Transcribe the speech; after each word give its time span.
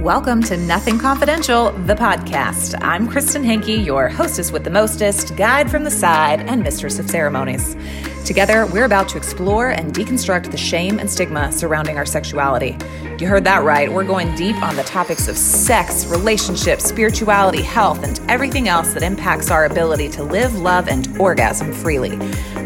Welcome 0.00 0.42
to 0.44 0.56
Nothing 0.56 0.98
Confidential, 0.98 1.72
the 1.72 1.94
podcast. 1.94 2.74
I'm 2.80 3.06
Kristen 3.06 3.44
Henke, 3.44 3.68
your 3.84 4.08
hostess 4.08 4.50
with 4.50 4.64
the 4.64 4.70
mostest, 4.70 5.36
guide 5.36 5.70
from 5.70 5.84
the 5.84 5.90
side, 5.90 6.40
and 6.40 6.62
mistress 6.62 6.98
of 6.98 7.10
ceremonies. 7.10 7.76
Together, 8.24 8.66
we're 8.66 8.84
about 8.84 9.08
to 9.08 9.16
explore 9.16 9.70
and 9.70 9.92
deconstruct 9.92 10.50
the 10.50 10.56
shame 10.56 10.98
and 10.98 11.10
stigma 11.10 11.50
surrounding 11.50 11.96
our 11.96 12.06
sexuality. 12.06 12.76
You 13.18 13.26
heard 13.26 13.44
that 13.44 13.64
right. 13.64 13.92
We're 13.92 14.04
going 14.04 14.34
deep 14.34 14.56
on 14.62 14.76
the 14.76 14.84
topics 14.84 15.26
of 15.26 15.36
sex, 15.36 16.06
relationships, 16.06 16.84
spirituality, 16.84 17.62
health, 17.62 18.02
and 18.04 18.20
everything 18.30 18.68
else 18.68 18.94
that 18.94 19.02
impacts 19.02 19.50
our 19.50 19.64
ability 19.64 20.08
to 20.10 20.22
live, 20.22 20.54
love, 20.58 20.88
and 20.88 21.18
orgasm 21.18 21.72
freely. 21.72 22.16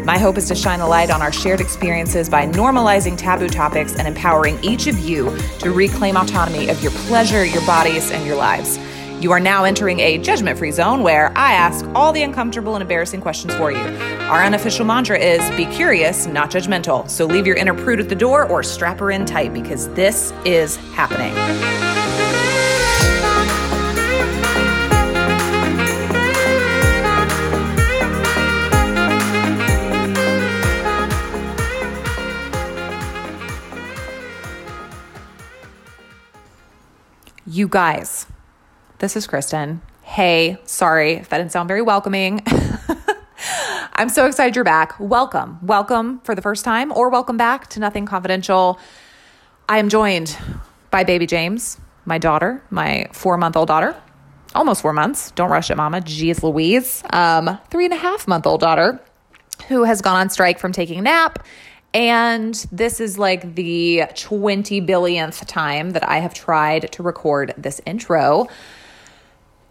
My 0.03 0.19
hope 0.19 0.37
is 0.37 0.47
to 0.49 0.55
shine 0.55 0.81
a 0.81 0.87
light 0.87 1.09
on 1.09 1.21
our 1.21 1.31
shared 1.31 1.61
experiences 1.61 2.29
by 2.29 2.45
normalizing 2.45 3.17
taboo 3.17 3.49
topics 3.49 3.95
and 3.95 4.07
empowering 4.07 4.63
each 4.63 4.85
of 4.87 4.99
you 4.99 5.35
to 5.59 5.71
reclaim 5.71 6.15
autonomy 6.15 6.69
of 6.69 6.81
your 6.83 6.91
pleasure, 6.91 7.43
your 7.43 7.65
bodies, 7.65 8.11
and 8.11 8.25
your 8.25 8.35
lives. 8.35 8.77
You 9.21 9.31
are 9.31 9.39
now 9.39 9.63
entering 9.63 10.01
a 10.01 10.17
judgment 10.17 10.57
free 10.57 10.71
zone 10.71 11.01
where 11.01 11.31
I 11.37 11.53
ask 11.53 11.85
all 11.95 12.11
the 12.11 12.21
uncomfortable 12.21 12.75
and 12.75 12.81
embarrassing 12.81 13.21
questions 13.21 13.55
for 13.55 13.71
you. 13.71 13.79
Our 13.79 14.43
unofficial 14.43 14.85
mantra 14.85 15.17
is 15.17 15.49
be 15.55 15.65
curious, 15.65 16.27
not 16.27 16.51
judgmental. 16.51 17.09
So 17.09 17.25
leave 17.25 17.47
your 17.47 17.55
inner 17.55 17.73
prude 17.73 17.99
at 17.99 18.09
the 18.09 18.15
door 18.15 18.45
or 18.47 18.61
strap 18.61 18.99
her 18.99 19.11
in 19.11 19.25
tight 19.25 19.53
because 19.53 19.87
this 19.89 20.31
is 20.43 20.75
happening. 20.93 21.33
You 37.47 37.67
guys, 37.67 38.25
this 38.99 39.15
is 39.15 39.27
Kristen. 39.27 39.81
Hey, 40.03 40.57
sorry 40.65 41.13
if 41.13 41.29
that 41.29 41.37
didn't 41.37 41.51
sound 41.51 41.67
very 41.67 41.81
welcoming. 41.81 42.41
I'm 43.93 44.09
so 44.09 44.25
excited 44.25 44.55
you're 44.55 44.63
back. 44.63 44.99
Welcome. 44.99 45.59
Welcome 45.65 46.19
for 46.21 46.35
the 46.35 46.41
first 46.41 46.63
time 46.63 46.91
or 46.91 47.09
welcome 47.09 47.37
back 47.37 47.67
to 47.71 47.79
Nothing 47.79 48.05
Confidential. 48.05 48.79
I 49.67 49.79
am 49.79 49.89
joined 49.89 50.37
by 50.91 51.03
baby 51.03 51.25
James, 51.25 51.77
my 52.05 52.17
daughter, 52.17 52.63
my 52.69 53.09
four 53.11 53.37
month 53.37 53.57
old 53.57 53.67
daughter, 53.67 53.95
almost 54.53 54.81
four 54.81 54.93
months. 54.93 55.31
Don't 55.31 55.49
rush 55.49 55.69
it, 55.69 55.75
mama. 55.75 56.01
Jeez 56.01 56.41
Louise. 56.43 57.03
Um, 57.11 57.59
three 57.69 57.85
and 57.85 57.93
a 57.93 57.97
half 57.97 58.27
month 58.27 58.47
old 58.47 58.61
daughter 58.61 59.01
who 59.67 59.83
has 59.83 60.01
gone 60.01 60.15
on 60.15 60.29
strike 60.29 60.59
from 60.59 60.71
taking 60.71 60.99
a 60.99 61.01
nap 61.01 61.45
and 61.95 62.53
this 62.73 62.99
is 62.99 63.17
like 63.17 63.55
the 63.55 64.03
20 64.15 64.81
billionth 64.81 65.47
time 65.47 65.91
that 65.91 66.07
I 66.07 66.17
have 66.17 66.33
tried 66.33 66.91
to 66.91 67.03
record 67.03 67.53
this 67.57 67.79
intro. 67.85 68.47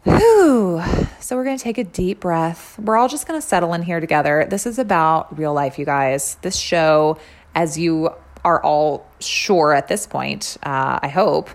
Whew. 0.04 0.82
So 1.20 1.36
we're 1.36 1.44
going 1.44 1.56
to 1.56 1.62
take 1.62 1.78
a 1.78 1.84
deep 1.84 2.20
breath. 2.20 2.78
We're 2.78 2.96
all 2.96 3.08
just 3.08 3.26
going 3.26 3.40
to 3.40 3.46
settle 3.46 3.72
in 3.72 3.82
here 3.82 4.00
together. 4.00 4.46
This 4.48 4.66
is 4.66 4.78
about 4.78 5.38
real 5.38 5.54
life, 5.54 5.78
you 5.78 5.86
guys. 5.86 6.36
This 6.42 6.56
show, 6.56 7.18
as 7.54 7.78
you 7.78 8.10
are 8.44 8.62
all 8.62 9.06
sure 9.20 9.72
at 9.72 9.88
this 9.88 10.06
point, 10.06 10.58
uh, 10.62 10.98
I 11.02 11.08
hope, 11.08 11.48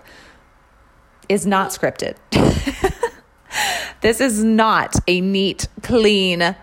is 1.28 1.46
not 1.46 1.70
scripted. 1.70 2.16
this 4.00 4.20
is 4.20 4.42
not 4.42 4.96
a 5.06 5.20
neat, 5.20 5.68
clean, 5.82 6.56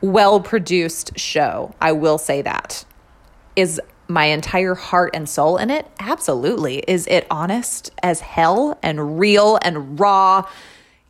well 0.00 0.40
produced 0.40 1.18
show. 1.18 1.74
I 1.80 1.90
will 1.92 2.18
say 2.18 2.42
that. 2.42 2.84
Is 3.56 3.80
my 4.06 4.26
entire 4.26 4.76
heart 4.76 5.10
and 5.14 5.28
soul 5.28 5.56
in 5.56 5.70
it? 5.70 5.86
Absolutely. 5.98 6.78
Is 6.86 7.08
it 7.08 7.26
honest 7.28 7.90
as 8.04 8.20
hell 8.20 8.78
and 8.84 9.18
real 9.18 9.58
and 9.62 9.98
raw? 9.98 10.48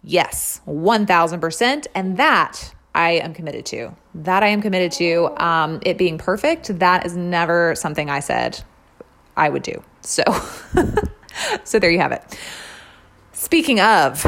Yes, 0.02 0.60
1000%. 0.66 1.86
And 1.94 2.16
that 2.16 2.74
I 2.94 3.12
am 3.12 3.34
committed 3.34 3.66
to. 3.66 3.94
That 4.14 4.42
I 4.42 4.48
am 4.48 4.62
committed 4.62 4.92
to. 4.92 5.30
Um, 5.42 5.80
it 5.82 5.98
being 5.98 6.18
perfect, 6.18 6.78
that 6.78 7.06
is 7.06 7.16
never 7.16 7.74
something 7.74 8.10
I 8.10 8.20
said 8.20 8.62
I 9.36 9.48
would 9.48 9.62
do. 9.62 9.82
So, 10.00 10.22
so 11.64 11.78
there 11.78 11.90
you 11.90 11.98
have 11.98 12.12
it. 12.12 12.38
Speaking 13.32 13.80
of 13.80 14.26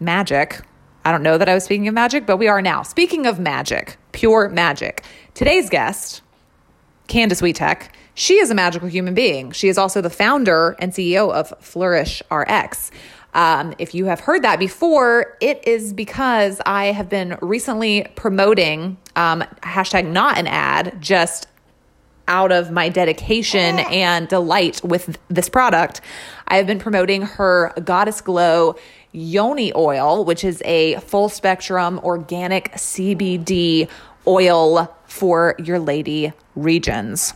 magic, 0.00 0.60
I 1.04 1.12
don't 1.12 1.22
know 1.22 1.38
that 1.38 1.48
I 1.48 1.54
was 1.54 1.64
speaking 1.64 1.88
of 1.88 1.94
magic, 1.94 2.26
but 2.26 2.36
we 2.36 2.48
are 2.48 2.62
now. 2.62 2.82
Speaking 2.82 3.26
of 3.26 3.38
magic, 3.38 3.96
pure 4.12 4.48
magic. 4.48 5.04
Today's 5.34 5.70
guest 5.70 6.22
Candace 7.06 7.40
Witek. 7.40 7.88
She 8.14 8.34
is 8.34 8.50
a 8.50 8.54
magical 8.54 8.88
human 8.88 9.14
being. 9.14 9.52
She 9.52 9.68
is 9.68 9.78
also 9.78 10.00
the 10.00 10.10
founder 10.10 10.76
and 10.78 10.92
CEO 10.92 11.32
of 11.32 11.52
Flourish 11.60 12.22
RX. 12.30 12.90
Um, 13.34 13.74
if 13.78 13.94
you 13.94 14.06
have 14.06 14.20
heard 14.20 14.42
that 14.42 14.58
before, 14.58 15.36
it 15.40 15.66
is 15.66 15.92
because 15.92 16.60
I 16.66 16.86
have 16.86 17.08
been 17.08 17.38
recently 17.40 18.06
promoting 18.14 18.98
um, 19.16 19.42
hashtag 19.62 20.06
not 20.06 20.38
an 20.38 20.46
ad, 20.46 21.00
just 21.00 21.46
out 22.28 22.52
of 22.52 22.70
my 22.70 22.88
dedication 22.88 23.78
and 23.90 24.28
delight 24.28 24.82
with 24.84 25.18
this 25.28 25.48
product. 25.48 26.00
I 26.48 26.56
have 26.56 26.66
been 26.66 26.78
promoting 26.78 27.22
her 27.22 27.72
Goddess 27.82 28.20
Glow 28.20 28.76
Yoni 29.12 29.72
oil, 29.74 30.24
which 30.24 30.44
is 30.44 30.62
a 30.64 30.96
full 30.96 31.28
spectrum 31.28 32.00
organic 32.02 32.72
CBD 32.72 33.88
oil 34.26 34.94
for 35.04 35.54
your 35.58 35.78
lady 35.78 36.32
regions. 36.54 37.34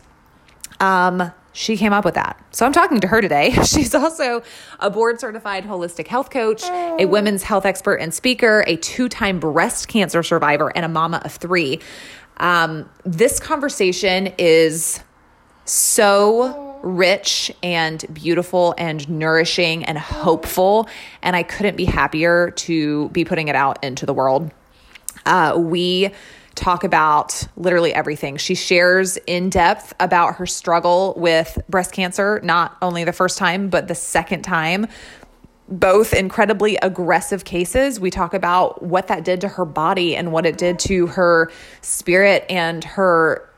Um, 0.81 1.33
she 1.57 1.79
came 1.79 1.95
up 1.95 2.05
with 2.05 2.15
that. 2.15 2.39
So 2.51 2.67
I'm 2.67 2.73
talking 2.73 3.01
to 3.01 3.07
her 3.07 3.23
today. 3.23 3.51
She's 3.65 3.95
also 3.95 4.43
a 4.79 4.91
board 4.91 5.19
certified 5.19 5.65
holistic 5.65 6.07
health 6.07 6.29
coach, 6.29 6.63
a 6.65 7.07
women's 7.07 7.43
health 7.43 7.65
expert 7.65 7.95
and 7.95 8.13
speaker, 8.13 8.63
a 8.67 8.77
two 8.77 9.09
time 9.09 9.41
breast 9.41 9.89
cancer 9.89 10.23
survivor, 10.23 10.71
and 10.77 10.85
a 10.85 10.89
mama 10.89 11.23
of 11.25 11.33
three. 11.33 11.81
Um, 12.37 12.91
this 13.05 13.41
conversation 13.41 14.35
is 14.37 15.01
so 15.65 16.79
rich 16.83 17.51
and 17.63 18.05
beautiful 18.13 18.75
and 18.77 19.09
nourishing 19.09 19.83
and 19.85 19.97
hopeful. 19.97 20.91
And 21.23 21.35
I 21.35 21.43
couldn't 21.43 21.77
be 21.77 21.87
happier 21.87 22.51
to 22.51 23.09
be 23.09 23.25
putting 23.25 23.49
it 23.49 23.57
out 23.57 23.83
into 23.83 24.05
the 24.05 24.13
world. 24.13 24.53
Uh, 25.25 25.55
we 25.57 26.11
talk 26.57 26.83
about 26.83 27.47
literally 27.57 27.95
everything. 27.95 28.37
She 28.37 28.55
shares 28.55 29.17
in 29.27 29.51
depth 29.51 29.95
about 30.01 30.37
her 30.37 30.47
struggle 30.47 31.15
with 31.17 31.59
breast 31.69 31.93
cancer, 31.93 32.41
not 32.43 32.77
only 32.83 33.05
the 33.05 33.13
first 33.13 33.39
time, 33.39 33.69
but 33.69 33.87
the 33.87 33.95
second 33.95 34.43
time. 34.43 34.89
Both 35.69 36.15
incredibly 36.15 36.77
aggressive 36.77 37.45
cases. 37.45 38.01
We 38.01 38.11
talk 38.11 38.35
about 38.35 38.83
what 38.83 39.09
that 39.09 39.25
did 39.25 39.41
to 39.43 39.49
her 39.49 39.65
body 39.65 40.17
and 40.17 40.33
what 40.33 40.47
it 40.47 40.59
did 40.59 40.79
to 40.81 41.09
her 41.09 41.51
spirit 41.83 42.47
and 42.49 42.83
her 42.85 43.49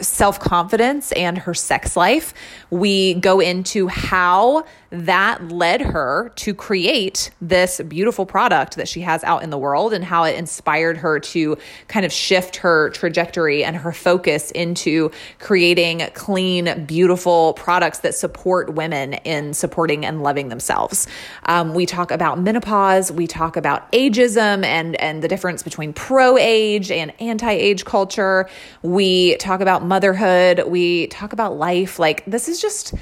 self 0.00 0.38
confidence 0.38 1.12
and 1.12 1.38
her 1.38 1.54
sex 1.54 1.96
life. 1.96 2.34
We 2.70 3.14
go 3.14 3.40
into 3.40 3.88
how 3.88 4.64
that 4.90 5.48
led 5.50 5.82
her 5.82 6.30
to 6.36 6.54
create 6.54 7.30
this 7.40 7.80
beautiful 7.88 8.24
product 8.24 8.76
that 8.76 8.88
she 8.88 9.02
has 9.02 9.22
out 9.24 9.42
in 9.42 9.50
the 9.50 9.58
world 9.58 9.92
and 9.92 10.02
how 10.02 10.24
it 10.24 10.36
inspired 10.36 10.96
her 10.96 11.20
to 11.20 11.58
kind 11.88 12.06
of 12.06 12.12
shift 12.12 12.56
her 12.56 12.90
trajectory 12.90 13.62
and 13.62 13.76
her 13.76 13.92
focus 13.92 14.50
into 14.52 15.10
creating 15.40 16.08
clean, 16.14 16.86
beautiful 16.86 17.52
products 17.54 17.98
that 17.98 18.14
support 18.14 18.74
women 18.74 19.14
in 19.14 19.52
supporting 19.52 20.06
and 20.06 20.22
loving 20.22 20.48
themselves. 20.48 21.06
Um, 21.44 21.74
we 21.74 21.84
talk 21.84 22.10
about 22.10 22.40
menopause, 22.40 23.12
we 23.12 23.26
talk 23.26 23.56
about 23.56 23.90
ageism 23.92 24.64
and, 24.64 24.96
and 24.96 25.22
the 25.22 25.28
difference 25.28 25.62
between 25.62 25.92
pro 25.92 26.38
age 26.38 26.90
and 26.90 27.12
anti 27.20 27.50
age 27.50 27.84
culture. 27.84 28.48
We 28.82 29.36
talk 29.36 29.60
about 29.60 29.84
motherhood, 29.84 30.64
we 30.66 31.08
talk 31.08 31.34
about 31.34 31.56
life. 31.56 31.98
Like, 31.98 32.24
this 32.24 32.48
is 32.48 32.60
just 32.60 32.94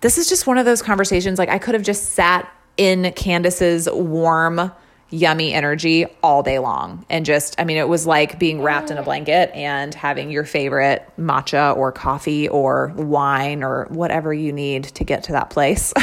this 0.00 0.18
is 0.18 0.28
just 0.28 0.46
one 0.46 0.58
of 0.58 0.64
those 0.64 0.82
conversations. 0.82 1.38
Like 1.38 1.48
I 1.48 1.58
could 1.58 1.74
have 1.74 1.82
just 1.82 2.12
sat 2.12 2.50
in 2.76 3.12
Candace's 3.12 3.88
warm, 3.90 4.72
yummy 5.10 5.52
energy 5.52 6.06
all 6.22 6.42
day 6.42 6.58
long. 6.58 7.04
And 7.10 7.26
just, 7.26 7.54
I 7.60 7.64
mean, 7.64 7.76
it 7.76 7.88
was 7.88 8.06
like 8.06 8.38
being 8.38 8.62
wrapped 8.62 8.90
in 8.90 8.98
a 8.98 9.02
blanket 9.02 9.50
and 9.54 9.94
having 9.94 10.30
your 10.30 10.44
favorite 10.44 11.06
matcha 11.18 11.76
or 11.76 11.92
coffee 11.92 12.48
or 12.48 12.88
wine 12.96 13.62
or 13.62 13.86
whatever 13.90 14.32
you 14.32 14.52
need 14.52 14.84
to 14.84 15.04
get 15.04 15.24
to 15.24 15.32
that 15.32 15.50
place. 15.50 15.92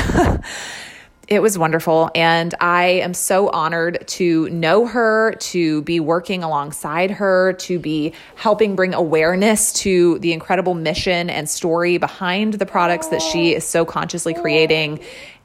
it 1.27 1.41
was 1.41 1.57
wonderful. 1.57 2.09
And 2.15 2.55
I 2.61 2.85
am 2.85 3.13
so 3.13 3.49
honored 3.49 4.07
to 4.07 4.47
know 4.49 4.85
her, 4.85 5.33
to 5.39 5.81
be 5.81 5.99
working 5.99 6.41
alongside 6.41 7.11
her, 7.11 7.53
to 7.53 7.79
be 7.79 8.13
helping 8.35 8.77
bring 8.77 8.93
awareness 8.93 9.73
to 9.73 10.19
the 10.19 10.31
incredible 10.31 10.73
mission 10.73 11.29
and 11.29 11.49
story 11.49 11.97
behind 11.97 12.53
the 12.53 12.65
products 12.65 13.07
that 13.07 13.21
she 13.21 13.53
is 13.53 13.65
so 13.65 13.83
consciously 13.83 14.33
creating. 14.33 15.01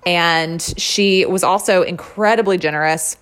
And 0.06 0.62
she 0.76 1.26
was 1.26 1.42
also 1.42 1.82
incredibly 1.82 2.58
generous 2.58 3.16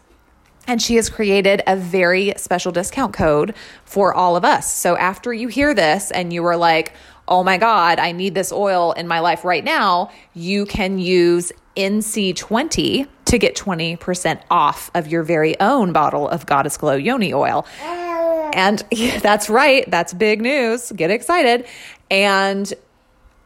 And 0.66 0.80
she 0.80 0.96
has 0.96 1.08
created 1.08 1.62
a 1.66 1.76
very 1.76 2.34
special 2.36 2.70
discount 2.72 3.12
code 3.14 3.54
for 3.84 4.14
all 4.14 4.36
of 4.36 4.44
us. 4.44 4.72
So 4.72 4.96
after 4.96 5.32
you 5.32 5.48
hear 5.48 5.74
this 5.74 6.10
and 6.10 6.32
you 6.32 6.44
are 6.46 6.56
like, 6.56 6.92
oh 7.30 7.44
my 7.44 7.56
God, 7.56 7.98
I 8.00 8.12
need 8.12 8.34
this 8.34 8.52
oil 8.52 8.92
in 8.92 9.06
my 9.06 9.20
life 9.20 9.44
right 9.44 9.64
now, 9.64 10.10
you 10.34 10.66
can 10.66 10.98
use 10.98 11.52
NC20 11.76 13.06
to 13.26 13.38
get 13.38 13.54
20% 13.54 14.42
off 14.50 14.90
of 14.94 15.06
your 15.06 15.22
very 15.22 15.58
own 15.60 15.92
bottle 15.92 16.28
of 16.28 16.44
Goddess 16.44 16.76
Glow 16.76 16.96
Yoni 16.96 17.32
oil. 17.32 17.64
Ah. 17.80 18.50
And 18.52 18.84
that's 19.22 19.48
right, 19.48 19.88
that's 19.88 20.12
big 20.12 20.42
news. 20.42 20.90
Get 20.92 21.10
excited. 21.10 21.66
And 22.10 22.72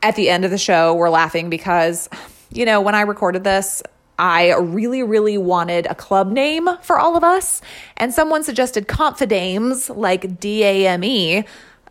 at 0.02 0.16
the 0.16 0.30
end 0.30 0.44
of 0.44 0.50
the 0.50 0.58
show, 0.58 0.94
we're 0.94 1.10
laughing 1.10 1.50
because, 1.50 2.08
you 2.50 2.64
know, 2.64 2.80
when 2.80 2.94
I 2.94 3.02
recorded 3.02 3.44
this, 3.44 3.82
I 4.18 4.54
really, 4.54 5.02
really 5.02 5.36
wanted 5.38 5.86
a 5.86 5.94
club 5.94 6.30
name 6.30 6.68
for 6.82 6.98
all 6.98 7.16
of 7.16 7.24
us. 7.24 7.60
And 7.96 8.14
someone 8.14 8.44
suggested 8.44 8.86
Confidames, 8.86 9.90
like 9.90 10.38
D 10.38 10.62
A 10.62 10.86
M 10.86 11.02
E, 11.02 11.44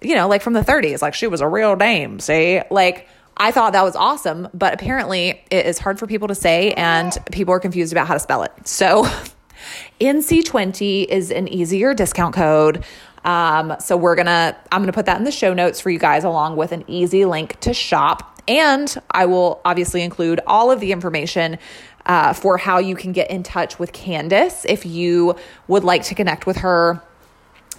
you 0.04 0.16
know, 0.16 0.28
like 0.28 0.42
from 0.42 0.54
the 0.54 0.62
30s. 0.62 1.02
Like 1.02 1.14
she 1.14 1.28
was 1.28 1.42
a 1.42 1.48
real 1.48 1.76
dame, 1.76 2.20
see? 2.20 2.62
Like, 2.70 3.08
I 3.36 3.52
thought 3.52 3.74
that 3.74 3.84
was 3.84 3.96
awesome, 3.96 4.48
but 4.54 4.74
apparently 4.74 5.42
it 5.50 5.66
is 5.66 5.80
hard 5.80 5.98
for 5.98 6.06
people 6.06 6.28
to 6.28 6.36
say 6.36 6.72
and 6.74 7.18
people 7.32 7.54
are 7.54 7.60
confused 7.60 7.92
about 7.92 8.08
how 8.08 8.14
to 8.14 8.20
spell 8.20 8.44
it. 8.44 8.52
So 8.66 9.06
NC20 10.02 11.06
is 11.06 11.32
an 11.32 11.48
easier 11.48 11.94
discount 11.94 12.36
code. 12.36 12.84
Um, 13.26 13.76
so 13.80 13.98
we're 13.98 14.16
gonna, 14.16 14.56
I'm 14.72 14.82
gonna 14.82 14.94
put 14.94 15.06
that 15.08 15.18
in 15.18 15.24
the 15.24 15.32
show 15.32 15.54
notes 15.54 15.80
for 15.80 15.90
you 15.90 15.98
guys 15.98 16.24
along 16.24 16.58
with 16.58 16.74
an 16.74 16.84
easy 16.88 17.26
link 17.26 17.60
to 17.62 17.74
shop. 17.74 18.42
And 18.48 18.94
I 19.10 19.26
will 19.26 19.62
obviously 19.64 20.04
include 20.04 20.42
all 20.46 20.70
of 20.70 20.80
the 20.80 20.92
information 20.92 21.58
uh, 22.06 22.34
for 22.34 22.58
how 22.58 22.80
you 22.80 22.96
can 22.96 23.14
get 23.14 23.32
in 23.32 23.44
touch 23.44 23.80
with 23.80 23.94
Candace 23.94 24.66
if 24.66 24.86
you 24.86 25.36
would 25.68 25.86
like 25.86 26.04
to 26.04 26.16
connect 26.16 26.46
with 26.46 26.58
her 26.58 27.02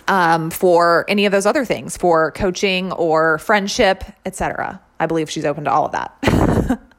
um, 0.09 0.51
for 0.51 1.05
any 1.09 1.27
of 1.27 1.33
those 1.33 1.47
other 1.47 1.65
things, 1.65 1.97
for 1.97 2.33
coaching 2.33 2.93
or 2.93 3.39
friendship, 3.39 4.05
etc. 4.25 4.81
I 5.01 5.07
believe 5.07 5.31
she's 5.31 5.45
open 5.45 5.65
to 5.65 5.71
all 5.71 5.87
of 5.87 5.93
that. 5.93 6.81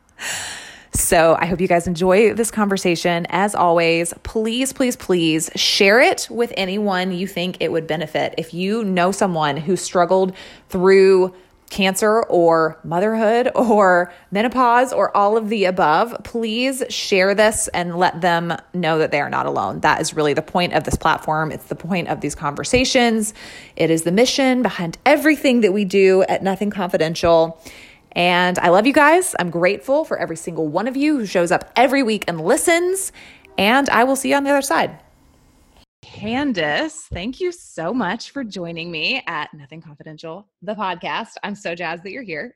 So 0.95 1.35
I 1.37 1.45
hope 1.45 1.59
you 1.59 1.67
guys 1.67 1.87
enjoy 1.87 2.33
this 2.33 2.51
conversation. 2.51 3.27
As 3.29 3.53
always, 3.53 4.13
please, 4.23 4.71
please, 4.71 4.95
please 4.95 5.49
share 5.53 5.99
it 5.99 6.27
with 6.31 6.53
anyone 6.55 7.11
you 7.11 7.27
think 7.27 7.57
it 7.59 7.69
would 7.69 7.85
benefit. 7.85 8.33
If 8.37 8.53
you 8.53 8.81
know 8.85 9.11
someone 9.11 9.57
who 9.57 9.75
struggled 9.75 10.33
through 10.69 11.35
cancer 11.69 12.21
or 12.23 12.79
motherhood 12.83 13.49
or 13.55 14.13
menopause 14.31 14.93
or 14.93 15.15
all 15.15 15.37
of 15.37 15.49
the 15.49 15.65
above, 15.65 16.15
please 16.23 16.83
share 16.89 17.35
this 17.35 17.67
and 17.69 17.97
let 17.97 18.21
them 18.21 18.55
know 18.73 18.99
that 18.99 19.11
they 19.11 19.19
are 19.19 19.29
not 19.29 19.45
alone. 19.45 19.79
That 19.81 20.01
is 20.01 20.13
really 20.13 20.33
the 20.33 20.41
point 20.41 20.73
of 20.73 20.83
this 20.83 20.95
platform. 20.95 21.51
It's 21.51 21.65
the 21.65 21.75
point 21.75 22.07
of 22.07 22.21
these 22.21 22.35
conversations. 22.35 23.33
It 23.75 23.89
is 23.89 24.03
the 24.03 24.11
mission 24.11 24.61
behind 24.61 24.97
everything 25.05 25.61
that 25.61 25.73
we 25.73 25.85
do 25.85 26.23
at 26.23 26.43
Nothing 26.43 26.69
Confidential. 26.69 27.61
And 28.11 28.57
I 28.59 28.69
love 28.69 28.87
you 28.87 28.93
guys. 28.93 29.35
I'm 29.37 29.49
grateful 29.49 30.05
for 30.05 30.17
every 30.17 30.37
single 30.37 30.67
one 30.67 30.87
of 30.87 30.95
you 30.95 31.17
who 31.17 31.25
shows 31.25 31.51
up 31.51 31.71
every 31.75 32.01
week 32.01 32.23
and 32.27 32.39
listens. 32.39 33.11
And 33.57 33.89
I 33.89 34.05
will 34.05 34.15
see 34.15 34.29
you 34.29 34.35
on 34.35 34.43
the 34.43 34.51
other 34.51 34.61
side. 34.61 34.97
Candace, 36.05 37.07
thank 37.11 37.41
you 37.41 37.51
so 37.51 37.91
much 37.91 38.29
for 38.29 38.43
joining 38.43 38.91
me 38.91 39.23
at 39.25 39.51
Nothing 39.55 39.81
Confidential, 39.81 40.47
the 40.61 40.75
podcast. 40.75 41.31
I'm 41.43 41.55
so 41.55 41.73
jazzed 41.73 42.03
that 42.03 42.11
you're 42.11 42.21
here. 42.21 42.55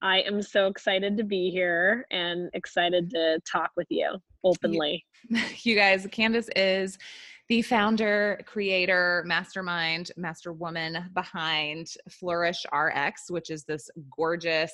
I 0.00 0.20
am 0.20 0.40
so 0.40 0.66
excited 0.66 1.18
to 1.18 1.24
be 1.24 1.50
here 1.50 2.06
and 2.10 2.48
excited 2.54 3.10
to 3.10 3.38
talk 3.50 3.70
with 3.76 3.86
you 3.90 4.16
openly. 4.44 5.04
You, 5.28 5.40
you 5.62 5.76
guys, 5.76 6.06
Candace 6.10 6.48
is 6.56 6.96
the 7.48 7.62
founder, 7.62 8.40
creator, 8.44 9.22
mastermind, 9.24 10.10
master 10.16 10.52
woman 10.52 11.10
behind 11.14 11.92
Flourish 12.10 12.66
RX, 12.72 13.30
which 13.30 13.50
is 13.50 13.64
this 13.64 13.88
gorgeous 14.16 14.72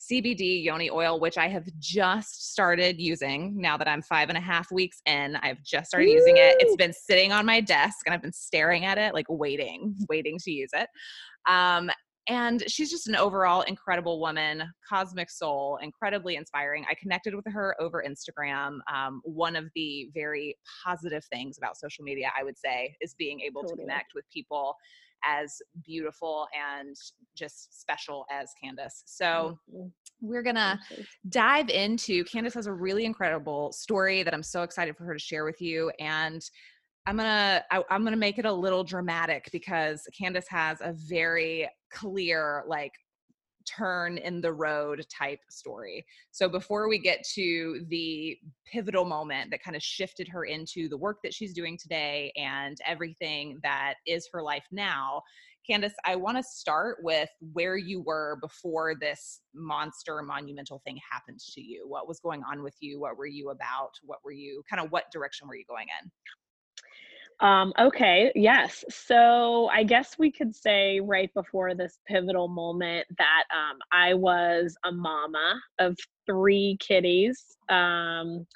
CBD 0.00 0.62
yoni 0.64 0.90
oil, 0.90 1.20
which 1.20 1.36
I 1.36 1.48
have 1.48 1.66
just 1.78 2.52
started 2.52 2.98
using 2.98 3.60
now 3.60 3.76
that 3.76 3.88
I'm 3.88 4.00
five 4.00 4.30
and 4.30 4.38
a 4.38 4.40
half 4.40 4.72
weeks 4.72 5.02
in. 5.04 5.36
I've 5.36 5.62
just 5.62 5.88
started 5.88 6.06
Woo! 6.06 6.14
using 6.14 6.38
it. 6.38 6.56
It's 6.60 6.76
been 6.76 6.94
sitting 6.94 7.30
on 7.32 7.44
my 7.44 7.60
desk 7.60 7.98
and 8.06 8.14
I've 8.14 8.22
been 8.22 8.32
staring 8.32 8.86
at 8.86 8.96
it, 8.96 9.12
like 9.12 9.26
waiting, 9.28 9.94
waiting 10.08 10.38
to 10.40 10.50
use 10.50 10.70
it. 10.72 10.88
Um, 11.46 11.90
and 12.28 12.62
she's 12.68 12.90
just 12.90 13.06
an 13.06 13.16
overall 13.16 13.62
incredible 13.62 14.20
woman, 14.20 14.62
cosmic 14.88 15.30
soul, 15.30 15.78
incredibly 15.82 16.36
inspiring. 16.36 16.84
I 16.88 16.94
connected 16.94 17.34
with 17.34 17.44
her 17.52 17.76
over 17.80 18.04
Instagram. 18.06 18.78
Um, 18.92 19.20
one 19.24 19.56
of 19.56 19.66
the 19.74 20.08
very 20.14 20.56
positive 20.84 21.24
things 21.26 21.58
about 21.58 21.76
social 21.76 22.04
media, 22.04 22.30
I 22.38 22.42
would 22.42 22.56
say, 22.56 22.96
is 23.00 23.14
being 23.14 23.40
able 23.40 23.62
totally. 23.62 23.76
to 23.76 23.82
connect 23.82 24.12
with 24.14 24.24
people 24.32 24.74
as 25.26 25.60
beautiful 25.84 26.46
and 26.54 26.94
just 27.34 27.80
special 27.80 28.26
as 28.30 28.52
Candace. 28.62 29.02
So 29.06 29.58
we're 30.20 30.42
gonna 30.42 30.78
dive 31.28 31.70
into 31.70 32.24
Candace 32.24 32.54
has 32.54 32.66
a 32.66 32.72
really 32.72 33.04
incredible 33.04 33.72
story 33.72 34.22
that 34.22 34.34
I'm 34.34 34.42
so 34.42 34.62
excited 34.62 34.96
for 34.96 35.04
her 35.04 35.14
to 35.14 35.18
share 35.18 35.44
with 35.44 35.60
you. 35.60 35.90
And 35.98 36.42
I'm 37.06 37.16
gonna 37.18 37.62
I, 37.70 37.82
am 37.90 38.04
gonna 38.04 38.16
make 38.16 38.38
it 38.38 38.46
a 38.46 38.52
little 38.52 38.82
dramatic 38.82 39.48
because 39.52 40.08
Candace 40.18 40.48
has 40.48 40.80
a 40.80 40.92
very 40.92 41.68
clear 41.90 42.64
like 42.66 42.92
turn 43.66 44.18
in 44.18 44.40
the 44.40 44.52
road 44.52 45.04
type 45.10 45.40
story. 45.50 46.04
So 46.30 46.48
before 46.48 46.88
we 46.88 46.98
get 46.98 47.24
to 47.34 47.84
the 47.88 48.36
pivotal 48.70 49.04
moment 49.04 49.50
that 49.50 49.62
kind 49.62 49.76
of 49.76 49.82
shifted 49.82 50.28
her 50.28 50.44
into 50.44 50.88
the 50.88 50.98
work 50.98 51.18
that 51.22 51.34
she's 51.34 51.54
doing 51.54 51.78
today 51.78 52.32
and 52.36 52.76
everything 52.86 53.58
that 53.62 53.94
is 54.06 54.28
her 54.32 54.42
life 54.42 54.66
now, 54.70 55.22
Candace, 55.66 55.94
I 56.04 56.16
want 56.16 56.36
to 56.36 56.42
start 56.42 56.98
with 57.02 57.30
where 57.54 57.78
you 57.78 58.02
were 58.02 58.38
before 58.42 58.94
this 59.00 59.40
monster 59.54 60.20
monumental 60.22 60.82
thing 60.84 60.98
happened 61.10 61.40
to 61.54 61.62
you. 61.62 61.86
What 61.88 62.06
was 62.06 62.20
going 62.20 62.42
on 62.50 62.62
with 62.62 62.76
you? 62.80 63.00
What 63.00 63.16
were 63.16 63.26
you 63.26 63.48
about? 63.48 63.92
What 64.02 64.18
were 64.22 64.32
you 64.32 64.62
kind 64.68 64.84
of 64.84 64.92
what 64.92 65.10
direction 65.10 65.48
were 65.48 65.56
you 65.56 65.64
going 65.66 65.86
in? 66.02 66.10
Um, 67.40 67.72
okay, 67.78 68.32
yes. 68.34 68.84
So 68.88 69.68
I 69.72 69.82
guess 69.82 70.16
we 70.18 70.30
could 70.30 70.54
say 70.54 71.00
right 71.00 71.32
before 71.34 71.74
this 71.74 71.98
pivotal 72.06 72.48
moment 72.48 73.06
that 73.18 73.44
um, 73.52 73.78
I 73.92 74.14
was 74.14 74.76
a 74.84 74.92
mama 74.92 75.60
of 75.78 75.96
three 76.26 76.76
kitties. 76.80 77.56
Um, 77.68 78.46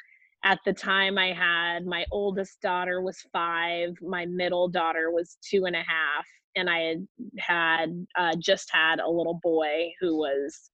at 0.44 0.60
the 0.64 0.72
time, 0.72 1.18
I 1.18 1.32
had 1.32 1.84
my 1.84 2.06
oldest 2.12 2.60
daughter 2.60 3.02
was 3.02 3.18
five, 3.32 3.96
my 4.00 4.24
middle 4.26 4.68
daughter 4.68 5.10
was 5.10 5.36
two 5.42 5.64
and 5.64 5.74
a 5.74 5.82
half, 5.82 6.26
and 6.54 6.70
I 6.70 6.78
had 6.80 7.06
had 7.38 8.06
uh, 8.16 8.36
just 8.38 8.70
had 8.72 9.00
a 9.00 9.10
little 9.10 9.40
boy 9.42 9.92
who 10.00 10.16
was, 10.16 10.70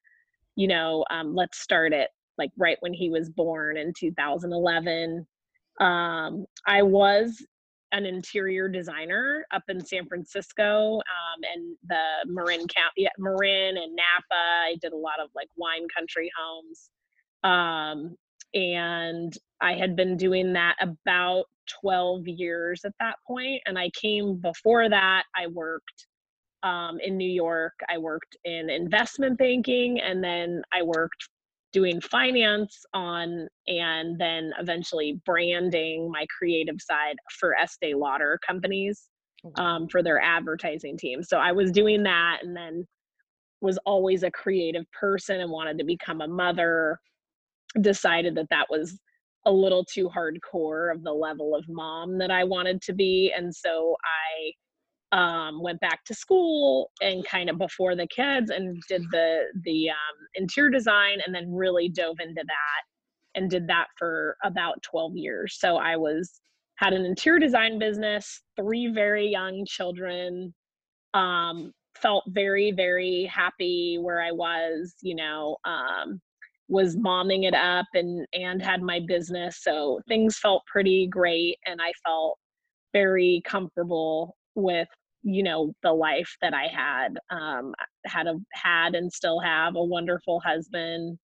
you 0.56 0.68
know, 0.68 1.04
um, 1.10 1.34
let's 1.34 1.58
start 1.58 1.92
it 1.94 2.10
like 2.36 2.50
right 2.58 2.76
when 2.80 2.92
he 2.92 3.08
was 3.10 3.30
born 3.30 3.76
in 3.76 3.92
2011 3.98 5.26
um, 5.80 6.46
I 6.66 6.82
was 6.82 7.44
an 7.94 8.06
interior 8.06 8.68
designer 8.68 9.46
up 9.52 9.62
in 9.68 9.84
San 9.84 10.06
Francisco 10.06 10.96
um, 10.96 11.40
and 11.54 11.76
the 11.88 12.26
Marin 12.26 12.66
County, 12.66 13.08
Marin 13.18 13.76
and 13.76 13.94
Napa. 13.94 14.32
I 14.32 14.76
did 14.82 14.92
a 14.92 14.96
lot 14.96 15.20
of 15.22 15.30
like 15.34 15.48
wine 15.56 15.86
country 15.96 16.28
homes. 16.36 16.90
Um, 17.44 18.16
and 18.52 19.36
I 19.60 19.74
had 19.74 19.94
been 19.94 20.16
doing 20.16 20.52
that 20.54 20.74
about 20.80 21.44
12 21.80 22.26
years 22.26 22.80
at 22.84 22.92
that 22.98 23.14
point. 23.26 23.62
And 23.66 23.78
I 23.78 23.90
came 23.90 24.36
before 24.36 24.88
that, 24.88 25.22
I 25.36 25.46
worked 25.46 26.06
um, 26.64 26.98
in 27.00 27.16
New 27.16 27.30
York. 27.30 27.74
I 27.88 27.98
worked 27.98 28.36
in 28.44 28.70
investment 28.70 29.38
banking 29.38 30.00
and 30.00 30.22
then 30.22 30.62
I 30.72 30.82
worked 30.82 31.28
doing 31.74 32.00
finance 32.00 32.86
on 32.94 33.48
and 33.66 34.18
then 34.18 34.52
eventually 34.60 35.20
branding 35.26 36.10
my 36.10 36.24
creative 36.38 36.80
side 36.80 37.16
for 37.38 37.54
Estee 37.60 37.94
Lauder 37.94 38.38
companies 38.46 39.08
oh, 39.44 39.62
um, 39.62 39.88
for 39.88 40.00
their 40.02 40.20
advertising 40.20 40.96
team. 40.96 41.22
So 41.22 41.38
I 41.38 41.50
was 41.50 41.72
doing 41.72 42.04
that 42.04 42.38
and 42.42 42.56
then 42.56 42.86
was 43.60 43.76
always 43.84 44.22
a 44.22 44.30
creative 44.30 44.84
person 44.92 45.40
and 45.40 45.50
wanted 45.50 45.76
to 45.78 45.84
become 45.84 46.20
a 46.20 46.28
mother. 46.28 46.98
Decided 47.80 48.36
that 48.36 48.46
that 48.50 48.66
was 48.70 48.96
a 49.46 49.50
little 49.50 49.84
too 49.84 50.08
hardcore 50.08 50.94
of 50.94 51.02
the 51.02 51.12
level 51.12 51.56
of 51.56 51.64
mom 51.68 52.18
that 52.18 52.30
I 52.30 52.44
wanted 52.44 52.80
to 52.82 52.92
be. 52.92 53.32
And 53.36 53.52
so 53.52 53.96
I 54.04 54.52
um, 55.12 55.62
went 55.62 55.80
back 55.80 56.04
to 56.04 56.14
school 56.14 56.90
and 57.00 57.24
kind 57.26 57.48
of 57.48 57.58
before 57.58 57.94
the 57.94 58.06
kids 58.08 58.50
and 58.50 58.82
did 58.88 59.02
the 59.12 59.44
the 59.64 59.90
um, 59.90 60.16
interior 60.34 60.70
design 60.70 61.18
and 61.24 61.34
then 61.34 61.52
really 61.52 61.88
dove 61.88 62.16
into 62.20 62.42
that 62.44 62.82
and 63.36 63.50
did 63.50 63.66
that 63.68 63.86
for 63.98 64.36
about 64.44 64.82
12 64.82 65.16
years. 65.16 65.56
So 65.58 65.76
i 65.76 65.96
was 65.96 66.40
had 66.76 66.92
an 66.92 67.04
interior 67.04 67.38
design 67.38 67.78
business 67.78 68.42
three 68.56 68.88
very 68.92 69.28
young 69.28 69.64
children 69.66 70.52
um, 71.14 71.72
felt 71.96 72.24
very 72.28 72.72
very 72.72 73.24
happy 73.32 73.98
where 74.00 74.20
i 74.20 74.32
was 74.32 74.94
you 75.00 75.14
know 75.14 75.56
um, 75.64 76.20
was 76.68 76.96
momming 76.96 77.46
it 77.46 77.54
up 77.54 77.86
and 77.94 78.26
and 78.32 78.62
had 78.62 78.82
my 78.82 79.00
business. 79.06 79.62
So 79.62 80.00
things 80.08 80.38
felt 80.38 80.62
pretty 80.66 81.06
great 81.06 81.58
and 81.66 81.80
i 81.80 81.92
felt 82.04 82.38
very 82.92 83.42
comfortable 83.44 84.36
with 84.54 84.88
you 85.22 85.42
know 85.42 85.72
the 85.82 85.92
life 85.92 86.36
that 86.42 86.52
i 86.52 86.66
had 86.66 87.16
um 87.30 87.74
had 88.04 88.26
a 88.26 88.34
had 88.52 88.94
and 88.94 89.12
still 89.12 89.40
have 89.40 89.74
a 89.74 89.82
wonderful 89.82 90.40
husband 90.40 91.18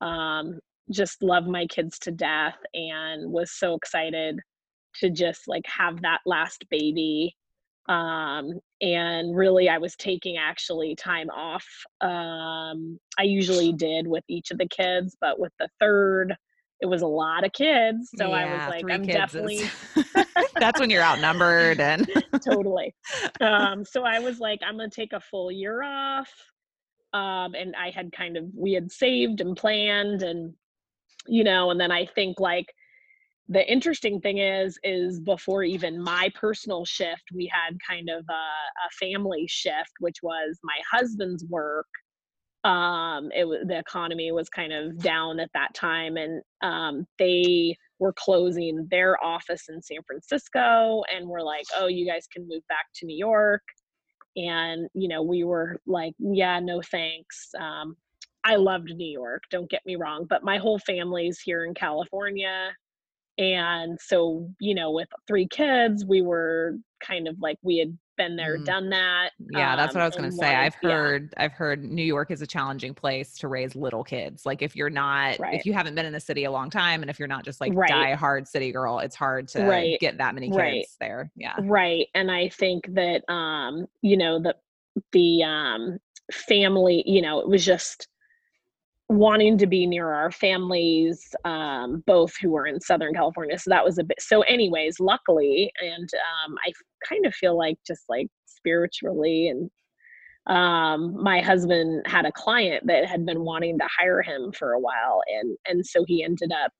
um 0.00 0.58
just 0.90 1.22
love 1.22 1.46
my 1.46 1.66
kids 1.66 1.98
to 1.98 2.10
death 2.10 2.56
and 2.74 3.30
was 3.30 3.52
so 3.52 3.74
excited 3.74 4.40
to 4.94 5.10
just 5.10 5.46
like 5.46 5.64
have 5.66 6.00
that 6.02 6.20
last 6.26 6.64
baby 6.70 7.36
um 7.88 8.58
and 8.80 9.36
really 9.36 9.68
i 9.68 9.76
was 9.78 9.94
taking 9.96 10.36
actually 10.38 10.94
time 10.96 11.28
off 11.30 11.66
um 12.00 12.98
i 13.18 13.22
usually 13.22 13.72
did 13.76 14.06
with 14.06 14.24
each 14.28 14.50
of 14.50 14.58
the 14.58 14.68
kids 14.68 15.16
but 15.20 15.38
with 15.38 15.52
the 15.58 15.68
third 15.78 16.34
it 16.82 16.86
was 16.86 17.02
a 17.02 17.06
lot 17.06 17.44
of 17.44 17.52
kids 17.52 18.10
so 18.14 18.28
yeah, 18.28 18.36
i 18.36 18.52
was 18.52 18.68
like 18.68 18.90
i'm 18.90 19.06
definitely 19.06 19.56
is... 19.56 19.70
that's 20.56 20.80
when 20.80 20.90
you're 20.90 21.02
outnumbered 21.02 21.80
and 21.80 22.06
totally. 22.44 22.94
Um 23.40 23.84
so 23.84 24.02
i 24.04 24.18
was 24.18 24.40
like 24.40 24.60
i'm 24.66 24.76
gonna 24.76 24.90
take 24.90 25.12
a 25.12 25.20
full 25.20 25.50
year 25.50 25.82
off 25.82 26.30
um 27.14 27.54
and 27.54 27.74
i 27.76 27.90
had 27.90 28.12
kind 28.12 28.36
of 28.36 28.44
we 28.54 28.72
had 28.72 28.90
saved 28.90 29.40
and 29.40 29.56
planned 29.56 30.22
and 30.22 30.52
you 31.26 31.44
know 31.44 31.70
and 31.70 31.80
then 31.80 31.92
i 31.92 32.04
think 32.04 32.40
like 32.40 32.66
the 33.48 33.70
interesting 33.70 34.20
thing 34.20 34.38
is 34.38 34.78
is 34.82 35.20
before 35.20 35.62
even 35.62 36.02
my 36.02 36.30
personal 36.34 36.84
shift 36.84 37.22
we 37.34 37.50
had 37.52 37.76
kind 37.88 38.08
of 38.08 38.24
a, 38.28 38.32
a 38.32 38.90
family 39.00 39.46
shift 39.48 39.92
which 40.00 40.16
was 40.22 40.58
my 40.64 40.76
husband's 40.90 41.44
work 41.46 41.86
um 42.64 43.30
it 43.34 43.44
was 43.44 43.58
the 43.66 43.76
economy 43.76 44.30
was 44.30 44.48
kind 44.48 44.72
of 44.72 44.96
down 44.98 45.40
at 45.40 45.50
that 45.52 45.74
time 45.74 46.16
and 46.16 46.42
um 46.62 47.04
they 47.18 47.76
were 47.98 48.12
closing 48.12 48.86
their 48.90 49.22
office 49.24 49.68
in 49.68 49.82
San 49.82 49.98
Francisco 50.06 51.02
and 51.12 51.26
we're 51.28 51.42
like 51.42 51.64
oh 51.76 51.86
you 51.86 52.06
guys 52.06 52.26
can 52.32 52.46
move 52.48 52.62
back 52.68 52.86
to 52.94 53.06
New 53.06 53.16
York. 53.16 53.62
And 54.36 54.88
you 54.94 55.08
know 55.08 55.22
we 55.22 55.42
were 55.44 55.80
like 55.86 56.14
yeah 56.18 56.60
no 56.60 56.80
thanks. 56.82 57.50
Um 57.58 57.96
I 58.44 58.56
loved 58.56 58.92
New 58.94 59.10
York 59.10 59.42
don't 59.50 59.70
get 59.70 59.84
me 59.84 59.96
wrong 59.96 60.26
but 60.28 60.44
my 60.44 60.58
whole 60.58 60.78
family's 60.78 61.40
here 61.40 61.64
in 61.64 61.74
California. 61.74 62.70
And 63.38 63.98
so 64.00 64.48
you 64.60 64.76
know 64.76 64.92
with 64.92 65.08
three 65.26 65.48
kids 65.48 66.04
we 66.04 66.22
were 66.22 66.76
kind 67.04 67.26
of 67.26 67.36
like 67.40 67.58
we 67.62 67.78
had 67.78 67.98
been 68.22 68.36
there 68.36 68.58
mm. 68.58 68.64
done 68.64 68.88
that 68.88 69.30
yeah 69.50 69.72
um, 69.72 69.76
that's 69.76 69.94
what 69.94 70.02
i 70.02 70.06
was 70.06 70.16
going 70.16 70.30
to 70.30 70.36
say 70.36 70.54
i've 70.54 70.74
heard 70.76 71.32
yeah. 71.32 71.44
i've 71.44 71.52
heard 71.52 71.82
new 71.82 72.04
york 72.04 72.30
is 72.30 72.42
a 72.42 72.46
challenging 72.46 72.94
place 72.94 73.36
to 73.36 73.48
raise 73.48 73.74
little 73.74 74.04
kids 74.04 74.46
like 74.46 74.62
if 74.62 74.76
you're 74.76 74.90
not 74.90 75.38
right. 75.38 75.54
if 75.54 75.66
you 75.66 75.72
haven't 75.72 75.94
been 75.94 76.06
in 76.06 76.12
the 76.12 76.20
city 76.20 76.44
a 76.44 76.50
long 76.50 76.70
time 76.70 77.02
and 77.02 77.10
if 77.10 77.18
you're 77.18 77.28
not 77.28 77.44
just 77.44 77.60
like 77.60 77.72
right. 77.74 77.88
die 77.88 78.14
hard 78.14 78.46
city 78.46 78.70
girl 78.70 78.98
it's 79.00 79.16
hard 79.16 79.48
to 79.48 79.64
right. 79.64 79.98
get 80.00 80.18
that 80.18 80.34
many 80.34 80.48
kids 80.48 80.58
right. 80.58 80.86
there 81.00 81.30
yeah 81.36 81.54
right 81.62 82.06
and 82.14 82.30
i 82.30 82.48
think 82.48 82.86
that 82.94 83.22
um 83.32 83.86
you 84.02 84.16
know 84.16 84.40
the 84.40 84.54
the 85.12 85.42
um 85.42 85.98
family 86.30 87.02
you 87.06 87.20
know 87.20 87.40
it 87.40 87.48
was 87.48 87.64
just 87.64 88.08
wanting 89.12 89.58
to 89.58 89.66
be 89.66 89.86
near 89.86 90.12
our 90.12 90.30
families, 90.30 91.34
um, 91.44 92.02
both 92.06 92.32
who 92.40 92.50
were 92.50 92.66
in 92.66 92.80
Southern 92.80 93.14
California. 93.14 93.58
So 93.58 93.70
that 93.70 93.84
was 93.84 93.98
a 93.98 94.04
bit. 94.04 94.20
So, 94.20 94.42
anyways, 94.42 95.00
luckily, 95.00 95.72
and 95.80 96.08
um, 96.14 96.54
I 96.66 96.72
kind 97.08 97.26
of 97.26 97.34
feel 97.34 97.56
like 97.56 97.78
just 97.86 98.02
like 98.08 98.28
spiritually, 98.46 99.48
and 99.48 99.70
um, 100.46 101.22
my 101.22 101.40
husband 101.40 102.04
had 102.06 102.26
a 102.26 102.32
client 102.32 102.86
that 102.86 103.06
had 103.06 103.24
been 103.24 103.42
wanting 103.42 103.78
to 103.78 103.88
hire 103.98 104.22
him 104.22 104.52
for 104.52 104.72
a 104.72 104.80
while, 104.80 105.22
and 105.28 105.56
and 105.66 105.86
so 105.86 106.04
he 106.06 106.24
ended 106.24 106.52
up. 106.52 106.72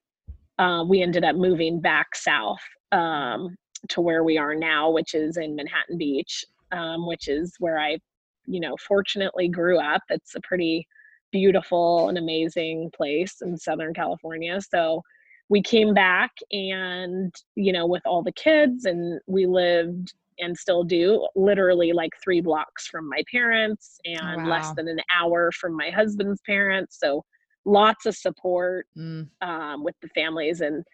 Uh, 0.58 0.84
we 0.84 1.02
ended 1.02 1.24
up 1.24 1.34
moving 1.34 1.80
back 1.80 2.14
south 2.14 2.60
um, 2.92 3.56
to 3.88 4.00
where 4.00 4.22
we 4.22 4.38
are 4.38 4.54
now, 4.54 4.90
which 4.90 5.14
is 5.14 5.36
in 5.36 5.56
Manhattan 5.56 5.98
Beach, 5.98 6.44
um, 6.72 7.06
which 7.06 7.26
is 7.26 7.54
where 7.58 7.80
I, 7.80 7.98
you 8.46 8.60
know, 8.60 8.76
fortunately 8.86 9.48
grew 9.48 9.80
up. 9.80 10.02
It's 10.10 10.34
a 10.34 10.40
pretty 10.42 10.86
beautiful 11.32 12.08
and 12.08 12.18
amazing 12.18 12.90
place 12.94 13.36
in 13.42 13.56
Southern 13.56 13.94
California. 13.94 14.60
So 14.60 15.02
we 15.48 15.60
came 15.60 15.92
back 15.92 16.30
and, 16.52 17.34
you 17.56 17.72
know, 17.72 17.86
with 17.86 18.02
all 18.06 18.22
the 18.22 18.32
kids, 18.32 18.84
and 18.84 19.20
we 19.26 19.46
lived 19.46 20.14
and 20.38 20.56
still 20.56 20.82
do 20.82 21.26
literally 21.36 21.92
like 21.92 22.10
three 22.22 22.40
blocks 22.40 22.86
from 22.86 23.08
my 23.08 23.22
parents 23.30 23.98
and 24.04 24.44
wow. 24.44 24.48
less 24.48 24.72
than 24.74 24.88
an 24.88 25.00
hour 25.14 25.50
from 25.52 25.76
my 25.76 25.90
husband's 25.90 26.40
parents. 26.46 26.98
So 26.98 27.24
lots 27.64 28.06
of 28.06 28.16
support 28.16 28.86
mm. 28.96 29.28
um, 29.40 29.84
with 29.84 29.94
the 30.00 30.08
families. 30.08 30.60
And 30.60 30.84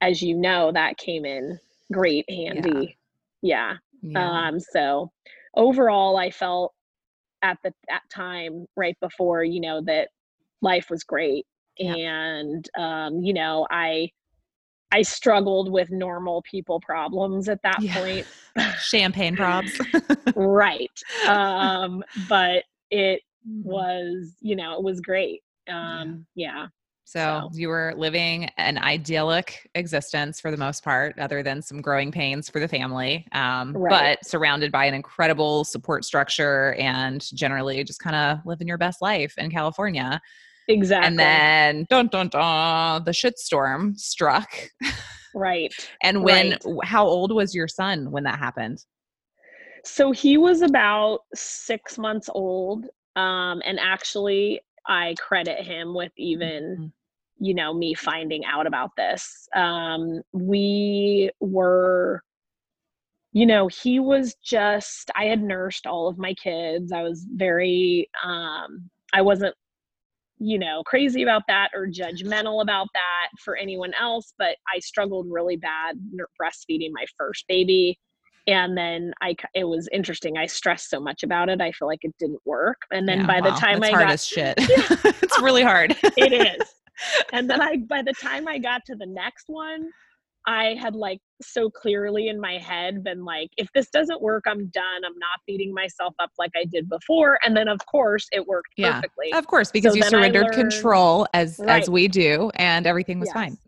as 0.00 0.22
you 0.22 0.36
know, 0.36 0.72
that 0.72 0.96
came 0.96 1.24
in 1.24 1.58
great 1.92 2.28
handy. 2.28 2.96
Yeah. 3.42 3.76
yeah. 4.02 4.10
yeah. 4.12 4.48
Um, 4.48 4.58
so 4.58 5.10
overall, 5.56 6.16
I 6.16 6.30
felt 6.30 6.72
at 7.46 7.58
the 7.62 7.72
at 7.88 8.02
time 8.12 8.66
right 8.76 8.96
before 9.00 9.44
you 9.44 9.60
know 9.60 9.80
that 9.80 10.08
life 10.62 10.90
was 10.90 11.04
great 11.04 11.46
yeah. 11.78 11.94
and 11.94 12.68
um 12.76 13.22
you 13.22 13.32
know 13.32 13.66
i 13.70 14.10
i 14.90 15.00
struggled 15.00 15.70
with 15.70 15.88
normal 15.90 16.42
people 16.42 16.80
problems 16.80 17.48
at 17.48 17.62
that 17.62 17.80
yeah. 17.80 17.94
point 17.94 18.26
champagne 18.80 19.36
probs 19.40 19.78
right 20.36 20.90
um 21.28 22.02
but 22.28 22.64
it 22.90 23.22
mm-hmm. 23.48 23.68
was 23.68 24.32
you 24.40 24.56
know 24.56 24.76
it 24.76 24.82
was 24.82 25.00
great 25.00 25.42
um 25.68 26.26
yeah, 26.34 26.62
yeah. 26.62 26.66
So, 27.08 27.48
so, 27.52 27.56
you 27.56 27.68
were 27.68 27.94
living 27.96 28.50
an 28.58 28.78
idyllic 28.78 29.70
existence 29.76 30.40
for 30.40 30.50
the 30.50 30.56
most 30.56 30.82
part, 30.82 31.16
other 31.20 31.40
than 31.40 31.62
some 31.62 31.80
growing 31.80 32.10
pains 32.10 32.50
for 32.50 32.58
the 32.58 32.66
family, 32.66 33.28
um, 33.30 33.72
right. 33.76 34.18
but 34.18 34.26
surrounded 34.28 34.72
by 34.72 34.86
an 34.86 34.94
incredible 34.94 35.62
support 35.62 36.04
structure 36.04 36.74
and 36.74 37.24
generally 37.32 37.84
just 37.84 38.00
kind 38.00 38.16
of 38.16 38.44
living 38.44 38.66
your 38.66 38.76
best 38.76 39.00
life 39.00 39.34
in 39.38 39.52
California. 39.52 40.20
Exactly. 40.66 41.06
And 41.06 41.16
then, 41.16 41.86
dun 41.88 42.08
dun 42.08 42.26
dun, 42.26 43.04
the 43.04 43.12
shitstorm 43.12 43.96
struck. 43.96 44.50
Right. 45.32 45.72
and 46.02 46.24
when, 46.24 46.58
right. 46.64 46.84
how 46.84 47.06
old 47.06 47.32
was 47.32 47.54
your 47.54 47.68
son 47.68 48.10
when 48.10 48.24
that 48.24 48.40
happened? 48.40 48.84
So 49.84 50.10
he 50.10 50.38
was 50.38 50.60
about 50.60 51.20
six 51.36 51.98
months 51.98 52.28
old. 52.34 52.86
Um, 53.14 53.62
and 53.64 53.78
actually, 53.78 54.60
I 54.88 55.14
credit 55.18 55.64
him 55.64 55.94
with 55.94 56.12
even 56.16 56.62
mm-hmm. 56.62 57.44
you 57.44 57.54
know 57.54 57.74
me 57.74 57.94
finding 57.94 58.44
out 58.44 58.66
about 58.66 58.90
this. 58.96 59.48
Um 59.54 60.22
we 60.32 61.30
were 61.40 62.22
you 63.32 63.46
know 63.46 63.68
he 63.68 64.00
was 64.00 64.34
just 64.42 65.10
i 65.14 65.24
had 65.24 65.42
nursed 65.42 65.86
all 65.86 66.08
of 66.08 66.18
my 66.18 66.34
kids. 66.34 66.92
I 66.92 67.02
was 67.02 67.26
very 67.34 68.08
um 68.24 68.90
i 69.12 69.22
wasn't 69.22 69.54
you 70.38 70.58
know 70.58 70.82
crazy 70.84 71.22
about 71.22 71.42
that 71.48 71.70
or 71.74 71.86
judgmental 71.86 72.62
about 72.62 72.88
that 72.92 73.28
for 73.42 73.56
anyone 73.56 73.92
else 73.98 74.34
but 74.38 74.56
i 74.74 74.78
struggled 74.80 75.26
really 75.30 75.56
bad 75.56 75.96
breastfeeding 76.40 76.90
my 76.92 77.06
first 77.16 77.44
baby 77.48 77.98
and 78.46 78.76
then 78.76 79.12
i 79.20 79.34
it 79.54 79.64
was 79.64 79.88
interesting 79.92 80.36
i 80.36 80.46
stressed 80.46 80.90
so 80.90 81.00
much 81.00 81.22
about 81.22 81.48
it 81.48 81.60
i 81.60 81.72
feel 81.72 81.88
like 81.88 82.00
it 82.02 82.14
didn't 82.18 82.40
work 82.44 82.78
and 82.92 83.08
then 83.08 83.20
yeah, 83.20 83.26
by 83.26 83.40
wow. 83.40 83.50
the 83.50 83.60
time 83.60 83.80
That's 83.80 83.92
i 83.92 83.96
hard 83.96 84.06
got 84.06 84.12
as 84.12 84.26
shit 84.26 84.54
it's 84.58 85.40
really 85.42 85.62
hard 85.62 85.96
it 86.02 86.32
is 86.32 86.76
and 87.32 87.48
then 87.48 87.60
I, 87.60 87.76
by 87.76 88.02
the 88.02 88.12
time 88.12 88.48
I 88.48 88.58
got 88.58 88.84
to 88.86 88.96
the 88.96 89.06
next 89.06 89.44
one, 89.48 89.88
I 90.48 90.76
had 90.80 90.94
like 90.94 91.18
so 91.42 91.68
clearly 91.68 92.28
in 92.28 92.40
my 92.40 92.56
head 92.58 93.02
been 93.02 93.24
like, 93.24 93.50
if 93.56 93.68
this 93.74 93.88
doesn't 93.90 94.22
work, 94.22 94.44
I'm 94.46 94.68
done. 94.68 95.04
I'm 95.04 95.18
not 95.18 95.40
beating 95.44 95.74
myself 95.74 96.14
up 96.20 96.30
like 96.38 96.52
I 96.54 96.64
did 96.64 96.88
before. 96.88 97.38
And 97.44 97.56
then 97.56 97.66
of 97.66 97.84
course 97.86 98.28
it 98.30 98.46
worked 98.46 98.68
yeah, 98.76 98.94
perfectly. 98.94 99.32
Of 99.32 99.48
course, 99.48 99.72
because 99.72 99.94
so 99.94 99.96
you 99.96 100.02
surrendered 100.04 100.44
learned, 100.44 100.70
control 100.70 101.26
as 101.34 101.58
right. 101.58 101.82
as 101.82 101.90
we 101.90 102.06
do, 102.06 102.50
and 102.54 102.86
everything 102.86 103.18
was 103.18 103.30
yes. 103.34 103.34
fine. 103.34 103.58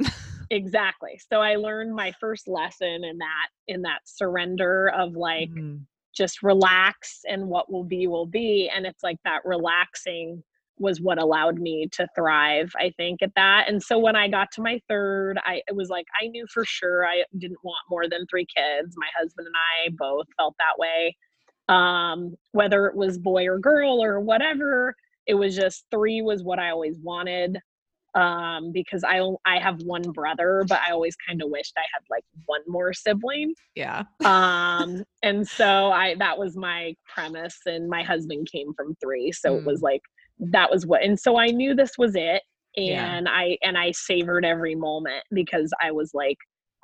Exactly. 0.51 1.21
So 1.31 1.41
I 1.41 1.57
learned 1.57 1.95
my 1.95 2.13
first 2.21 2.49
lesson 2.49 3.05
in 3.05 3.19
that 3.19 3.49
in 3.67 3.83
that 3.83 4.01
surrender 4.05 4.91
of 4.97 5.15
like 5.15 5.51
mm. 5.51 5.81
just 6.17 6.43
relax 6.43 7.21
and 7.29 7.49
what 7.49 7.71
will 7.71 7.85
be 7.85 8.07
will 8.07 8.27
be. 8.27 8.71
And 8.75 8.87
it's 8.87 9.03
like 9.03 9.19
that 9.25 9.41
relaxing 9.45 10.43
was 10.81 11.01
what 11.01 11.19
allowed 11.21 11.59
me 11.59 11.89
to 11.93 12.07
thrive 12.15 12.71
i 12.77 12.91
think 12.97 13.21
at 13.23 13.33
that 13.35 13.65
and 13.69 13.83
so 13.83 13.99
when 13.99 14.17
i 14.17 14.29
got 14.29 14.51
to 14.53 14.63
my 14.63 14.81
third 14.89 15.39
i 15.45 15.61
it 15.67 15.75
was 15.75 15.89
like 15.89 16.07
i 16.23 16.27
knew 16.29 16.47
for 16.53 16.65
sure 16.65 17.07
i 17.07 17.23
didn't 17.39 17.59
want 17.65 17.79
more 17.91 18.09
than 18.09 18.27
three 18.27 18.47
kids 18.47 18.95
my 18.97 19.09
husband 19.19 19.47
and 19.47 19.57
i 19.57 19.91
both 19.99 20.27
felt 20.37 20.55
that 20.59 20.79
way 20.79 21.17
um, 21.69 22.35
whether 22.53 22.87
it 22.87 22.97
was 22.97 23.19
boy 23.19 23.47
or 23.47 23.59
girl 23.59 24.03
or 24.03 24.21
whatever 24.21 24.95
it 25.27 25.35
was 25.35 25.55
just 25.55 25.85
three 25.91 26.23
was 26.23 26.43
what 26.43 26.59
i 26.59 26.71
always 26.71 26.99
wanted 27.03 27.59
um, 28.15 28.73
because 28.73 29.05
i 29.05 29.21
i 29.45 29.59
have 29.59 29.81
one 29.83 30.03
brother 30.13 30.65
but 30.69 30.81
i 30.87 30.91
always 30.91 31.17
kind 31.27 31.43
of 31.43 31.51
wished 31.51 31.75
i 31.77 31.85
had 31.93 32.03
like 32.11 32.25
one 32.47 32.63
more 32.67 32.93
sibling 32.93 33.53
yeah 33.75 34.03
um 34.25 35.05
and 35.23 35.47
so 35.47 35.91
i 35.91 36.15
that 36.19 36.39
was 36.39 36.57
my 36.57 36.95
premise 37.13 37.59
and 37.67 37.89
my 37.89 38.03
husband 38.03 38.49
came 38.51 38.73
from 38.75 38.95
three 39.03 39.31
so 39.33 39.51
mm. 39.51 39.59
it 39.59 39.65
was 39.65 39.81
mm. 39.81 39.85
like 39.85 40.01
that 40.39 40.71
was 40.71 40.87
what 40.87 41.03
and 41.05 41.19
so 41.19 41.39
i 41.39 41.49
knew 41.49 41.75
this 41.75 41.93
was 41.99 42.15
it 42.15 42.43
Yeah. 42.77 43.17
And 43.17 43.29
I 43.29 43.59
and 43.63 43.77
I 43.77 43.93
savored 43.93 44.45
every 44.45 44.75
moment 44.75 45.25
because 45.33 45.73
I 45.83 45.91
was 45.91 46.13
like 46.15 46.37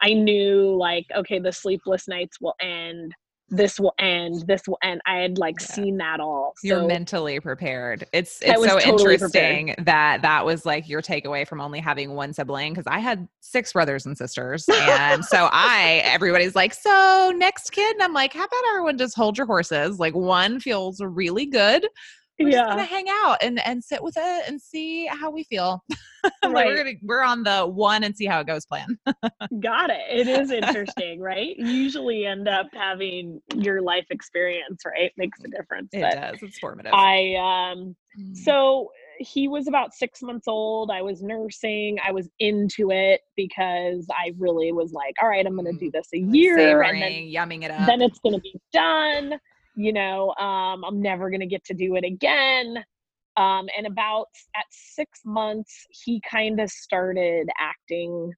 I 0.02 0.12
knew 0.12 0.76
like 0.76 1.04
okay 1.14 1.38
the 1.38 1.52
sleepless 1.52 2.08
nights 2.08 2.38
will 2.40 2.54
end 2.60 3.12
this 3.56 3.78
will 3.78 3.94
end 3.98 4.44
this 4.46 4.62
will 4.66 4.78
end 4.82 5.00
i 5.06 5.16
had 5.16 5.38
like 5.38 5.56
yeah. 5.60 5.66
seen 5.66 5.96
that 5.96 6.20
all 6.20 6.54
so 6.56 6.68
you're 6.68 6.86
mentally 6.86 7.38
prepared 7.40 8.06
it's 8.12 8.40
it's 8.42 8.62
so 8.62 8.78
totally 8.78 9.14
interesting 9.14 9.66
prepared. 9.68 9.86
that 9.86 10.22
that 10.22 10.44
was 10.44 10.66
like 10.66 10.88
your 10.88 11.02
takeaway 11.02 11.46
from 11.46 11.60
only 11.60 11.80
having 11.80 12.14
one 12.14 12.32
sibling 12.32 12.72
because 12.72 12.86
i 12.86 12.98
had 12.98 13.28
six 13.40 13.72
brothers 13.72 14.06
and 14.06 14.16
sisters 14.16 14.66
and 14.68 15.24
so 15.24 15.48
i 15.52 16.00
everybody's 16.04 16.54
like 16.54 16.74
so 16.74 17.32
next 17.36 17.70
kid 17.70 17.94
and 17.94 18.02
i'm 18.02 18.12
like 18.12 18.32
how 18.32 18.44
about 18.44 18.62
everyone 18.70 18.98
just 18.98 19.16
hold 19.16 19.36
your 19.36 19.46
horses 19.46 19.98
like 19.98 20.14
one 20.14 20.58
feels 20.60 21.00
really 21.00 21.46
good 21.46 21.86
we're 22.38 22.48
yeah. 22.48 22.58
just 22.58 22.68
gonna 22.70 22.84
hang 22.84 23.06
out 23.08 23.38
and 23.42 23.64
and 23.66 23.82
sit 23.82 24.02
with 24.02 24.16
it 24.16 24.48
and 24.48 24.60
see 24.60 25.06
how 25.06 25.30
we 25.30 25.44
feel. 25.44 25.84
right. 26.44 26.52
like 26.52 26.66
we're 26.66 26.76
gonna 26.76 26.92
we're 27.02 27.22
on 27.22 27.42
the 27.42 27.66
one 27.66 28.02
and 28.04 28.16
see 28.16 28.26
how 28.26 28.40
it 28.40 28.46
goes 28.46 28.66
plan. 28.66 28.98
Got 29.60 29.90
it. 29.90 30.02
It 30.10 30.26
is 30.26 30.50
interesting, 30.50 31.20
right? 31.20 31.56
You 31.56 31.66
usually 31.66 32.26
end 32.26 32.48
up 32.48 32.66
having 32.72 33.40
your 33.54 33.82
life 33.82 34.06
experience, 34.10 34.82
right? 34.84 35.12
Makes 35.16 35.40
a 35.44 35.48
difference. 35.48 35.90
It 35.92 36.00
does. 36.00 36.42
It's 36.42 36.58
formative. 36.58 36.92
I 36.92 37.34
um 37.36 37.94
mm. 38.18 38.36
so 38.36 38.90
he 39.18 39.46
was 39.46 39.68
about 39.68 39.94
six 39.94 40.22
months 40.22 40.48
old. 40.48 40.90
I 40.90 41.02
was 41.02 41.22
nursing. 41.22 41.98
I 42.04 42.10
was 42.10 42.28
into 42.40 42.90
it 42.90 43.20
because 43.36 44.08
I 44.10 44.32
really 44.38 44.72
was 44.72 44.92
like, 44.92 45.14
all 45.22 45.28
right, 45.28 45.46
I'm 45.46 45.54
going 45.54 45.72
to 45.72 45.78
do 45.78 45.88
mm. 45.88 45.92
this 45.92 46.08
a 46.12 46.18
year 46.18 46.58
Savoring, 46.58 47.00
and 47.00 47.02
then 47.02 47.22
yumming 47.22 47.64
it 47.64 47.70
up. 47.70 47.86
Then 47.86 48.02
it's 48.02 48.18
going 48.18 48.34
to 48.34 48.40
be 48.40 48.54
done 48.72 49.38
you 49.74 49.92
know 49.92 50.34
um, 50.36 50.84
i'm 50.84 51.00
never 51.00 51.30
going 51.30 51.40
to 51.40 51.46
get 51.46 51.64
to 51.64 51.74
do 51.74 51.96
it 51.96 52.04
again 52.04 52.84
um, 53.36 53.66
and 53.76 53.86
about 53.86 54.28
at 54.54 54.64
six 54.70 55.20
months 55.24 55.86
he 55.90 56.20
kind 56.28 56.60
of 56.60 56.70
started 56.70 57.48
acting 57.58 58.32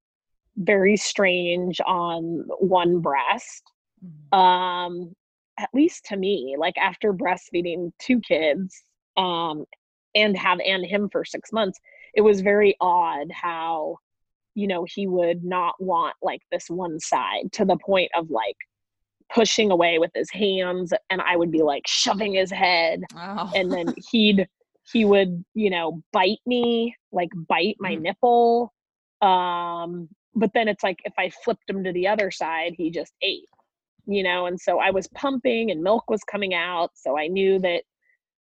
very 0.57 0.97
strange 0.97 1.81
on 1.87 2.45
one 2.59 3.01
breast 3.01 3.63
mm-hmm. 4.05 4.39
um, 4.39 5.15
at 5.59 5.69
least 5.75 6.05
to 6.07 6.17
me 6.17 6.57
like 6.59 6.77
after 6.79 7.13
breastfeeding 7.13 7.93
two 7.99 8.21
kids 8.21 8.83
um, 9.17 9.65
and 10.15 10.37
have 10.37 10.59
and 10.61 10.85
him 10.85 11.09
for 11.11 11.25
six 11.25 11.53
months 11.53 11.79
it 12.15 12.23
was 12.23 12.41
very 12.41 12.75
odd 12.81 13.31
how 13.31 13.97
you 14.55 14.67
know 14.67 14.87
he 14.89 15.07
would 15.07 15.45
not 15.45 15.75
want 15.79 16.15
like 16.23 16.41
this 16.51 16.69
one 16.69 16.99
side 16.99 17.53
to 17.53 17.65
the 17.65 17.77
point 17.77 18.11
of 18.17 18.31
like 18.31 18.57
pushing 19.33 19.71
away 19.71 19.99
with 19.99 20.11
his 20.15 20.31
hands 20.31 20.93
and 21.11 21.21
I 21.21 21.37
would 21.37 21.51
be 21.51 21.63
like 21.63 21.87
shoving 21.87 22.35
his 22.35 22.51
head 22.51 23.03
oh. 23.17 23.51
and 23.55 23.73
then 23.73 23.95
he'd 24.11 24.49
he 24.93 25.05
would, 25.05 25.45
you 25.55 25.69
know, 25.69 26.01
bite 26.13 26.39
me, 26.47 26.95
like 27.11 27.31
bite 27.49 27.77
my 27.81 27.97
mm. 27.97 28.03
nipple. 28.03 28.73
Um 29.21 30.09
but 30.35 30.51
then 30.55 30.69
it's 30.69 30.85
like 30.85 31.01
if 31.05 31.15
I 31.19 31.31
flipped 31.31 31.69
him 31.69 31.83
to 31.85 31.93
the 31.93 32.07
other 32.07 32.31
side, 32.31 32.75
he 32.77 32.91
just 32.91 33.13
ate. 33.23 33.49
You 34.07 34.23
know, 34.23 34.47
and 34.47 34.61
so 34.61 34.79
I 34.79 34.91
was 34.91 35.09
pumping 35.09 35.73
and 35.73 35.83
milk 35.83 36.09
was 36.09 36.23
coming 36.23 36.55
out, 36.55 36.91
so 36.95 37.19
I 37.19 37.27
knew 37.27 37.59
that 37.61 37.83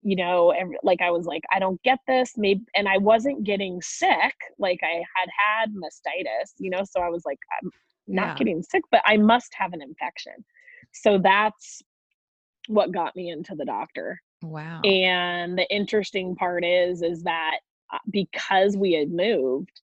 you 0.04 0.16
know, 0.16 0.50
every, 0.50 0.76
like 0.82 1.00
I 1.00 1.10
was 1.10 1.24
like, 1.24 1.42
I 1.50 1.58
don't 1.58 1.82
get 1.82 1.98
this. 2.06 2.32
Maybe, 2.36 2.60
and 2.76 2.86
I 2.86 2.98
wasn't 2.98 3.42
getting 3.42 3.80
sick. 3.80 4.34
Like 4.58 4.78
I 4.82 5.02
had 5.16 5.28
had 5.36 5.70
mastitis, 5.74 6.52
you 6.58 6.68
know, 6.70 6.82
so 6.84 7.00
I 7.00 7.08
was 7.08 7.22
like, 7.24 7.38
I'm 7.62 7.70
not 8.06 8.26
yeah. 8.26 8.34
getting 8.36 8.62
sick, 8.62 8.82
but 8.90 9.00
I 9.06 9.16
must 9.16 9.52
have 9.56 9.72
an 9.72 9.80
infection. 9.80 10.34
So 10.94 11.18
that's 11.18 11.82
what 12.68 12.92
got 12.92 13.14
me 13.14 13.30
into 13.30 13.54
the 13.54 13.64
doctor. 13.64 14.20
Wow. 14.42 14.80
And 14.82 15.58
the 15.58 15.68
interesting 15.70 16.36
part 16.36 16.64
is 16.64 17.02
is 17.02 17.22
that 17.24 17.58
uh, 17.92 17.98
because 18.10 18.76
we 18.76 18.92
had 18.92 19.10
moved, 19.10 19.80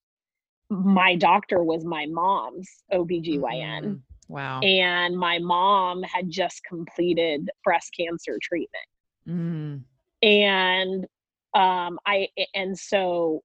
my 0.69 1.15
doctor 1.15 1.63
was 1.63 1.83
my 1.83 2.05
mom's 2.05 2.69
OBGYN. 2.93 3.39
Mm-hmm. 3.41 3.93
Wow. 4.29 4.61
And 4.61 5.17
my 5.17 5.39
mom 5.39 6.03
had 6.03 6.29
just 6.29 6.63
completed 6.63 7.49
breast 7.63 7.93
cancer 7.97 8.39
treatment. 8.41 8.85
Mm. 9.27 9.81
And 10.21 11.05
um 11.53 11.99
I 12.05 12.29
and 12.53 12.77
so 12.77 13.43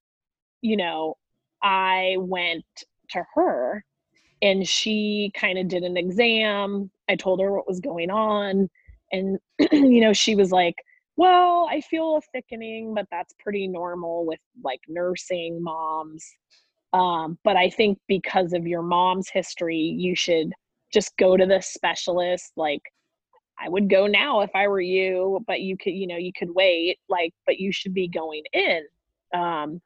you 0.63 0.77
know, 0.77 1.17
I 1.63 2.17
went 2.19 2.65
to 3.11 3.25
her 3.35 3.85
and 4.47 4.67
she 4.67 5.33
kind 5.35 5.59
of 5.59 5.67
did 5.67 5.83
an 5.83 5.97
exam. 5.97 6.89
I 7.09 7.17
told 7.17 7.41
her 7.41 7.53
what 7.53 7.67
was 7.67 7.81
going 7.81 8.11
on. 8.11 8.71
And, 9.11 9.39
you 9.73 10.01
know, 10.01 10.13
she 10.13 10.37
was 10.37 10.53
like, 10.53 10.77
well, 11.17 11.67
I 11.69 11.81
feel 11.81 12.17
a 12.17 12.21
thickening, 12.33 12.95
but 12.95 13.09
that's 13.11 13.35
pretty 13.41 13.67
normal 13.67 14.25
with 14.25 14.39
like 14.63 14.81
nursing 14.87 15.61
moms. 15.61 16.25
Um, 16.93 17.39
but 17.43 17.57
I 17.57 17.71
think 17.71 17.99
because 18.07 18.53
of 18.53 18.69
your 18.69 18.83
mom's 18.83 19.29
history, 19.29 19.79
you 19.79 20.15
should 20.15 20.53
just 20.93 21.17
go 21.17 21.37
to 21.37 21.45
the 21.45 21.61
specialist. 21.61 22.53
Like, 22.57 22.83
I 23.59 23.69
would 23.69 23.91
go 23.91 24.07
now 24.07 24.43
if 24.43 24.51
I 24.55 24.69
were 24.69 24.81
you, 24.81 25.43
but 25.49 25.61
you 25.61 25.77
could, 25.77 25.95
you 25.95 26.07
know, 26.07 26.17
you 26.17 26.33
could 26.39 26.55
wait, 26.55 26.99
like, 27.09 27.35
but 27.47 27.59
you 27.59 27.73
should 27.73 27.95
be 27.95 28.07
going 28.07 28.45
in. 28.53 28.83
Um, 29.35 29.81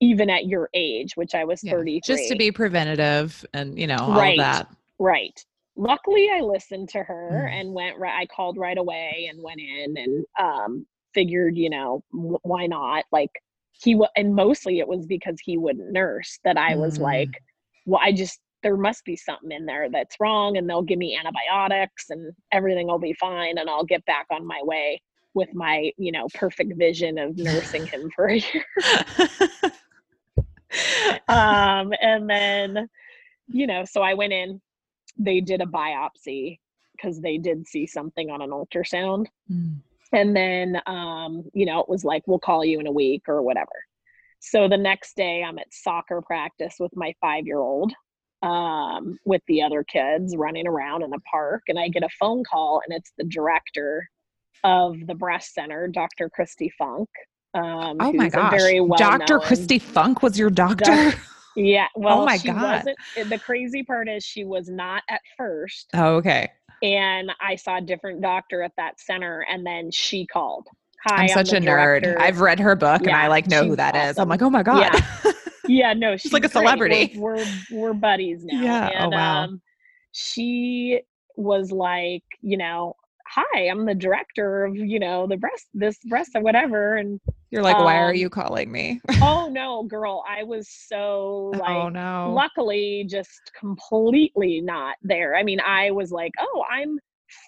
even 0.00 0.30
at 0.30 0.46
your 0.46 0.70
age, 0.74 1.16
which 1.16 1.34
I 1.34 1.44
was 1.44 1.62
yeah, 1.62 1.72
33. 1.72 2.00
Just 2.16 2.28
to 2.30 2.36
be 2.36 2.50
preventative 2.50 3.44
and, 3.52 3.78
you 3.78 3.86
know, 3.86 3.98
all 3.98 4.18
right, 4.18 4.38
that. 4.38 4.68
Right. 4.98 5.38
Luckily, 5.76 6.28
I 6.32 6.40
listened 6.40 6.88
to 6.90 7.02
her 7.02 7.46
mm. 7.46 7.52
and 7.52 7.72
went 7.72 7.98
right. 7.98 8.18
I 8.20 8.26
called 8.26 8.56
right 8.56 8.78
away 8.78 9.28
and 9.30 9.42
went 9.42 9.60
in 9.60 9.96
and 9.96 10.24
um, 10.38 10.86
figured, 11.14 11.56
you 11.56 11.70
know, 11.70 12.02
w- 12.12 12.38
why 12.42 12.66
not? 12.66 13.04
Like, 13.12 13.30
he 13.72 13.92
w- 13.92 14.08
and 14.16 14.34
mostly 14.34 14.78
it 14.78 14.88
was 14.88 15.06
because 15.06 15.38
he 15.42 15.58
wouldn't 15.58 15.92
nurse 15.92 16.38
that 16.44 16.56
I 16.56 16.76
was 16.76 16.98
mm. 16.98 17.02
like, 17.02 17.30
well, 17.86 18.00
I 18.02 18.12
just, 18.12 18.40
there 18.62 18.76
must 18.76 19.04
be 19.04 19.16
something 19.16 19.52
in 19.52 19.64
there 19.64 19.88
that's 19.90 20.16
wrong 20.20 20.56
and 20.56 20.68
they'll 20.68 20.82
give 20.82 20.98
me 20.98 21.16
antibiotics 21.16 22.10
and 22.10 22.32
everything 22.52 22.88
will 22.88 22.98
be 22.98 23.14
fine 23.14 23.56
and 23.56 23.70
I'll 23.70 23.84
get 23.84 24.04
back 24.04 24.26
on 24.30 24.46
my 24.46 24.60
way 24.62 25.00
with 25.32 25.54
my, 25.54 25.90
you 25.96 26.12
know, 26.12 26.26
perfect 26.34 26.74
vision 26.76 27.16
of 27.18 27.36
nursing 27.38 27.86
him 27.86 28.10
for 28.14 28.26
a 28.26 28.38
year. 28.38 28.64
um, 31.28 31.92
and 32.00 32.28
then, 32.28 32.88
you 33.48 33.66
know, 33.66 33.84
so 33.84 34.02
I 34.02 34.14
went 34.14 34.32
in, 34.32 34.60
they 35.18 35.40
did 35.40 35.60
a 35.60 35.66
biopsy 35.66 36.58
because 36.96 37.20
they 37.20 37.38
did 37.38 37.66
see 37.66 37.86
something 37.86 38.30
on 38.30 38.42
an 38.42 38.50
ultrasound. 38.50 39.26
Mm. 39.50 39.76
And 40.12 40.36
then, 40.36 40.80
um, 40.86 41.44
you 41.54 41.66
know, 41.66 41.80
it 41.80 41.88
was 41.88 42.04
like, 42.04 42.22
we'll 42.26 42.38
call 42.38 42.64
you 42.64 42.80
in 42.80 42.86
a 42.86 42.92
week 42.92 43.22
or 43.28 43.42
whatever. 43.42 43.72
So 44.40 44.68
the 44.68 44.76
next 44.76 45.16
day, 45.16 45.42
I'm 45.42 45.58
at 45.58 45.72
soccer 45.72 46.22
practice 46.22 46.76
with 46.80 46.96
my 46.96 47.14
five 47.20 47.46
year 47.46 47.58
old 47.58 47.92
um, 48.42 49.18
with 49.24 49.42
the 49.46 49.62
other 49.62 49.84
kids 49.84 50.34
running 50.36 50.66
around 50.66 51.02
in 51.02 51.12
a 51.12 51.20
park. 51.30 51.62
And 51.68 51.78
I 51.78 51.88
get 51.88 52.02
a 52.02 52.08
phone 52.18 52.42
call, 52.44 52.80
and 52.86 52.96
it's 52.96 53.12
the 53.18 53.24
director 53.24 54.08
of 54.64 54.96
the 55.06 55.14
breast 55.14 55.54
center, 55.54 55.88
Dr. 55.88 56.30
Kristi 56.30 56.70
Funk. 56.78 57.08
Um, 57.54 57.96
oh 58.00 58.12
my 58.12 58.28
gosh. 58.28 58.52
Very 58.52 58.80
well 58.80 58.98
Dr. 58.98 59.38
Kristi 59.38 59.80
Funk 59.80 60.22
was 60.22 60.38
your 60.38 60.50
doctor? 60.50 61.12
yeah. 61.56 61.86
Well, 61.96 62.22
oh 62.22 62.24
my 62.24 62.38
God. 62.38 62.84
Eh, 63.16 63.24
the 63.24 63.38
crazy 63.38 63.82
part 63.82 64.08
is 64.08 64.24
she 64.24 64.44
was 64.44 64.68
not 64.68 65.02
at 65.08 65.20
first. 65.36 65.88
Oh, 65.94 66.16
okay. 66.16 66.48
And 66.82 67.32
I 67.40 67.56
saw 67.56 67.78
a 67.78 67.80
different 67.80 68.22
doctor 68.22 68.62
at 68.62 68.72
that 68.76 69.00
center, 69.00 69.44
and 69.50 69.66
then 69.66 69.90
she 69.90 70.26
called. 70.26 70.66
Hi, 71.06 71.24
I'm 71.24 71.28
such 71.28 71.52
I'm 71.52 71.62
a 71.62 71.66
director. 71.66 72.14
nerd. 72.14 72.20
I've 72.20 72.40
read 72.40 72.60
her 72.60 72.76
book, 72.76 73.02
yeah, 73.02 73.08
and 73.08 73.16
I 73.16 73.28
like 73.28 73.46
know 73.48 73.64
who 73.64 73.76
that 73.76 73.94
awesome. 73.94 74.10
is. 74.10 74.18
I'm 74.18 74.28
like, 74.28 74.42
oh 74.42 74.50
my 74.50 74.62
god. 74.62 74.80
Yeah, 74.80 75.32
yeah 75.68 75.92
no, 75.92 76.12
she's, 76.12 76.22
she's 76.22 76.32
like 76.32 76.44
a 76.44 76.48
celebrity. 76.48 77.14
We're, 77.16 77.36
we're, 77.36 77.46
we're 77.72 77.92
buddies 77.94 78.44
now. 78.44 78.62
Yeah. 78.62 78.90
Oh, 78.92 79.04
and, 79.04 79.14
oh 79.14 79.16
wow. 79.16 79.44
Um, 79.44 79.62
she 80.12 81.00
was 81.36 81.72
like, 81.72 82.24
you 82.42 82.56
know, 82.56 82.94
hi, 83.30 83.68
I'm 83.68 83.86
the 83.86 83.94
director 83.94 84.64
of, 84.64 84.74
you 84.74 84.98
know, 84.98 85.26
the 85.26 85.36
breast, 85.36 85.66
this 85.72 85.98
breast 86.08 86.32
or 86.34 86.42
whatever. 86.42 86.96
And 86.96 87.20
you're 87.50 87.62
like, 87.62 87.76
um, 87.76 87.84
why 87.84 87.98
are 87.98 88.10
um, 88.10 88.16
you 88.16 88.28
calling 88.28 88.70
me? 88.72 89.00
oh 89.22 89.48
no, 89.52 89.84
girl. 89.84 90.24
I 90.28 90.42
was 90.42 90.68
so 90.68 91.52
oh, 91.54 91.58
like, 91.58 91.70
oh 91.70 91.88
no. 91.88 92.32
luckily 92.34 93.06
just 93.08 93.52
completely 93.58 94.60
not 94.60 94.96
there. 95.02 95.36
I 95.36 95.44
mean, 95.44 95.60
I 95.60 95.92
was 95.92 96.10
like, 96.10 96.32
oh, 96.40 96.64
I'm 96.70 96.98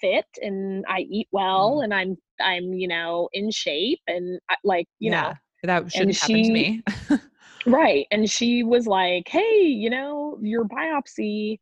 fit 0.01 0.27
and 0.41 0.85
I 0.89 1.01
eat 1.01 1.29
well 1.33 1.79
mm. 1.79 1.85
and 1.85 1.95
I'm, 1.95 2.17
I'm, 2.41 2.73
you 2.73 2.87
know, 2.87 3.29
in 3.33 3.51
shape 3.51 4.01
and 4.07 4.39
I, 4.49 4.55
like, 4.63 4.87
you 5.01 5.11
yeah, 5.11 5.23
know, 5.23 5.35
that 5.65 5.93
shouldn't 5.93 6.17
happen 6.17 6.37
she, 6.37 6.43
to 6.45 6.53
me. 6.53 6.83
right. 7.67 8.07
And 8.13 8.31
she 8.31 8.63
was 8.63 8.87
like, 8.87 9.27
hey, 9.29 9.63
you 9.63 9.91
know, 9.91 10.39
your 10.41 10.65
biopsy 10.65 11.59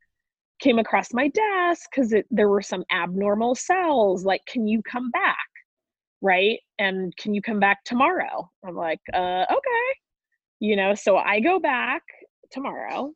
came 0.60 0.78
across 0.78 1.12
my 1.12 1.28
desk 1.28 1.88
because 1.90 2.14
there 2.30 2.48
were 2.48 2.62
some 2.62 2.84
abnormal 2.92 3.54
cells. 3.54 4.24
Like, 4.24 4.42
can 4.46 4.66
you 4.66 4.82
come 4.82 5.10
back? 5.10 5.36
Right. 6.22 6.58
And 6.78 7.16
can 7.16 7.34
you 7.34 7.42
come 7.42 7.60
back 7.60 7.82
tomorrow? 7.84 8.50
I'm 8.66 8.76
like, 8.76 9.00
uh, 9.14 9.44
okay. 9.50 9.98
You 10.60 10.76
know, 10.76 10.94
so 10.94 11.16
I 11.16 11.40
go 11.40 11.58
back 11.58 12.02
tomorrow. 12.52 13.12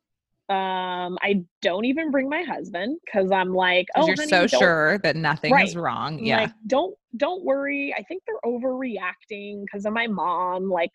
Um, 0.47 1.17
I 1.23 1.43
don't 1.61 1.85
even 1.85 2.11
bring 2.11 2.29
my 2.29 2.43
husband 2.43 2.99
because 3.03 3.31
I'm 3.31 3.53
like, 3.53 3.87
oh, 3.95 4.05
you're 4.05 4.15
honey, 4.15 4.27
so 4.27 4.45
sure 4.47 4.99
that 4.99 5.15
nothing 5.15 5.51
right. 5.51 5.67
is 5.67 5.75
wrong. 5.75 6.19
Yeah. 6.19 6.41
Like, 6.41 6.51
don't 6.67 6.95
don't 7.17 7.43
worry. 7.43 7.95
I 7.97 8.03
think 8.03 8.21
they're 8.27 8.51
overreacting 8.51 9.63
because 9.65 9.85
of 9.85 9.93
my 9.93 10.05
mom. 10.05 10.69
Like, 10.69 10.91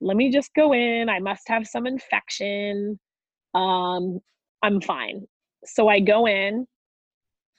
let 0.00 0.16
me 0.16 0.30
just 0.30 0.54
go 0.54 0.72
in. 0.72 1.08
I 1.08 1.18
must 1.18 1.48
have 1.48 1.66
some 1.66 1.86
infection. 1.86 2.98
Um, 3.54 4.20
I'm 4.62 4.80
fine. 4.80 5.26
So 5.66 5.88
I 5.88 6.00
go 6.00 6.26
in, 6.26 6.66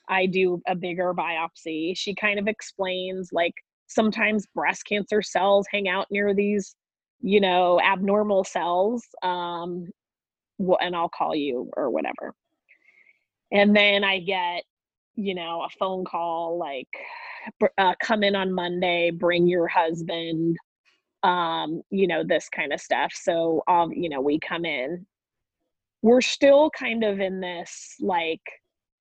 I 0.08 0.26
do 0.28 0.62
a 0.68 0.76
bigger 0.76 1.14
biopsy. 1.14 1.98
She 1.98 2.14
kind 2.14 2.40
of 2.40 2.48
explains 2.48 3.30
like 3.32 3.54
sometimes 3.88 4.46
breast 4.54 4.86
cancer 4.86 5.22
cells 5.22 5.66
hang 5.72 5.88
out 5.88 6.08
near 6.12 6.34
these, 6.34 6.76
you 7.22 7.40
know, 7.40 7.80
abnormal 7.82 8.44
cells. 8.44 9.04
Um, 9.24 9.88
and 10.80 10.96
I'll 10.96 11.10
call 11.10 11.36
you 11.36 11.70
or 11.76 11.90
whatever. 11.90 12.34
And 13.52 13.76
then 13.76 14.04
I 14.04 14.20
get, 14.20 14.64
you 15.16 15.36
know, 15.36 15.64
a 15.64 15.70
phone 15.80 16.06
call 16.06 16.58
like, 16.58 16.88
uh, 17.78 17.94
come 18.02 18.24
in 18.24 18.36
on 18.36 18.52
Monday, 18.54 19.12
bring 19.12 19.48
your 19.48 19.68
husband, 19.68 20.58
um, 21.24 21.82
you 21.90 22.08
know, 22.08 22.24
this 22.24 22.50
kind 22.50 22.74
of 22.74 22.82
stuff. 22.82 23.12
So, 23.14 23.64
um, 23.68 23.92
you 23.92 24.10
know, 24.10 24.22
we 24.22 24.40
come 24.40 24.66
in. 24.66 25.06
We're 26.06 26.22
still 26.22 26.70
kind 26.70 27.04
of 27.04 27.20
in 27.20 27.40
this 27.40 27.96
like 28.00 28.42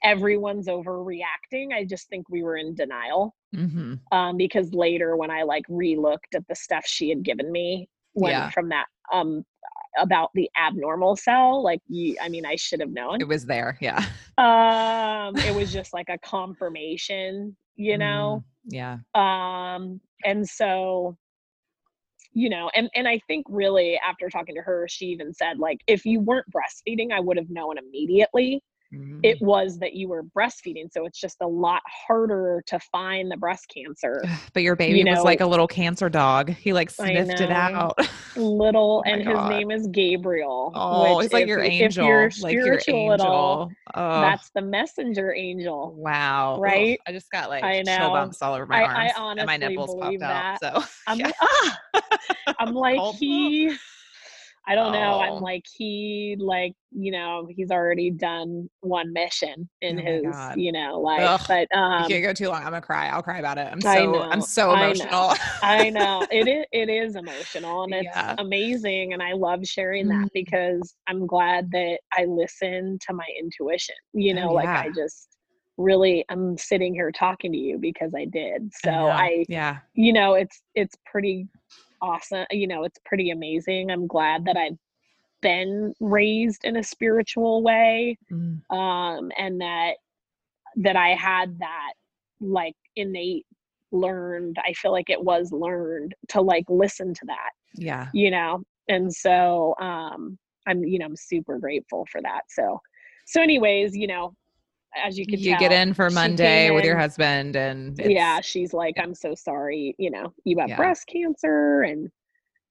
everyone's 0.02 0.68
overreacting. 0.68 1.74
I 1.74 1.84
just 1.84 2.08
think 2.08 2.30
we 2.30 2.42
were 2.42 2.56
in 2.56 2.74
denial 2.74 3.34
mm-hmm. 3.54 3.94
um, 4.10 4.36
because 4.38 4.72
later 4.72 5.14
when 5.14 5.30
I 5.30 5.42
like 5.42 5.66
relooked 5.68 6.34
at 6.34 6.48
the 6.48 6.54
stuff 6.54 6.86
she 6.86 7.10
had 7.10 7.22
given 7.22 7.52
me 7.52 7.90
when 8.14 8.30
yeah. 8.30 8.48
from 8.50 8.70
that 8.70 8.86
um 9.12 9.44
about 9.98 10.30
the 10.34 10.48
abnormal 10.56 11.14
cell 11.14 11.62
like 11.62 11.80
you 11.88 12.16
i 12.20 12.28
mean 12.28 12.44
i 12.46 12.56
should 12.56 12.80
have 12.80 12.90
known 12.90 13.20
it 13.20 13.28
was 13.28 13.44
there 13.44 13.76
yeah 13.80 14.04
um 14.38 15.36
it 15.36 15.54
was 15.54 15.72
just 15.78 15.92
like 15.92 16.08
a 16.08 16.18
confirmation 16.18 17.56
you 17.76 17.98
know 17.98 18.42
mm, 18.66 18.72
yeah 18.72 18.98
um 19.14 20.00
and 20.24 20.48
so 20.48 21.16
you 22.34 22.50
know 22.50 22.70
and 22.74 22.90
and 22.94 23.08
i 23.08 23.18
think 23.26 23.46
really 23.48 23.98
after 24.06 24.28
talking 24.28 24.54
to 24.54 24.60
her 24.60 24.86
she 24.88 25.06
even 25.06 25.32
said 25.32 25.58
like 25.58 25.80
if 25.86 26.04
you 26.04 26.20
weren't 26.20 26.46
breastfeeding 26.50 27.12
i 27.12 27.20
would 27.20 27.36
have 27.36 27.48
known 27.48 27.78
immediately 27.78 28.60
Mm-hmm. 28.94 29.20
It 29.22 29.40
was 29.40 29.78
that 29.78 29.94
you 29.94 30.08
were 30.08 30.22
breastfeeding. 30.22 30.92
So 30.92 31.06
it's 31.06 31.20
just 31.20 31.38
a 31.40 31.46
lot 31.46 31.82
harder 31.86 32.62
to 32.66 32.78
find 32.78 33.30
the 33.30 33.36
breast 33.36 33.66
cancer. 33.74 34.22
But 34.52 34.62
your 34.62 34.76
baby 34.76 34.98
you 34.98 35.04
know, 35.04 35.12
was 35.12 35.24
like 35.24 35.40
a 35.40 35.46
little 35.46 35.66
cancer 35.66 36.08
dog. 36.08 36.50
He 36.50 36.72
like 36.72 36.90
sniffed 36.90 37.40
it 37.40 37.50
out. 37.50 37.98
Little, 38.36 39.02
oh 39.06 39.10
and 39.10 39.26
his 39.26 39.38
name 39.48 39.70
is 39.70 39.86
Gabriel. 39.88 40.72
Oh, 40.74 41.20
he's 41.20 41.32
like 41.32 41.46
your 41.46 41.62
angel. 41.62 42.04
If 42.04 42.08
you're 42.08 42.30
spiritual 42.30 43.08
like 43.08 43.08
your 43.08 43.14
at 43.14 43.20
all, 43.20 43.70
oh. 43.94 44.20
that's 44.20 44.50
the 44.50 44.62
messenger 44.62 45.32
angel. 45.32 45.94
Wow. 45.96 46.58
Right? 46.58 46.98
I 47.06 47.12
just 47.12 47.30
got 47.30 47.48
like 47.48 47.62
I 47.62 47.82
know. 47.82 47.96
chill 47.96 48.10
bumps 48.10 48.42
all 48.42 48.54
over 48.54 48.66
my 48.66 48.82
I, 48.82 48.86
arms. 48.86 49.12
I 49.16 49.20
honestly 49.20 49.40
and 49.40 49.46
my 49.46 49.68
nipples 49.68 49.94
popped 50.00 50.18
that. 50.20 50.62
out. 50.62 50.82
So 50.82 50.90
I'm, 51.06 51.18
yeah. 51.18 51.30
ah, 51.40 51.80
I'm 52.58 52.74
like, 52.74 53.14
he 53.14 53.74
I 54.66 54.74
don't 54.74 54.94
oh. 54.94 54.98
know. 54.98 55.20
I'm 55.20 55.32
oh. 55.34 55.38
like 55.38 55.64
he 55.70 56.36
like 56.38 56.74
you 56.90 57.10
know 57.10 57.46
he's 57.50 57.70
already 57.70 58.10
done 58.10 58.68
one 58.80 59.12
mission 59.12 59.68
in 59.82 59.98
oh 59.98 60.02
his 60.02 60.56
you 60.56 60.72
know 60.72 61.00
like 61.00 61.20
Ugh. 61.20 61.40
but 61.48 61.76
um 61.76 62.04
you 62.04 62.08
can't 62.08 62.24
go 62.24 62.32
too 62.32 62.48
long. 62.48 62.58
I'm 62.58 62.70
gonna 62.70 62.80
cry. 62.80 63.08
I'll 63.08 63.22
cry 63.22 63.38
about 63.38 63.58
it. 63.58 63.68
I'm 63.70 63.80
so 63.80 64.22
I'm 64.22 64.40
so 64.40 64.72
emotional. 64.72 65.34
I 65.62 65.90
know. 65.90 65.98
I 66.08 66.18
know. 66.20 66.26
It 66.30 66.48
is 66.48 66.64
it 66.72 66.88
is 66.88 67.16
emotional 67.16 67.84
and 67.84 67.94
it's 67.94 68.04
yeah. 68.04 68.34
amazing 68.38 69.12
and 69.12 69.22
I 69.22 69.32
love 69.32 69.66
sharing 69.66 70.08
that 70.08 70.26
mm. 70.26 70.32
because 70.32 70.94
I'm 71.06 71.26
glad 71.26 71.70
that 71.72 71.98
I 72.12 72.24
listen 72.24 72.98
to 73.06 73.14
my 73.14 73.26
intuition. 73.38 73.96
You 74.12 74.32
oh, 74.32 74.36
know, 74.36 74.48
oh, 74.50 74.60
yeah. 74.60 74.74
like 74.74 74.86
I 74.86 74.90
just 74.94 75.28
really 75.76 76.24
I'm 76.28 76.56
sitting 76.56 76.94
here 76.94 77.10
talking 77.10 77.52
to 77.52 77.58
you 77.58 77.78
because 77.78 78.14
I 78.16 78.24
did. 78.24 78.70
So 78.82 78.90
I, 78.90 79.24
I 79.24 79.44
yeah 79.48 79.78
you 79.94 80.12
know 80.12 80.34
it's 80.34 80.62
it's 80.74 80.94
pretty 81.04 81.48
awesome. 82.04 82.44
You 82.50 82.68
know, 82.68 82.84
it's 82.84 82.98
pretty 83.04 83.30
amazing. 83.30 83.90
I'm 83.90 84.06
glad 84.06 84.44
that 84.44 84.56
I've 84.56 84.76
been 85.40 85.94
raised 86.00 86.64
in 86.64 86.76
a 86.76 86.82
spiritual 86.82 87.62
way. 87.62 88.18
Mm. 88.30 88.60
Um, 88.70 89.32
and 89.38 89.60
that 89.60 89.94
that 90.76 90.96
I 90.96 91.10
had 91.10 91.58
that 91.60 91.92
like 92.40 92.74
innate 92.96 93.46
learned, 93.92 94.56
I 94.64 94.72
feel 94.72 94.92
like 94.92 95.08
it 95.08 95.22
was 95.22 95.52
learned 95.52 96.14
to 96.28 96.40
like 96.40 96.64
listen 96.68 97.14
to 97.14 97.26
that. 97.26 97.50
Yeah. 97.74 98.08
You 98.12 98.30
know, 98.30 98.62
and 98.88 99.12
so 99.12 99.74
um 99.80 100.38
I'm, 100.66 100.82
you 100.84 100.98
know, 100.98 101.06
I'm 101.06 101.16
super 101.16 101.58
grateful 101.58 102.06
for 102.10 102.20
that. 102.22 102.42
So 102.48 102.80
so 103.26 103.40
anyways, 103.40 103.96
you 103.96 104.06
know, 104.06 104.34
as 105.02 105.18
you 105.18 105.26
can 105.26 105.38
you 105.38 105.50
tell, 105.50 105.60
get 105.60 105.72
in 105.72 105.94
for 105.94 106.10
Monday 106.10 106.70
with 106.70 106.84
your 106.84 106.98
husband 106.98 107.56
and 107.56 107.98
yeah, 107.98 108.40
she's 108.40 108.72
like, 108.72 108.94
I'm 108.98 109.14
so 109.14 109.34
sorry, 109.34 109.94
you 109.98 110.10
know, 110.10 110.32
you 110.44 110.58
have 110.58 110.68
yeah. 110.68 110.76
breast 110.76 111.06
cancer 111.06 111.82
and 111.82 112.10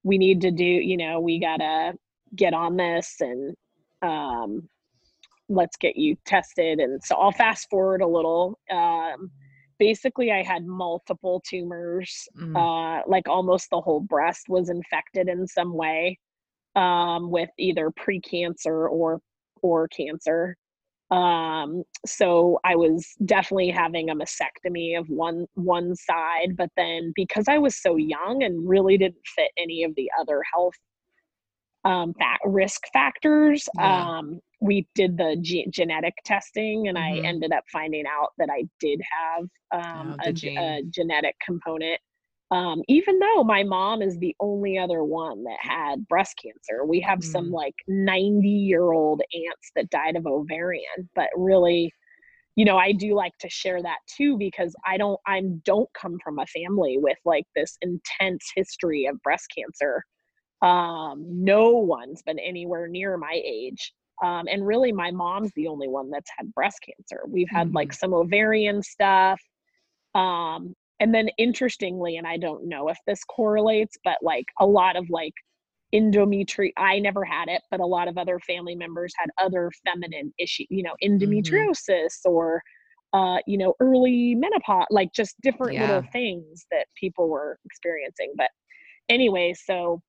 we 0.02 0.18
need 0.18 0.40
to 0.42 0.50
do, 0.50 0.64
you 0.64 0.96
know, 0.96 1.20
we 1.20 1.38
gotta 1.38 1.94
get 2.34 2.54
on 2.54 2.76
this 2.76 3.16
and 3.20 3.54
um 4.02 4.68
let's 5.48 5.76
get 5.76 5.96
you 5.96 6.16
tested. 6.24 6.80
And 6.80 7.02
so 7.04 7.16
I'll 7.16 7.32
fast 7.32 7.68
forward 7.70 8.00
a 8.00 8.06
little. 8.06 8.58
Um 8.70 9.30
basically 9.78 10.30
I 10.30 10.42
had 10.42 10.66
multiple 10.66 11.42
tumors, 11.46 12.26
mm. 12.38 12.56
uh 12.56 13.02
like 13.06 13.28
almost 13.28 13.68
the 13.70 13.80
whole 13.80 14.00
breast 14.00 14.48
was 14.48 14.70
infected 14.70 15.28
in 15.28 15.46
some 15.46 15.74
way 15.74 16.18
um 16.76 17.30
with 17.30 17.50
either 17.58 17.90
precancer 17.90 18.90
or 18.90 19.20
or 19.62 19.88
cancer 19.88 20.56
um 21.10 21.82
so 22.06 22.58
i 22.64 22.74
was 22.74 23.12
definitely 23.26 23.70
having 23.70 24.08
a 24.08 24.14
mastectomy 24.14 24.98
of 24.98 25.06
one 25.08 25.46
one 25.54 25.94
side 25.94 26.56
but 26.56 26.70
then 26.76 27.12
because 27.14 27.46
i 27.46 27.58
was 27.58 27.76
so 27.76 27.96
young 27.96 28.42
and 28.42 28.66
really 28.66 28.96
didn't 28.96 29.16
fit 29.36 29.50
any 29.58 29.84
of 29.84 29.94
the 29.96 30.10
other 30.18 30.40
health 30.52 30.74
um 31.84 32.14
fat 32.18 32.38
risk 32.46 32.82
factors 32.92 33.68
yeah. 33.76 34.18
um 34.18 34.40
we 34.62 34.86
did 34.94 35.18
the 35.18 35.36
ge- 35.42 35.70
genetic 35.70 36.14
testing 36.24 36.88
and 36.88 36.96
mm-hmm. 36.96 37.22
i 37.22 37.28
ended 37.28 37.52
up 37.52 37.64
finding 37.70 38.04
out 38.06 38.30
that 38.38 38.48
i 38.50 38.64
did 38.80 39.00
have 39.12 39.44
um 39.72 40.16
oh, 40.24 40.30
a, 40.30 40.56
a 40.56 40.82
genetic 40.90 41.36
component 41.44 42.00
um, 42.50 42.82
even 42.88 43.18
though 43.18 43.42
my 43.42 43.62
mom 43.62 44.02
is 44.02 44.18
the 44.18 44.34
only 44.38 44.78
other 44.78 45.02
one 45.02 45.44
that 45.44 45.58
had 45.60 46.06
breast 46.08 46.34
cancer 46.42 46.84
we 46.84 47.00
have 47.00 47.20
mm. 47.20 47.24
some 47.24 47.50
like 47.50 47.74
90 47.88 48.48
year 48.48 48.92
old 48.92 49.20
aunts 49.20 49.70
that 49.76 49.90
died 49.90 50.16
of 50.16 50.26
ovarian 50.26 51.08
but 51.14 51.28
really 51.36 51.92
you 52.56 52.64
know 52.64 52.76
i 52.76 52.92
do 52.92 53.14
like 53.14 53.36
to 53.38 53.48
share 53.48 53.82
that 53.82 53.98
too 54.06 54.36
because 54.38 54.74
i 54.86 54.96
don't 54.96 55.18
i 55.26 55.42
don't 55.64 55.88
come 55.98 56.16
from 56.22 56.38
a 56.38 56.46
family 56.46 56.98
with 56.98 57.18
like 57.24 57.44
this 57.56 57.76
intense 57.82 58.50
history 58.54 59.06
of 59.06 59.20
breast 59.22 59.46
cancer 59.56 60.02
um 60.62 61.24
no 61.28 61.70
one's 61.70 62.22
been 62.22 62.38
anywhere 62.38 62.86
near 62.88 63.16
my 63.16 63.40
age 63.44 63.92
um 64.22 64.44
and 64.50 64.66
really 64.66 64.92
my 64.92 65.10
mom's 65.10 65.50
the 65.56 65.66
only 65.66 65.88
one 65.88 66.10
that's 66.10 66.30
had 66.36 66.52
breast 66.54 66.78
cancer 66.84 67.22
we've 67.28 67.50
had 67.50 67.68
mm-hmm. 67.68 67.76
like 67.76 67.92
some 67.92 68.14
ovarian 68.14 68.82
stuff 68.82 69.40
um 70.14 70.74
and 71.04 71.14
then 71.14 71.28
interestingly 71.36 72.16
and 72.16 72.26
i 72.26 72.36
don't 72.38 72.66
know 72.66 72.88
if 72.88 72.96
this 73.06 73.22
correlates 73.24 73.96
but 74.04 74.16
like 74.22 74.46
a 74.58 74.66
lot 74.66 74.96
of 74.96 75.04
like 75.10 75.34
endometri 75.94 76.70
i 76.78 76.98
never 76.98 77.24
had 77.24 77.46
it 77.46 77.60
but 77.70 77.78
a 77.78 77.86
lot 77.86 78.08
of 78.08 78.16
other 78.16 78.40
family 78.40 78.74
members 78.74 79.12
had 79.18 79.28
other 79.38 79.70
feminine 79.84 80.32
issues 80.38 80.66
you 80.70 80.82
know 80.82 80.94
mm-hmm. 81.04 81.22
endometriosis 81.22 81.90
mm-hmm. 81.90 82.32
or 82.32 82.62
uh 83.12 83.36
you 83.46 83.58
know 83.58 83.74
early 83.80 84.34
menopause 84.34 84.86
like 84.90 85.12
just 85.14 85.38
different 85.42 85.74
yeah. 85.74 85.82
little 85.82 86.10
things 86.10 86.64
that 86.70 86.86
people 86.98 87.28
were 87.28 87.58
experiencing 87.66 88.32
but 88.36 88.48
anyway 89.10 89.54
so 89.54 90.00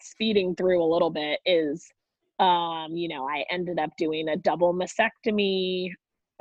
speeding 0.00 0.54
through 0.54 0.82
a 0.82 0.92
little 0.92 1.10
bit 1.10 1.40
is 1.46 1.88
um 2.40 2.88
you 2.92 3.08
know 3.08 3.26
i 3.26 3.42
ended 3.50 3.78
up 3.78 3.90
doing 3.96 4.28
a 4.28 4.36
double 4.36 4.74
mastectomy 4.74 5.88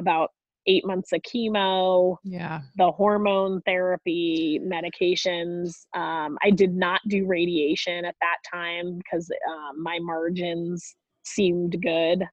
about 0.02 0.32
eight 0.68 0.86
months 0.86 1.12
of 1.14 1.22
chemo, 1.22 2.18
yeah, 2.24 2.62
the 2.78 2.92
hormone 2.92 3.62
therapy, 3.66 4.60
medications. 4.64 5.86
Um, 5.96 6.38
I 6.44 6.52
did 6.52 6.76
not 6.76 7.02
do 7.08 7.26
radiation 7.26 8.06
at 8.06 8.16
that 8.22 8.38
time 8.52 8.98
because 8.98 9.30
um, 9.50 9.82
my 9.82 10.00
margins 10.00 10.96
seemed 11.24 11.82
good. 11.82 12.24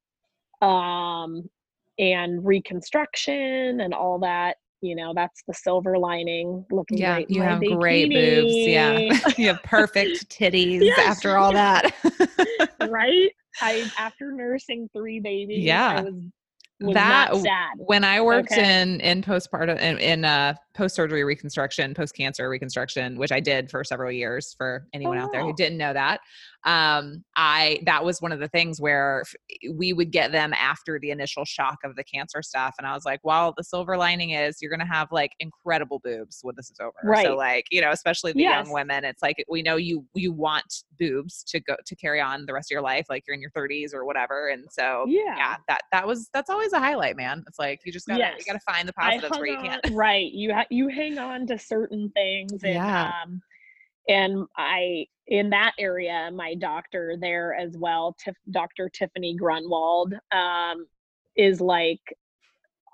Um, 0.62 1.48
and 1.98 2.44
reconstruction 2.44 3.80
and 3.80 3.94
all 3.94 4.18
that. 4.20 4.56
You 4.82 4.94
know, 4.94 5.12
that's 5.14 5.42
the 5.48 5.54
silver 5.54 5.98
lining. 5.98 6.64
Looking 6.70 6.98
yeah, 6.98 7.14
great 7.14 7.30
you 7.30 7.42
have 7.42 7.60
bikini. 7.60 7.80
great 7.80 8.10
boobs. 8.10 8.54
Yeah, 8.54 8.98
you 9.36 9.48
have 9.48 9.62
perfect 9.62 10.28
titties 10.38 10.82
yes. 10.82 10.98
after 10.98 11.38
all 11.38 11.52
that. 11.52 11.94
right? 12.88 13.30
I 13.60 13.90
after 13.98 14.32
nursing 14.32 14.88
three 14.94 15.18
babies, 15.18 15.64
yeah, 15.64 15.88
I 15.88 16.02
was 16.02 16.14
that 16.80 17.30
when 17.76 18.04
I 18.04 18.20
worked 18.20 18.52
okay. 18.52 18.82
in 18.82 19.00
in 19.00 19.22
postpartum 19.22 19.78
in, 19.78 19.98
in 19.98 20.24
uh 20.24 20.54
post 20.76 20.94
surgery 20.94 21.24
reconstruction, 21.24 21.94
post 21.94 22.14
cancer 22.14 22.48
reconstruction, 22.48 23.16
which 23.16 23.32
I 23.32 23.40
did 23.40 23.70
for 23.70 23.82
several 23.82 24.12
years 24.12 24.54
for 24.56 24.86
anyone 24.92 25.18
Oh, 25.18 25.22
out 25.22 25.32
there 25.32 25.42
who 25.42 25.54
didn't 25.54 25.78
know 25.78 25.92
that. 25.92 26.20
Um, 26.64 27.24
I 27.36 27.80
that 27.86 28.04
was 28.04 28.20
one 28.20 28.32
of 28.32 28.40
the 28.40 28.48
things 28.48 28.80
where 28.80 29.24
we 29.72 29.92
would 29.92 30.10
get 30.10 30.32
them 30.32 30.52
after 30.54 30.98
the 30.98 31.10
initial 31.12 31.44
shock 31.44 31.78
of 31.84 31.94
the 31.96 32.02
cancer 32.04 32.42
stuff. 32.42 32.74
And 32.78 32.86
I 32.86 32.92
was 32.92 33.04
like, 33.04 33.20
well, 33.22 33.54
the 33.56 33.62
silver 33.64 33.96
lining 33.96 34.30
is 34.30 34.58
you're 34.60 34.70
gonna 34.70 34.84
have 34.86 35.08
like 35.12 35.30
incredible 35.38 36.00
boobs 36.04 36.40
when 36.42 36.54
this 36.56 36.70
is 36.70 36.78
over. 36.80 36.92
Right. 37.04 37.24
So 37.24 37.36
like, 37.36 37.66
you 37.70 37.80
know, 37.80 37.90
especially 37.90 38.32
the 38.32 38.40
Yes. 38.40 38.66
young 38.66 38.74
women, 38.74 39.04
it's 39.04 39.22
like 39.22 39.42
we 39.48 39.62
know 39.62 39.76
you 39.76 40.04
you 40.14 40.32
want 40.32 40.82
boobs 40.98 41.44
to 41.44 41.60
go 41.60 41.76
to 41.86 41.96
carry 41.96 42.20
on 42.20 42.46
the 42.46 42.52
rest 42.52 42.70
of 42.70 42.74
your 42.74 42.82
life, 42.82 43.06
like 43.08 43.24
you're 43.26 43.34
in 43.34 43.40
your 43.40 43.50
30s 43.50 43.94
or 43.94 44.04
whatever. 44.04 44.48
And 44.48 44.64
so 44.70 45.04
Yeah. 45.08 45.36
yeah, 45.36 45.56
that 45.68 45.82
that 45.92 46.06
was 46.06 46.28
that's 46.34 46.50
always 46.50 46.72
a 46.72 46.78
highlight, 46.80 47.16
man. 47.16 47.44
It's 47.46 47.58
like 47.58 47.80
you 47.84 47.92
just 47.92 48.08
gotta 48.08 48.18
Yes. 48.18 48.34
you 48.40 48.44
gotta 48.52 48.60
find 48.64 48.88
the 48.88 48.92
positives 48.92 49.38
where 49.38 49.46
you 49.46 49.56
can. 49.58 49.80
right. 49.94 50.30
You 50.32 50.52
ha- 50.52 50.65
you 50.70 50.88
hang 50.88 51.18
on 51.18 51.46
to 51.48 51.58
certain 51.58 52.10
things, 52.10 52.62
and 52.64 52.74
Yeah. 52.74 53.12
um, 53.24 53.42
and 54.08 54.46
I 54.56 55.06
in 55.26 55.50
that 55.50 55.72
area, 55.78 56.30
my 56.32 56.54
doctor 56.54 57.16
there 57.20 57.54
as 57.54 57.76
well, 57.76 58.14
Tif- 58.24 58.34
Dr. 58.52 58.88
Tiffany 58.88 59.34
Grunwald, 59.34 60.14
um, 60.32 60.86
is 61.36 61.60
like 61.60 62.00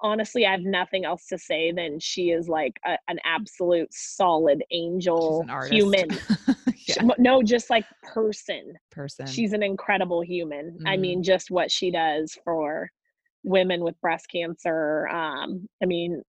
honestly, 0.02 0.44
I 0.46 0.50
have 0.50 0.62
nothing 0.62 1.04
else 1.04 1.26
to 1.28 1.38
say 1.38 1.70
than 1.70 2.00
she 2.00 2.30
is 2.30 2.48
like 2.48 2.76
a, 2.84 2.98
an 3.08 3.18
absolute 3.24 3.92
solid 3.92 4.64
angel 4.72 5.46
an 5.48 5.70
human. 5.70 6.10
yeah. 6.88 6.96
No, 7.18 7.42
just 7.42 7.70
like 7.70 7.84
person. 8.02 8.72
Person. 8.90 9.26
She's 9.26 9.52
an 9.52 9.62
incredible 9.62 10.20
human. 10.20 10.78
I 10.86 10.96
Mhm. 10.96 11.00
mean, 11.00 11.22
just 11.22 11.50
what 11.50 11.70
she 11.70 11.90
does 11.92 12.36
for 12.44 12.90
women 13.44 13.82
with 13.84 14.00
breast 14.00 14.26
cancer. 14.30 15.06
Um, 15.08 15.68
I 15.82 15.86
mean, 15.86 16.22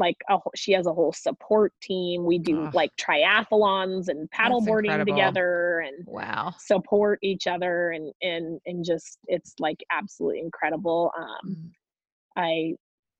like 0.00 0.16
a, 0.28 0.38
she 0.56 0.72
has 0.72 0.86
a 0.86 0.92
whole 0.92 1.12
support 1.12 1.72
team. 1.80 2.24
We 2.24 2.38
do 2.38 2.68
like 2.72 2.90
triathlons 2.96 4.08
and 4.08 4.28
paddleboarding 4.30 5.04
together 5.06 5.84
and 5.86 6.04
wow. 6.06 6.54
support 6.58 7.20
each 7.22 7.46
other 7.46 7.90
and 7.90 8.12
and 8.22 8.60
and 8.66 8.84
just 8.84 9.18
it's 9.28 9.54
like 9.60 9.78
absolutely 9.92 10.40
incredible. 10.40 11.12
Um, 11.16 11.50
Mm. 11.50 11.70
I 12.36 12.74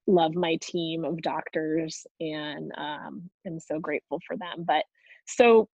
love 0.07 0.35
my 0.35 0.57
team 0.61 1.05
of 1.05 1.21
doctors 1.23 2.07
and 2.21 2.73
um, 2.77 3.31
am 3.47 3.61
so 3.61 3.79
grateful 3.79 4.21
for 4.27 4.37
them. 4.37 4.65
But 4.67 4.85
so 5.27 5.69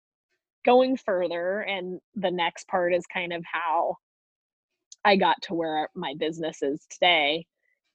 going 0.64 0.97
further, 0.97 1.61
and 1.61 2.01
the 2.14 2.31
next 2.31 2.69
part 2.69 2.95
is 2.95 3.05
kind 3.07 3.33
of 3.33 3.45
how 3.51 3.97
I 5.05 5.16
got 5.16 5.40
to 5.42 5.55
where 5.55 5.88
my 5.95 6.14
business 6.19 6.62
is 6.62 6.87
today. 6.90 7.47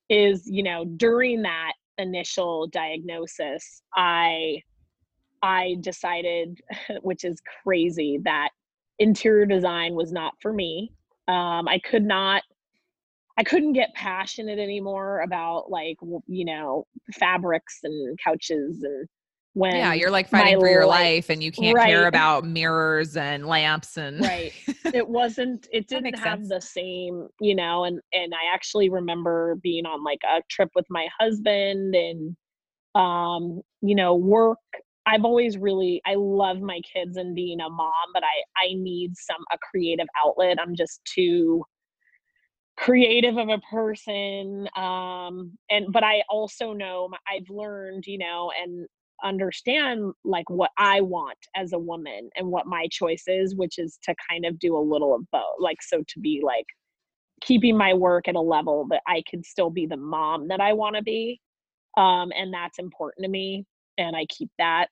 Is 0.10 0.46
you 0.46 0.64
know 0.64 0.86
during 0.86 1.44
that 1.44 1.74
initial 2.02 2.68
diagnosis, 2.68 3.82
I 3.96 4.62
I 5.42 5.78
decided, 5.82 6.60
which 7.02 7.24
is 7.24 7.42
crazy, 7.64 8.20
that 8.24 8.50
interior 9.00 9.46
design 9.46 9.96
was 9.96 10.12
not 10.12 10.34
for 10.42 10.54
me. 10.54 10.92
Um, 11.28 11.68
I 11.68 11.80
could 11.80 12.04
not 12.04 12.44
I 13.38 13.44
couldn't 13.44 13.74
get 13.74 13.94
passionate 13.96 14.60
anymore 14.60 15.22
about 15.22 15.72
like 15.72 15.98
you 16.28 16.46
know 16.46 16.86
fabrics 17.14 17.80
and 17.84 18.20
couches 18.24 18.84
and 18.84 19.08
when 19.54 19.76
yeah, 19.76 19.94
you're 19.94 20.12
like 20.12 20.30
fighting 20.30 20.60
for 20.60 20.70
your 20.70 20.86
life- 20.86 21.02
life 21.02 21.30
and 21.30 21.44
you 21.44 21.52
can't 21.52 21.78
care 21.78 22.08
about 22.08 22.46
mirrors 22.46 23.18
and 23.18 23.46
lamps 23.46 23.98
and 23.98 24.22
right. 24.22 24.54
It 24.94 25.08
wasn't 25.08 25.68
it 25.72 25.88
didn't 25.88 26.16
have 26.16 26.40
sense. 26.40 26.50
the 26.50 26.60
same 26.60 27.30
you 27.40 27.56
know 27.56 27.86
and 27.86 28.02
and 28.12 28.34
i 28.34 28.54
actually 28.54 28.90
remember 28.90 29.56
being 29.64 29.86
on 29.86 30.04
like 30.04 30.20
a 30.26 30.42
trip 30.50 30.70
with 30.76 30.86
my 30.90 31.08
husband 31.18 31.96
and 31.96 32.36
um 32.96 33.62
you 33.82 33.96
know 33.96 34.16
work. 34.16 34.60
I've 35.06 35.24
always 35.26 35.58
really 35.58 36.02
i 36.06 36.16
love 36.16 36.60
my 36.60 36.82
kids 36.94 37.16
and 37.18 37.34
being 37.34 37.62
a 37.62 37.70
mom 37.70 37.92
but 38.14 38.24
i 38.24 38.66
i 38.66 38.74
need 38.74 39.16
some 39.16 39.44
a 39.54 39.58
creative 39.72 40.08
outlet. 40.24 40.58
I'm 40.62 40.76
just 40.76 41.02
too 41.06 41.64
creative 42.78 43.38
of 43.38 43.50
a 43.50 43.60
person 43.70 44.68
um 44.76 45.58
and 45.70 45.86
but 45.92 46.04
i 46.04 46.24
also 46.30 46.74
know 46.74 47.10
i've 47.28 47.50
learned 47.50 48.06
you 48.08 48.18
know 48.18 48.52
and 48.62 48.88
understand 49.24 50.14
like 50.24 50.50
what 50.50 50.72
i 50.78 51.02
want 51.02 51.38
as 51.56 51.74
a 51.74 51.80
woman 51.80 52.30
and 52.36 52.48
what 52.48 52.66
my 52.66 52.88
choice 52.92 53.24
is 53.28 53.56
which 53.56 53.78
is 53.78 53.98
to 54.04 54.14
kind 54.30 54.46
of 54.46 54.58
do 54.60 54.76
a 54.76 54.80
little 54.80 55.14
of 55.14 55.22
both 55.32 55.56
like 55.60 55.82
so 55.82 56.04
to 56.08 56.20
be 56.20 56.42
like 56.44 56.66
keeping 57.42 57.78
my 57.78 57.94
work 57.94 58.28
at 58.28 58.36
a 58.36 58.42
level 58.42 58.88
that 58.90 59.02
i 59.08 59.22
can 59.30 59.44
still 59.44 59.70
be 59.70 59.86
the 59.86 59.98
mom 59.98 60.48
that 60.48 60.62
i 60.62 60.74
want 60.74 60.96
to 60.96 61.02
be 61.02 61.40
um 61.98 62.32
and 62.38 62.54
that's 62.54 62.80
important 62.80 63.24
to 63.24 63.30
me 63.30 63.66
and 63.98 64.16
i 64.16 64.26
keep 64.26 64.50
that. 64.58 64.88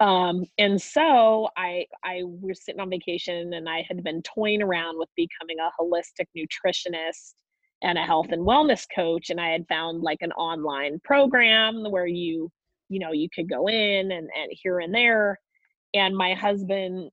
Um 0.00 0.44
and 0.58 0.80
so 0.80 1.48
i 1.56 1.86
i 2.04 2.20
was 2.22 2.64
sitting 2.64 2.80
on 2.80 2.90
vacation 2.90 3.54
and 3.54 3.68
i 3.68 3.84
had 3.88 4.04
been 4.04 4.22
toying 4.22 4.62
around 4.62 4.98
with 4.98 5.08
becoming 5.16 5.56
a 5.60 5.82
holistic 5.82 6.26
nutritionist 6.36 7.34
and 7.82 7.96
a 7.96 8.02
health 8.02 8.26
and 8.30 8.42
wellness 8.42 8.86
coach 8.94 9.30
and 9.30 9.40
i 9.40 9.48
had 9.48 9.66
found 9.68 10.02
like 10.02 10.18
an 10.20 10.32
online 10.32 11.00
program 11.04 11.84
where 11.90 12.06
you 12.06 12.50
you 12.88 12.98
know 12.98 13.12
you 13.12 13.28
could 13.34 13.48
go 13.48 13.68
in 13.68 14.10
and, 14.12 14.28
and 14.36 14.50
here 14.50 14.80
and 14.80 14.94
there 14.94 15.38
and 15.94 16.16
my 16.16 16.34
husband 16.34 17.10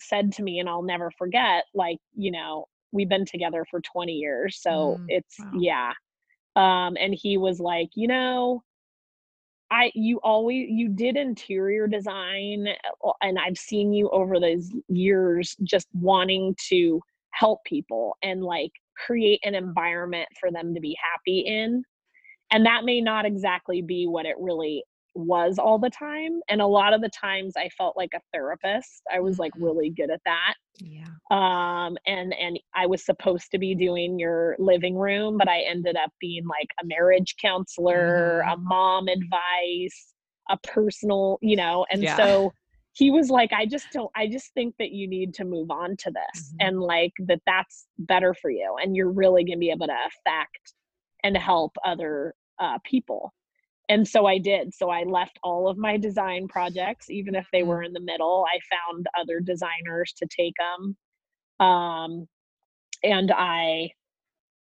said 0.00 0.32
to 0.32 0.42
me 0.42 0.58
and 0.58 0.68
i'll 0.68 0.82
never 0.82 1.10
forget 1.18 1.64
like 1.74 1.98
you 2.14 2.30
know 2.30 2.66
we've 2.92 3.08
been 3.08 3.26
together 3.26 3.64
for 3.70 3.80
20 3.80 4.12
years 4.12 4.58
so 4.60 5.00
Mm, 5.00 5.08
it's 5.08 5.38
wow. 5.38 5.50
yeah 5.52 5.92
um 6.56 6.96
and 7.00 7.14
he 7.14 7.36
was 7.38 7.60
like 7.60 7.90
you 7.94 8.08
know 8.08 8.62
I 9.70 9.90
you 9.94 10.20
always 10.22 10.68
you 10.70 10.88
did 10.88 11.16
interior 11.16 11.86
design 11.86 12.68
uh, 13.04 13.12
and 13.22 13.38
I've 13.38 13.58
seen 13.58 13.92
you 13.92 14.08
over 14.10 14.38
those 14.38 14.70
years 14.88 15.56
just 15.64 15.88
wanting 15.94 16.54
to 16.68 17.00
help 17.30 17.64
people 17.64 18.16
and 18.22 18.44
like 18.44 18.70
create 18.96 19.40
an 19.44 19.54
environment 19.54 20.28
for 20.38 20.52
them 20.52 20.74
to 20.74 20.80
be 20.80 20.96
happy 21.02 21.40
in. 21.40 21.82
And 22.52 22.66
that 22.66 22.84
may 22.84 23.00
not 23.00 23.26
exactly 23.26 23.82
be 23.82 24.06
what 24.06 24.26
it 24.26 24.36
really 24.38 24.84
was 25.14 25.58
all 25.58 25.78
the 25.78 25.90
time. 25.90 26.40
And 26.48 26.60
a 26.60 26.66
lot 26.66 26.92
of 26.92 27.00
the 27.00 27.08
times 27.10 27.54
I 27.56 27.68
felt 27.70 27.96
like 27.96 28.10
a 28.14 28.20
therapist. 28.32 29.02
I 29.12 29.20
was 29.20 29.38
like 29.38 29.52
Mhm. 29.54 29.62
really 29.64 29.90
good 29.90 30.10
at 30.10 30.20
that 30.24 30.54
yeah. 30.80 31.04
um 31.30 31.96
and 32.06 32.34
and 32.34 32.58
i 32.74 32.84
was 32.86 33.04
supposed 33.04 33.50
to 33.50 33.58
be 33.58 33.74
doing 33.74 34.18
your 34.18 34.56
living 34.58 34.96
room 34.96 35.38
but 35.38 35.48
i 35.48 35.60
ended 35.60 35.96
up 35.96 36.10
being 36.20 36.44
like 36.46 36.68
a 36.82 36.86
marriage 36.86 37.36
counselor 37.40 38.42
Mhm. 38.44 38.52
a 38.52 38.56
mom 38.56 39.08
advice 39.08 40.14
a 40.50 40.58
personal 40.58 41.38
you 41.40 41.56
know 41.56 41.86
and 41.90 42.02
Yeah. 42.02 42.16
so 42.16 42.52
he 42.92 43.10
was 43.10 43.30
like 43.30 43.52
i 43.52 43.64
just 43.64 43.90
don't 43.92 44.10
i 44.16 44.26
just 44.26 44.52
think 44.54 44.74
that 44.78 44.90
you 44.90 45.06
need 45.08 45.32
to 45.34 45.44
move 45.44 45.70
on 45.70 45.96
to 45.98 46.10
this 46.10 46.52
Mhm. 46.54 46.66
and 46.68 46.80
like 46.80 47.12
that 47.20 47.40
that's 47.46 47.86
better 47.98 48.34
for 48.34 48.50
you 48.50 48.74
and 48.82 48.96
you're 48.96 49.10
really 49.12 49.44
going 49.44 49.58
to 49.58 49.60
be 49.60 49.70
able 49.70 49.86
to 49.86 49.96
affect 50.06 50.74
and 51.22 51.36
help 51.36 51.72
other 51.84 52.34
uh, 52.58 52.78
people 52.84 53.32
and 53.88 54.06
so 54.08 54.26
I 54.26 54.38
did. 54.38 54.74
So 54.74 54.90
I 54.90 55.02
left 55.04 55.38
all 55.42 55.68
of 55.68 55.76
my 55.76 55.96
design 55.96 56.48
projects, 56.48 57.10
even 57.10 57.34
if 57.34 57.46
they 57.52 57.62
Mm. 57.62 57.66
were 57.66 57.82
in 57.82 57.92
the 57.92 58.00
middle. 58.00 58.46
I 58.52 58.58
found 58.74 59.06
other 59.18 59.40
designers 59.40 60.12
to 60.14 60.26
take 60.26 60.54
them. 60.58 60.96
Um, 61.66 62.28
and 63.02 63.30
I 63.32 63.90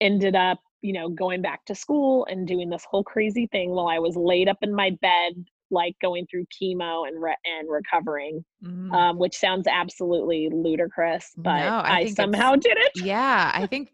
ended 0.02 0.36
up, 0.36 0.60
you 0.82 0.94
know, 0.94 1.10
going 1.10 1.42
back 1.42 1.66
to 1.66 1.76
school 1.76 2.26
and 2.30 2.48
doing 2.48 2.70
this 2.70 2.86
whole 2.90 3.04
crazy 3.04 3.48
thing 3.48 3.70
while 3.72 3.88
I 3.88 4.00
was 4.00 4.16
laid 4.18 4.50
up 4.50 4.58
in 4.62 4.74
my 4.76 4.92
bed, 5.02 5.34
like 5.72 5.96
going 6.02 6.28
through 6.28 6.46
chemo 6.48 7.08
and 7.08 7.22
re- 7.22 7.38
and 7.46 7.70
recovering, 7.70 8.44
Mhm. 8.64 8.94
um, 8.94 9.18
which 9.18 9.38
sounds 9.38 9.68
absolutely 9.68 10.50
ludicrous, 10.52 11.32
but 11.38 11.60
No, 11.60 11.82
I 11.84 12.00
I, 12.02 12.06
somehow 12.08 12.56
did 12.56 12.78
it. 12.78 12.92
yeah 12.96 13.52
i 13.56 13.66
think 13.66 13.90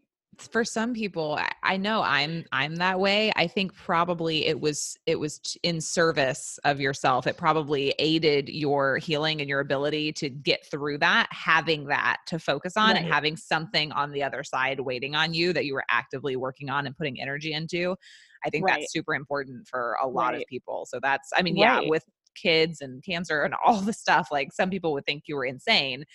for 0.47 0.63
some 0.63 0.93
people 0.93 1.35
I, 1.35 1.49
I 1.63 1.77
know 1.77 2.01
i'm 2.01 2.45
i'm 2.51 2.75
that 2.77 2.99
way 2.99 3.31
i 3.35 3.47
think 3.47 3.73
probably 3.73 4.45
it 4.45 4.59
was 4.59 4.97
it 5.05 5.19
was 5.19 5.57
in 5.63 5.81
service 5.81 6.59
of 6.63 6.79
yourself 6.79 7.27
it 7.27 7.37
probably 7.37 7.93
aided 7.99 8.49
your 8.49 8.97
healing 8.97 9.41
and 9.41 9.49
your 9.49 9.59
ability 9.59 10.11
to 10.13 10.29
get 10.29 10.65
through 10.69 10.99
that 10.99 11.27
having 11.31 11.85
that 11.87 12.17
to 12.27 12.39
focus 12.39 12.77
on 12.77 12.95
and 12.97 13.05
having 13.05 13.35
something 13.37 13.91
on 13.91 14.11
the 14.11 14.23
other 14.23 14.43
side 14.43 14.79
waiting 14.79 15.15
on 15.15 15.33
you 15.33 15.53
that 15.53 15.65
you 15.65 15.73
were 15.73 15.85
actively 15.89 16.35
working 16.35 16.69
on 16.69 16.85
and 16.85 16.95
putting 16.97 17.19
energy 17.21 17.53
into 17.53 17.95
i 18.45 18.49
think 18.49 18.65
Right. 18.65 18.79
that's 18.81 18.91
super 18.91 19.15
important 19.15 19.67
for 19.67 19.97
a 20.01 20.07
lot 20.07 20.35
of 20.35 20.43
people 20.47 20.85
so 20.85 20.99
that's 21.01 21.29
i 21.35 21.41
mean 21.41 21.57
yeah 21.57 21.81
with 21.85 22.03
kids 22.35 22.81
and 22.81 23.03
cancer 23.03 23.43
and 23.43 23.53
all 23.65 23.81
the 23.81 23.93
stuff 23.93 24.29
like 24.31 24.53
some 24.53 24.69
people 24.69 24.93
would 24.93 25.05
think 25.05 25.23
you 25.27 25.35
were 25.35 25.45
insane 25.45 26.05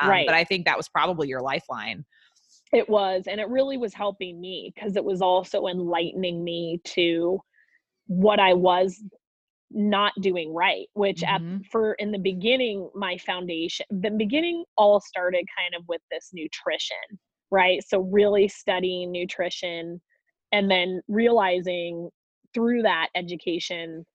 um, 0.00 0.08
Right. 0.08 0.26
but 0.26 0.34
i 0.34 0.44
think 0.44 0.64
that 0.66 0.76
was 0.76 0.88
probably 0.88 1.28
your 1.28 1.42
lifeline 1.42 2.04
It 2.72 2.88
was, 2.88 3.24
and 3.28 3.40
it 3.40 3.48
really 3.48 3.76
was 3.76 3.94
helping 3.94 4.40
me 4.40 4.72
because 4.74 4.96
it 4.96 5.04
was 5.04 5.22
also 5.22 5.66
enlightening 5.66 6.42
me 6.42 6.80
to 6.84 7.40
what 8.08 8.40
I 8.40 8.54
was 8.54 9.02
not 9.70 10.12
doing 10.20 10.54
right. 10.54 10.88
Which 10.94 11.22
Mhm. 11.22 11.24
at 11.24 11.42
for 11.70 11.94
in 11.94 12.12
the 12.12 12.18
beginning, 12.18 12.90
my 12.94 13.18
foundation, 13.18 13.86
the 13.90 14.10
beginning 14.10 14.64
all 14.76 15.00
started 15.00 15.46
kind 15.58 15.74
of 15.76 15.88
with 15.88 16.02
this 16.10 16.30
nutrition, 16.34 16.98
right? 17.50 17.82
So 17.86 18.00
really 18.00 18.48
studying 18.48 19.12
nutrition, 19.12 20.00
and 20.52 20.70
then 20.70 21.02
realizing 21.08 22.10
through 22.54 22.82
that 22.82 23.08
education 23.16 24.06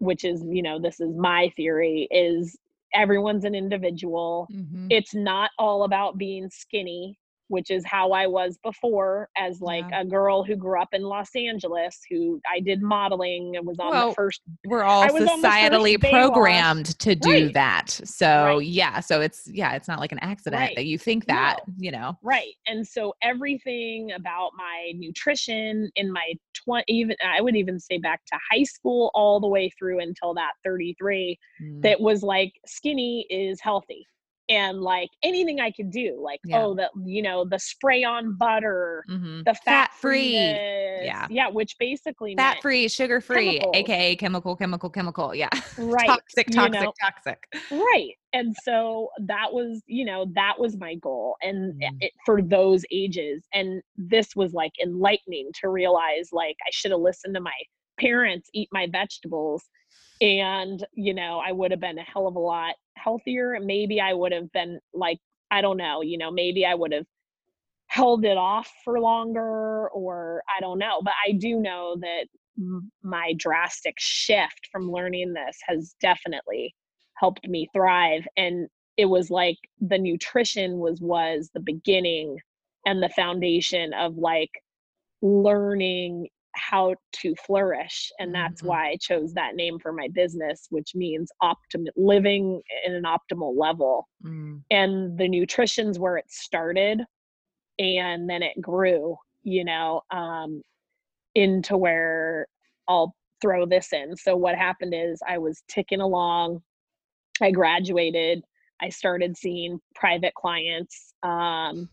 which 0.00 0.24
is 0.24 0.44
you 0.50 0.62
know 0.62 0.80
this 0.80 1.00
is 1.00 1.14
my 1.16 1.50
theory 1.56 2.08
is 2.10 2.58
everyone's 2.94 3.44
an 3.44 3.54
individual 3.54 4.48
Mhm. 4.48 4.90
it's 4.90 5.14
not 5.14 5.50
all 5.58 5.84
about 5.84 6.18
being 6.18 6.50
skinny 6.50 7.18
which 7.48 7.70
is 7.70 7.84
how 7.84 8.12
i 8.12 8.26
was 8.26 8.58
before 8.62 9.28
as 9.36 9.60
like 9.60 9.84
Yeah. 9.90 10.02
a 10.02 10.04
girl 10.04 10.42
who 10.44 10.56
grew 10.56 10.80
up 10.80 10.88
in 10.92 11.02
los 11.02 11.34
angeles 11.34 12.00
who 12.10 12.40
i 12.52 12.60
did 12.60 12.82
modeling 12.82 13.56
and 13.56 13.66
was 13.66 13.78
on 13.78 13.90
Well, 13.90 14.08
the 14.10 14.14
first 14.14 14.40
We're 14.66 14.82
all 14.84 15.02
I 15.02 15.10
was 15.10 15.22
societally 15.24 15.98
programmed 16.00 16.98
to 17.00 17.14
do 17.14 17.28
Right. 17.30 17.54
that. 17.54 17.90
So 18.04 18.56
Right. 18.58 18.66
yeah, 18.66 19.00
so 19.00 19.20
it's 19.20 19.46
yeah, 19.50 19.74
it's 19.74 19.88
not 19.88 19.98
like 20.00 20.12
an 20.12 20.18
accident 20.20 20.60
Right. 20.60 20.76
that 20.76 20.86
you 20.86 20.98
think 20.98 21.26
that, 21.26 21.56
you 21.78 21.90
know. 21.90 22.16
Right. 22.22 22.54
And 22.66 22.86
so 22.86 23.14
everything 23.22 24.12
about 24.12 24.50
my 24.56 24.92
nutrition 24.96 25.90
in 25.96 26.12
my 26.12 26.34
20 26.64 26.84
even 26.88 27.16
I 27.24 27.40
would 27.40 27.56
even 27.56 27.78
say 27.80 27.98
back 27.98 28.20
to 28.26 28.38
high 28.50 28.64
school 28.64 29.10
all 29.14 29.40
the 29.40 29.48
way 29.48 29.70
through 29.78 30.00
until 30.00 30.34
that 30.34 30.52
33 30.64 31.38
Mm. 31.62 31.82
that 31.82 32.00
was 32.00 32.22
like 32.22 32.52
skinny 32.66 33.26
is 33.30 33.60
healthy. 33.60 34.06
And 34.50 34.80
like 34.80 35.10
anything 35.22 35.60
I 35.60 35.70
could 35.70 35.90
do, 35.90 36.18
like 36.22 36.40
Yeah. 36.44 36.64
oh 36.64 36.74
the 36.74 36.88
you 37.04 37.20
know 37.22 37.44
the 37.44 37.58
spray 37.58 38.02
on 38.04 38.36
butter, 38.38 39.04
Mhm. 39.08 39.44
the 39.44 39.54
fat 39.54 39.90
Fat-free. 39.92 40.32
Yeah. 41.04 41.26
yeah, 41.30 41.48
which 41.48 41.76
basically 41.78 42.34
fat 42.34 42.60
free, 42.62 42.88
sugar 42.88 43.20
free, 43.20 43.60
aka 43.74 44.16
chemical, 44.16 44.56
chemical, 44.56 44.88
chemical. 44.90 45.34
Yeah. 45.34 45.50
right, 45.78 46.08
toxic, 46.08 46.48
you 46.48 46.54
toxic, 46.56 46.80
know? 46.80 46.92
toxic. 47.00 47.46
right 47.70 48.14
and 48.34 48.54
so 48.62 49.08
that 49.20 49.52
was 49.52 49.82
you 49.86 50.04
know 50.04 50.26
that 50.34 50.58
was 50.58 50.76
my 50.76 50.94
goal 50.96 51.36
and 51.42 51.74
Mm. 51.80 51.96
it, 52.00 52.12
for 52.26 52.42
those 52.42 52.84
ages 52.90 53.46
and 53.54 53.82
this 53.96 54.34
was 54.36 54.52
like 54.52 54.72
enlightening 54.82 55.50
to 55.60 55.68
realize 55.70 56.28
like 56.32 56.56
i 56.66 56.70
should 56.70 56.90
have 56.90 57.00
listened 57.00 57.34
to 57.34 57.40
my 57.40 57.54
parents 57.98 58.48
eat 58.52 58.68
my 58.70 58.86
vegetables 58.92 59.64
and 60.20 60.84
you 60.94 61.14
know 61.14 61.40
i 61.44 61.52
would 61.52 61.70
have 61.70 61.80
been 61.80 61.98
a 61.98 62.02
hell 62.02 62.26
of 62.26 62.36
a 62.36 62.40
lot 62.40 62.74
healthier 62.96 63.58
maybe 63.62 64.00
i 64.00 64.12
would 64.12 64.32
have 64.32 64.50
been 64.52 64.78
like 64.92 65.18
i 65.50 65.60
don't 65.60 65.76
know 65.76 66.02
you 66.02 66.18
know 66.18 66.30
maybe 66.30 66.64
i 66.64 66.74
would 66.74 66.92
have 66.92 67.06
held 67.86 68.24
it 68.24 68.36
off 68.36 68.70
for 68.84 69.00
longer 69.00 69.88
or 69.90 70.42
i 70.54 70.60
don't 70.60 70.78
know 70.78 71.00
but 71.02 71.14
i 71.26 71.32
do 71.32 71.60
know 71.60 71.96
that 72.00 72.26
my 73.02 73.32
drastic 73.36 73.94
shift 73.98 74.68
from 74.72 74.90
learning 74.90 75.32
this 75.32 75.56
has 75.66 75.94
definitely 76.00 76.74
helped 77.14 77.46
me 77.48 77.68
thrive 77.72 78.26
and 78.36 78.68
it 78.96 79.06
was 79.06 79.30
like 79.30 79.56
the 79.80 79.98
nutrition 79.98 80.78
was 80.78 81.00
was 81.00 81.50
the 81.54 81.60
beginning 81.60 82.36
and 82.84 83.02
the 83.02 83.08
foundation 83.10 83.92
of 83.94 84.16
like 84.16 84.50
learning 85.22 86.28
how 86.54 86.94
to 87.12 87.34
flourish 87.36 88.10
and 88.18 88.34
that's 88.34 88.62
Mhm. 88.62 88.66
why 88.66 88.88
i 88.88 88.96
chose 89.00 89.32
that 89.34 89.54
name 89.54 89.78
for 89.78 89.92
my 89.92 90.08
business 90.08 90.66
which 90.70 90.94
means 90.94 91.30
optim 91.42 91.86
living 91.96 92.60
in 92.84 92.94
an 92.94 93.04
optimal 93.04 93.56
level 93.56 94.08
Mm. 94.24 94.62
and 94.70 95.18
the 95.18 95.28
nutrition's 95.28 95.98
where 95.98 96.16
it 96.16 96.30
started 96.30 97.02
and 97.78 98.28
then 98.28 98.42
it 98.42 98.60
grew 98.60 99.16
you 99.42 99.64
know 99.64 100.02
um 100.10 100.62
into 101.34 101.76
where 101.76 102.46
i'll 102.88 103.14
throw 103.40 103.64
this 103.66 103.92
in 103.92 104.16
so 104.16 104.36
what 104.36 104.56
happened 104.56 104.94
is 104.94 105.20
i 105.28 105.38
was 105.38 105.62
ticking 105.68 106.00
along 106.00 106.60
i 107.40 107.50
graduated 107.50 108.42
i 108.80 108.88
started 108.88 109.36
seeing 109.36 109.78
private 109.94 110.34
clients 110.34 111.14
um 111.22 111.88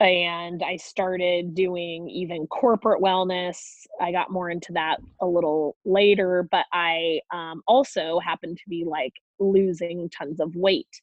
and 0.00 0.62
i 0.62 0.76
started 0.76 1.54
doing 1.54 2.08
even 2.08 2.46
corporate 2.48 3.00
wellness 3.00 3.86
i 4.00 4.10
got 4.10 4.30
more 4.30 4.50
into 4.50 4.72
that 4.72 4.98
a 5.20 5.26
little 5.26 5.76
later 5.84 6.46
but 6.50 6.66
i 6.72 7.20
um, 7.32 7.62
also 7.66 8.18
happened 8.18 8.56
to 8.56 8.68
be 8.68 8.84
like 8.84 9.12
losing 9.38 10.08
tons 10.10 10.40
of 10.40 10.54
weight 10.56 11.00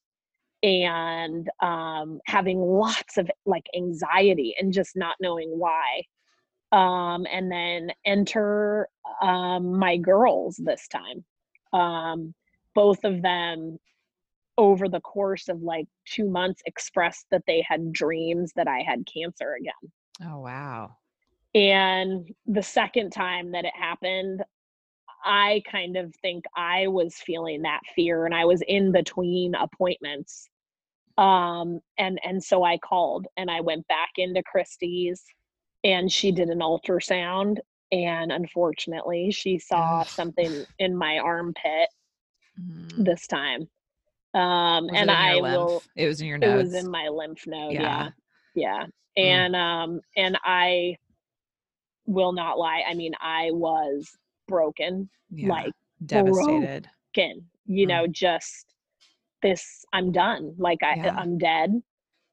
and 0.63 1.49
um, 1.61 2.19
having 2.25 2.59
lots 2.59 3.17
of 3.17 3.29
like 3.45 3.65
anxiety 3.75 4.55
and 4.59 4.73
just 4.73 4.95
not 4.95 5.15
knowing 5.19 5.49
why. 5.49 6.03
Um, 6.71 7.25
and 7.31 7.51
then 7.51 7.91
enter 8.05 8.87
um, 9.21 9.77
my 9.77 9.97
girls 9.97 10.55
this 10.57 10.87
time. 10.87 11.25
Um, 11.73 12.33
both 12.75 13.03
of 13.03 13.21
them, 13.21 13.77
over 14.57 14.87
the 14.89 15.01
course 15.01 15.47
of 15.47 15.61
like 15.61 15.87
two 16.05 16.29
months, 16.29 16.61
expressed 16.65 17.25
that 17.31 17.43
they 17.47 17.61
had 17.67 17.91
dreams 17.93 18.51
that 18.55 18.67
I 18.67 18.79
had 18.81 19.07
cancer 19.11 19.55
again. 19.59 19.91
Oh 20.29 20.39
wow. 20.39 20.97
And 21.53 22.29
the 22.45 22.63
second 22.63 23.11
time 23.11 23.51
that 23.51 23.65
it 23.65 23.75
happened, 23.75 24.43
I 25.23 25.61
kind 25.69 25.97
of 25.97 26.13
think 26.21 26.45
I 26.55 26.87
was 26.87 27.15
feeling 27.15 27.61
that 27.63 27.81
fear 27.95 28.25
and 28.25 28.33
I 28.33 28.45
was 28.45 28.61
in 28.67 28.91
between 28.91 29.55
appointments. 29.55 30.47
Um 31.17 31.79
and 31.97 32.19
and 32.23 32.43
so 32.43 32.63
I 32.63 32.77
called 32.77 33.27
and 33.37 33.51
I 33.51 33.61
went 33.61 33.87
back 33.87 34.11
into 34.17 34.41
Kristi's 34.43 35.23
and 35.83 36.11
she 36.11 36.31
did 36.31 36.49
an 36.49 36.59
ultrasound 36.59 37.57
and 37.91 38.31
unfortunately 38.31 39.31
she 39.31 39.59
saw 39.59 40.03
something 40.03 40.65
in 40.79 40.95
my 40.95 41.17
armpit 41.19 41.89
Mhm. 42.59 43.05
this 43.05 43.27
time. 43.27 43.69
Um 44.33 44.87
Was 44.87 44.91
and 44.95 45.11
I 45.11 45.33
lymph? 45.35 45.43
will 45.43 45.83
It 45.95 46.07
was 46.07 46.21
in 46.21 46.27
your 46.27 46.37
nose. 46.37 46.61
it 46.61 46.63
was 46.63 46.73
in 46.85 46.89
my 46.91 47.07
lymph 47.09 47.45
node, 47.47 47.73
Yeah. 47.73 48.09
yeah. 48.55 48.85
Yeah. 49.15 49.23
Mm. 49.23 49.25
And 49.25 49.55
um 49.55 50.01
and 50.15 50.37
I 50.43 50.97
will 52.05 52.31
not 52.31 52.57
lie. 52.57 52.83
I 52.87 52.93
mean, 52.93 53.13
I 53.21 53.51
was 53.51 54.17
broken, 54.47 55.09
yeah. 55.29 55.49
like 55.49 55.73
devastated. 56.05 56.89
broken, 57.13 57.45
you 57.65 57.85
Mm. 57.85 57.89
know, 57.89 58.07
just 58.07 58.65
this 59.41 59.85
I'm 59.93 60.11
done. 60.11 60.55
Like 60.57 60.79
I 60.83 60.95
Yeah. 60.95 61.15
I'm 61.17 61.37
dead. 61.37 61.81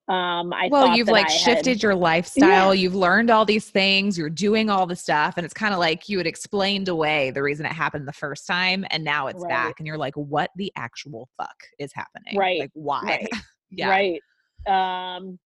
Um 0.08 0.52
I 0.54 0.68
well, 0.70 0.96
you've 0.96 1.08
like 1.08 1.28
I 1.28 1.32
had- 1.32 1.40
shifted 1.40 1.82
your 1.82 1.94
lifestyle. 1.94 2.74
You've 2.74 2.94
learned 2.94 3.30
all 3.30 3.44
these 3.44 3.68
things. 3.68 4.16
You're 4.16 4.30
doing 4.30 4.70
all 4.70 4.86
the 4.86 4.96
stuff, 4.96 5.34
and 5.36 5.44
it's 5.44 5.52
kind 5.54 5.74
of 5.74 5.80
like 5.80 6.08
you 6.08 6.16
had 6.18 6.26
explained 6.26 6.88
away 6.88 7.30
the 7.30 7.42
reason 7.42 7.66
it 7.66 7.72
happened 7.72 8.08
the 8.08 8.12
first 8.12 8.46
time, 8.46 8.86
and 8.90 9.04
now 9.04 9.26
it's 9.26 9.42
Right. 9.42 9.50
back, 9.50 9.74
and 9.80 9.86
you're 9.86 9.98
like, 9.98 10.14
"What 10.16 10.50
the 10.56 10.72
actual 10.76 11.28
fuck 11.36 11.56
is 11.78 11.92
happening? 11.94 12.38
Right, 12.38 12.60
Like, 12.60 12.70
why? 12.72 13.02
right. 13.02 13.28
yeah. 13.70 13.88
Right. 13.90 14.22
Um 14.66 15.38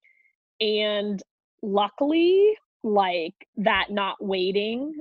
and 0.61 1.20
luckily 1.62 2.57
like 2.85 3.35
that 3.57 3.90
not 3.90 4.16
waiting 4.25 4.94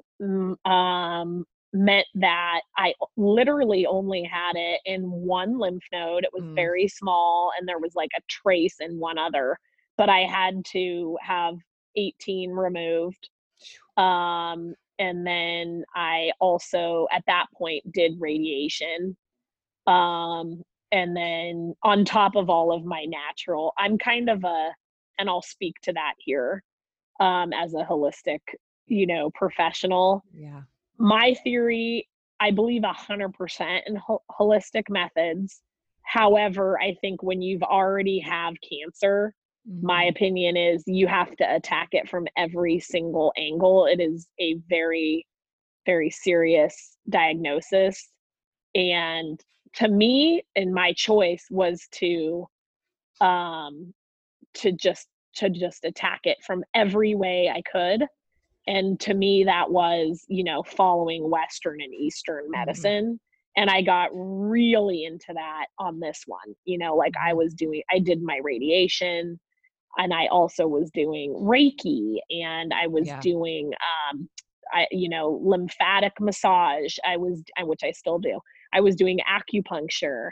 um 0.65 1.45
meant 1.73 2.07
that 2.15 2.61
I 2.77 2.93
literally 3.17 3.85
only 3.85 4.23
had 4.23 4.53
it 4.55 4.81
in 4.85 5.09
one 5.09 5.57
lymph 5.57 5.83
node. 5.91 6.23
It 6.23 6.33
was 6.33 6.43
Mm. 6.43 6.55
very 6.55 6.87
small 6.87 7.51
and 7.57 7.67
there 7.67 7.79
was 7.79 7.95
like 7.95 8.11
a 8.17 8.21
trace 8.27 8.79
in 8.79 8.99
one 8.99 9.17
other, 9.17 9.57
but 9.97 10.09
I 10.09 10.21
had 10.25 10.65
to 10.73 11.17
have 11.21 11.55
18 11.95 12.51
removed. 12.51 13.29
Um 13.97 14.75
and 14.99 15.25
then 15.25 15.83
I 15.95 16.31
also 16.39 17.07
at 17.11 17.25
that 17.27 17.47
point 17.55 17.91
did 17.91 18.19
radiation. 18.19 19.15
Um 19.87 20.63
and 20.91 21.15
then 21.15 21.73
on 21.83 22.03
top 22.05 22.35
of 22.35 22.49
all 22.49 22.71
of 22.73 22.83
my 22.83 23.05
natural 23.05 23.73
i'm 23.77 23.97
kind 23.97 24.29
of 24.29 24.43
a 24.43 24.71
and 25.17 25.29
i'll 25.29 25.41
speak 25.41 25.75
to 25.81 25.93
that 25.93 26.13
here 26.17 26.61
um, 27.19 27.53
as 27.53 27.73
a 27.73 27.85
holistic 27.85 28.39
you 28.87 29.07
know 29.07 29.29
professional 29.31 30.23
Yeah. 30.33 30.61
My 31.01 31.35
theory 31.43 32.07
i 32.39 32.51
believe 32.51 32.83
100% 32.83 33.81
in 33.87 33.95
ho- 33.97 34.23
holistic 34.31 34.89
methods. 34.89 35.61
However 36.03 36.79
i 36.81 36.95
think 37.01 37.23
when 37.23 37.41
you've 37.41 37.63
already 37.63 38.19
have 38.19 38.55
cancer 38.69 39.33
my 39.81 40.05
Mhm. 40.05 40.09
opinion 40.09 40.57
is 40.57 40.83
you 40.87 41.07
have 41.07 41.35
to 41.37 41.55
attack 41.55 41.89
it 41.93 42.09
from 42.09 42.27
every 42.37 42.79
single 42.79 43.33
angle. 43.37 43.85
It 43.87 43.99
is 44.01 44.27
a 44.39 44.55
very 44.69 45.27
very 45.85 46.09
serious 46.11 46.97
diagnosis. 47.09 48.09
And 48.75 49.39
to 49.75 49.87
me 49.89 50.43
and 50.55 50.73
my 50.73 50.93
choice 50.93 51.45
was 51.51 51.87
to 51.93 52.47
um 53.21 53.93
to 54.55 54.71
just 54.73 55.07
to 55.35 55.49
just 55.49 55.85
attack 55.85 56.21
it 56.25 56.37
from 56.45 56.63
every 56.75 57.15
way 57.15 57.49
i 57.49 57.61
could 57.71 58.05
and 58.67 58.99
to 58.99 59.13
me 59.13 59.43
that 59.43 59.71
was 59.71 60.23
you 60.27 60.43
know 60.43 60.63
following 60.63 61.29
western 61.29 61.81
and 61.81 61.93
eastern 61.93 62.49
medicine 62.49 63.19
and 63.57 63.69
i 63.69 63.81
got 63.81 64.09
really 64.13 65.03
into 65.05 65.33
that 65.33 65.65
on 65.79 65.99
this 65.99 66.23
one 66.27 66.55
you 66.65 66.77
know 66.77 66.95
like 66.95 67.13
i 67.25 67.33
Mhm. 67.33 67.37
was 67.37 67.53
doing 67.53 67.81
i 67.91 67.99
did 67.99 68.21
my 68.21 68.39
radiation 68.43 69.39
and 69.97 70.13
i 70.13 70.27
also 70.27 70.67
was 70.67 70.89
doing 70.91 71.33
reiki 71.33 72.17
and 72.29 72.73
i 72.73 72.87
was 72.87 73.07
Yeah. 73.07 73.19
doing 73.21 73.71
um 74.11 74.29
I, 74.73 74.87
you 74.91 75.09
know 75.09 75.39
lymphatic 75.43 76.13
massage 76.19 76.95
i 77.05 77.17
was 77.17 77.43
which 77.63 77.83
i 77.83 77.91
still 77.91 78.19
do 78.19 78.39
i 78.73 78.79
was 78.79 78.95
doing 78.95 79.19
acupuncture 79.29 80.29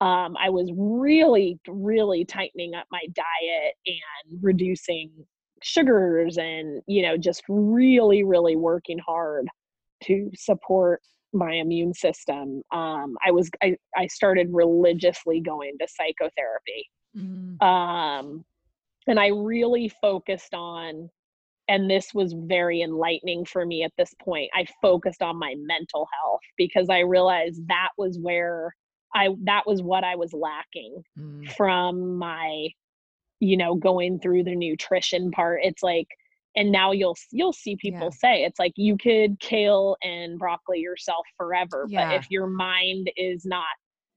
um, 0.00 0.36
i 0.38 0.50
was 0.50 0.70
really 0.76 1.58
really 1.66 2.24
tightening 2.24 2.74
up 2.74 2.86
my 2.90 3.02
diet 3.14 3.74
and 3.86 4.42
reducing 4.42 5.10
sugars 5.62 6.38
and 6.38 6.82
you 6.86 7.02
know 7.02 7.16
just 7.16 7.42
really 7.48 8.24
really 8.24 8.56
working 8.56 8.98
hard 8.98 9.46
to 10.04 10.30
support 10.34 11.00
my 11.32 11.52
immune 11.54 11.92
system. 11.92 12.62
Um, 12.72 13.16
I 13.24 13.30
was 13.30 13.50
I, 13.62 13.76
I 13.96 14.06
started 14.06 14.48
religiously 14.50 15.40
going 15.40 15.76
to 15.80 15.88
psychotherapy. 15.88 16.88
Mm. 17.16 17.62
Um, 17.62 18.44
and 19.06 19.18
I 19.18 19.28
really 19.28 19.90
focused 20.00 20.54
on 20.54 21.10
and 21.70 21.90
this 21.90 22.14
was 22.14 22.34
very 22.34 22.80
enlightening 22.80 23.44
for 23.44 23.66
me 23.66 23.82
at 23.82 23.92
this 23.98 24.14
point. 24.22 24.50
I 24.54 24.64
focused 24.80 25.20
on 25.20 25.38
my 25.38 25.54
mental 25.58 26.08
health 26.18 26.40
because 26.56 26.88
I 26.88 27.00
realized 27.00 27.68
that 27.68 27.90
was 27.98 28.18
where 28.18 28.74
I 29.14 29.28
that 29.44 29.64
was 29.66 29.82
what 29.82 30.04
I 30.04 30.16
was 30.16 30.32
lacking 30.32 31.02
mm. 31.18 31.52
from 31.52 32.16
my 32.16 32.68
you 33.40 33.56
know 33.56 33.74
going 33.74 34.20
through 34.20 34.44
the 34.44 34.56
nutrition 34.56 35.30
part. 35.30 35.60
It's 35.62 35.82
like 35.82 36.08
and 36.58 36.72
now 36.72 36.92
you'll 36.92 37.16
you'll 37.30 37.52
see 37.52 37.76
people 37.76 38.10
yeah. 38.12 38.18
say 38.18 38.42
it's 38.42 38.58
like 38.58 38.72
you 38.76 38.96
could 38.98 39.38
kale 39.40 39.96
and 40.02 40.38
broccoli 40.38 40.80
yourself 40.80 41.24
forever 41.36 41.86
yeah. 41.88 42.08
but 42.08 42.16
if 42.16 42.26
your 42.30 42.46
mind 42.46 43.10
is 43.16 43.44
not 43.44 43.64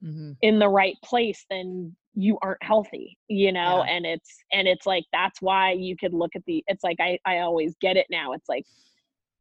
mm-hmm. 0.03 0.31
in 0.41 0.59
the 0.59 0.67
right 0.67 0.95
place 1.03 1.45
then 1.49 1.95
you 2.13 2.37
aren't 2.41 2.61
healthy 2.63 3.17
you 3.27 3.51
know 3.51 3.83
yeah. 3.85 3.95
and 3.95 4.05
it's 4.05 4.29
and 4.51 4.67
it's 4.67 4.85
like 4.85 5.05
that's 5.13 5.41
why 5.41 5.71
you 5.71 5.95
could 5.95 6.13
look 6.13 6.31
at 6.35 6.43
the 6.45 6.63
it's 6.67 6.83
like 6.83 6.97
i 6.99 7.17
i 7.25 7.39
always 7.39 7.75
get 7.79 7.95
it 7.95 8.07
now 8.09 8.33
it's 8.33 8.49
like 8.49 8.65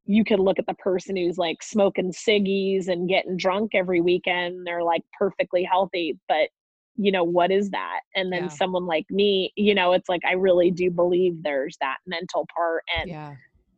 you 0.05 0.24
could 0.24 0.41
look 0.41 0.59
at 0.59 0.66
the 0.66 0.74
person 0.74 1.16
who's 1.16 1.39
like 1.39 1.62
smoking 1.62 2.12
ciggies 2.12 2.89
and 2.89 3.09
getting 3.09 3.37
drunk 3.37 3.72
every 3.74 4.01
weekend 4.01 4.66
they're 4.66 4.85
like 4.85 5.03
perfectly 5.18 5.64
healthy 5.64 6.18
but 6.28 6.49
you 6.97 7.12
know 7.12 7.24
what 7.24 7.51
is 7.51 7.70
that 7.70 8.01
and 8.14 8.32
then 8.32 8.45
yeah. 8.45 8.49
someone 8.49 8.86
like 8.86 9.07
me 9.11 9.53
you 9.57 9.74
know 9.74 9.93
it's 9.93 10.09
like 10.09 10.22
i 10.28 10.32
really 10.32 10.70
do 10.70 10.91
believe 10.91 11.43
there's 11.43 11.76
that 11.80 11.97
mental 12.07 12.47
part 12.55 12.82
and 12.99 13.11
yeah. 13.11 13.34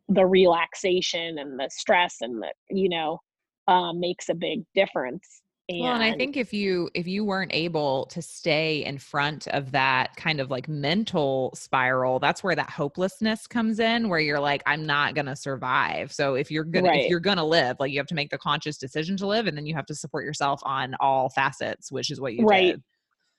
the 0.09 0.25
relaxation 0.25 1.37
and 1.37 1.59
the 1.59 1.69
stress 1.69 2.17
and 2.21 2.41
the 2.41 2.51
you 2.69 2.89
know 2.89 3.19
uh, 3.67 3.93
makes 3.93 4.27
a 4.27 4.33
big 4.33 4.63
difference 4.75 5.43
and 5.69 5.79
well, 5.79 5.93
and 5.93 6.03
I 6.03 6.13
think 6.13 6.35
if 6.35 6.53
you 6.53 6.89
if 6.93 7.07
you 7.07 7.23
weren't 7.23 7.53
able 7.53 8.05
to 8.07 8.21
stay 8.21 8.83
in 8.83 8.97
front 8.97 9.47
of 9.47 9.71
that 9.71 10.13
kind 10.17 10.41
of 10.41 10.51
like 10.51 10.67
mental 10.67 11.53
spiral, 11.55 12.19
that's 12.19 12.43
where 12.43 12.55
that 12.55 12.69
hopelessness 12.69 13.47
comes 13.47 13.79
in, 13.79 14.09
where 14.09 14.19
you're 14.19 14.41
like, 14.41 14.61
I'm 14.65 14.85
not 14.85 15.15
gonna 15.15 15.37
survive. 15.37 16.11
So 16.11 16.35
if 16.35 16.51
you're 16.51 16.65
gonna 16.65 16.89
right. 16.89 17.03
if 17.03 17.09
you're 17.09 17.21
gonna 17.21 17.45
live, 17.45 17.77
like 17.79 17.93
you 17.93 17.99
have 17.99 18.07
to 18.07 18.15
make 18.15 18.29
the 18.29 18.37
conscious 18.37 18.77
decision 18.77 19.15
to 19.17 19.27
live, 19.27 19.47
and 19.47 19.55
then 19.55 19.65
you 19.65 19.73
have 19.73 19.85
to 19.85 19.95
support 19.95 20.25
yourself 20.25 20.59
on 20.63 20.95
all 20.99 21.29
facets, 21.29 21.93
which 21.93 22.11
is 22.11 22.19
what 22.19 22.33
you 22.33 22.45
right. 22.45 22.73
did. 22.73 22.83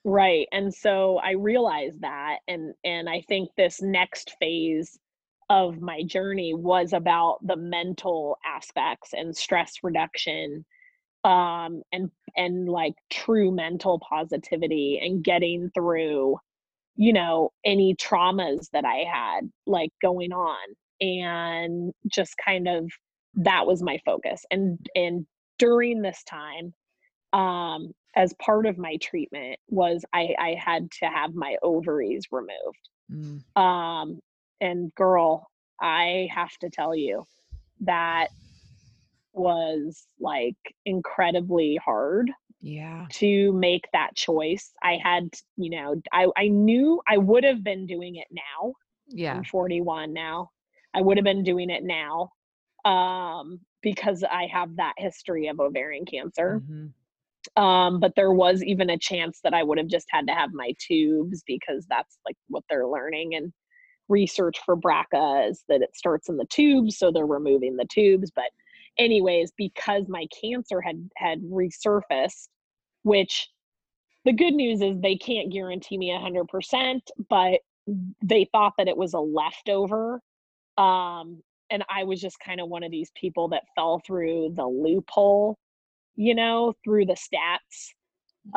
Right. 0.05 0.47
And 0.51 0.73
so 0.73 1.17
I 1.17 1.31
realized 1.31 2.01
that 2.01 2.39
and 2.47 2.75
and 2.83 3.09
I 3.09 3.21
think 3.27 3.49
this 3.57 3.81
next 3.81 4.35
phase 4.39 4.99
of 5.49 5.81
my 5.81 6.03
journey 6.03 6.53
was 6.53 6.93
about 6.93 7.39
the 7.45 7.55
mental 7.55 8.37
aspects 8.45 9.13
and 9.13 9.35
stress 9.37 9.75
reduction 9.83 10.65
um, 11.25 11.83
and 11.93 12.11
and 12.37 12.69
like 12.69 12.95
true 13.11 13.51
mental 13.51 13.99
positivity 13.99 14.99
and 15.03 15.23
getting 15.23 15.71
through 15.75 16.37
you 16.95 17.13
know 17.13 17.51
any 17.65 17.95
traumas 17.95 18.69
that 18.73 18.85
i 18.85 19.05
had 19.11 19.41
like 19.67 19.91
going 20.01 20.31
on 20.33 20.57
and 21.01 21.93
just 22.11 22.35
kind 22.43 22.67
of 22.67 22.89
that 23.35 23.67
was 23.67 23.83
my 23.83 23.99
focus 24.05 24.45
and 24.51 24.79
and 24.95 25.25
during 25.59 26.01
this 26.01 26.23
time 26.23 26.73
um 27.33 27.91
as 28.15 28.33
part 28.33 28.65
of 28.65 28.77
my 28.77 28.97
treatment 28.97 29.59
was 29.69 30.05
i 30.13 30.33
i 30.39 30.55
had 30.57 30.89
to 30.91 31.05
have 31.05 31.33
my 31.33 31.57
ovaries 31.61 32.27
removed. 32.31 32.89
Mm. 33.11 33.43
um 33.59 34.19
and 34.61 34.93
girl 34.95 35.47
i 35.81 36.27
have 36.31 36.55
to 36.59 36.69
tell 36.69 36.95
you 36.95 37.25
that 37.81 38.29
was 39.33 40.07
like 40.19 40.55
incredibly 40.85 41.79
hard 41.83 42.31
yeah. 42.61 43.05
to 43.11 43.53
make 43.53 43.85
that 43.93 44.15
choice. 44.15 44.71
I 44.83 44.97
had 45.01 45.29
you 45.57 45.69
know 45.69 46.01
i 46.11 46.27
i 46.35 46.47
knew 46.47 47.01
i 47.07 47.17
would 47.17 47.43
have 47.43 47.63
been 47.63 47.85
doing 47.85 48.15
it 48.15 48.27
now. 48.31 48.73
Yeah. 49.07 49.35
I'm 49.35 49.43
41 49.43 50.13
now. 50.13 50.49
I 50.93 51.01
would 51.01 51.17
have 51.17 51.23
been 51.23 51.43
doing 51.43 51.69
it 51.69 51.83
now 51.83 52.31
um 52.85 53.59
because 53.81 54.23
i 54.23 54.47
have 54.51 54.75
that 54.75 54.93
history 54.97 55.47
of 55.47 55.59
ovarian 55.59 56.05
cancer. 56.05 56.61
Mm-hmm. 56.63 56.87
Um 57.57 57.99
but 57.99 58.13
there 58.15 58.33
was 58.33 58.63
even 58.63 58.89
a 58.89 58.97
chance 58.97 59.39
that 59.43 59.53
i 59.53 59.63
would 59.63 59.77
have 59.77 59.87
just 59.87 60.07
had 60.09 60.27
to 60.27 60.33
have 60.33 60.51
my 60.53 60.73
tubes 60.79 61.43
because 61.47 61.85
that's 61.89 62.17
like 62.25 62.35
what 62.49 62.63
they're 62.69 62.87
learning 62.87 63.35
and 63.35 63.53
research 64.07 64.59
for 64.63 64.77
BRCA 64.77 65.49
is 65.49 65.63
that 65.67 65.81
it 65.81 65.95
starts 65.95 66.29
in 66.29 66.37
the 66.37 66.45
tubes 66.45 66.97
so 66.97 67.11
they're 67.11 67.25
removing 67.25 67.75
the 67.75 67.87
tubes. 67.91 68.31
But 68.35 68.51
anyways 68.97 69.51
because 69.57 70.03
my 70.07 70.25
cancer 70.41 70.81
had 70.81 71.09
had 71.17 71.41
resurfaced 71.43 72.47
which 73.03 73.49
the 74.23 74.33
good 74.33 74.53
news 74.53 74.81
is 74.81 74.99
they 74.99 75.15
can't 75.15 75.51
guarantee 75.51 75.97
me 75.97 76.11
a 76.11 76.17
100% 76.17 76.99
but 77.29 77.59
they 78.23 78.47
thought 78.51 78.73
that 78.77 78.87
it 78.87 78.95
was 78.95 79.13
a 79.13 79.19
leftover 79.19 80.21
um 80.77 81.41
and 81.69 81.83
i 81.89 82.03
was 82.03 82.21
just 82.21 82.39
kind 82.39 82.61
of 82.61 82.69
one 82.69 82.83
of 82.83 82.91
these 82.91 83.11
people 83.19 83.49
that 83.49 83.63
fell 83.75 84.01
through 84.05 84.53
the 84.55 84.65
loophole 84.65 85.57
you 86.15 86.35
know 86.35 86.73
through 86.83 87.05
the 87.05 87.13
stats 87.13 87.93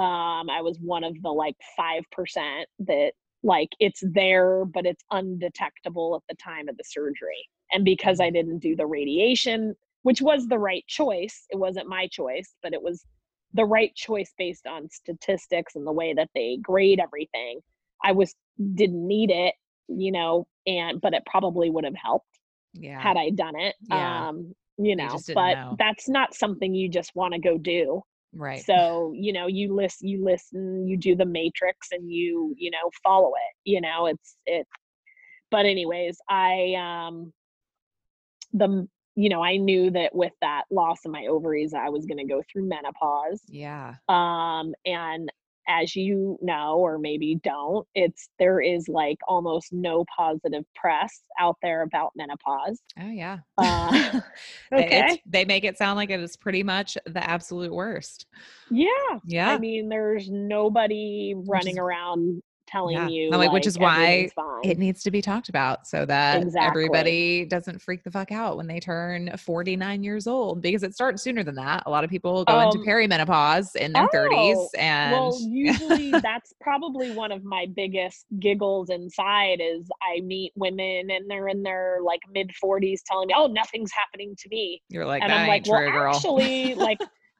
um 0.01 0.51
i 0.51 0.61
was 0.61 0.79
one 0.81 1.05
of 1.05 1.15
the 1.23 1.31
like 1.31 1.57
5% 1.79 2.65
that 2.81 3.13
like 3.43 3.71
it's 3.79 4.03
there 4.03 4.65
but 4.65 4.85
it's 4.85 5.05
undetectable 5.11 6.17
at 6.17 6.23
the 6.29 6.43
time 6.43 6.69
of 6.69 6.77
the 6.77 6.85
surgery 6.85 7.49
and 7.73 7.85
because 7.85 8.21
i 8.21 8.31
didn't 8.31 8.59
do 8.59 8.77
the 8.77 8.87
radiation 8.87 9.75
which 10.03 10.23
was 10.23 10.47
the 10.47 10.59
right 10.59 10.87
choice. 10.87 11.45
It 11.51 11.59
wasn't 11.59 11.89
my 11.89 12.07
choice, 12.07 12.55
but 12.63 12.73
it 12.73 12.83
was 12.83 13.05
the 13.55 13.65
right 13.65 13.95
choice 13.95 14.33
based 14.39 14.67
on 14.67 14.89
statistics 14.91 15.75
and 15.75 15.87
the 15.87 15.93
way 15.93 16.15
that 16.15 16.31
they 16.35 16.59
grade 16.63 17.01
everything. 17.01 17.61
I 18.03 18.13
was 18.13 18.35
didn't 18.75 19.07
need 19.07 19.31
it, 19.31 19.55
you 19.89 20.13
know, 20.13 20.47
and 20.67 21.01
but 21.01 21.15
it 21.15 21.25
probably 21.27 21.71
would 21.71 21.85
have 21.85 21.95
helped 21.95 22.39
yeah. 22.75 23.01
had 23.01 23.17
I 23.17 23.31
done 23.31 23.59
it. 23.59 23.75
Yeah. 23.91 24.29
Um, 24.29 24.55
you 24.79 24.97
know, 24.97 25.19
but 25.35 25.55
know. 25.55 25.77
that's 25.79 26.09
not 26.09 26.35
something 26.35 26.75
you 26.75 26.89
just 26.89 27.15
want 27.15 27.35
to 27.35 27.41
go 27.41 27.59
do. 27.59 28.03
Right. 28.35 28.65
So, 28.65 29.13
you 29.15 29.33
know, 29.33 29.47
you 29.47 29.75
list 29.75 29.99
you 30.01 30.23
listen, 30.25 30.87
you 30.87 30.97
do 30.97 31.17
the 31.17 31.27
matrix 31.27 31.89
and 31.93 32.11
you, 32.11 32.55
you 32.57 32.71
know, 32.71 32.91
follow 33.03 33.29
it. 33.31 33.57
You 33.65 33.81
know, 33.81 34.07
it's 34.07 34.37
it 34.47 34.67
but 35.51 35.67
anyways, 35.67 36.19
I 36.29 36.75
um 36.79 37.33
the 38.53 38.89
you 39.19 39.29
know, 39.29 39.43
I 39.43 39.57
knew 39.57 39.91
that 39.91 40.15
with 40.15 40.33
that 40.43 40.63
loss 40.71 41.05
of 41.05 41.11
my 41.11 41.27
ovaries, 41.27 41.75
I 41.75 41.89
was 41.89 42.07
going 42.07 42.19
to 42.19 42.25
go 42.25 42.41
through 42.53 42.69
menopause. 42.69 43.43
Yeah. 43.49 43.95
Um, 44.09 44.75
and 44.87 45.29
as 45.69 45.95
you 45.95 46.39
know, 46.41 46.77
or 46.79 46.99
maybe 46.99 47.39
don't, 47.43 47.87
it's 47.95 48.29
there 48.39 48.61
is 48.61 48.89
like 48.89 49.19
almost 49.29 49.73
no 49.73 50.05
positive 50.17 50.65
press 50.75 51.23
out 51.39 51.57
there 51.63 51.83
about 51.83 52.13
menopause. 52.17 52.81
Oh 52.99 53.11
yeah. 53.11 53.39
Uh, 53.57 54.21
okay. 54.73 55.23
they 55.27 55.45
make 55.45 55.65
it 55.65 55.77
sound 55.77 55.97
like 55.97 56.11
it 56.11 56.21
is 56.21 56.37
pretty 56.37 56.63
much 56.63 56.97
the 57.07 57.23
absolute 57.23 57.73
worst. 57.73 58.27
Yeah. 58.71 58.89
Yeah. 59.25 59.51
I 59.51 59.59
mean, 59.59 59.89
there's 59.89 60.29
nobody 60.31 61.35
running 61.37 61.79
around 61.79 62.43
telling 62.69 62.97
yeah. 62.97 63.09
you 63.09 63.31
like, 63.31 63.39
like, 63.39 63.53
which 63.53 63.67
is 63.67 63.79
why 63.79 64.31
it 64.63 64.79
needs 64.79 65.03
to 65.03 65.11
be 65.11 65.23
talked 65.23 65.49
about 65.49 65.87
so 65.87 66.05
that 66.05 66.43
exactly. 66.43 66.67
everybody 66.67 67.45
doesn't 67.45 67.81
freak 67.81 68.05
the 68.05 68.11
fuck 68.11 68.31
out 68.31 68.57
when 68.57 68.67
they 68.67 68.79
turn 68.79 69.31
49 69.37 70.03
years 70.03 70.27
old 70.27 70.61
because 70.61 70.83
it 70.83 70.95
starts 70.95 71.23
sooner 71.23 71.43
than 71.43 71.55
that 71.55 71.83
a 71.87 71.91
lot 71.91 72.05
of 72.05 72.11
people 72.11 72.45
go 72.45 72.59
um, 72.59 72.67
into 72.67 72.79
perimenopause 72.79 73.75
in 73.77 73.93
their 73.93 74.05
oh, 74.05 74.09
30s 74.15 74.69
and 74.79 75.13
well 75.13 75.39
usually 75.49 76.11
that's 76.23 76.53
probably 76.61 77.13
one 77.13 77.33
of 77.33 77.45
my 77.45 77.67
biggest 77.75 78.27
giggles 78.39 78.91
inside 78.91 79.61
is 79.61 79.89
i 80.03 80.21
meet 80.21 80.53
women 80.55 81.11
and 81.11 81.29
they're 81.31 81.49
in 81.49 81.63
their 81.63 81.99
like 82.03 82.21
mid 82.33 82.51
40s 82.63 83.01
telling 83.07 83.29
me 83.29 83.35
oh 83.37 83.47
nothing's 83.47 83.93
happening 83.93 84.35
to 84.39 84.49
me 84.51 84.83
you're 84.89 85.07
like 85.07 85.23
and 85.23 85.33
i'm 85.33 85.49
like 85.49 85.67
well 85.67 85.91
girl. 85.91 86.15
actually 86.15 86.75
like 86.75 86.99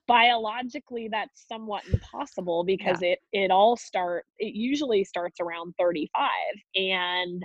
biologically 0.09 1.07
that's 1.09 1.47
somewhat 1.47 1.85
impossible 1.93 2.65
because 2.65 3.01
yeah. 3.03 3.11
it 3.11 3.19
it 3.33 3.51
all 3.53 3.77
start 3.77 4.25
it 4.39 4.55
usually 4.55 5.05
starts 5.05 5.39
around 5.39 5.75
35 5.79 6.31
and 6.75 7.45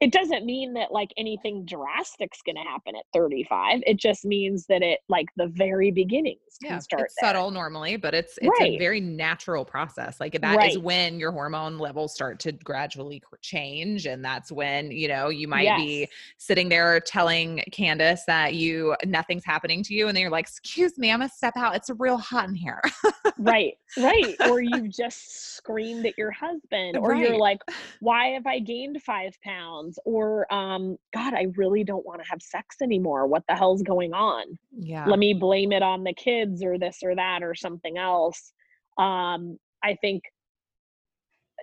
it 0.00 0.12
doesn't 0.12 0.44
mean 0.44 0.74
that 0.74 0.92
like 0.92 1.12
anything 1.16 1.64
drastic's 1.64 2.40
going 2.42 2.54
to 2.54 2.62
happen 2.62 2.94
at 2.94 3.04
35 3.12 3.82
it 3.86 3.96
just 3.96 4.24
means 4.24 4.66
that 4.66 4.82
it 4.82 5.00
like 5.08 5.26
the 5.36 5.48
very 5.48 5.90
beginnings 5.90 6.38
yeah, 6.60 6.70
can 6.70 6.80
start 6.80 7.02
it's 7.04 7.16
subtle 7.20 7.50
normally 7.50 7.96
but 7.96 8.14
it's 8.14 8.38
it's 8.38 8.60
right. 8.60 8.74
a 8.74 8.78
very 8.78 9.00
natural 9.00 9.64
process 9.64 10.20
like 10.20 10.38
that 10.40 10.56
right. 10.56 10.72
is 10.72 10.78
when 10.78 11.18
your 11.18 11.32
hormone 11.32 11.78
levels 11.78 12.14
start 12.14 12.38
to 12.38 12.52
gradually 12.52 13.22
change 13.40 14.06
and 14.06 14.24
that's 14.24 14.52
when 14.52 14.90
you 14.90 15.08
know 15.08 15.28
you 15.28 15.48
might 15.48 15.62
yes. 15.62 15.80
be 15.80 16.08
sitting 16.36 16.68
there 16.68 17.00
telling 17.00 17.62
candace 17.72 18.22
that 18.26 18.54
you 18.54 18.94
nothing's 19.04 19.44
happening 19.44 19.82
to 19.82 19.94
you 19.94 20.08
and 20.08 20.16
then 20.16 20.22
you're 20.22 20.30
like 20.30 20.46
excuse 20.46 20.96
me 20.98 21.10
i'm 21.10 21.20
gonna 21.20 21.28
step 21.28 21.56
out 21.56 21.74
it's 21.74 21.90
real 21.98 22.18
hot 22.18 22.48
in 22.48 22.54
here 22.54 22.80
right 23.38 23.74
right 23.98 24.36
or 24.48 24.60
you 24.60 24.88
just 24.88 25.56
screamed 25.56 26.06
at 26.06 26.16
your 26.16 26.30
husband 26.30 26.96
or 26.96 27.10
right. 27.10 27.28
you're 27.28 27.38
like 27.38 27.60
why 28.00 28.28
have 28.28 28.46
i 28.46 28.58
gained 28.58 29.00
five 29.02 29.36
pounds 29.42 29.87
or 30.04 30.52
um 30.52 30.96
god 31.14 31.34
i 31.34 31.46
really 31.56 31.84
don't 31.84 32.04
want 32.04 32.20
to 32.20 32.28
have 32.28 32.42
sex 32.42 32.76
anymore 32.82 33.26
what 33.26 33.42
the 33.48 33.54
hell's 33.54 33.82
going 33.82 34.12
on 34.12 34.44
Yeah. 34.72 35.06
let 35.06 35.18
me 35.18 35.34
blame 35.34 35.72
it 35.72 35.82
on 35.82 36.04
the 36.04 36.14
kids 36.14 36.62
or 36.62 36.78
this 36.78 36.98
or 37.02 37.14
that 37.14 37.42
or 37.42 37.54
something 37.54 37.96
else 37.96 38.52
um 38.98 39.58
i 39.82 39.96
think 40.00 40.22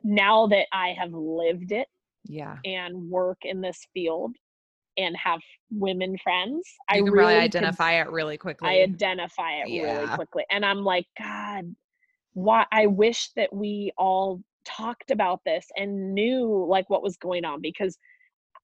now 0.03 0.47
that 0.47 0.67
i 0.73 0.93
have 0.97 1.13
lived 1.13 1.71
it 1.71 1.87
yeah. 2.27 2.57
and 2.65 3.09
work 3.09 3.37
in 3.43 3.61
this 3.61 3.79
field 3.93 4.31
and 4.97 5.15
have 5.17 5.39
women 5.71 6.17
friends 6.23 6.63
You 6.91 6.95
i 6.95 6.95
can 6.97 7.05
really 7.05 7.17
really 7.17 7.35
identify 7.35 7.93
it 7.93 8.09
really 8.09 8.37
quickly. 8.37 8.69
I 8.69 8.83
identify 8.83 9.51
it 9.57 9.83
really 9.83 10.07
quickly. 10.07 10.45
And 10.49 10.65
I'm 10.65 10.83
like, 10.83 11.05
God, 11.19 11.75
why 12.33 12.65
I 12.71 12.87
wish 12.87 13.29
that 13.35 13.53
we 13.53 13.91
all 13.97 14.41
talked 14.65 15.11
about 15.11 15.41
this 15.45 15.65
and 15.75 16.13
knew 16.13 16.65
like 16.67 16.89
what 16.89 17.03
was 17.03 17.17
going 17.17 17.45
on 17.45 17.61
because 17.61 17.97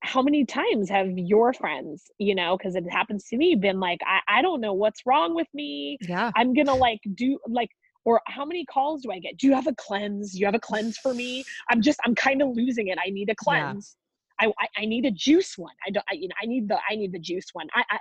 how 0.04 0.22
many 0.22 0.45
times 0.45 0.89
have 0.89 1.08
your 1.18 1.54
friends, 1.54 2.10
you 2.18 2.34
know, 2.36 2.58
because 2.58 2.76
it 2.76 2.89
happens 2.89 3.26
to 3.26 3.38
me, 3.38 3.56
been 3.56 3.80
like, 3.80 3.99
I, 4.06 4.39
I 4.39 4.41
don't 4.41 4.60
know 4.62 4.74
what's 4.74 5.02
wrong 5.06 5.36
with 5.36 5.47
me. 5.54 5.97
yeah. 6.02 6.32
I'm 6.36 6.54
gonna 6.54 6.76
like 6.76 6.99
do 7.16 7.39
like 7.47 7.70
or 8.04 8.20
how 8.26 8.43
many 8.45 8.66
calls 8.66 9.04
do 9.04 9.12
I 9.12 9.20
get? 9.20 9.38
Do 9.38 9.45
you 9.47 9.54
have 9.54 9.68
a 9.68 9.76
cleanse? 9.76 10.32
Do 10.34 10.39
you 10.39 10.45
have 10.45 10.56
a 10.56 10.60
cleanse 10.60 10.97
for 10.97 11.14
me? 11.14 11.43
I'm 11.70 11.82
just 11.82 11.99
I'm 12.06 12.16
kind 12.16 12.41
of 12.41 12.49
losing 12.56 12.88
it. 12.88 12.97
I 13.06 13.10
need 13.12 13.30
a 13.30 13.36
cleanse. 13.36 13.95
I, 14.39 14.47
I 14.60 14.68
I 14.80 14.86
need 14.86 15.06
a 15.06 15.12
juice 15.12 15.56
one. 15.56 15.76
I 15.86 15.91
don't 15.91 16.06
I, 16.10 16.16
you 16.16 16.28
know 16.28 16.36
I 16.41 16.45
need 16.47 16.68
the 16.68 16.80
I 16.89 16.95
need 16.95 17.12
the 17.12 17.20
juice 17.20 17.49
one. 17.54 17.68
I, 17.76 17.84
I 17.91 17.99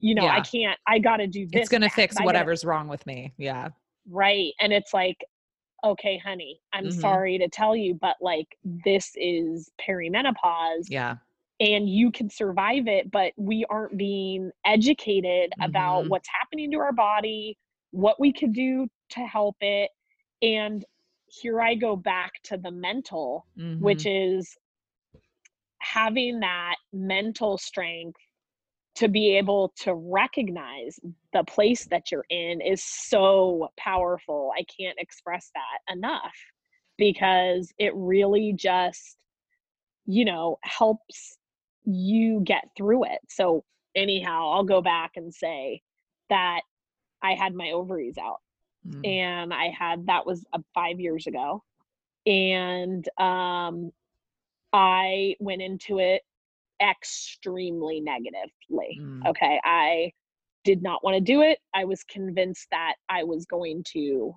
you 0.00 0.14
know 0.14 0.26
I 0.26 0.40
can't 0.40 0.78
I 0.86 0.98
got 0.98 1.18
to 1.18 1.26
do 1.26 1.46
this. 1.46 1.60
It's 1.62 1.68
going 1.68 1.82
to 1.82 1.90
fix 1.90 2.16
I 2.16 2.20
gotta- 2.20 2.26
whatever's 2.26 2.64
wrong 2.64 2.88
with 2.88 3.04
me. 3.06 3.34
Yeah. 3.36 3.68
right 4.10 4.52
and 4.60 4.72
it's 4.72 4.94
like 4.94 5.18
okay 5.84 6.16
honey 6.16 6.60
i'm 6.72 6.86
Mhm. 6.86 7.00
sorry 7.00 7.38
to 7.38 7.48
tell 7.48 7.74
you 7.76 7.92
but 8.00 8.16
like 8.20 8.46
this 8.84 9.10
is 9.16 9.68
perimenopause 9.86 10.86
Yeah. 10.88 11.16
And 11.62 11.88
you 11.88 12.10
can 12.10 12.28
survive 12.28 12.88
it 12.88 13.10
but 13.10 13.32
we 13.38 13.64
aren't 13.70 13.96
being 13.96 14.50
educated 14.66 15.52
about 15.62 16.02
Mhm. 16.02 16.08
what's 16.08 16.28
happening 16.28 16.70
to 16.72 16.78
our 16.78 16.92
body 16.92 17.56
what 17.92 18.20
we 18.20 18.32
could 18.32 18.52
do 18.52 18.88
to 19.10 19.20
help 19.20 19.56
it 19.60 19.90
and 20.42 20.84
here 21.26 21.62
i 21.62 21.74
go 21.74 21.96
back 21.96 22.32
to 22.42 22.58
the 22.58 22.70
mental 22.72 23.46
which 23.78 24.04
Mhm. 24.04 24.06
is 24.06 24.56
having 25.80 26.40
that 26.40 26.76
mental 26.92 27.58
strength 27.58 28.20
to 28.94 29.08
be 29.08 29.36
able 29.36 29.72
to 29.76 29.94
recognize 29.94 31.00
the 31.32 31.44
place 31.44 31.86
that 31.90 32.10
you're 32.12 32.26
in 32.30 32.60
is 32.60 32.84
so 32.84 33.68
powerful. 33.78 34.52
I 34.56 34.64
can't 34.64 34.98
express 34.98 35.50
that 35.54 35.92
enough 35.94 36.36
because 36.98 37.72
it 37.78 37.92
really 37.94 38.52
just, 38.52 39.16
you 40.06 40.24
know, 40.26 40.58
helps 40.62 41.38
you 41.84 42.40
get 42.40 42.64
through 42.76 43.04
it. 43.04 43.20
So, 43.28 43.64
anyhow, 43.94 44.50
I'll 44.52 44.64
go 44.64 44.82
back 44.82 45.12
and 45.16 45.34
say 45.34 45.82
that 46.28 46.60
I 47.22 47.34
had 47.34 47.54
my 47.54 47.70
ovaries 47.70 48.16
out 48.18 48.40
Mm. 48.88 49.06
and 49.06 49.54
I 49.54 49.68
had 49.68 50.06
that 50.06 50.26
was 50.26 50.44
uh, 50.52 50.58
five 50.74 50.98
years 50.98 51.26
ago, 51.26 51.62
and 52.26 53.06
um, 53.18 53.92
I 54.72 55.36
went 55.38 55.62
into 55.62 55.98
it 55.98 56.22
extremely 56.80 58.00
negatively. 58.00 58.98
Mm. 59.00 59.26
Okay, 59.28 59.60
I 59.62 60.12
did 60.64 60.82
not 60.82 61.04
want 61.04 61.14
to 61.14 61.20
do 61.20 61.42
it. 61.42 61.58
I 61.74 61.84
was 61.84 62.02
convinced 62.04 62.68
that 62.70 62.94
I 63.08 63.24
was 63.24 63.46
going 63.46 63.84
to 63.92 64.34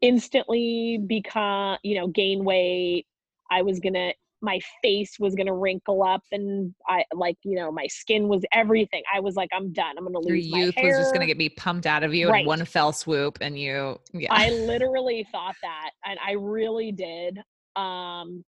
instantly 0.00 0.98
become, 0.98 1.78
you 1.82 1.96
know, 1.96 2.08
gain 2.08 2.44
weight. 2.44 3.06
I 3.50 3.62
was 3.62 3.78
gonna 3.78 4.12
my 4.44 4.60
face 4.82 5.16
was 5.18 5.34
gonna 5.34 5.54
wrinkle 5.54 6.02
up 6.02 6.22
and 6.30 6.74
I 6.86 7.04
like, 7.14 7.36
you 7.42 7.56
know, 7.56 7.72
my 7.72 7.86
skin 7.86 8.28
was 8.28 8.44
everything. 8.52 9.02
I 9.12 9.20
was 9.20 9.34
like, 9.34 9.48
I'm 9.52 9.72
done. 9.72 9.96
I'm 9.98 10.04
gonna 10.04 10.26
Your 10.26 10.36
lose 10.36 10.50
my 10.50 10.58
youth 10.58 10.74
was 10.76 10.96
just 10.98 11.12
going 11.14 11.20
to 11.22 11.26
get 11.26 11.38
be 11.38 11.48
pumped 11.48 11.86
out 11.86 12.04
of 12.04 12.14
you 12.14 12.28
Right. 12.28 12.42
in 12.42 12.46
one 12.46 12.64
fell 12.64 12.92
swoop 12.92 13.38
and 13.40 13.58
you 13.58 13.98
yeah. 14.12 14.32
I 14.32 14.50
literally 14.50 15.26
thought 15.32 15.56
that, 15.62 15.90
and 16.04 16.18
I 16.24 16.32
really 16.32 16.92
did. 16.92 17.38
Um, 17.76 18.44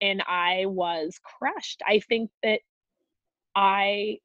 and 0.00 0.22
I 0.26 0.64
was 0.66 1.18
crushed. 1.22 1.82
I 1.86 2.00
think 2.08 2.30
that 2.42 2.60
I, 3.54 4.18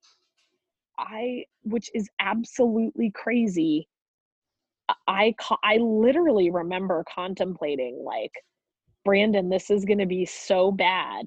I, 0.97 1.45
which 1.63 1.89
is 1.93 2.07
absolutely 2.19 3.11
crazy. 3.11 3.89
I, 5.07 5.35
I 5.63 5.77
literally 5.77 6.51
remember 6.51 7.03
contemplating 7.13 8.01
like, 8.05 8.31
Brandon, 9.05 9.47
this 9.49 9.69
is 9.69 9.85
going 9.85 9.99
to 9.99 10.05
be 10.05 10.25
so 10.25 10.71
bad 10.71 11.25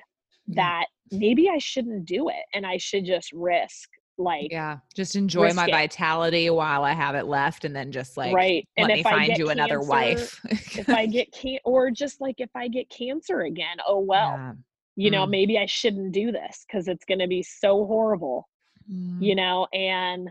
that 0.48 0.86
maybe 1.12 1.48
I 1.48 1.58
shouldn't 1.58 2.04
do 2.04 2.28
it, 2.28 2.44
and 2.52 2.66
I 2.66 2.76
should 2.76 3.06
just 3.06 3.32
risk 3.32 3.88
like 4.20 4.48
yeah. 4.50 4.78
Just 4.96 5.14
enjoy 5.14 5.52
my 5.52 5.66
it. 5.66 5.70
vitality 5.70 6.50
while 6.50 6.82
I 6.82 6.92
have 6.92 7.14
it 7.14 7.26
left 7.26 7.64
and 7.64 7.74
then 7.74 7.92
just 7.92 8.16
like 8.16 8.34
right. 8.34 8.66
let 8.76 8.90
and 8.90 8.96
me 8.98 9.02
find 9.04 9.38
you 9.38 9.50
another 9.50 9.80
wife. 9.80 10.40
if 10.76 10.88
I 10.88 11.06
get 11.16 11.30
can 11.32 11.58
or 11.64 11.92
just 11.92 12.20
like 12.20 12.34
if 12.38 12.50
I 12.56 12.66
get 12.66 12.90
cancer 12.90 13.42
again, 13.42 13.76
oh 13.86 14.00
well. 14.00 14.32
Yeah. 14.36 14.52
You 14.96 15.12
know, 15.12 15.24
Mm. 15.26 15.30
maybe 15.30 15.58
I 15.58 15.66
shouldn't 15.66 16.10
do 16.10 16.32
this 16.32 16.64
because 16.66 16.88
it's 16.88 17.04
going 17.04 17.20
to 17.20 17.28
be 17.28 17.44
so 17.44 17.86
horrible, 17.86 18.48
Mm. 18.92 19.22
you 19.22 19.36
know. 19.36 19.68
And 19.72 20.28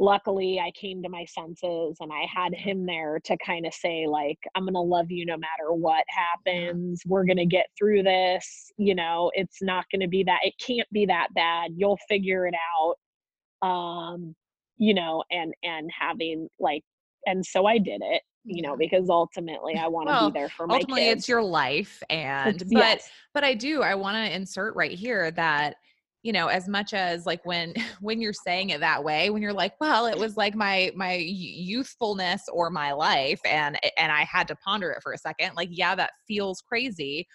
luckily, 0.00 0.58
I 0.58 0.72
came 0.72 1.02
to 1.02 1.08
my 1.10 1.24
senses 1.26 1.98
and 2.00 2.10
I 2.10 2.26
had 2.34 2.54
him 2.54 2.86
there 2.86 3.20
to 3.24 3.36
kind 3.44 3.66
of 3.66 3.74
say, 3.74 4.06
like, 4.08 4.38
I'm 4.56 4.64
going 4.64 4.74
to 4.74 4.80
love 4.80 5.10
you 5.10 5.26
no 5.26 5.36
matter 5.36 5.72
what 5.72 6.04
happens. 6.08 7.02
We're 7.06 7.26
going 7.26 7.36
to 7.36 7.46
get 7.46 7.66
through 7.78 8.02
this. 8.02 8.72
You 8.78 8.94
know, 8.94 9.30
it's 9.34 9.60
not 9.62 9.84
going 9.92 10.00
to 10.00 10.08
be 10.08 10.24
that, 10.24 10.40
it 10.42 10.54
can't 10.66 10.88
be 10.90 11.04
that 11.06 11.28
bad. 11.34 11.72
You'll 11.76 11.98
figure 12.08 12.46
it 12.48 12.54
out. 12.82 13.68
Um, 13.68 14.34
you 14.78 14.94
know, 14.94 15.22
and, 15.30 15.52
and 15.62 15.90
having 15.96 16.48
like, 16.58 16.82
and 17.26 17.44
so 17.44 17.66
I 17.66 17.76
did 17.76 18.00
it, 18.02 18.22
you 18.44 18.62
know, 18.62 18.74
because 18.78 19.10
ultimately 19.10 19.74
I 19.76 19.86
want 19.88 20.08
to 20.08 20.12
Well, 20.12 20.30
be 20.30 20.38
there 20.40 20.48
for 20.48 20.66
my 20.66 20.76
ultimately 20.76 21.02
kids. 21.02 21.18
it's 21.20 21.28
your 21.28 21.42
life 21.42 22.02
and 22.08 22.56
It's- 22.56 22.68
but 22.72 22.78
yes. 22.80 23.10
but 23.34 23.44
i 23.44 23.52
do 23.54 23.82
i 23.82 23.94
want 23.94 24.16
to 24.16 24.34
insert 24.34 24.74
right 24.74 24.92
here 24.98 25.30
that 25.32 25.76
you 26.22 26.32
know 26.32 26.48
as 26.48 26.68
much 26.68 26.92
as 26.92 27.26
like 27.26 27.44
when 27.44 27.74
when 28.00 28.20
you're 28.20 28.32
saying 28.32 28.70
it 28.70 28.80
that 28.80 29.02
way 29.02 29.30
when 29.30 29.42
you're 29.42 29.52
like 29.52 29.74
well 29.80 30.06
it 30.06 30.18
was 30.18 30.36
like 30.36 30.54
my 30.54 30.90
my 30.94 31.14
youthfulness 31.14 32.42
or 32.52 32.70
my 32.70 32.92
life 32.92 33.40
and 33.44 33.78
and 33.96 34.12
i 34.12 34.22
had 34.22 34.48
to 34.48 34.56
ponder 34.56 34.90
it 34.90 35.02
for 35.02 35.12
a 35.12 35.18
second 35.18 35.54
like 35.56 35.68
yeah 35.70 35.94
that 35.94 36.10
feels 36.26 36.60
crazy 36.60 37.26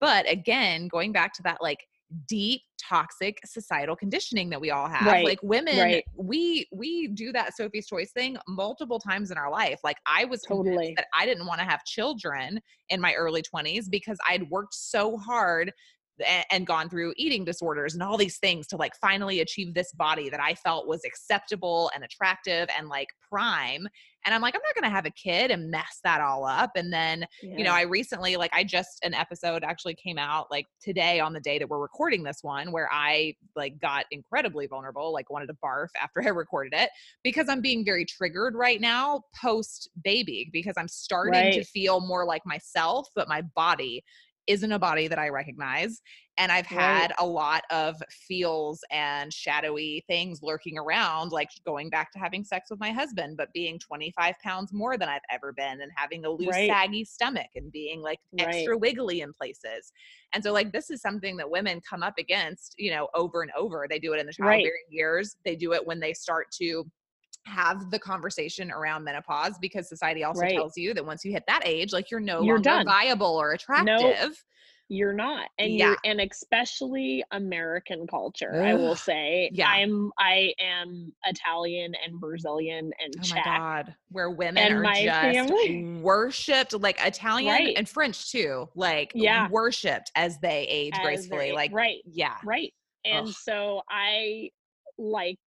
but 0.00 0.30
again 0.30 0.88
going 0.88 1.12
back 1.12 1.32
to 1.32 1.42
that 1.42 1.58
like 1.60 1.78
deep 2.26 2.62
toxic 2.82 3.38
societal 3.44 3.94
conditioning 3.94 4.48
that 4.48 4.58
we 4.58 4.70
all 4.70 4.88
have 4.88 5.06
Right, 5.06 5.26
like 5.26 5.42
women 5.42 5.78
right. 5.78 6.04
we 6.16 6.66
we 6.72 7.08
do 7.08 7.32
that 7.32 7.54
sophie's 7.54 7.86
choice 7.86 8.12
thing 8.12 8.38
multiple 8.48 8.98
times 8.98 9.30
in 9.30 9.36
our 9.36 9.50
life 9.50 9.78
like 9.84 9.98
i 10.06 10.24
was 10.24 10.40
Totally. 10.48 10.94
that 10.96 11.06
i 11.14 11.26
didn't 11.26 11.44
want 11.44 11.58
to 11.60 11.66
have 11.66 11.84
children 11.84 12.60
in 12.88 13.00
my 13.00 13.12
early 13.14 13.42
20s 13.42 13.90
because 13.90 14.18
I'd 14.28 14.48
worked 14.50 14.74
so 14.74 15.16
hard 15.16 15.72
and 16.50 16.66
gone 16.66 16.88
through 16.88 17.14
eating 17.16 17.44
disorders 17.44 17.94
and 17.94 18.02
all 18.02 18.16
these 18.16 18.38
things 18.38 18.66
to 18.68 18.76
like 18.76 18.92
finally 19.00 19.40
achieve 19.40 19.74
this 19.74 19.92
body 19.92 20.28
that 20.30 20.40
I 20.40 20.54
felt 20.54 20.86
was 20.86 21.04
acceptable 21.04 21.90
and 21.94 22.04
attractive 22.04 22.68
and 22.76 22.88
like 22.88 23.08
prime. 23.28 23.86
And 24.26 24.34
I'm 24.34 24.42
like, 24.42 24.54
I'm 24.54 24.60
not 24.62 24.74
going 24.74 24.90
to 24.90 24.94
have 24.94 25.06
a 25.06 25.10
kid 25.10 25.50
and 25.50 25.70
mess 25.70 26.00
that 26.02 26.20
all 26.20 26.44
up. 26.44 26.72
And 26.74 26.92
then, 26.92 27.24
you 27.56 27.64
know, 27.64 27.72
I 27.72 27.82
recently, 27.82 28.36
like, 28.36 28.50
I 28.52 28.64
just, 28.64 28.98
an 29.04 29.14
episode 29.14 29.62
actually 29.62 29.94
came 29.94 30.18
out 30.18 30.50
like 30.50 30.66
today 30.82 31.20
on 31.20 31.32
the 31.32 31.40
day 31.40 31.58
that 31.58 31.68
we're 31.68 31.78
recording 31.78 32.24
this 32.24 32.38
one 32.42 32.72
where 32.72 32.88
I 32.92 33.34
like 33.54 33.80
got 33.80 34.06
incredibly 34.10 34.66
vulnerable, 34.66 35.12
like 35.12 35.30
wanted 35.30 35.46
to 35.46 35.56
barf 35.64 35.88
after 36.02 36.22
I 36.24 36.28
recorded 36.28 36.74
it 36.76 36.90
because 37.22 37.48
I'm 37.48 37.60
being 37.60 37.84
very 37.84 38.04
triggered 38.04 38.54
right 38.54 38.80
now 38.80 39.22
post 39.40 39.88
baby 40.02 40.50
because 40.52 40.74
I'm 40.76 40.88
starting 40.88 41.52
to 41.52 41.64
feel 41.64 42.00
more 42.00 42.26
like 42.26 42.42
myself, 42.44 43.08
but 43.14 43.28
my 43.28 43.42
body 43.54 44.02
isn't 44.48 44.72
a 44.72 44.78
body 44.78 45.08
that 45.08 45.18
I 45.18 45.28
recognize. 45.28 46.00
And 46.38 46.50
I've 46.52 46.66
Right. 46.70 47.04
had 47.04 47.12
a 47.18 47.26
lot 47.26 47.64
of 47.70 47.96
feels 48.10 48.80
and 48.90 49.32
shadowy 49.32 50.04
things 50.06 50.40
lurking 50.42 50.78
around, 50.78 51.32
like 51.32 51.50
going 51.66 51.90
back 51.90 52.12
to 52.12 52.18
having 52.18 52.44
sex 52.44 52.70
with 52.70 52.80
my 52.80 52.92
husband, 52.92 53.36
but 53.36 53.52
being 53.52 53.78
25 53.78 54.36
pounds 54.42 54.72
more 54.72 54.96
than 54.96 55.08
I've 55.08 55.22
ever 55.30 55.52
been 55.52 55.80
and 55.80 55.92
having 55.96 56.24
a 56.24 56.30
loose, 56.30 56.58
Right. 56.58 56.78
saggy 56.80 57.04
stomach 57.04 57.48
and 57.56 57.70
being 57.72 58.00
like 58.02 58.20
extra 58.38 58.78
wiggly 58.78 59.20
in 59.20 59.32
places. 59.34 59.92
And 60.32 60.42
so, 60.44 60.52
like, 60.52 60.72
this 60.72 60.90
is 60.90 61.00
something 61.00 61.36
that 61.38 61.50
women 61.50 61.80
come 61.80 62.02
up 62.02 62.14
against, 62.18 62.74
you 62.78 62.90
know, 62.90 63.08
over 63.14 63.42
and 63.42 63.50
over. 63.56 63.86
They 63.88 63.98
do 63.98 64.12
it 64.14 64.20
in 64.20 64.26
the 64.26 64.32
Right. 64.38 64.72
childbearing 64.72 64.84
years, 64.88 65.36
they 65.44 65.56
do 65.56 65.72
it 65.72 65.86
when 65.86 66.00
they 66.00 66.12
start 66.14 66.48
to 66.60 66.90
have 67.48 67.90
the 67.90 67.98
conversation 67.98 68.70
around 68.70 69.04
menopause 69.04 69.58
because 69.60 69.88
society 69.88 70.22
also 70.24 70.42
Right. 70.42 70.54
tells 70.54 70.76
you 70.76 70.94
that 70.94 71.04
once 71.04 71.24
you 71.24 71.32
hit 71.32 71.44
that 71.48 71.62
age, 71.64 71.92
like 71.92 72.10
you're 72.10 72.20
no 72.20 72.42
You're 72.42 72.56
longer 72.56 72.70
done. 72.70 72.86
viable 72.86 73.36
or 73.40 73.52
attractive. 73.52 74.44
you're 74.90 75.12
not 75.12 75.48
and 75.58 75.74
Yeah. 75.74 75.88
you're 75.88 75.96
and 76.06 76.18
especially 76.22 77.22
american 77.32 78.06
culture 78.06 78.62
i 78.62 78.72
will 78.72 78.96
say 78.96 79.50
yeah. 79.52 79.68
i'm 79.68 80.10
i 80.18 80.54
am 80.58 81.12
italian 81.26 81.92
and 82.02 82.18
brazilian 82.18 82.90
and 82.98 83.12
Oh 83.18 83.20
my 83.20 83.26
czech 83.26 83.44
god, 83.44 83.94
where 84.08 84.30
women 84.30 84.56
And 84.64 84.74
are 84.76 84.80
my 84.80 85.04
just 85.04 85.20
family. 85.20 86.00
worshipped, 86.00 86.72
like 86.72 86.98
Italian 87.04 87.52
Right. 87.52 87.76
and 87.76 87.86
French 87.86 88.32
too, 88.32 88.66
like 88.74 89.12
Yeah. 89.14 89.46
worshipped 89.50 90.10
as 90.14 90.38
they 90.40 90.66
age 90.70 90.94
as 90.94 91.00
gracefully. 91.04 91.46
they're- 91.48 91.54
Like, 91.54 91.72
right 91.74 92.00
yeah, 92.06 92.38
right 92.42 92.72
and 93.04 93.26
Ugh. 93.28 93.34
so 93.34 93.82
i 93.90 94.48
like 94.96 95.38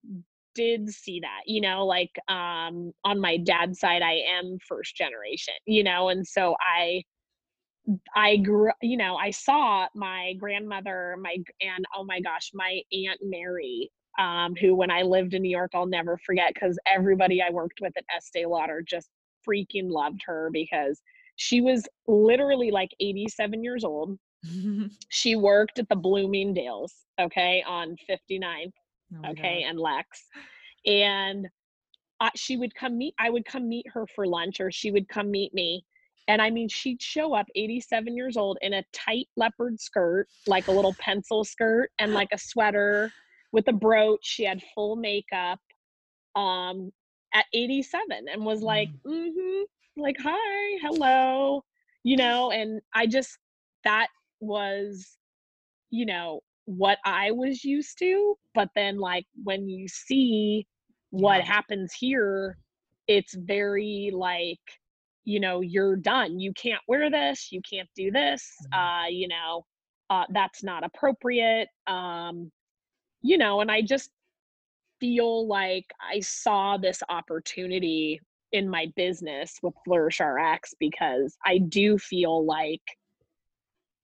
did 0.54 0.88
see 0.88 1.20
that 1.20 1.40
you 1.46 1.60
know 1.60 1.84
like 1.86 2.10
um 2.28 2.92
on 3.04 3.20
my 3.20 3.36
dad's 3.38 3.80
side 3.80 4.02
i 4.02 4.20
am 4.38 4.58
first 4.66 4.96
generation 4.96 5.54
you 5.66 5.82
know 5.82 6.08
and 6.08 6.26
so 6.26 6.54
i 6.60 7.02
i 8.14 8.36
grew 8.36 8.70
you 8.80 8.96
know 8.96 9.16
i 9.16 9.30
saw 9.30 9.86
my 9.94 10.34
grandmother 10.38 11.16
my 11.20 11.36
and 11.60 11.84
oh 11.96 12.04
my 12.04 12.20
gosh 12.20 12.50
my 12.54 12.80
aunt 12.92 13.18
mary 13.22 13.90
um 14.18 14.54
who 14.60 14.74
when 14.74 14.90
i 14.90 15.02
lived 15.02 15.34
in 15.34 15.42
new 15.42 15.50
york 15.50 15.70
i'll 15.74 15.86
never 15.86 16.18
forget 16.24 16.52
because 16.54 16.78
everybody 16.86 17.42
i 17.42 17.50
worked 17.50 17.80
with 17.80 17.92
at 17.96 18.04
estee 18.14 18.46
lauder 18.46 18.82
just 18.86 19.08
freaking 19.48 19.90
loved 19.90 20.20
her 20.26 20.50
because 20.52 21.00
she 21.36 21.60
was 21.60 21.88
literally 22.06 22.70
like 22.70 22.90
87 23.00 23.62
years 23.62 23.84
old. 23.84 24.18
She 25.08 25.36
worked 25.36 25.78
at 25.78 25.88
the 25.88 25.96
bloomingdale's 25.96 26.94
okay 27.20 27.62
on 27.66 27.96
59 28.08 28.72
Oh 29.14 29.30
okay 29.30 29.62
God. 29.62 29.70
and 29.70 29.78
lex 29.78 30.24
and 30.86 31.48
I, 32.20 32.30
she 32.36 32.56
would 32.56 32.74
come 32.74 32.98
meet 32.98 33.14
i 33.18 33.30
would 33.30 33.44
come 33.44 33.68
meet 33.68 33.86
her 33.92 34.06
for 34.14 34.26
lunch 34.26 34.60
or 34.60 34.70
she 34.70 34.90
would 34.90 35.08
come 35.08 35.30
meet 35.30 35.52
me 35.54 35.84
and 36.28 36.40
i 36.40 36.50
mean 36.50 36.68
she'd 36.68 37.02
show 37.02 37.34
up 37.34 37.46
87 37.54 38.16
years 38.16 38.36
old 38.36 38.58
in 38.62 38.74
a 38.74 38.84
tight 38.92 39.28
leopard 39.36 39.80
skirt 39.80 40.26
like 40.46 40.68
a 40.68 40.72
little 40.72 40.94
pencil 40.98 41.44
skirt 41.44 41.90
and 41.98 42.14
like 42.14 42.28
a 42.32 42.38
sweater 42.38 43.10
with 43.52 43.68
a 43.68 43.72
brooch 43.72 44.20
she 44.22 44.44
had 44.44 44.62
full 44.74 44.96
makeup 44.96 45.60
um 46.36 46.90
at 47.34 47.44
87 47.54 48.26
and 48.32 48.44
was 48.44 48.62
like 48.62 48.88
mm-hmm 49.06 49.62
like 49.96 50.16
hi 50.18 50.78
hello 50.80 51.62
you 52.02 52.16
know 52.16 52.50
and 52.50 52.80
i 52.94 53.06
just 53.06 53.36
that 53.84 54.06
was 54.40 55.18
you 55.90 56.06
know 56.06 56.40
what 56.66 56.98
i 57.04 57.30
was 57.30 57.64
used 57.64 57.98
to 57.98 58.36
but 58.54 58.68
then 58.74 58.98
like 58.98 59.26
when 59.42 59.68
you 59.68 59.88
see 59.88 60.66
what 61.10 61.38
Yeah. 61.38 61.44
happens 61.44 61.92
here 61.92 62.56
it's 63.08 63.34
very 63.34 64.10
like 64.14 64.60
you 65.24 65.40
know 65.40 65.60
you're 65.60 65.96
done 65.96 66.38
you 66.38 66.52
can't 66.54 66.82
wear 66.88 67.10
this 67.10 67.50
you 67.52 67.60
can't 67.68 67.88
do 67.96 68.10
this 68.10 68.48
Mhm. 68.72 69.04
uh 69.04 69.06
you 69.08 69.28
know 69.28 69.64
uh 70.10 70.24
that's 70.30 70.62
not 70.62 70.84
appropriate 70.84 71.68
um 71.86 72.50
you 73.22 73.38
know 73.38 73.60
and 73.60 73.70
i 73.70 73.82
just 73.82 74.10
feel 75.00 75.46
like 75.46 75.86
i 76.00 76.20
saw 76.20 76.76
this 76.76 77.02
opportunity 77.08 78.20
in 78.52 78.68
my 78.68 78.86
business 78.96 79.58
with 79.62 79.74
flourish 79.84 80.20
rx 80.20 80.74
because 80.78 81.36
i 81.44 81.58
do 81.58 81.98
feel 81.98 82.44
like 82.44 82.82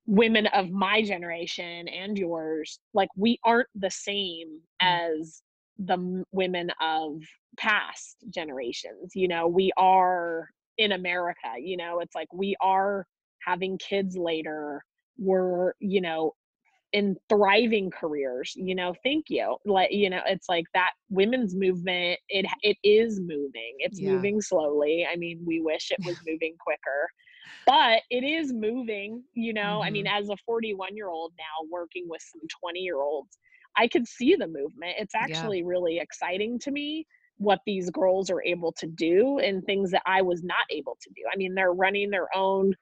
women 0.08 0.46
of 0.48 0.70
my 0.70 1.02
generation 1.02 1.86
and 1.86 2.16
yours 2.18 2.80
like 2.94 3.10
we 3.14 3.38
aren't 3.44 3.68
the 3.74 3.90
same 3.90 4.48
Mm. 4.82 5.10
as 5.20 5.42
the 5.78 5.92
m- 5.92 6.24
women 6.32 6.70
of 6.80 7.20
past 7.58 8.16
generations 8.30 9.12
you 9.14 9.28
know? 9.28 9.46
We 9.46 9.70
are 9.76 10.48
in 10.78 10.92
america 10.92 11.50
you 11.60 11.76
know? 11.76 12.00
It's 12.00 12.14
like 12.14 12.32
we 12.32 12.56
are 12.62 13.06
having 13.46 13.76
kids 13.78 14.16
later. 14.16 14.82
We're 15.18 15.74
you 15.80 16.00
know 16.00 16.34
in 16.94 17.16
thriving 17.28 17.90
careers 17.90 18.54
you 18.56 18.74
know? 18.74 18.94
Thank 19.04 19.26
you. 19.28 19.58
Like 19.66 19.92
you 19.92 20.08
know 20.08 20.22
it's 20.26 20.48
like 20.48 20.64
that 20.72 20.92
women's 21.10 21.54
movement 21.54 22.18
it 22.30 22.46
it 22.62 22.78
is 22.82 23.20
moving. 23.20 23.74
It's 23.80 24.00
Yeah. 24.00 24.12
moving 24.12 24.40
slowly. 24.40 25.06
I 25.12 25.16
mean 25.16 25.42
we 25.46 25.60
wish 25.60 25.90
it 25.90 26.00
was 26.06 26.18
moving 26.26 26.54
quicker 26.58 27.10
but 27.66 28.02
it 28.10 28.24
is 28.24 28.52
moving 28.52 29.22
you 29.34 29.52
know 29.52 29.82
i 29.84 29.90
mean 29.90 30.06
Mhm. 30.06 30.18
as 30.20 30.28
a 30.28 30.36
41 30.46 30.96
year 30.96 31.08
old 31.08 31.32
now 31.38 31.68
working 31.70 32.06
with 32.08 32.22
some 32.22 32.40
20 32.60 32.80
year 32.80 33.00
olds 33.00 33.38
i 33.76 33.86
could 33.88 34.06
see 34.06 34.34
the 34.36 34.46
movement 34.46 34.94
it's 34.98 35.14
Yeah. 35.14 35.20
actually 35.22 35.62
really 35.62 35.98
exciting 35.98 36.58
to 36.58 36.70
me 36.70 37.06
what 37.38 37.60
these 37.66 37.90
girls 37.90 38.30
are 38.30 38.42
able 38.42 38.72
to 38.72 38.86
do 38.86 39.38
and 39.38 39.64
things 39.64 39.90
that 39.90 40.02
i 40.06 40.22
was 40.22 40.42
not 40.42 40.64
able 40.70 40.96
to 41.00 41.10
do 41.10 41.22
i 41.32 41.36
mean 41.36 41.54
they're 41.54 41.72
running 41.72 42.10
their 42.10 42.34
own 42.36 42.74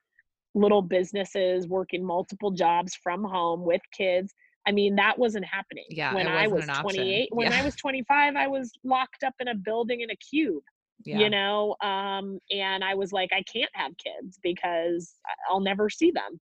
little 0.54 0.82
businesses 0.82 1.68
working 1.68 2.04
multiple 2.04 2.50
jobs 2.50 2.94
from 3.02 3.22
home 3.24 3.64
with 3.64 3.82
kids 3.92 4.34
i 4.66 4.72
mean 4.72 4.96
that 4.96 5.18
wasn't 5.18 5.44
happening 5.44 5.84
Yeah, 5.90 6.14
when 6.14 6.28
i 6.28 6.46
was 6.46 6.64
an 6.64 6.70
option. 6.70 7.04
28 7.04 7.28
when 7.32 7.48
Yeah. 7.48 7.58
i 7.58 7.62
was 7.62 7.74
25 7.76 8.36
i 8.36 8.46
was 8.46 8.72
locked 8.84 9.22
up 9.24 9.34
in 9.40 9.48
a 9.48 9.54
building 9.54 10.00
in 10.00 10.10
a 10.10 10.16
cube 10.16 10.62
Yeah. 11.04 11.18
you 11.18 11.30
know 11.30 11.76
um 11.82 12.38
and 12.50 12.84
i 12.84 12.94
was 12.94 13.12
like 13.12 13.30
i 13.32 13.42
can't 13.42 13.70
have 13.74 13.92
kids 13.98 14.38
because 14.42 15.14
i'll 15.50 15.60
never 15.60 15.88
see 15.90 16.10
them 16.10 16.40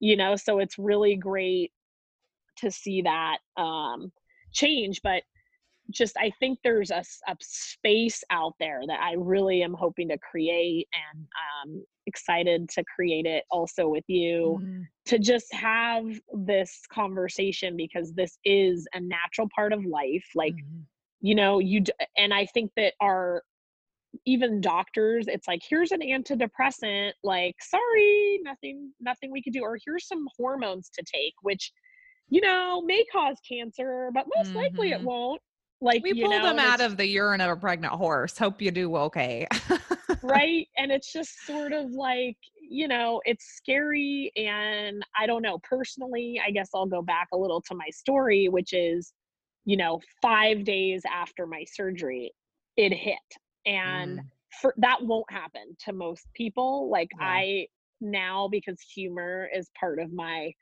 you 0.00 0.16
know 0.16 0.36
so 0.36 0.58
it's 0.58 0.78
really 0.78 1.16
great 1.16 1.72
to 2.56 2.70
see 2.70 3.02
that 3.02 3.38
um 3.56 4.12
change 4.52 5.00
but 5.02 5.22
just 5.90 6.16
i 6.18 6.30
think 6.40 6.58
there's 6.64 6.90
a 6.90 7.02
space 7.40 8.22
out 8.30 8.54
there 8.60 8.80
that 8.86 9.00
i 9.00 9.14
really 9.14 9.62
am 9.62 9.74
hoping 9.74 10.08
to 10.08 10.18
create 10.18 10.88
and 10.94 11.26
um 11.62 11.84
excited 12.06 12.68
to 12.68 12.84
create 12.94 13.26
it 13.26 13.44
also 13.50 13.88
with 13.88 14.04
you 14.08 14.58
Mhm. 14.58 14.88
to 15.06 15.18
just 15.18 15.52
have 15.54 16.04
this 16.34 16.82
conversation 16.92 17.76
because 17.76 18.12
this 18.14 18.38
is 18.44 18.86
a 18.94 19.00
natural 19.00 19.48
part 19.54 19.72
of 19.72 19.84
life 19.84 20.26
like 20.34 20.54
Mhm. 20.54 20.86
you 21.20 21.34
know 21.34 21.58
you 21.58 21.80
d- 21.80 21.92
and 22.16 22.34
i 22.34 22.46
think 22.46 22.70
that 22.76 22.94
our 23.00 23.42
even 24.26 24.60
doctors 24.60 25.26
it's 25.28 25.46
like 25.46 25.60
here's 25.68 25.92
an 25.92 26.00
antidepressant 26.00 27.12
like 27.22 27.54
sorry 27.60 28.40
nothing 28.42 28.92
nothing 29.00 29.30
we 29.30 29.42
could 29.42 29.52
do 29.52 29.62
or 29.62 29.78
here's 29.84 30.06
some 30.06 30.26
hormones 30.36 30.90
to 30.90 31.02
take 31.04 31.34
which 31.42 31.72
you 32.28 32.40
know 32.40 32.82
may 32.82 33.04
cause 33.12 33.36
cancer 33.48 34.10
but 34.12 34.26
most 34.36 34.54
likely 34.54 34.90
it 34.90 35.00
Mhm. 35.00 35.04
won't 35.04 35.40
like 35.80 36.02
We 36.02 36.12
pulled 36.14 36.42
know 36.42 36.42
them 36.42 36.58
out 36.58 36.80
of 36.80 36.96
the 36.96 37.06
urine 37.06 37.40
of 37.40 37.50
a 37.50 37.56
pregnant 37.56 37.94
horse. 37.94 38.36
Hope 38.36 38.60
you 38.60 38.70
do 38.70 38.94
okay. 38.96 39.46
right 40.22 40.68
and 40.76 40.92
it's 40.92 41.12
just 41.12 41.46
sort 41.46 41.72
of 41.72 41.90
like 41.92 42.36
you 42.60 42.86
know 42.86 43.22
it's 43.24 43.44
scary 43.56 44.30
and 44.36 45.02
i 45.18 45.26
don't 45.26 45.40
know 45.40 45.58
personally 45.62 46.38
i 46.46 46.50
guess 46.50 46.68
i'll 46.74 46.84
go 46.86 47.00
back 47.00 47.28
a 47.32 47.36
little 47.36 47.60
to 47.62 47.74
my 47.74 47.88
story 47.88 48.48
which 48.48 48.74
is 48.74 49.14
you 49.64 49.78
know 49.78 49.98
5 50.20 50.64
days 50.64 51.02
after 51.10 51.46
my 51.46 51.64
surgery 51.64 52.30
it 52.76 52.92
hit 52.92 53.16
and 53.66 54.18
Mm. 54.18 54.24
for 54.60 54.74
that 54.78 55.02
won't 55.02 55.30
happen 55.30 55.76
to 55.84 55.92
most 55.92 56.26
people 56.34 56.88
like 56.90 57.10
Yeah. 57.18 57.26
i 57.26 57.66
now 58.00 58.48
because 58.48 58.80
humor 58.80 59.48
is 59.54 59.70
part 59.78 59.98
of 59.98 60.12
my 60.12 60.52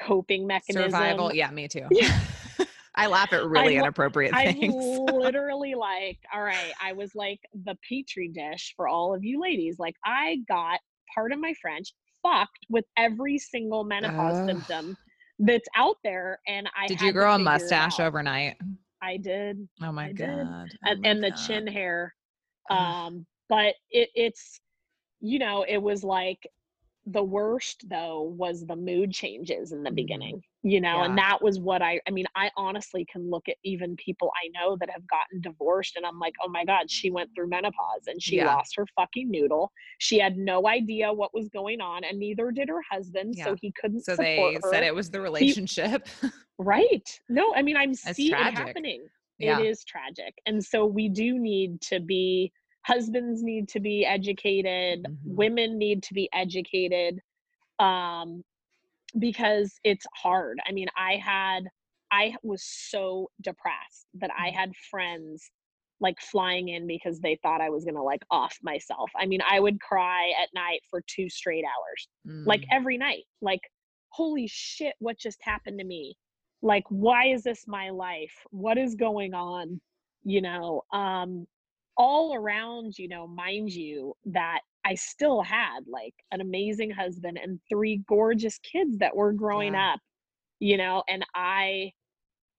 coping 0.00 0.46
mechanism 0.46 0.90
Survival. 0.90 1.34
Yeah, 1.34 1.50
me 1.50 1.68
too. 1.68 1.86
Yeah. 1.90 2.18
I 2.94 3.06
laugh 3.06 3.32
at 3.32 3.44
really 3.46 3.68
li- 3.74 3.76
inappropriate 3.76 4.34
things. 4.34 4.54
I'm 4.54 4.60
things. 4.60 4.74
literally 5.12 5.74
like, 5.74 6.18
all 6.34 6.42
right, 6.42 6.72
I 6.82 6.92
was 6.92 7.14
like 7.14 7.38
the 7.64 7.76
petri 7.88 8.28
dish 8.28 8.74
for 8.76 8.88
all 8.88 9.14
of 9.14 9.22
you 9.24 9.40
ladies. 9.40 9.78
Like, 9.78 9.94
I 10.04 10.38
got, 10.48 10.80
part 11.14 11.32
of 11.32 11.38
my 11.38 11.54
French, 11.62 11.92
fucked 12.22 12.66
with 12.68 12.84
every 12.96 13.38
single 13.38 13.84
menopause 13.84 14.38
Ugh. 14.40 14.46
symptom 14.48 14.96
that's 15.38 15.68
out 15.76 15.96
there. 16.02 16.40
And 16.48 16.68
I 16.76 16.88
Did 16.88 17.00
you 17.00 17.12
grow 17.12 17.34
a 17.34 17.38
mustache 17.38 18.00
overnight? 18.00 18.56
I 19.02 19.16
did. 19.16 19.68
Oh 19.82 19.92
my 19.92 20.08
I 20.08 20.12
god. 20.12 20.70
Oh 20.84 20.92
And, 20.92 20.98
my 20.98 21.04
and 21.04 21.22
the 21.24 21.32
chin 21.32 21.66
hair. 21.66 22.14
Um, 22.70 23.26
but 23.48 23.74
it, 23.90 24.10
it's, 24.14 24.60
you 25.20 25.38
know, 25.38 25.64
it 25.68 25.78
was 25.78 26.04
like 26.04 26.46
the 27.06 27.22
worst 27.22 27.88
though 27.88 28.22
was 28.22 28.66
the 28.66 28.76
mood 28.76 29.10
changes 29.12 29.72
in 29.72 29.82
the 29.82 29.90
Mhm. 29.90 29.94
beginning, 29.96 30.42
you 30.62 30.80
know, 30.80 31.02
and 31.02 31.16
that 31.16 31.42
was 31.42 31.58
what 31.58 31.80
I, 31.80 31.98
I 32.06 32.10
mean, 32.10 32.26
I 32.36 32.50
honestly 32.56 33.06
can 33.10 33.30
look 33.30 33.48
at 33.48 33.56
even 33.64 33.96
people 33.96 34.30
I 34.36 34.48
know 34.48 34.76
that 34.76 34.90
have 34.90 35.06
gotten 35.08 35.40
divorced 35.40 35.96
and 35.96 36.04
I'm 36.04 36.18
like, 36.18 36.34
oh 36.42 36.48
my 36.48 36.64
God, 36.64 36.90
she 36.90 37.10
went 37.10 37.30
through 37.34 37.48
menopause 37.48 38.06
and 38.06 38.22
she 38.22 38.36
Yeah. 38.36 38.54
lost 38.54 38.76
her 38.76 38.86
fucking 38.94 39.30
noodle. 39.30 39.72
She 39.98 40.18
had 40.18 40.36
no 40.36 40.68
idea 40.68 41.10
what 41.12 41.32
was 41.34 41.48
going 41.48 41.80
on 41.80 42.04
and 42.04 42.18
neither 42.18 42.50
did 42.50 42.68
her 42.68 42.82
husband. 42.90 43.34
Yeah. 43.36 43.44
So 43.46 43.56
he 43.60 43.72
couldn't 43.72 44.04
So 44.04 44.14
they 44.14 44.54
her. 44.54 44.70
said 44.70 44.82
it 44.84 44.94
was 44.94 45.10
the 45.10 45.20
relationship. 45.20 46.06
Right. 46.58 47.18
No, 47.30 47.54
I 47.54 47.62
mean, 47.62 47.78
I'm 47.78 47.92
It's 47.92 48.16
seeing 48.16 48.32
it 48.32 48.52
happening. 48.54 49.06
Yeah. 49.38 49.58
It 49.58 49.64
is 49.64 49.82
tragic. 49.84 50.34
And 50.44 50.62
so 50.62 50.84
we 50.84 51.08
do 51.08 51.38
need 51.38 51.80
to 51.82 52.00
be, 52.00 52.52
husbands 52.82 53.42
need 53.42 53.68
to 53.70 53.80
be 53.80 54.04
educated, 54.06 55.06
Mhm. 55.06 55.36
women 55.36 55.78
need 55.78 56.02
to 56.04 56.14
be 56.14 56.28
educated, 56.32 57.20
um, 57.78 58.42
because 59.18 59.74
it's 59.84 60.06
hard. 60.14 60.58
I 60.66 60.72
mean, 60.72 60.88
I 60.96 61.16
had, 61.16 61.68
I 62.12 62.36
was 62.42 62.64
so 62.64 63.30
depressed 63.42 64.06
that 64.14 64.30
I 64.38 64.50
Mhm. 64.50 64.54
had 64.54 64.76
friends 64.90 65.50
like 66.00 66.20
flying 66.20 66.68
in 66.68 66.86
because 66.86 67.20
they 67.20 67.36
thought 67.42 67.60
I 67.60 67.70
was 67.70 67.84
going 67.84 67.94
to 67.96 68.02
like 68.02 68.24
off 68.30 68.56
myself. 68.62 69.10
I 69.16 69.26
mean, 69.26 69.40
I 69.48 69.60
would 69.60 69.80
cry 69.80 70.30
at 70.42 70.48
night 70.54 70.80
for 70.88 71.02
two 71.06 71.28
straight 71.28 71.64
hours, 71.64 72.08
like 72.46 72.62
Mm. 72.62 72.68
every 72.70 72.96
night. 72.98 73.24
Like 73.42 73.60
holy 74.12 74.46
shit, 74.48 74.94
what 74.98 75.18
just 75.18 75.38
happened 75.42 75.78
to 75.78 75.84
me? 75.84 76.16
Like, 76.62 76.84
why 76.88 77.26
is 77.28 77.42
this 77.42 77.66
my 77.66 77.90
life? 77.90 78.34
What 78.50 78.76
is 78.78 78.94
going 78.94 79.34
on? 79.34 79.80
You 80.24 80.42
know, 80.42 80.82
um, 80.92 81.46
all 81.96 82.34
around, 82.34 82.98
you 82.98 83.08
know, 83.08 83.26
mind 83.26 83.72
you, 83.72 84.14
that 84.26 84.60
I 84.84 84.94
still 84.94 85.42
had 85.42 85.80
like 85.86 86.14
an 86.32 86.40
amazing 86.40 86.90
husband 86.90 87.38
and 87.42 87.60
three 87.68 88.02
gorgeous 88.08 88.58
kids 88.58 88.98
that 88.98 89.16
were 89.16 89.32
growing 89.32 89.74
Yeah. 89.74 89.76
up, 89.76 90.00
you 90.60 90.76
know, 90.76 91.04
and 91.08 91.24
I 91.34 91.92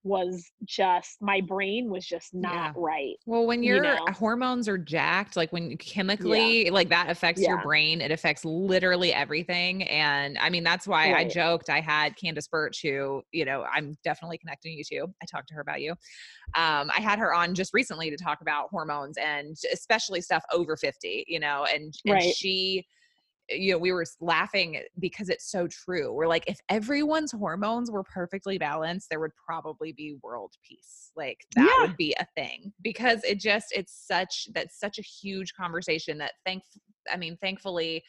was 0.04 0.52
just 0.66 1.22
my 1.22 1.42
brain 1.42 1.90
was 1.90 2.06
just 2.06 2.34
not 2.34 2.52
Yeah. 2.54 2.74
right. 2.76 3.16
Well, 3.28 3.46
when 3.46 3.62
You 3.62 3.70
your 3.70 3.82
know? 3.82 4.06
hormones 4.14 4.68
are 4.68 4.80
jacked, 4.80 5.36
like 5.36 5.54
when 5.54 5.78
chemically, 5.78 6.72
like 6.72 6.90
that 6.90 7.10
affects 7.10 7.48
your 7.48 7.60
brain, 7.60 8.02
it 8.02 8.10
affects 8.12 8.44
literally 8.44 9.14
everything. 9.14 9.84
And 9.84 10.40
I 10.40 10.50
mean, 10.50 10.64
that's 10.64 10.88
why 10.88 11.14
I 11.14 11.24
joked 11.26 11.70
I 11.70 11.82
had 11.82 12.16
Candace 12.18 12.48
Birch, 12.48 12.82
who, 12.82 13.22
you 13.32 13.46
know, 13.46 13.64
I'm 13.72 13.96
definitely 14.04 14.40
connecting 14.40 14.74
you 14.76 14.84
to. 14.86 15.08
I 15.22 15.26
talked 15.28 15.50
to 15.50 15.54
her 15.54 15.62
about 15.62 15.82
you. 15.82 15.92
Um, 16.56 16.90
I 16.90 17.00
had 17.00 17.20
her 17.20 17.32
on 17.34 17.54
just 17.54 17.74
recently 17.76 18.10
to 18.10 18.18
talk 18.18 18.42
about 18.42 18.70
hormones 18.72 19.18
and 19.18 19.56
especially 19.72 20.22
stuff 20.22 20.44
over 20.52 20.76
50, 20.76 21.26
you 21.28 21.40
know, 21.40 21.66
and, 21.66 21.94
and 22.08 22.22
Right. 22.24 22.34
she, 22.34 22.88
you 23.52 23.72
know, 23.72 23.78
we 23.78 23.92
were 23.92 24.06
laughing 24.20 24.82
because 25.00 25.30
it's 25.30 25.50
so 25.52 25.68
true. 25.68 26.14
We're 26.14 26.28
like, 26.28 26.46
if 26.48 26.60
everyone's 26.70 27.32
hormones 27.32 27.92
were 27.92 28.04
perfectly 28.04 28.58
balanced, 28.58 29.10
there 29.10 29.20
would 29.20 29.36
probably 29.36 29.92
be 29.92 30.18
world 30.24 30.54
peace. 30.68 31.12
Like 31.16 31.46
that 31.56 31.68
Yeah. 31.78 31.88
would 31.88 31.98
be 31.98 32.16
a 32.20 32.26
thing 32.36 32.74
because 32.82 33.24
it 33.24 33.40
just, 33.40 33.68
it's 33.72 33.94
such, 34.08 34.48
that's 34.54 34.80
such 34.80 35.00
a 35.00 35.04
huge 35.04 35.54
conversation 35.54 36.18
that 36.20 36.34
thank, 36.46 36.64
I 37.12 37.18
mean, 37.18 37.38
thankfully, 37.42 38.04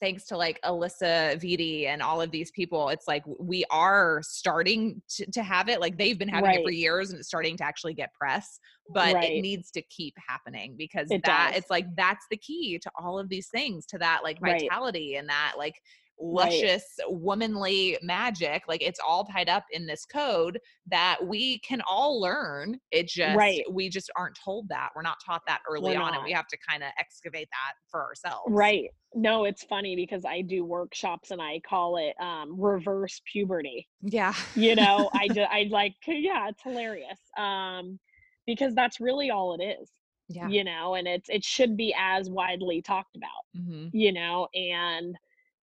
thanks 0.00 0.24
to 0.26 0.36
like 0.36 0.60
Alisa 0.64 1.36
Vitti 1.40 1.86
and 1.86 2.02
all 2.02 2.20
of 2.20 2.30
these 2.30 2.50
people, 2.50 2.88
it's 2.88 3.06
like 3.06 3.22
we 3.38 3.64
are 3.70 4.20
starting 4.22 5.00
to, 5.10 5.30
to 5.30 5.42
have 5.42 5.68
it. 5.68 5.80
Like 5.80 5.96
they've 5.96 6.18
been 6.18 6.28
having 6.28 6.50
it 6.54 6.64
for 6.64 6.72
years 6.72 7.10
and 7.10 7.18
it's 7.18 7.28
starting 7.28 7.56
to 7.58 7.64
actually 7.64 7.94
get 7.94 8.12
press, 8.14 8.58
but 8.92 9.22
it 9.22 9.40
needs 9.40 9.70
to 9.72 9.82
keep 9.82 10.14
happening 10.28 10.74
because 10.76 11.10
It 11.10 11.22
that 11.24 11.50
does. 11.52 11.58
it's 11.60 11.70
like 11.70 11.86
that's 11.96 12.26
the 12.30 12.36
key 12.36 12.78
to 12.82 12.90
all 13.00 13.18
of 13.18 13.28
these 13.28 13.48
things, 13.48 13.86
to 13.86 13.98
that 13.98 14.20
like 14.24 14.38
Right. 14.40 14.62
vitality 14.62 15.16
and 15.16 15.28
that 15.28 15.54
like 15.56 15.74
Right. 16.22 16.50
luscious 16.52 16.84
womanly 17.08 17.98
magic. 18.02 18.64
Like 18.68 18.82
it's 18.82 19.00
all 19.00 19.24
tied 19.24 19.48
up 19.48 19.64
in 19.72 19.86
this 19.86 20.04
code 20.04 20.60
that 20.86 21.18
we 21.26 21.58
can 21.60 21.80
all 21.88 22.20
learn. 22.20 22.78
It 22.90 23.08
just 23.08 23.36
Right. 23.36 23.64
we 23.72 23.88
just 23.88 24.10
aren't 24.16 24.36
told 24.42 24.68
that. 24.68 24.90
We're 24.94 25.02
not 25.02 25.16
taught 25.24 25.42
that 25.46 25.60
early 25.68 25.96
on 25.96 26.14
and 26.14 26.22
we 26.22 26.32
have 26.32 26.46
to 26.48 26.58
kind 26.68 26.82
of 26.82 26.90
excavate 26.98 27.48
that 27.50 27.74
for 27.90 28.04
ourselves. 28.04 28.44
Right. 28.48 28.90
No, 29.14 29.44
it's 29.44 29.64
funny 29.64 29.96
because 29.96 30.24
I 30.24 30.42
do 30.42 30.64
workshops 30.64 31.30
and 31.30 31.40
I 31.42 31.60
call 31.60 31.96
it 31.96 32.14
um, 32.20 32.60
reverse 32.60 33.20
puberty. 33.30 33.88
Yeah. 34.02 34.34
You 34.54 34.74
know, 34.76 35.10
I 35.14 35.28
do, 35.34 35.40
I 35.42 35.68
like, 35.70 35.94
yeah, 36.06 36.48
it's 36.48 36.62
hilarious. 36.62 37.18
Um, 37.36 37.98
because 38.46 38.74
that's 38.74 39.00
really 39.00 39.30
all 39.30 39.54
it 39.58 39.62
is, 39.64 39.90
Yeah. 40.28 40.48
you 40.48 40.64
know, 40.64 40.94
and 40.94 41.08
it's, 41.08 41.28
it 41.28 41.44
should 41.44 41.76
be 41.76 41.94
as 41.98 42.28
widely 42.30 42.82
talked 42.82 43.16
about, 43.16 43.30
hmm 43.54 43.88
you 43.92 44.12
know, 44.12 44.48
and 44.54 45.16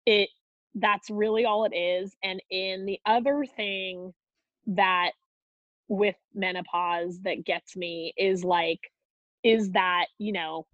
it, 0.07 0.28
that's 0.75 1.11
really 1.11 1.45
all 1.45 1.64
it 1.64 1.75
is. 1.77 2.14
And 2.23 2.43
in 2.51 2.87
the 2.87 3.01
other 3.07 3.45
thing 3.45 4.12
that 4.66 5.12
with 5.89 6.16
menopause 6.35 7.21
that 7.23 7.45
gets 7.45 7.77
me 7.77 8.12
is 8.16 8.45
like, 8.45 8.81
is 9.43 9.71
that, 9.73 10.07
you 10.19 10.33
know, 10.33 10.66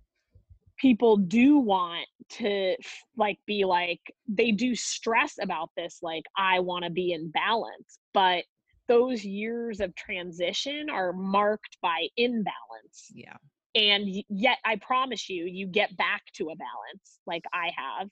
people 0.77 1.17
do 1.17 1.59
want 1.59 2.07
to 2.29 2.75
like 3.17 3.39
be 3.47 3.65
like 3.65 4.01
they 4.27 4.51
do 4.51 4.75
stress 4.75 5.35
about 5.41 5.71
this 5.77 5.99
like 6.03 6.25
i 6.37 6.59
want 6.59 6.85
to 6.85 6.91
be 6.91 7.13
in 7.13 7.31
balance 7.31 7.99
but 8.13 8.45
those 8.89 9.25
years 9.25 9.81
of 9.81 9.95
transition 9.95 10.89
are 10.91 11.13
marked 11.13 11.79
by 11.83 12.07
imbalance 12.17 13.11
Yeah. 13.15 13.37
and 13.75 14.09
yet 14.29 14.59
i 14.65 14.77
promise 14.77 15.29
you 15.29 15.45
you 15.45 15.67
get 15.67 15.97
back 15.97 16.23
to 16.35 16.45
a 16.51 16.57
balance 16.57 17.21
like 17.27 17.45
i 17.53 17.71
have 17.77 18.09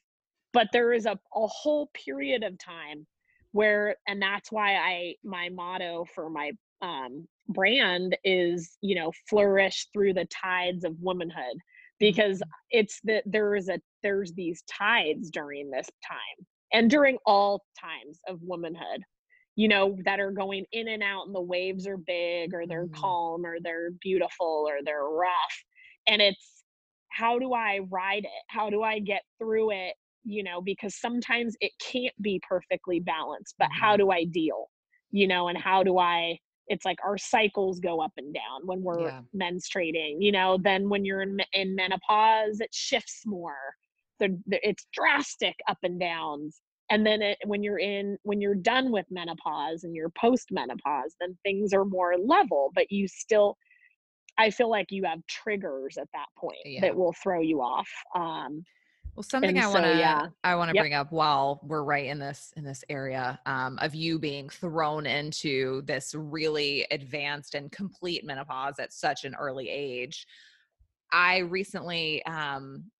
but 0.53 0.67
there 0.71 0.93
is 0.93 1.05
a, 1.05 1.11
a 1.35 1.47
whole 1.47 1.89
period 1.93 2.43
of 2.43 2.57
time 2.59 3.05
where 3.51 3.95
and 4.07 4.21
that's 4.21 4.51
why 4.51 4.75
i 4.75 5.15
my 5.23 5.49
motto 5.49 6.05
for 6.15 6.29
my 6.29 6.51
um 6.81 7.27
brand 7.49 8.17
is 8.23 8.77
you 8.81 8.95
know 8.95 9.11
flourish 9.29 9.87
through 9.93 10.13
the 10.13 10.25
tides 10.25 10.83
of 10.85 10.95
womanhood 11.01 11.57
because 11.99 12.41
it's 12.71 12.99
that 13.03 13.23
there 13.25 13.55
is 13.55 13.69
a 13.69 13.79
there's 14.01 14.33
these 14.33 14.63
tides 14.63 15.29
during 15.29 15.69
this 15.69 15.87
time 16.07 16.45
and 16.73 16.89
during 16.89 17.17
all 17.25 17.63
times 17.79 18.19
of 18.27 18.39
womanhood 18.41 19.03
you 19.55 19.67
know 19.67 19.97
that 20.05 20.19
are 20.19 20.31
going 20.31 20.65
in 20.71 20.87
and 20.87 21.03
out 21.03 21.25
and 21.27 21.35
the 21.35 21.41
waves 21.41 21.85
are 21.87 21.97
big 21.97 22.53
or 22.53 22.65
they're 22.65 22.87
Mhm. 22.87 22.93
calm 22.93 23.45
or 23.45 23.59
they're 23.61 23.91
beautiful 24.01 24.65
or 24.67 24.79
they're 24.83 25.03
rough. 25.03 25.63
And 26.07 26.21
it's 26.21 26.63
how 27.09 27.37
do 27.39 27.53
i 27.53 27.79
ride 27.91 28.25
it? 28.25 28.43
How 28.47 28.69
do 28.69 28.81
i 28.81 28.99
get 28.99 29.23
through 29.37 29.71
it 29.71 29.95
you 30.23 30.43
know 30.43 30.61
because 30.61 30.95
sometimes 30.99 31.55
it 31.61 31.71
can't 31.79 32.15
be 32.21 32.41
perfectly 32.47 32.99
balanced 32.99 33.55
but 33.59 33.69
how 33.71 33.95
Mhm. 33.95 33.97
do 33.97 34.11
i 34.11 34.23
deal 34.25 34.69
you 35.11 35.27
know 35.27 35.47
and 35.47 35.57
how 35.57 35.83
do 35.83 35.97
i 35.97 36.37
it's 36.67 36.85
like 36.85 36.97
our 37.03 37.17
cycles 37.17 37.79
go 37.79 38.01
up 38.01 38.13
and 38.17 38.33
down 38.33 38.61
when 38.65 38.81
we're 38.81 39.11
Yeah. 39.11 39.21
menstruating 39.35 40.17
you 40.19 40.31
know 40.31 40.57
then 40.63 40.89
when 40.89 41.05
you're 41.05 41.21
in, 41.21 41.37
in 41.53 41.75
menopause 41.75 42.59
it 42.59 42.73
shifts 42.73 43.23
more 43.25 43.75
the, 44.19 44.39
the, 44.47 44.59
it's 44.67 44.87
drastic 44.93 45.55
up 45.67 45.77
and 45.83 45.99
downs 45.99 46.61
and 46.89 47.05
then 47.05 47.21
it, 47.21 47.37
when 47.45 47.63
you're 47.63 47.79
in 47.79 48.17
when 48.23 48.39
you're 48.41 48.55
done 48.55 48.91
with 48.91 49.05
menopause 49.11 49.83
and 49.83 49.95
you're 49.95 50.09
post 50.11 50.49
menopause 50.51 51.15
then 51.19 51.37
things 51.43 51.73
are 51.73 51.85
more 51.85 52.15
level 52.17 52.71
but 52.75 52.91
you 52.91 53.07
still 53.07 53.57
i 54.37 54.49
feel 54.49 54.69
like 54.69 54.87
you 54.89 55.03
have 55.03 55.19
triggers 55.27 55.97
at 55.97 56.07
that 56.13 56.27
point 56.37 56.57
Yeah. 56.65 56.81
that 56.81 56.95
will 56.95 57.13
throw 57.13 57.41
you 57.41 57.61
off 57.61 57.89
um 58.15 58.63
Well, 59.15 59.23
something 59.23 59.55
And 59.55 59.59
I 59.59 59.67
want 59.67 59.83
to 59.85 59.89
yeah. 59.89 60.29
I 60.43 60.55
want 60.55 60.69
to 60.69 60.73
Yep. 60.73 60.75
bring 60.75 60.93
up 60.93 61.11
while 61.11 61.59
we're 61.63 61.83
right 61.83 62.05
in 62.05 62.19
this 62.19 62.51
in 62.57 62.63
this 62.63 62.83
area 62.89 63.39
um, 63.45 63.77
of 63.79 63.93
you 63.95 64.19
being 64.19 64.49
thrown 64.49 65.05
into 65.05 65.81
this 65.83 66.13
really 66.15 66.85
advanced 66.91 67.53
and 67.55 67.71
complete 67.71 68.25
menopause 68.25 68.79
at 68.79 68.91
such 68.91 69.23
an 69.23 69.35
early 69.35 69.69
age. 69.69 70.25
I 71.11 71.39
recently 71.39 72.25
um, 72.25 72.91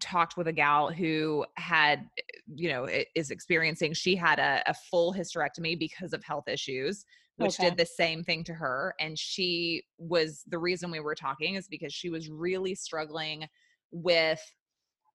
talked 0.00 0.36
with 0.36 0.48
a 0.48 0.52
gal 0.52 0.90
who 0.92 1.46
had, 1.56 2.08
you 2.54 2.68
know, 2.70 2.88
is 3.14 3.30
experiencing. 3.30 3.94
She 3.94 4.16
had 4.16 4.38
a, 4.38 4.62
a 4.66 4.74
full 4.74 5.14
hysterectomy 5.14 5.78
because 5.78 6.12
of 6.12 6.24
health 6.24 6.48
issues, 6.48 7.04
which 7.36 7.58
Okay. 7.58 7.58
did 7.58 7.76
the 7.76 7.86
same 7.86 8.24
thing 8.24 8.44
to 8.44 8.54
her. 8.54 8.94
And 9.00 9.18
she 9.18 9.84
was 9.98 10.44
the 10.48 10.58
reason 10.58 10.90
we 10.90 11.00
were 11.00 11.14
talking 11.14 11.56
is 11.56 11.68
because 11.68 11.92
she 11.94 12.10
was 12.10 12.30
really 12.30 12.74
struggling 12.74 13.46
with 13.90 14.40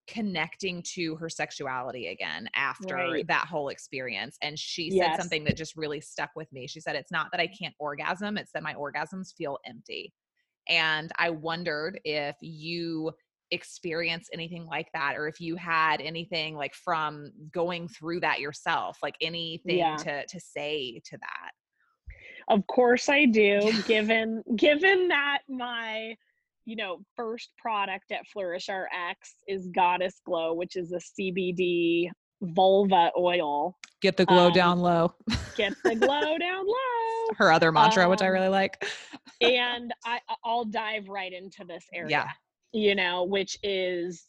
connecting 0.08 0.82
to 0.96 1.16
her 1.18 1.30
sexuality 1.30 2.08
again 2.08 2.50
after 2.56 2.96
Right. 2.96 3.28
that 3.28 3.48
whole 3.48 3.70
experience. 3.70 4.38
And 4.42 4.58
she 4.58 4.90
Yes. 4.90 5.16
said 5.16 5.22
something 5.22 5.44
that 5.46 5.58
just 5.58 5.76
really 5.76 6.02
stuck 6.02 6.32
with 6.36 6.52
me. 6.52 6.68
She 6.68 6.80
said, 6.80 6.96
It's 6.96 7.12
not 7.12 7.28
that 7.32 7.40
I 7.42 7.48
can't 7.48 7.76
orgasm, 7.80 8.38
it's 8.38 8.52
that 8.54 8.64
my 8.64 8.74
orgasms 8.74 9.34
feel 9.38 9.60
empty. 9.66 10.14
And 10.70 11.12
I 11.18 11.30
wondered 11.30 12.00
if 12.04 12.36
you 12.42 13.12
experienced 13.52 14.30
anything 14.34 14.66
like 14.66 14.90
that 14.94 15.16
or 15.16 15.28
if 15.28 15.40
you 15.40 15.56
had 15.56 16.02
anything 16.02 16.56
like 16.56 16.74
from 16.76 17.32
going 17.54 17.88
through 17.88 18.20
that 18.20 18.42
yourself 18.42 18.98
like 19.02 19.16
anything 19.22 19.78
Yeah. 19.78 19.96
to 19.96 20.26
to 20.28 20.38
say 20.38 21.00
to 21.06 21.18
that 21.18 21.52
Of 22.50 22.68
course 22.68 23.08
I 23.08 23.24
do, 23.24 23.72
given 23.86 24.44
given 24.58 25.08
that 25.08 25.40
my 25.48 26.18
you 26.68 26.76
know 26.76 27.00
first 27.16 27.50
product 27.58 28.12
at 28.12 28.28
Flourish 28.28 28.68
RX 28.70 29.36
is 29.48 29.68
Goddess 29.74 30.20
Glow, 30.26 30.54
which 30.54 30.76
is 30.76 30.92
a 30.92 31.00
CBD 31.00 32.10
vulva 32.44 33.12
oil. 33.18 33.76
get 34.02 34.16
the 34.18 34.26
glow 34.26 34.48
Um, 34.48 34.54
down 34.54 34.80
low 34.80 35.12
Get 35.56 35.74
the 35.84 35.96
glow 35.96 36.38
down 36.38 36.68
low. 36.68 37.34
her 37.38 37.52
other 37.52 37.72
mantra 37.72 38.08
which 38.08 38.22
i 38.22 38.28
um, 38.28 38.34
really 38.34 38.50
like 38.50 38.86
And 39.42 39.92
I 40.06 40.20
I'll 40.46 40.66
dive 40.66 41.08
right 41.08 41.34
into 41.34 41.64
this 41.68 41.86
area. 41.94 42.10
Yeah. 42.12 42.30
You 42.74 42.94
know, 42.96 43.24
which 43.24 43.58
is 43.64 44.24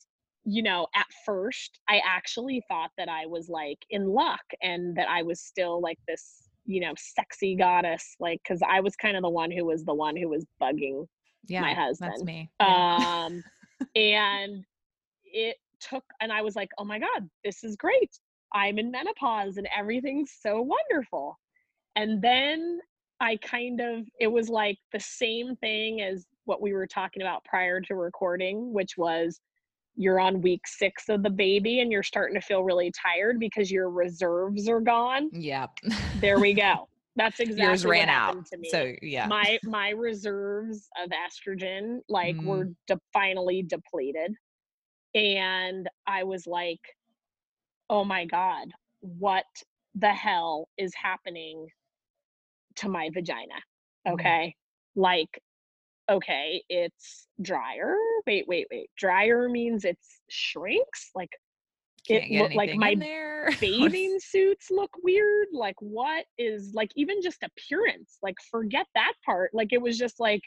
you 0.44 0.62
know, 0.62 0.86
at 0.94 1.06
first 1.26 1.80
I 1.90 2.00
actually 2.06 2.62
thought 2.68 2.92
that 2.96 3.08
I 3.10 3.26
was 3.26 3.50
like 3.50 3.84
in 3.90 4.06
luck 4.06 4.40
and 4.62 4.96
that 4.96 5.08
I 5.10 5.22
was 5.22 5.40
still 5.42 5.82
like 5.82 5.98
this, 6.08 6.48
you 6.64 6.80
know, 6.80 6.94
sexy 6.96 7.54
goddess 7.56 8.16
like 8.20 8.40
cuz 8.46 8.60
I 8.66 8.80
was 8.80 8.96
kind 8.96 9.16
of 9.18 9.22
the 9.22 9.28
one 9.28 9.50
who 9.50 9.66
was 9.66 9.84
the 9.84 9.92
one 9.92 10.16
who 10.16 10.28
was 10.30 10.46
bugging 10.62 11.06
yeah 11.46 11.60
my 11.60 11.74
husband. 11.74 12.12
that's 12.12 12.24
me 12.24 12.50
um 12.60 13.42
and 13.96 14.64
it 15.24 15.56
took 15.80 16.04
and 16.20 16.32
i 16.32 16.42
was 16.42 16.56
like 16.56 16.70
oh 16.78 16.84
my 16.84 16.98
god 16.98 17.28
this 17.44 17.62
is 17.64 17.76
great 17.76 18.18
i'm 18.52 18.78
in 18.78 18.90
menopause 18.90 19.56
and 19.56 19.68
everything's 19.76 20.32
so 20.40 20.60
wonderful 20.60 21.38
and 21.96 22.20
then 22.20 22.80
i 23.20 23.36
kind 23.36 23.80
of 23.80 24.04
it 24.20 24.26
was 24.26 24.48
like 24.48 24.78
the 24.92 25.00
same 25.00 25.54
thing 25.56 26.02
as 26.02 26.26
what 26.44 26.62
we 26.62 26.72
were 26.72 26.86
talking 26.86 27.22
about 27.22 27.44
prior 27.44 27.80
to 27.80 27.94
recording 27.94 28.72
which 28.72 28.96
was 28.96 29.40
you're 29.98 30.20
on 30.20 30.40
week 30.40 30.62
six 30.64 31.08
of 31.08 31.24
the 31.24 31.30
baby 31.30 31.80
and 31.80 31.90
you're 31.90 32.04
starting 32.04 32.40
to 32.40 32.40
feel 32.40 32.62
really 32.62 32.92
tired 32.92 33.40
because 33.40 33.68
your 33.70 33.90
reserves 33.90 34.68
are 34.68 34.80
gone. 34.80 35.28
Yep. 35.32 35.70
There 36.20 36.38
we 36.38 36.54
go. 36.54 36.88
That's 37.18 37.40
exactly 37.40 37.64
Yours 37.64 37.84
what 37.84 37.90
ran 37.90 38.08
out. 38.08 38.26
happened 38.28 38.46
to 38.46 38.56
me. 38.58 38.70
So 38.70 38.92
yeah. 39.02 39.26
my 39.26 39.58
my 39.64 39.90
reserves 39.90 40.88
of 41.04 41.10
estrogen 41.10 41.98
like 42.08 42.36
Mm. 42.36 42.44
were 42.46 42.68
de- 42.86 42.98
finally 43.12 43.62
depleted 43.62 44.32
and 45.14 45.88
i 46.06 46.22
was 46.22 46.46
like 46.46 46.80
oh 47.90 48.04
my 48.04 48.24
god 48.26 48.68
what 49.00 49.46
the 49.94 50.12
hell 50.12 50.68
is 50.78 50.92
happening 50.94 51.66
to 52.76 52.88
my 52.88 53.08
vagina 53.12 53.54
Mm. 54.06 54.12
okay 54.14 54.54
like 54.96 55.40
okay 56.10 56.62
it's 56.68 57.26
drier 57.42 57.96
wait 58.26 58.46
wait 58.46 58.66
wait 58.70 58.90
drier 58.96 59.48
means 59.48 59.84
it's 59.84 60.20
shrinks 60.30 61.10
like 61.14 61.30
Can't 62.08 62.24
it 62.30 62.38
looked 62.42 62.54
like 62.54 62.74
my 62.74 62.94
bathing 63.60 64.18
suits 64.20 64.70
look 64.70 64.90
weird 65.02 65.48
like 65.52 65.76
what 65.80 66.24
is 66.38 66.72
like 66.74 66.90
even 66.96 67.22
just 67.22 67.42
appearance 67.42 68.18
like 68.22 68.34
forget 68.50 68.86
that 68.94 69.12
part 69.24 69.50
like 69.54 69.72
it 69.72 69.80
was 69.80 69.96
just 69.98 70.18
like 70.20 70.42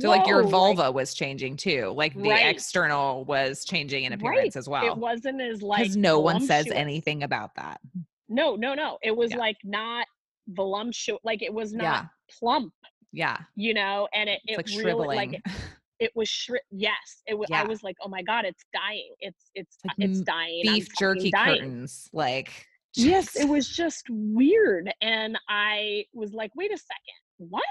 So 0.00 0.08
like 0.10 0.26
your 0.26 0.42
whoa, 0.42 0.48
vulva 0.50 0.92
was 0.92 1.14
changing 1.14 1.56
too. 1.56 1.92
Like 1.96 2.14
the 2.14 2.28
Right. 2.28 2.46
external 2.54 3.24
was 3.24 3.64
changing 3.64 4.04
in 4.04 4.12
appearance 4.12 4.54
Right. 4.54 4.56
as 4.56 4.68
well. 4.68 4.84
it 4.86 4.96
wasn't 4.98 5.40
as 5.40 5.62
like 5.62 5.80
Because 5.84 5.96
no 5.96 6.18
one 6.18 6.40
says 6.40 6.66
anything 6.70 7.22
about 7.22 7.54
that. 7.56 7.80
no 8.28 8.56
no 8.56 8.74
no 8.74 8.98
it 9.02 9.16
was 9.16 9.30
Yeah. 9.30 9.38
like 9.38 9.56
not 9.64 10.06
voluptuous 10.48 11.20
like 11.24 11.42
it 11.42 11.52
was 11.52 11.72
not 11.72 11.84
Yeah. 11.84 12.04
plump 12.38 12.72
Yeah. 13.12 13.38
you 13.56 13.72
know 13.74 14.08
and 14.12 14.28
it, 14.28 14.40
It's 14.44 14.52
it 14.52 14.56
like 14.56 14.66
really 14.66 14.82
shriveling. 14.82 15.16
like 15.16 15.32
it, 15.46 15.52
it 16.00 16.10
was 16.14 16.28
shri- 16.28 16.60
yes 16.70 17.22
it 17.26 17.36
was 17.38 17.48
Yeah. 17.50 17.62
i 17.62 17.64
was 17.64 17.82
like 17.82 17.96
oh 18.04 18.08
my 18.08 18.22
god 18.22 18.44
it's 18.44 18.64
dying 18.72 19.12
it's 19.20 19.50
it's 19.54 19.76
Like 19.84 19.96
it's 19.98 20.20
dying 20.20 20.62
Beef 20.64 20.88
jerky 20.98 21.30
dying. 21.30 21.58
curtains. 21.60 22.08
Like 22.12 22.66
yes 22.94 23.36
it 23.36 23.48
was 23.48 23.68
just 23.68 24.04
weird 24.10 24.90
and 25.02 25.38
i 25.48 26.04
was 26.14 26.32
like 26.32 26.50
wait 26.56 26.72
a 26.72 26.78
second 26.78 27.50
what 27.50 27.62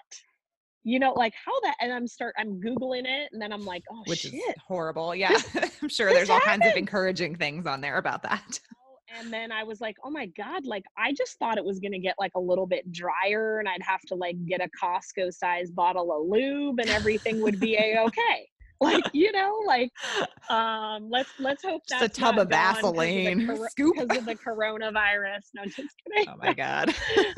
you 0.83 0.99
know 0.99 1.11
like 1.13 1.33
how 1.43 1.51
that 1.61 1.75
and 1.81 1.91
i'm 1.91 2.07
start 2.07 2.33
i'm 2.37 2.61
googling 2.61 3.03
it 3.05 3.29
and 3.33 3.41
then 3.41 3.51
i'm 3.51 3.65
like 3.65 3.83
oh 3.91 4.03
which 4.05 4.19
shit 4.19 4.33
is 4.35 4.41
horrible. 4.65 5.13
Yeah. 5.15 5.35
I'm 5.81 5.89
sure 5.89 6.13
there's 6.13 6.29
all 6.29 6.39
kinds 6.39 6.65
of 6.65 6.73
encouraging 6.77 7.35
things 7.35 7.65
on 7.65 7.81
there 7.81 7.97
about 7.97 8.23
that. 8.23 8.59
And 9.15 9.31
then 9.33 9.51
i 9.51 9.63
was 9.63 9.79
like 9.81 9.95
oh 10.03 10.09
my 10.09 10.25
god 10.37 10.65
like 10.65 10.83
i 10.97 11.13
just 11.13 11.37
thought 11.39 11.57
it 11.57 11.63
was 11.65 11.79
going 11.79 11.91
to 11.91 11.99
get 11.99 12.15
like 12.19 12.31
a 12.35 12.39
little 12.39 12.67
bit 12.67 12.89
drier 12.91 13.59
and 13.59 13.67
i'd 13.67 13.81
have 13.81 14.01
to 14.01 14.15
like 14.15 14.35
get 14.45 14.61
a 14.61 14.69
costco 14.81 15.31
size 15.33 15.71
bottle 15.71 16.11
of 16.11 16.27
lube 16.27 16.79
and 16.79 16.89
everything 16.89 17.41
would 17.41 17.59
be 17.59 17.75
a-okay 17.77 18.47
like 18.81 19.03
you 19.13 19.31
know 19.31 19.55
like 19.65 19.89
um 20.49 21.09
let's 21.09 21.31
let's 21.39 21.63
hope 21.63 21.81
Just 21.87 22.01
that's 22.01 22.17
a 22.17 22.21
tub 22.21 22.37
of 22.39 22.49
gone 22.49 22.73
'cause 22.75 22.83
of 22.85 22.95
the 22.95 23.01
Vaseline. 23.01 23.37
because 23.77 24.17
of 24.17 24.25
the 24.25 24.35
coronavirus 24.35 25.41
no 25.55 25.63
just 25.65 25.95
kidding 26.05 26.27
Oh 26.33 26.37
my 26.37 26.53
God. 26.53 26.89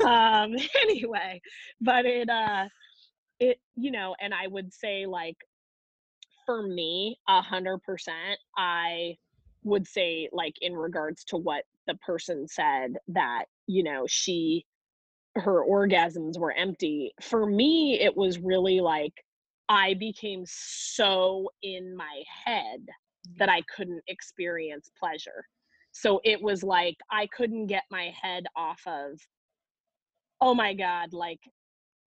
um 0.06 0.54
anyway 0.82 1.40
but 1.80 2.04
it 2.04 2.28
uh 2.28 2.66
it 3.38 3.58
you 3.76 3.90
know 3.90 4.14
and 4.20 4.34
i 4.34 4.46
would 4.46 4.72
say 4.72 5.06
like 5.06 5.36
for 6.44 6.62
me 6.62 7.16
a 7.28 7.40
hundred 7.40 7.78
percent 7.82 8.38
i 8.58 9.16
would 9.64 9.86
say 9.86 10.28
like 10.32 10.54
in 10.60 10.74
regards 10.74 11.24
to 11.24 11.36
what 11.36 11.64
the 11.86 11.94
person 11.96 12.46
said 12.48 12.94
that 13.08 13.44
you 13.66 13.82
know 13.82 14.04
she 14.08 14.64
her 15.36 15.64
orgasms 15.64 16.38
were 16.38 16.52
empty 16.52 17.12
for 17.22 17.46
me 17.46 17.98
it 18.00 18.16
was 18.16 18.38
really 18.38 18.80
like 18.80 19.14
i 19.68 19.94
became 19.94 20.44
so 20.46 21.50
in 21.62 21.96
my 21.96 22.22
head 22.44 22.80
that 23.38 23.48
I 23.48 23.62
couldn't 23.74 24.02
experience 24.08 24.90
pleasure. 24.98 25.44
So 25.92 26.20
it 26.24 26.40
was 26.40 26.62
like 26.62 26.96
I 27.10 27.26
couldn't 27.26 27.66
get 27.66 27.84
my 27.90 28.12
head 28.20 28.44
off 28.56 28.80
of, 28.86 29.20
oh 30.40 30.54
my 30.54 30.74
God, 30.74 31.12
like 31.12 31.40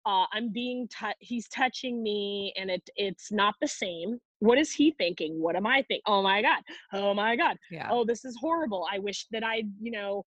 uh, 0.06 0.26
I'm 0.34 0.51
being, 0.51 0.88
tou- 0.88 1.14
he's 1.20 1.47
touching 1.49 2.01
me 2.04 2.54
and 2.58 2.70
it 2.70 2.89
it's 2.95 3.32
not 3.32 3.56
the 3.62 3.68
same. 3.68 4.20
What 4.43 4.57
is 4.57 4.73
he 4.73 4.91
thinking? 4.97 5.41
What 5.41 5.55
am 5.55 5.65
I 5.67 5.77
thinking? 5.87 6.03
Oh 6.07 6.21
my 6.23 6.41
God. 6.41 6.61
Oh 6.93 7.13
my 7.13 7.35
God. 7.35 7.57
Yeah. 7.71 7.87
Oh, 7.91 8.05
this 8.05 8.25
is 8.25 8.37
horrible. 8.39 8.85
I 8.91 8.99
wish 8.99 9.27
that 9.31 9.43
I, 9.43 9.63
you 9.81 9.91
know, 9.91 10.25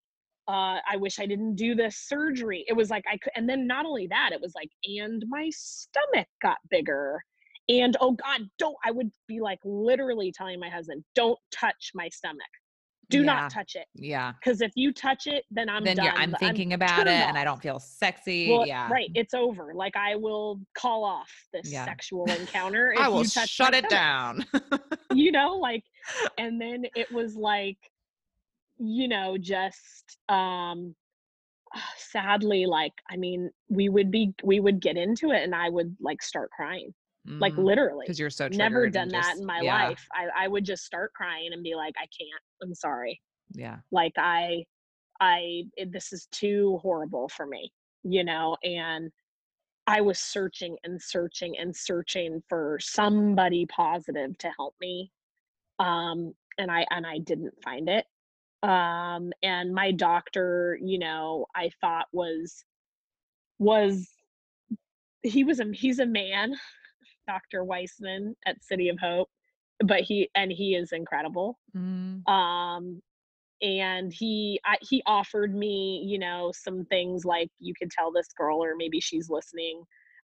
uh, 0.48 0.78
I 0.88 0.96
wish 0.96 1.18
I 1.20 1.26
didn't 1.26 1.56
do 1.56 1.74
this 1.74 1.96
surgery. 1.98 2.64
It 2.68 2.74
was 2.74 2.90
like 2.90 3.04
I 3.10 3.18
could, 3.18 3.32
and 3.36 3.48
then 3.48 3.66
not 3.66 3.86
only 3.86 4.06
that, 4.08 4.30
it 4.32 4.40
was 4.40 4.54
like, 4.54 4.70
and 4.84 5.24
my 5.28 5.50
stomach 5.52 6.28
got 6.42 6.58
bigger 6.70 7.20
and 7.68 7.96
oh 8.00 8.12
god 8.12 8.42
don't 8.58 8.76
i 8.84 8.90
would 8.90 9.10
be 9.26 9.40
like 9.40 9.58
literally 9.64 10.32
telling 10.32 10.60
my 10.60 10.68
husband 10.68 11.04
don't 11.14 11.38
touch 11.52 11.92
my 11.94 12.08
stomach 12.08 12.42
do 13.10 13.18
Yeah. 13.18 13.24
not 13.24 13.50
touch 13.50 13.76
it 13.76 13.86
Yeah. 13.94 14.32
because 14.32 14.60
if 14.60 14.72
you 14.74 14.92
touch 14.92 15.26
it 15.26 15.44
then 15.50 15.68
i'm 15.68 15.84
then 15.84 15.96
done 15.96 16.08
I'm 16.08 16.16
I'm 16.16 16.34
thinking 16.34 16.72
about 16.72 17.00
it 17.00 17.04
turned 17.04 17.22
and 17.22 17.38
I 17.38 17.44
don't 17.44 17.60
feel 17.62 17.78
sexy. 17.78 18.50
well, 18.50 18.66
yeah. 18.66 18.88
right 18.90 19.10
it's 19.14 19.34
over 19.34 19.72
like 19.74 19.96
i 19.96 20.16
will 20.16 20.60
call 20.76 21.04
off 21.04 21.30
this 21.52 21.70
Yeah. 21.70 21.84
sexual 21.84 22.24
encounter 22.40 22.92
if 22.92 23.00
I 23.00 23.08
will 23.08 23.24
shut 23.24 23.74
it 23.74 23.88
down. 23.88 24.44
you 25.12 25.30
know 25.32 25.54
like 25.54 25.84
and 26.38 26.60
then 26.60 26.84
it 26.94 27.10
was 27.12 27.36
like 27.36 27.78
you 28.78 29.08
know 29.08 29.36
just 29.38 30.18
um 30.28 30.94
sadly 31.96 32.66
like 32.66 32.92
i 33.10 33.16
mean 33.16 33.50
we 33.68 33.88
would 33.88 34.10
be 34.10 34.32
we 34.42 34.60
would 34.60 34.80
get 34.80 34.96
into 34.96 35.30
it 35.30 35.42
and 35.42 35.54
i 35.54 35.68
would 35.68 35.96
like 36.00 36.22
start 36.22 36.50
crying 36.50 36.92
like 37.40 37.56
literally 37.58 38.04
because 38.06 38.16
Mm, 38.16 38.20
you're 38.20 38.30
so 38.30 38.48
never 38.48 38.88
done 38.88 39.02
and 39.04 39.12
that 39.12 39.28
just- 39.30 39.40
in 39.40 39.46
my 39.46 39.60
yeah, 39.60 39.88
life 39.88 40.06
I, 40.12 40.44
I 40.44 40.48
would 40.48 40.64
just 40.64 40.84
start 40.84 41.12
crying 41.14 41.50
and 41.52 41.62
be 41.62 41.74
like 41.74 41.94
i 41.98 42.06
can't 42.18 42.42
i'm 42.62 42.74
sorry. 42.74 43.20
Yeah. 43.52 43.78
like 43.90 44.12
i 44.18 44.64
i 45.20 45.64
it, 45.76 45.92
this 45.92 46.12
is 46.12 46.26
too 46.32 46.78
horrible 46.82 47.28
for 47.28 47.46
me 47.46 47.72
you 48.02 48.24
know 48.24 48.56
and 48.64 49.10
i 49.86 50.00
was 50.00 50.18
searching 50.18 50.76
and 50.84 51.00
searching 51.00 51.56
and 51.58 51.74
searching 51.76 52.42
for 52.48 52.78
somebody 52.80 53.66
positive 53.66 54.36
to 54.38 54.50
help 54.56 54.74
me 54.80 55.10
um 55.78 56.34
and 56.58 56.70
i 56.70 56.86
and 56.90 57.06
i 57.06 57.18
didn't 57.18 57.54
find 57.62 57.88
it 57.88 58.06
um 58.62 59.32
and 59.42 59.74
my 59.74 59.92
doctor 59.92 60.78
you 60.82 60.98
know 60.98 61.46
i 61.54 61.70
thought 61.80 62.06
was 62.12 62.64
was 63.58 64.08
he 65.22 65.44
was 65.44 65.60
a 65.60 65.64
he's 65.72 65.98
a 65.98 66.06
man 66.06 66.54
dr 67.26 67.64
weissman 67.64 68.34
at 68.46 68.62
city 68.64 68.88
of 68.88 68.98
hope 69.00 69.28
but 69.80 70.00
he 70.00 70.30
and 70.34 70.50
he 70.52 70.74
is 70.74 70.92
incredible. 70.92 71.58
Mm, 71.74 72.26
um 72.26 73.02
and 73.62 74.12
he 74.12 74.60
I, 74.64 74.76
he 74.82 75.02
offered 75.06 75.54
me 75.54 76.04
you 76.06 76.18
know 76.18 76.52
some 76.54 76.84
things 76.86 77.24
like 77.24 77.50
you 77.58 77.74
could 77.78 77.90
tell 77.90 78.12
this 78.12 78.28
girl 78.36 78.62
or 78.64 78.74
maybe 78.76 79.00
she's 79.00 79.30
listening 79.30 79.84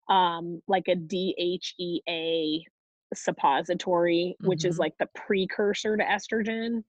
um 0.09 0.61
like 0.67 0.87
a 0.89 0.95
dhea 0.95 2.63
suppository 3.13 4.35
which 4.41 4.65
is 4.65 4.77
Mhm. 4.77 4.79
like 4.79 4.93
the 4.99 5.07
precursor 5.15 5.97
to 5.97 6.03
estrogen 6.03 6.83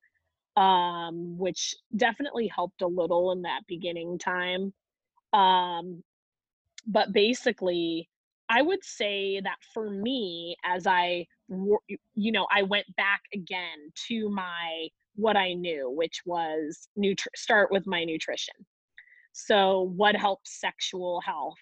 um 0.56 1.38
which 1.38 1.74
definitely 1.96 2.48
helped 2.48 2.82
a 2.82 2.86
little 2.86 3.32
in 3.32 3.42
that 3.42 3.62
beginning 3.68 4.18
time. 4.18 4.72
Um 5.32 6.02
but 6.86 7.12
basically 7.12 8.10
i 8.52 8.62
would 8.62 8.82
say 8.84 9.40
that 9.40 9.56
for 9.74 9.90
me 9.90 10.54
as 10.64 10.86
i 10.86 11.26
you 12.14 12.30
know 12.32 12.46
i 12.54 12.62
went 12.62 12.86
back 12.96 13.22
again 13.34 13.78
to 14.08 14.28
my 14.30 14.86
what 15.16 15.36
i 15.36 15.52
knew 15.52 15.90
which 15.90 16.20
was 16.24 16.88
nutri- 16.98 17.26
start 17.34 17.70
with 17.72 17.86
my 17.86 18.04
nutrition 18.04 18.54
so 19.32 19.92
what 19.96 20.14
helps 20.14 20.60
sexual 20.60 21.20
health 21.22 21.58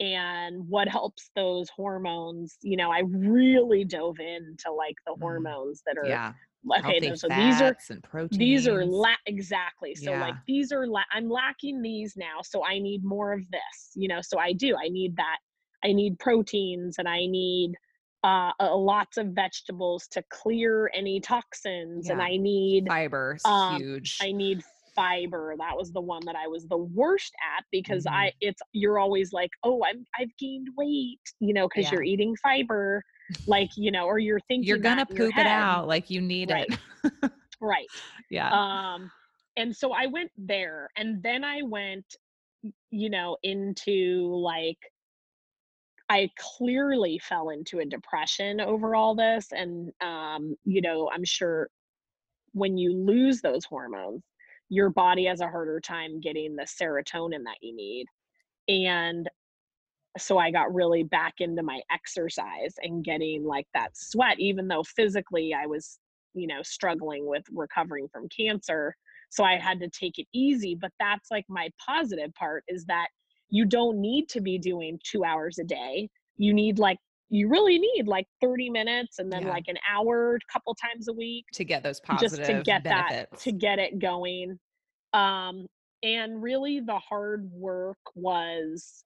and 0.00 0.56
what 0.68 0.88
helps 0.88 1.30
those 1.34 1.68
hormones 1.70 2.56
you 2.62 2.76
know 2.76 2.90
i 2.90 3.00
really 3.06 3.84
dove 3.84 4.18
into 4.20 4.70
like 4.72 4.96
the 5.06 5.12
Mm. 5.14 5.20
hormones 5.22 5.82
that 5.86 5.96
are 5.96 6.06
yeah. 6.06 6.32
okay 6.78 7.00
Healthy 7.06 7.16
so 7.16 7.28
these 7.28 7.60
are 7.62 7.76
and 7.90 8.02
proteins. 8.02 8.38
these 8.38 8.68
are 8.68 8.84
la- 8.84 9.22
exactly 9.26 9.94
so 9.94 10.10
like 10.12 10.34
these 10.46 10.70
are 10.72 10.86
la- 10.86 11.10
i'm 11.12 11.28
lacking 11.30 11.80
these 11.80 12.14
now 12.16 12.38
so 12.42 12.62
i 12.64 12.78
need 12.78 13.02
more 13.04 13.32
of 13.32 13.40
this 13.50 13.92
you 13.94 14.08
know 14.08 14.20
so 14.20 14.38
i 14.38 14.52
do 14.52 14.76
i 14.76 14.88
need 14.88 15.16
that 15.16 15.38
i 15.84 15.92
need 15.92 16.18
proteins 16.18 16.96
and 16.98 17.08
i 17.08 17.26
need 17.26 17.72
uh, 18.24 18.50
uh 18.60 18.74
lots 18.76 19.16
of 19.18 19.28
vegetables 19.28 20.06
to 20.08 20.22
clear 20.30 20.90
any 20.94 21.20
toxins 21.20 22.08
and 22.10 22.20
i 22.22 22.36
need 22.36 22.86
fiber. 22.88 23.36
um, 23.44 23.76
huge. 23.76 24.16
i 24.22 24.32
need 24.32 24.62
fiber 24.94 25.54
that 25.58 25.76
was 25.76 25.92
the 25.92 26.00
one 26.00 26.24
that 26.24 26.34
i 26.36 26.46
was 26.46 26.66
the 26.68 26.76
worst 26.76 27.32
at 27.56 27.64
because 27.70 28.04
Mhm. 28.06 28.12
i 28.14 28.32
it's 28.40 28.62
you're 28.72 28.98
always 28.98 29.32
like 29.32 29.50
oh 29.62 29.84
i'm 29.84 30.04
i've 30.18 30.34
gained 30.38 30.68
weight 30.76 31.20
you 31.38 31.52
know 31.52 31.68
because 31.68 31.84
Yeah. 31.84 31.92
you're 31.92 32.02
eating 32.02 32.34
fiber 32.42 33.04
like 33.46 33.68
you 33.76 33.90
know 33.90 34.06
or 34.06 34.18
you're 34.18 34.40
thinking 34.48 34.66
you're 34.66 34.78
gonna 34.78 35.04
that 35.06 35.14
your 35.16 35.26
poop 35.26 35.38
it 35.38 35.46
out 35.46 35.86
like 35.86 36.08
you 36.10 36.20
need 36.22 36.50
Right. 36.50 36.78
it. 37.02 37.30
right 37.60 37.86
yeah. 38.30 38.48
um 38.94 39.10
and 39.56 39.76
so 39.76 39.92
i 39.92 40.06
went 40.06 40.30
there 40.38 40.88
and 40.96 41.22
then 41.22 41.44
i 41.44 41.60
went 41.62 42.06
you 42.90 43.10
know 43.10 43.36
into 43.42 44.34
like 44.34 44.78
i 46.08 46.30
clearly 46.38 47.18
fell 47.18 47.50
into 47.50 47.80
a 47.80 47.84
depression 47.84 48.60
over 48.60 48.94
all 48.94 49.14
this 49.14 49.48
and 49.52 49.92
um 50.00 50.54
you 50.64 50.80
know 50.80 51.10
i'm 51.12 51.24
sure 51.24 51.68
when 52.56 52.78
you 52.78 52.94
lose 52.94 53.42
those 53.42 53.66
hormones, 53.66 54.22
your 54.70 54.88
body 54.88 55.26
has 55.26 55.40
a 55.40 55.48
harder 55.48 55.78
time 55.78 56.20
getting 56.22 56.56
the 56.56 56.62
serotonin 56.62 57.44
that 57.44 57.58
you 57.60 57.76
need. 57.76 58.06
And 58.66 59.28
so 60.16 60.38
I 60.38 60.50
got 60.50 60.74
really 60.74 61.02
back 61.02 61.34
into 61.40 61.62
my 61.62 61.82
exercise 61.92 62.74
and 62.82 63.04
getting 63.04 63.44
like 63.44 63.66
that 63.74 63.90
sweat, 63.94 64.40
even 64.40 64.68
though 64.68 64.82
physically 64.84 65.52
I 65.52 65.66
was, 65.66 65.98
you 66.32 66.46
know, 66.46 66.62
struggling 66.62 67.26
with 67.26 67.44
recovering 67.52 68.08
from 68.10 68.26
cancer. 68.34 68.96
So 69.28 69.44
I 69.44 69.56
had 69.56 69.78
to 69.80 69.90
take 69.90 70.18
it 70.18 70.26
easy. 70.32 70.74
But 70.74 70.92
that's 70.98 71.30
like 71.30 71.44
my 71.50 71.68
positive 71.86 72.32
part 72.34 72.64
is 72.68 72.86
that 72.86 73.08
you 73.50 73.64
don't 73.64 74.00
need 74.00 74.28
to 74.30 74.40
be 74.40 74.58
doing 74.58 74.98
two 75.04 75.24
hours 75.24 75.58
a 75.58 75.64
day. 75.64 76.08
You 76.36 76.52
need 76.52 76.78
like, 76.78 76.98
you 77.28 77.48
really 77.48 77.78
need 77.78 78.06
like 78.06 78.26
30 78.40 78.70
minutes 78.70 79.18
and 79.18 79.32
then 79.32 79.44
Yeah. 79.44 79.50
like 79.50 79.64
an 79.68 79.78
hour 79.90 80.36
a 80.36 80.52
couple 80.52 80.74
times 80.74 81.08
a 81.08 81.12
week 81.12 81.44
to 81.54 81.64
get 81.64 81.82
those 81.82 81.98
positive 82.00 82.38
just 82.38 82.44
to 82.44 82.62
get 82.62 82.84
benefits. 82.84 83.30
that 83.30 83.38
to 83.40 83.52
get 83.52 83.78
it 83.80 83.98
going 83.98 84.58
um 85.12 85.66
and 86.04 86.40
really 86.40 86.78
the 86.78 86.98
hard 87.00 87.50
work 87.50 87.98
was 88.14 89.02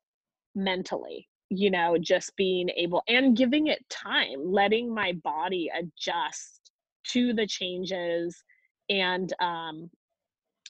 mentally 0.55 1.26
you 1.49 1.70
know 1.70 1.97
just 1.99 2.36
being 2.36 2.68
able 2.76 3.03
and 3.09 3.36
giving 3.38 3.68
it 3.68 3.82
time 3.88 4.38
letting 4.45 4.93
my 4.93 5.12
body 5.24 5.70
adjust 5.78 6.70
to 7.05 7.32
the 7.32 7.47
changes 7.47 8.45
and 8.91 9.32
um 9.41 9.88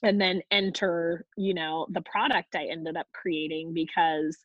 and 0.03 0.19
then 0.19 0.41
enter 0.51 1.25
you 1.37 1.53
know 1.53 1.85
the 1.91 2.01
product 2.01 2.55
i 2.55 2.65
ended 2.65 2.97
up 2.97 3.07
creating 3.13 3.73
because 3.73 4.37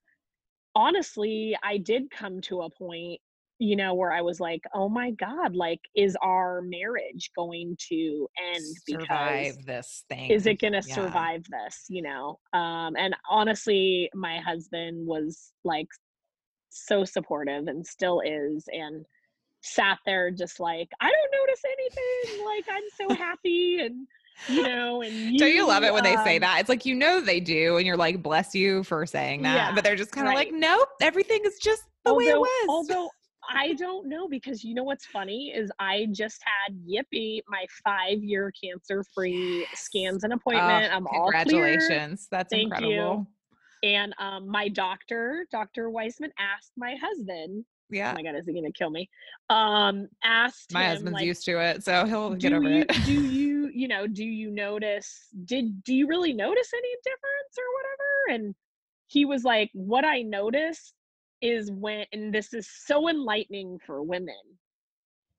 honestly 0.74 1.56
i 1.64 1.76
did 1.78 2.10
come 2.10 2.40
to 2.40 2.62
a 2.62 2.70
point 2.70 3.20
you 3.58 3.74
know 3.76 3.94
where 3.94 4.12
i 4.12 4.20
was 4.20 4.38
like 4.38 4.60
oh 4.74 4.88
my 4.88 5.10
god 5.12 5.54
like 5.56 5.80
is 5.96 6.16
our 6.22 6.60
marriage 6.62 7.30
going 7.36 7.76
to 7.78 8.28
end 8.54 8.64
because 8.86 9.06
survive 9.06 9.64
this 9.66 10.04
thing. 10.10 10.30
is 10.30 10.46
it 10.46 10.60
going 10.60 10.74
to 10.74 10.82
Yeah. 10.86 10.94
survive 10.94 11.42
this 11.50 11.84
you 11.88 12.02
know 12.02 12.38
um 12.52 12.94
and 12.98 13.16
honestly 13.30 14.10
my 14.14 14.38
husband 14.38 15.06
was 15.06 15.52
like 15.64 15.88
so 16.68 17.04
supportive 17.04 17.68
and 17.68 17.86
still 17.86 18.20
is 18.20 18.64
and 18.70 19.06
sat 19.62 19.98
there 20.04 20.30
just 20.30 20.60
like 20.60 20.88
i 21.00 21.10
don't 21.10 21.40
notice 21.40 21.62
anything 21.64 22.44
like 22.44 22.64
i'm 22.70 22.82
so 23.00 23.14
happy 23.24 23.78
and 23.80 24.06
you 24.48 24.62
know 24.62 25.02
and 25.02 25.38
Don't 25.38 25.52
you 25.52 25.66
love 25.66 25.82
it 25.82 25.92
when 25.92 26.02
they 26.02 26.16
say 26.16 26.36
um, 26.36 26.40
that? 26.40 26.60
It's 26.60 26.68
like 26.68 26.84
you 26.86 26.94
know 26.94 27.20
they 27.20 27.40
do, 27.40 27.76
and 27.76 27.86
you're 27.86 27.96
like, 27.96 28.22
"Bless 28.22 28.54
you 28.54 28.82
for 28.84 29.06
saying 29.06 29.42
that," 29.42 29.56
Yeah, 29.56 29.74
but 29.74 29.84
they're 29.84 29.96
just 29.96 30.12
kind 30.12 30.28
of 30.28 30.34
like, 30.34 30.52
"Nope, 30.52 30.88
everything 31.00 31.40
is 31.44 31.58
just 31.58 31.82
the 32.04 32.14
way 32.14 32.24
it 32.24 32.34
although, 32.34 32.40
was." 32.40 32.68
although 32.68 33.10
I 33.48 33.74
don't 33.74 34.08
know 34.08 34.28
because 34.28 34.64
you 34.64 34.74
know 34.74 34.84
what's 34.84 35.06
funny 35.06 35.52
is 35.54 35.70
I 35.78 36.08
just 36.12 36.42
had 36.44 36.76
Yippee 36.88 37.40
my 37.48 37.64
five 37.84 38.22
year 38.22 38.52
cancer 38.62 39.04
free 39.14 39.66
scans 39.74 40.24
and 40.24 40.32
Oh, 40.32 40.36
appointment. 40.36 40.92
I'm 40.92 41.06
all 41.06 41.30
clear. 41.30 41.32
congratulations! 41.32 42.28
That's 42.30 42.52
Thank 42.52 42.64
you. 42.64 42.72
incredible. 42.72 43.26
And 43.82 44.14
um, 44.18 44.48
my 44.48 44.68
doctor, 44.68 45.46
Dr. 45.52 45.90
Weisman, 45.90 46.30
asked 46.38 46.72
my 46.76 46.96
husband, 47.00 47.64
oh 47.90 47.94
Yeah, 47.94 48.12
my 48.14 48.22
God, 48.22 48.34
is 48.36 48.46
he 48.46 48.52
going 48.52 48.64
to 48.64 48.72
kill 48.72 48.90
me? 48.90 49.08
Um, 49.50 50.08
asked 50.24 50.72
my 50.72 50.82
him, 50.84 50.88
husband's 50.90 51.14
like, 51.14 51.26
used 51.26 51.44
to 51.46 51.58
it, 51.60 51.84
so 51.84 52.04
he'll 52.06 52.34
get 52.34 52.52
over 52.52 52.68
you, 52.68 52.84
it. 52.88 53.04
do 53.04 53.12
you, 53.22 53.70
you 53.72 53.88
know, 53.88 54.06
do 54.06 54.24
you 54.24 54.50
notice, 54.50 55.26
did, 55.44 55.82
do 55.84 55.94
you 55.94 56.06
really 56.08 56.32
notice 56.32 56.70
any 56.74 56.94
difference 57.04 57.56
or 57.58 57.64
whatever? 57.74 58.44
And 58.44 58.54
he 59.06 59.24
was 59.24 59.44
like, 59.44 59.70
what 59.72 60.04
I 60.04 60.22
noticed 60.22 60.94
is 61.40 61.70
when, 61.70 62.06
and 62.12 62.34
this 62.34 62.52
is 62.54 62.68
so 62.86 63.08
enlightening 63.08 63.78
for 63.86 64.02
women, 64.02 64.34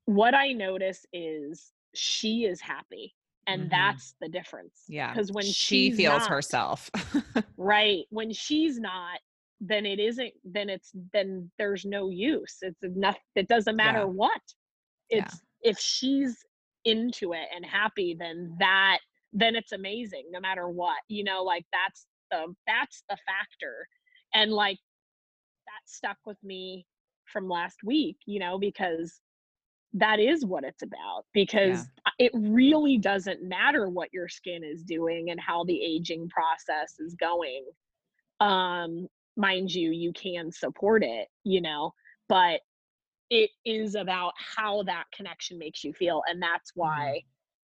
what 0.05 0.33
I 0.33 0.53
notice 0.53 1.05
is 1.11 1.71
she 1.93 2.45
is 2.45 2.61
happy. 2.61 3.13
And 3.47 3.63
Mhm. 3.67 3.69
that's 3.71 4.15
the 4.21 4.29
difference. 4.29 4.83
yeah, 4.87 5.11
Because 5.13 5.31
when 5.31 5.45
she 5.45 5.91
feels 5.91 6.23
not, 6.23 6.29
herself. 6.29 6.89
right 7.57 8.05
when 8.09 8.31
she's 8.31 8.79
not 8.79 9.19
then 9.59 9.85
it 9.85 9.99
isn't 9.99 10.33
then 10.43 10.69
it's 10.69 10.91
then 11.13 11.49
there's 11.57 11.85
no 11.85 12.09
use. 12.09 12.57
It's 12.61 12.83
enough 12.83 13.17
it 13.35 13.47
doesn't 13.47 13.75
matter 13.75 13.99
Yeah. 13.99 14.05
what. 14.05 14.41
Yeah. 15.09 15.19
it's 15.19 15.41
if 15.61 15.79
she's 15.79 16.37
into 16.85 17.33
it 17.33 17.47
and 17.55 17.65
happy 17.65 18.15
then 18.17 18.55
that 18.59 18.99
then 19.33 19.55
it's 19.55 19.71
amazing 19.73 20.23
no 20.31 20.39
matter 20.39 20.69
what 20.69 20.97
you 21.09 21.23
know 21.23 21.43
like 21.43 21.65
that's 21.73 22.05
the 22.31 22.53
that's 22.67 23.03
the 23.09 23.17
factor. 23.25 23.87
And 24.33 24.51
like 24.51 24.77
that 25.65 25.81
stuck 25.85 26.17
with 26.25 26.37
me 26.43 26.85
from 27.25 27.49
last 27.49 27.77
week 27.83 28.17
you 28.25 28.39
know 28.39 28.57
because 28.59 29.19
that 29.93 30.19
is 30.19 30.45
what 30.45 30.63
it's 30.63 30.83
about 30.83 31.23
because 31.33 31.87
it 32.19 32.31
really 32.35 32.97
doesn't 32.97 33.41
matter 33.43 33.89
what 33.89 34.09
your 34.13 34.27
skin 34.27 34.63
is 34.63 34.83
doing 34.83 35.31
and 35.31 35.39
how 35.39 35.63
the 35.63 35.81
aging 35.81 36.29
process 36.29 36.99
is 36.99 37.15
going. 37.15 37.65
Um 38.39 39.07
mind 39.37 39.71
you 39.71 39.91
you 39.91 40.11
can 40.13 40.51
support 40.51 41.03
it 41.03 41.27
you 41.43 41.61
know 41.61 41.93
but 42.27 42.61
it 43.29 43.49
is 43.65 43.95
about 43.95 44.33
how 44.37 44.83
that 44.83 45.03
connection 45.15 45.57
makes 45.57 45.83
you 45.83 45.93
feel 45.93 46.21
and 46.27 46.41
that's 46.41 46.71
why 46.75 47.21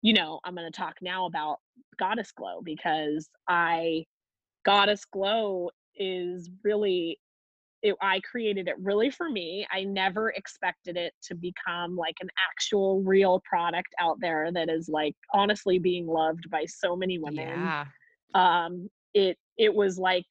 you 0.01 0.13
know 0.13 0.39
i'm 0.43 0.55
going 0.55 0.71
to 0.71 0.77
talk 0.77 0.95
now 1.01 1.25
about 1.25 1.57
goddess 1.99 2.31
glow 2.31 2.61
because 2.63 3.29
i 3.47 4.03
goddess 4.65 5.05
glow 5.05 5.69
is 5.95 6.49
really 6.63 7.19
it, 7.81 7.95
i 8.01 8.19
created 8.21 8.67
it 8.67 8.75
really 8.79 9.09
for 9.09 9.29
me 9.29 9.65
i 9.71 9.83
never 9.83 10.29
expected 10.31 10.95
it 10.95 11.13
to 11.21 11.35
become 11.35 11.95
like 11.95 12.15
an 12.21 12.29
actual 12.49 13.01
real 13.03 13.41
product 13.47 13.89
out 13.99 14.19
there 14.19 14.51
that 14.51 14.69
is 14.69 14.89
like 14.89 15.15
honestly 15.33 15.79
being 15.79 16.07
loved 16.07 16.49
by 16.49 16.65
so 16.65 16.95
many 16.95 17.19
women 17.19 17.47
yeah, 17.47 17.85
um 18.35 18.89
it 19.13 19.37
it 19.57 19.73
was 19.73 19.97
like 19.97 20.25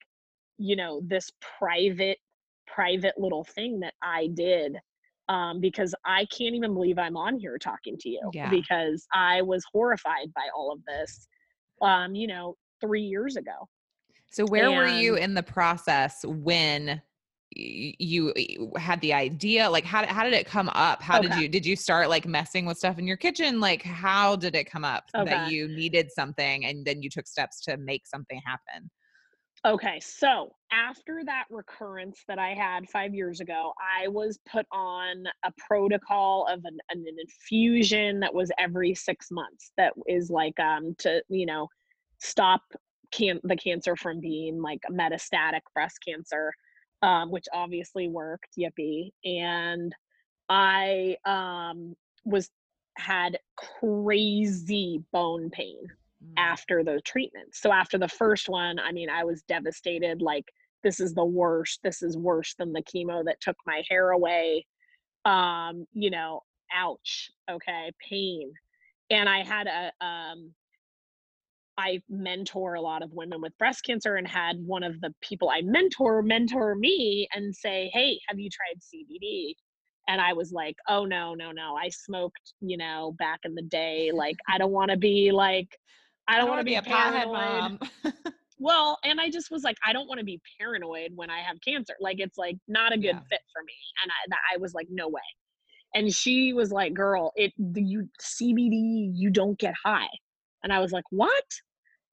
you 0.57 0.75
know 0.75 1.01
this 1.05 1.31
private 1.59 2.17
private 2.65 3.13
little 3.17 3.43
thing 3.43 3.79
that 3.79 3.93
i 4.01 4.27
did 4.33 4.77
um 5.29 5.59
because 5.59 5.93
i 6.05 6.25
can't 6.25 6.55
even 6.55 6.73
believe 6.73 6.97
i'm 6.97 7.17
on 7.17 7.37
here 7.37 7.57
talking 7.57 7.97
to 7.97 8.09
you 8.09 8.29
Yeah. 8.33 8.49
because 8.49 9.05
i 9.13 9.41
was 9.41 9.63
horrified 9.71 10.33
by 10.33 10.47
all 10.55 10.71
of 10.71 10.79
this 10.85 11.27
um 11.81 12.15
you 12.15 12.27
know 12.27 12.55
3 12.81 13.01
years 13.01 13.35
ago 13.37 13.67
So 14.31 14.45
where 14.45 14.71
were 14.71 14.87
you 14.87 15.15
in 15.15 15.33
the 15.33 15.43
process 15.43 16.23
when 16.25 17.01
you 17.51 18.33
you 18.35 18.71
had 18.77 18.99
the 19.01 19.13
idea? 19.13 19.69
Like 19.69 19.85
how 19.85 20.05
how 20.05 20.23
did 20.23 20.33
it 20.33 20.45
come 20.45 20.69
up? 20.69 21.01
How 21.01 21.17
did 21.17 21.33
you 21.33 21.47
did 21.47 21.65
you 21.65 21.75
start 21.75 22.09
like 22.09 22.25
messing 22.25 22.65
with 22.65 22.77
stuff 22.77 22.99
in 22.99 23.07
your 23.07 23.17
kitchen? 23.17 23.59
Like 23.59 23.81
how 23.83 24.35
did 24.35 24.55
it 24.55 24.65
come 24.69 24.83
up 24.83 25.05
that 25.13 25.39
you 25.39 25.67
needed 25.67 26.11
something 26.11 26.65
and 26.65 26.85
then 26.85 27.01
you 27.01 27.09
took 27.09 27.25
steps 27.27 27.61
to 27.63 27.77
make 27.77 28.05
something 28.05 28.39
happen? 28.45 28.89
Okay, 29.65 29.99
so 29.99 30.53
after 30.71 31.23
that 31.25 31.45
recurrence 31.49 32.23
that 32.27 32.37
I 32.37 32.53
had 32.53 32.87
five 32.89 33.13
years 33.15 33.39
ago, 33.41 33.73
I 33.79 34.07
was 34.07 34.39
put 34.49 34.65
on 34.71 35.25
a 35.43 35.51
protocol 35.57 36.45
of 36.47 36.63
an, 36.65 36.77
an 36.89 37.05
infusion 37.19 38.19
that 38.19 38.33
was 38.33 38.51
every 38.59 38.93
six 38.93 39.31
months. 39.31 39.71
That 39.77 39.93
is 40.07 40.29
like 40.29 40.59
um 40.59 40.95
to 40.99 41.21
you 41.29 41.45
know 41.45 41.67
stop 42.19 42.61
can 43.11 43.39
the 43.43 43.55
cancer 43.55 43.95
from 43.95 44.19
being 44.19 44.61
like 44.61 44.79
metastatic 44.91 45.61
breast 45.73 45.97
cancer, 46.07 46.53
um, 47.01 47.31
which 47.31 47.45
obviously 47.53 48.07
worked. 48.07 48.49
Yippee! 48.59 49.11
And 49.25 49.93
I 50.49 51.17
um 51.25 51.95
was 52.25 52.49
had 52.97 53.39
crazy 53.55 55.03
bone 55.11 55.49
pain. 55.49 55.87
After 56.37 56.83
the 56.83 57.01
treatments. 57.05 57.61
So 57.61 57.71
after 57.71 57.97
the 57.97 58.07
first 58.07 58.49
one, 58.49 58.79
I 58.79 58.91
mean, 58.91 59.09
I 59.09 59.23
was 59.23 59.43
devastated. 59.43 60.21
Like, 60.21 60.45
this 60.83 60.99
is 60.99 61.13
the 61.13 61.25
worst. 61.25 61.79
This 61.83 62.01
is 62.01 62.17
worse 62.17 62.53
than 62.57 62.73
the 62.73 62.83
chemo 62.83 63.23
that 63.25 63.41
took 63.41 63.57
my 63.65 63.83
hair 63.89 64.11
away. 64.11 64.65
Um, 65.25 65.85
you 65.93 66.09
know, 66.09 66.41
ouch. 66.73 67.29
Okay, 67.49 67.91
pain. 68.07 68.51
And 69.09 69.27
I 69.27 69.43
had 69.43 69.67
a 69.67 70.05
um 70.05 70.53
I 71.77 72.01
mentor 72.09 72.73
a 72.73 72.81
lot 72.81 73.03
of 73.03 73.13
women 73.13 73.39
with 73.41 73.57
breast 73.59 73.83
cancer 73.83 74.15
and 74.15 74.27
had 74.27 74.57
one 74.65 74.83
of 74.83 74.99
the 75.01 75.13
people 75.21 75.49
I 75.49 75.61
mentor 75.61 76.21
mentor 76.23 76.75
me 76.75 77.27
and 77.33 77.55
say, 77.55 77.89
"Hey, 77.93 78.19
have 78.27 78.39
you 78.39 78.49
tried 78.49 78.81
CBD?" 78.81 79.53
And 80.07 80.21
I 80.21 80.33
was 80.33 80.51
like, 80.51 80.75
"Oh 80.87 81.05
no, 81.05 81.33
no, 81.35 81.51
no. 81.51 81.75
I 81.75 81.89
smoked, 81.89 82.53
you 82.61 82.77
know, 82.77 83.15
back 83.19 83.41
in 83.43 83.55
the 83.55 83.61
day. 83.63 84.11
Like 84.13 84.37
I 84.47 84.57
don't 84.57 84.71
want 84.71 84.91
to 84.91 84.97
be 84.97 85.31
like 85.31 85.69
I 86.27 86.37
don't, 86.37 86.49
want 86.49 86.59
to 86.59 86.65
be, 86.65 86.75
a 86.75 86.81
pothead 86.81 86.87
paranoid. 86.87 87.33
mom. 87.33 87.79
Well, 88.59 88.97
and 89.03 89.21
I 89.21 89.29
just 89.29 89.51
was 89.51 89.63
like, 89.63 89.77
I 89.85 89.93
don't 89.93 90.07
want 90.07 90.19
to 90.19 90.25
be 90.25 90.41
paranoid 90.59 91.11
when 91.15 91.29
I 91.29 91.41
have 91.41 91.57
cancer. 91.61 91.93
Like 91.99 92.19
it's 92.19 92.37
like 92.37 92.57
not 92.67 92.91
a 92.91 92.97
good 92.97 93.05
Yeah. 93.15 93.19
fit 93.29 93.41
for 93.53 93.63
me. 93.63 93.73
And 94.03 94.11
I, 94.11 94.15
that, 94.29 94.39
I 94.53 94.57
was 94.57 94.73
like, 94.73 94.87
no 94.89 95.07
way. 95.07 95.21
And 95.93 96.13
she 96.13 96.53
was 96.53 96.71
like, 96.71 96.93
girl, 96.93 97.31
it 97.35 97.53
the 97.57 97.81
you 97.81 98.09
CBD, 98.21 99.11
you 99.13 99.29
don't 99.29 99.57
get 99.59 99.75
high. 99.83 100.09
And 100.63 100.73
I 100.73 100.79
was 100.79 100.91
like, 100.91 101.05
what? 101.11 101.45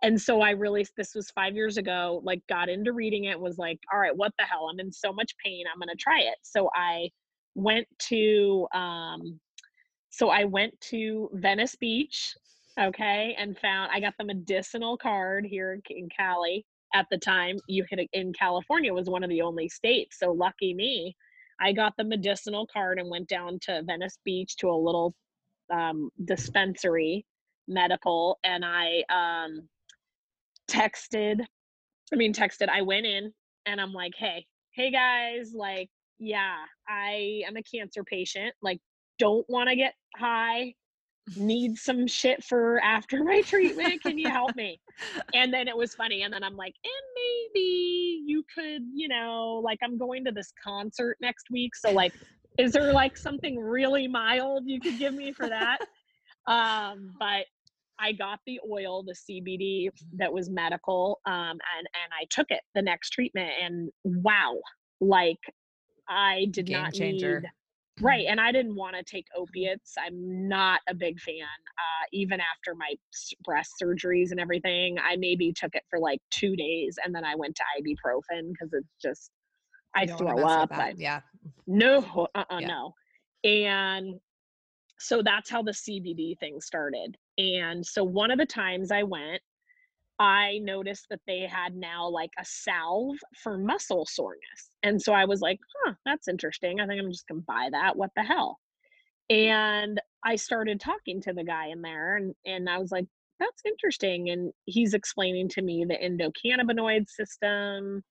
And 0.02 0.20
so 0.20 0.42
I 0.42 0.50
really, 0.50 0.86
this 0.98 1.14
was 1.14 1.30
five 1.30 1.54
years 1.54 1.78
ago, 1.78 2.20
like 2.24 2.42
got 2.46 2.68
into 2.68 2.92
reading 2.92 3.24
it, 3.24 3.40
was 3.40 3.56
like, 3.56 3.78
all 3.92 3.98
right, 3.98 4.14
what 4.14 4.32
the 4.38 4.44
hell? 4.44 4.68
I'm 4.70 4.78
in 4.80 4.92
so 4.92 5.12
much 5.14 5.34
pain. 5.42 5.64
I'm 5.72 5.78
going 5.78 5.88
to 5.88 5.96
try 6.02 6.20
it. 6.20 6.36
So 6.42 6.68
I 6.74 7.08
went 7.54 7.86
to, 8.10 8.66
um, 8.74 9.40
so 10.10 10.28
I 10.28 10.44
went 10.44 10.78
to 10.90 11.30
Venice 11.32 11.74
Beach 11.74 12.34
Okay, 12.80 13.36
and 13.38 13.56
found 13.58 13.90
I 13.92 14.00
got 14.00 14.14
the 14.18 14.24
medicinal 14.24 14.96
card 14.96 15.46
here 15.46 15.78
in 15.90 16.08
Cali 16.08 16.66
at 16.92 17.06
the 17.10 17.18
time. 17.18 17.56
You 17.68 17.84
could 17.84 18.00
in 18.12 18.32
California 18.32 18.92
was 18.92 19.08
one 19.08 19.22
of 19.22 19.30
the 19.30 19.42
only 19.42 19.68
states, 19.68 20.18
so 20.18 20.32
lucky 20.32 20.74
me. 20.74 21.16
I 21.60 21.72
got 21.72 21.92
the 21.96 22.04
medicinal 22.04 22.66
card 22.66 22.98
and 22.98 23.08
went 23.08 23.28
down 23.28 23.60
to 23.62 23.82
Venice 23.84 24.18
Beach 24.24 24.56
to 24.56 24.70
a 24.70 24.76
little 24.76 25.14
um, 25.72 26.10
dispensary 26.24 27.24
medical, 27.68 28.38
and 28.42 28.64
I 28.64 29.04
um, 29.08 29.68
texted. 30.68 31.40
I 32.12 32.16
mean, 32.16 32.32
texted. 32.32 32.68
I 32.68 32.82
went 32.82 33.06
in 33.06 33.32
and 33.66 33.80
I'm 33.80 33.92
like, 33.92 34.12
hey, 34.18 34.46
hey 34.72 34.90
guys, 34.90 35.52
like, 35.54 35.88
yeah, 36.18 36.56
I 36.88 37.42
am 37.46 37.56
a 37.56 37.62
cancer 37.62 38.02
patient. 38.02 38.52
Like, 38.62 38.80
don't 39.20 39.46
want 39.48 39.68
to 39.68 39.76
get 39.76 39.94
high 40.16 40.74
need 41.36 41.76
some 41.76 42.06
shit 42.06 42.42
for 42.44 42.80
after 42.82 43.24
my 43.24 43.40
treatment. 43.42 44.02
Can 44.02 44.18
you 44.18 44.28
help 44.28 44.54
me? 44.56 44.80
and 45.34 45.52
then 45.52 45.68
it 45.68 45.76
was 45.76 45.94
funny. 45.94 46.22
And 46.22 46.32
then 46.32 46.42
I'm 46.42 46.56
like, 46.56 46.74
and 46.84 47.54
maybe 47.54 48.22
you 48.26 48.44
could, 48.54 48.82
you 48.92 49.08
know, 49.08 49.60
like 49.64 49.78
I'm 49.82 49.98
going 49.98 50.24
to 50.26 50.32
this 50.32 50.52
concert 50.62 51.16
next 51.20 51.46
week. 51.50 51.74
So 51.74 51.90
like, 51.90 52.12
is 52.58 52.72
there 52.72 52.92
like 52.92 53.16
something 53.16 53.58
really 53.58 54.06
mild 54.06 54.64
you 54.66 54.80
could 54.80 54.98
give 54.98 55.14
me 55.14 55.32
for 55.32 55.48
that? 55.48 55.78
um, 56.46 57.12
but 57.18 57.46
I 57.98 58.12
got 58.12 58.40
the 58.46 58.60
oil, 58.70 59.02
the 59.02 59.14
CBD 59.14 59.88
that 60.16 60.32
was 60.32 60.50
medical, 60.50 61.20
um, 61.26 61.32
and 61.34 61.60
and 61.60 62.12
I 62.12 62.26
took 62.28 62.46
it 62.50 62.60
the 62.74 62.82
next 62.82 63.10
treatment, 63.10 63.50
and 63.62 63.90
wow, 64.02 64.58
like 65.00 65.38
I 66.08 66.46
did 66.50 66.66
Game 66.66 66.82
not 66.82 66.92
changer. 66.92 67.40
need 67.40 67.48
Right, 68.00 68.26
and 68.28 68.40
I 68.40 68.50
didn't 68.50 68.74
wanna 68.74 69.04
take 69.04 69.26
opiates, 69.36 69.94
I'm 69.96 70.48
not 70.48 70.80
a 70.88 70.94
big 70.94 71.20
fan, 71.20 71.42
uh, 71.78 72.06
even 72.12 72.40
after 72.40 72.74
my 72.74 72.94
breast 73.44 73.74
surgeries 73.80 74.30
and 74.32 74.40
everything, 74.40 74.98
I 74.98 75.16
maybe 75.16 75.52
took 75.52 75.74
it 75.76 75.84
for, 75.88 76.00
like, 76.00 76.20
2 76.30 76.56
days, 76.56 76.98
and 77.02 77.14
then 77.14 77.24
I 77.24 77.36
went 77.36 77.56
to 77.56 77.62
ibuprofen 77.78 78.50
because 78.52 78.72
it's 78.72 78.88
just 79.00 79.30
I 79.94 80.08
throw 80.08 80.44
up. 80.44 80.70
I 80.78 80.94
Yeah. 80.96 81.22
no, 81.66 82.28
uh-uh, 82.34 82.60
Yeah. 82.60 82.74
no, 82.74 82.94
and 83.44 84.20
so 84.98 85.22
that's 85.22 85.50
how 85.50 85.62
the 85.62 85.72
CBD 85.72 86.38
thing 86.40 86.60
started, 86.60 87.16
and 87.38 87.86
so 87.86 88.04
one 88.04 88.30
of 88.32 88.38
the 88.38 88.46
times 88.46 88.90
I 88.92 89.04
went 89.04 89.42
I 90.18 90.58
noticed 90.62 91.06
that 91.10 91.20
they 91.26 91.40
had 91.40 91.74
now 91.74 92.08
like 92.08 92.30
a 92.38 92.44
salve 92.44 93.16
for 93.42 93.58
muscle 93.58 94.06
soreness. 94.08 94.70
And 94.82 95.00
so 95.00 95.12
I 95.12 95.24
was 95.24 95.40
like, 95.40 95.58
huh, 95.84 95.94
that's 96.06 96.28
interesting. 96.28 96.80
I 96.80 96.86
think 96.86 97.02
I'm 97.02 97.10
just 97.10 97.26
going 97.26 97.40
to 97.40 97.46
buy 97.46 97.68
that. 97.72 97.96
What 97.96 98.10
the 98.14 98.22
hell? 98.22 98.58
And 99.28 100.00
I 100.24 100.36
started 100.36 100.80
talking 100.80 101.20
to 101.22 101.32
the 101.32 101.44
guy 101.44 101.68
in 101.68 101.82
there 101.82 102.16
and, 102.16 102.34
and 102.46 102.68
I 102.68 102.78
was 102.78 102.92
like, 102.92 103.06
that's 103.40 103.62
interesting. 103.64 104.30
And 104.30 104.52
he's 104.66 104.94
explaining 104.94 105.48
to 105.50 105.62
me 105.62 105.84
the 105.84 105.96
endocannabinoid 105.96 107.08
system 107.08 108.02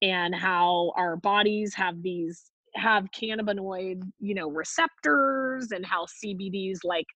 and 0.00 0.34
how 0.34 0.92
our 0.96 1.16
bodies 1.16 1.74
have 1.74 2.02
these 2.02 2.50
have 2.76 3.08
cannabinoid, 3.10 4.02
you 4.20 4.34
know, 4.34 4.48
receptors 4.48 5.72
and 5.72 5.84
how 5.84 6.06
CBD's 6.06 6.80
like 6.84 7.06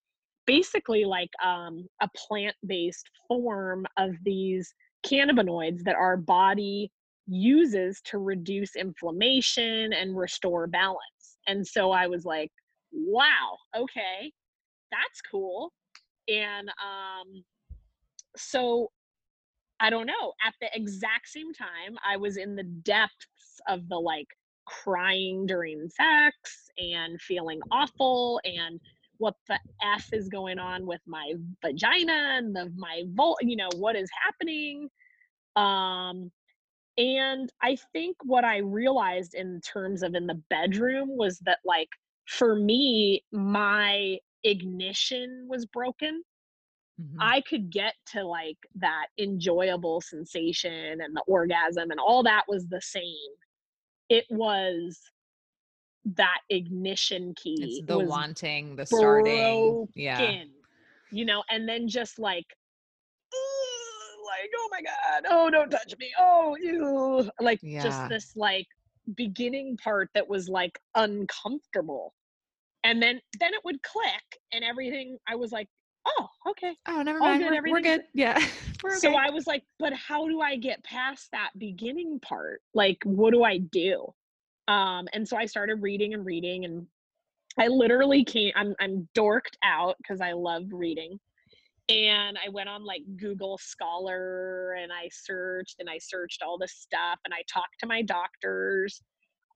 basically 0.47 1.05
like 1.05 1.31
um, 1.45 1.87
a 2.01 2.09
plant-based 2.17 3.09
form 3.29 3.87
of 3.99 4.13
these 4.25 4.75
cannabinoids 5.07 5.83
that 5.85 5.97
our 5.97 6.17
body 6.17 6.91
uses 7.27 8.01
to 8.03 8.19
reduce 8.19 8.77
inflammation 8.77 9.93
and 9.93 10.17
restore 10.17 10.67
balance. 10.67 11.39
And 11.47 11.67
so 11.67 11.91
I 11.91 12.07
was 12.07 12.25
like, 12.25 12.51
wow, 12.93 13.57
okay, 13.77 14.33
that's 14.91 15.21
cool. 15.31 15.73
And 16.29 16.69
um, 16.69 17.45
so 18.37 18.91
I 19.81 19.91
don't 19.91 20.07
know, 20.07 20.33
at 20.45 20.55
the 20.61 20.69
exact 20.75 21.29
same 21.29 21.53
time, 21.53 21.99
I 22.07 22.17
was 22.17 22.37
in 22.37 22.57
the 22.57 22.63
depths 22.63 23.61
of 23.69 23.89
the 23.89 23.97
like 23.97 24.29
crying 24.67 25.47
during 25.47 25.89
sex 25.89 26.71
and 26.79 27.21
feeling 27.21 27.61
awful 27.71 28.41
and 28.45 28.81
what 29.19 29.35
the 29.49 29.59
f 29.83 30.09
is 30.13 30.29
going 30.29 30.59
on 30.59 30.87
with 30.87 31.01
my 31.07 31.35
vagina 31.63 32.13
and 32.39 32.55
the 32.55 32.73
my 32.77 33.03
vul 33.15 33.37
you 33.41 33.57
know 33.57 33.69
what 33.77 33.97
is 33.97 34.11
happening. 34.25 34.89
Um 35.57 36.31
and 36.99 37.53
i 37.63 37.77
think 37.93 38.17
what 38.25 38.45
i 38.45 38.59
realized 38.59 39.35
in 39.35 39.61
terms 39.63 40.03
of 40.03 40.15
in 40.15 40.27
the 40.29 40.41
bedroom 40.51 41.09
was 41.17 41.39
that 41.41 41.59
like 41.65 41.89
for 42.27 42.55
me 42.57 43.25
my 43.33 44.19
ignition 44.45 45.47
was 45.49 45.67
broken. 45.67 46.23
Mhm. 47.01 47.17
i 47.21 47.41
could 47.43 47.71
get 47.71 47.95
to 48.13 48.25
like 48.25 48.59
that 48.77 49.07
enjoyable 49.19 50.01
sensation 50.01 51.01
and 51.01 51.17
the 51.17 51.23
orgasm 51.27 51.91
and 51.91 51.99
all 52.01 52.23
that 52.23 52.45
was 52.49 52.67
the 52.69 52.81
same. 52.81 53.33
It 54.09 54.27
was 54.31 55.01
that 56.05 56.39
ignition 56.51 57.35
key. 57.37 57.57
It's 57.61 57.87
the 57.87 57.99
was 57.99 58.09
wanting, 58.09 58.77
the 58.77 58.87
starting. 58.87 59.87
Yeah. 59.95 60.43
you 61.11 61.25
know, 61.25 61.43
and 61.51 61.69
then 61.69 61.89
just 61.89 62.19
like, 62.19 62.47
like, 64.27 64.51
oh 64.57 64.69
my 64.71 64.81
god, 64.83 65.25
oh 65.31 65.51
don't 65.51 65.71
touch 65.71 65.95
me, 65.99 66.13
oh 66.19 66.57
ew, 66.61 67.31
like 67.41 67.61
just 67.61 68.09
this 68.09 68.33
like 68.37 68.67
beginning 69.17 69.77
part 69.77 70.09
that 70.15 70.29
was 70.29 70.49
like 70.49 70.79
uncomfortable, 70.95 72.15
and 72.83 73.03
then 73.03 73.21
then 73.39 73.55
it 73.55 73.61
would 73.65 73.83
click 73.83 74.41
and 74.53 74.65
everything. 74.65 75.19
I 75.29 75.37
was 75.37 75.53
like, 75.53 75.69
oh 76.07 76.27
okay, 76.51 76.75
Oh, 76.87 77.03
never 77.03 77.19
mind. 77.19 77.43
good, 77.43 77.51
We're, 77.65 77.71
we're 77.71 77.81
good. 77.81 78.03
Yeah. 78.13 78.45
We're 78.83 78.99
so. 78.99 79.15
I 79.15 79.31
was 79.31 79.47
like, 79.47 79.63
but 79.79 79.95
how 79.95 80.29
do 80.29 80.41
I 80.41 80.57
get 80.57 80.85
past 80.85 81.31
that 81.33 81.51
beginning 81.57 82.21
part? 82.21 82.61
Like, 82.75 82.99
what 83.05 83.33
do 83.33 83.43
I 83.43 83.59
do? 83.59 84.13
Um, 84.69 85.09
and 85.13 85.29
so 85.29 85.37
I 85.37 85.47
started 85.47 85.83
reading 85.83 86.15
and 86.15 86.25
reading, 86.25 86.65
and 86.65 86.87
I 87.59 87.69
literally 87.69 88.25
can't. 88.25 88.55
I'm 88.57 88.75
I'm 88.81 89.09
dorked 89.17 89.57
out 89.63 89.97
because 89.99 90.21
I 90.21 90.33
love 90.33 90.65
reading, 90.73 91.19
and 91.89 92.39
I 92.45 92.49
went 92.51 92.69
on 92.69 92.85
like 92.85 93.03
Google 93.17 93.59
Scholar 93.59 94.73
and 94.81 94.93
I 94.93 95.09
searched 95.13 95.77
and 95.81 95.89
I 95.89 95.99
searched 95.99 96.43
all 96.43 96.59
this 96.59 96.73
stuff, 96.73 97.19
and 97.25 97.35
I 97.35 97.43
talked 97.53 97.79
to 97.81 97.87
my 97.87 98.03
doctors. 98.03 99.03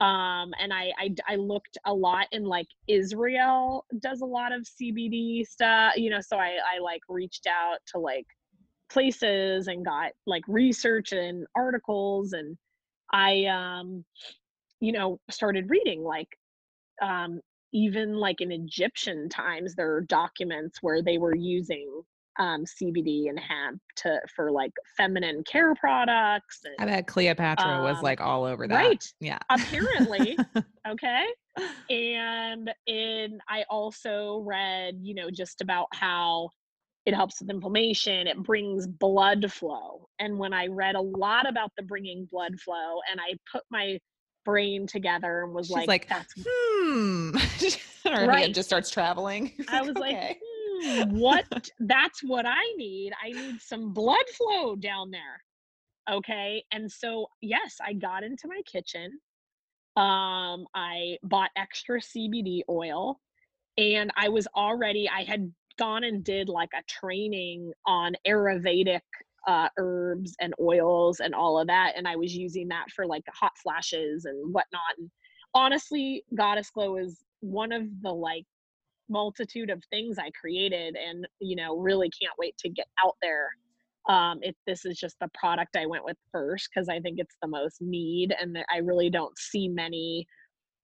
Um, 0.01 0.53
and 0.61 0.73
I, 0.73 0.93
I 0.97 1.15
I 1.27 1.37
looked 1.37 1.77
a 1.85 1.93
lot 1.93 2.27
in 2.31 2.45
like 2.45 2.69
Israel 2.87 3.85
does 4.01 4.21
a 4.21 4.27
lot 4.27 4.53
of 4.53 4.63
CBD 4.63 5.45
stuff, 5.45 5.95
you 5.97 6.11
know. 6.11 6.21
So 6.21 6.37
I 6.37 6.59
I 6.77 6.81
like 6.81 7.01
reached 7.09 7.49
out 7.49 7.79
to 7.93 7.99
like 7.99 8.27
places 8.89 9.69
and 9.69 9.85
got 9.85 10.13
like 10.27 10.43
research 10.49 11.13
and 11.13 11.47
articles 11.55 12.33
and 12.33 12.57
i 13.13 13.45
um 13.47 14.05
you 14.81 14.93
know 14.93 15.19
started 15.31 15.71
reading 15.71 16.03
like 16.03 16.29
um 17.03 17.41
even 17.73 18.15
like 18.15 18.41
in 18.41 18.51
egyptian 18.53 19.29
times 19.29 19.75
there 19.75 19.93
are 19.93 20.01
documents 20.03 20.79
where 20.83 21.03
they 21.03 21.19
were 21.19 21.35
using 21.35 22.03
um 22.39 22.65
cbd 22.65 23.29
and 23.29 23.39
hemp 23.39 23.81
to 23.97 24.19
for 24.35 24.51
like 24.51 24.73
feminine 24.97 25.43
care 25.45 25.75
products 25.75 26.61
I 26.79 26.85
bet 26.85 27.07
Cleopatra 27.09 27.81
was 27.83 27.97
um 27.97 28.03
like 28.03 28.21
all 28.21 28.45
over 28.45 28.69
that. 28.69 28.75
right 28.75 29.13
Yeah. 29.21 29.39
apparently 29.51 30.39
okay 30.89 31.25
and 31.91 32.71
in 32.87 33.39
i 33.49 33.65
also 33.69 34.43
read 34.47 34.99
you 35.03 35.15
know 35.15 35.31
just 35.31 35.61
about 35.61 35.89
how 35.93 36.49
it 37.07 37.15
helps 37.15 37.41
with 37.41 37.51
inflammation 37.51 38.27
it 38.27 38.43
brings 38.43 38.87
blood 38.87 39.51
flow 39.51 40.07
and 40.19 40.39
when 40.39 40.53
i 40.53 40.67
read 40.67 40.95
a 40.95 41.01
lot 41.01 41.49
about 41.49 41.73
the 41.77 41.83
bringing 41.83 42.29
blood 42.31 42.59
flow 42.61 42.99
and 43.11 43.21
i 43.21 43.35
put 43.51 43.63
my 43.71 43.99
brain 44.49 44.87
together 44.87 45.43
and 45.43 45.53
was 45.53 45.67
She's 45.67 45.77
like, 45.77 45.89
like, 45.89 46.09
that's 46.09 46.33
hmm. 46.37 47.37
Her 48.09 48.27
Right. 48.27 48.55
just 48.55 48.69
starts 48.69 48.89
traveling. 48.89 49.53
I 49.69 49.83
was 49.83 49.95
like 49.97 50.39
hmm, 50.83 51.19
what 51.19 51.45
that's 51.81 52.23
what 52.23 52.47
i 52.47 52.73
need 52.77 53.13
i 53.23 53.31
need 53.31 53.61
some 53.61 53.93
blood 53.93 54.25
flow 54.37 54.77
down 54.77 55.11
there 55.11 55.43
okay 56.11 56.63
and 56.73 56.91
so 56.91 57.27
yes 57.41 57.77
i 57.85 57.93
got 57.93 58.23
into 58.23 58.47
my 58.47 58.61
kitchen 58.71 59.11
um 59.97 60.67
i 60.75 61.17
bought 61.25 61.51
extra 61.57 61.99
cbd 61.99 62.61
oil 62.69 63.19
and 63.77 64.13
i 64.17 64.29
was 64.29 64.47
already 64.57 65.09
i 65.09 65.23
had 65.23 65.53
gone 65.79 66.05
and 66.05 66.25
did 66.25 66.49
like 66.49 66.71
a 66.75 66.83
training 66.89 67.73
on 67.87 68.15
ayurvedic 68.27 69.01
uh, 69.49 69.69
herbs 69.79 70.37
and 70.41 70.53
oils 70.61 71.21
and 71.21 71.35
all 71.35 71.59
of 71.59 71.67
that 71.67 71.95
and 71.97 72.07
i 72.07 72.15
was 72.15 72.37
using 72.37 72.69
that 72.69 72.85
for 72.95 73.07
like 73.07 73.25
hot 73.33 73.53
flashes 73.57 74.27
and 74.27 74.37
whatnot 74.53 74.83
and 74.99 75.11
honestly 75.55 76.23
goddess 76.37 76.71
glow 76.71 76.99
is 76.99 77.25
one 77.41 77.73
of 77.73 77.83
the 78.03 78.11
like 78.11 78.45
multitude 79.09 79.71
of 79.71 79.83
things 79.89 80.19
i 80.19 80.31
created 80.39 80.97
and 80.97 81.27
you 81.41 81.57
know 81.57 81.79
really 81.79 82.11
can't 82.21 82.35
wait 82.39 82.55
to 82.59 82.69
get 82.69 82.87
out 83.03 83.17
there 83.23 83.49
um 84.11 84.39
if 84.43 84.55
this 84.67 84.85
is 84.85 84.99
just 84.99 85.17
the 85.19 85.29
product 85.33 85.77
i 85.79 85.87
went 85.87 86.05
with 86.05 86.17
first 86.31 86.69
because 86.73 86.91
i 86.91 87.01
think 87.01 87.19
it's 87.19 87.37
the 87.41 87.49
most 87.49 87.81
need 87.81 88.35
and 88.39 88.59
i 88.71 88.77
really 88.77 89.09
don't 89.09 89.37
see 89.39 89.67
many 89.67 90.27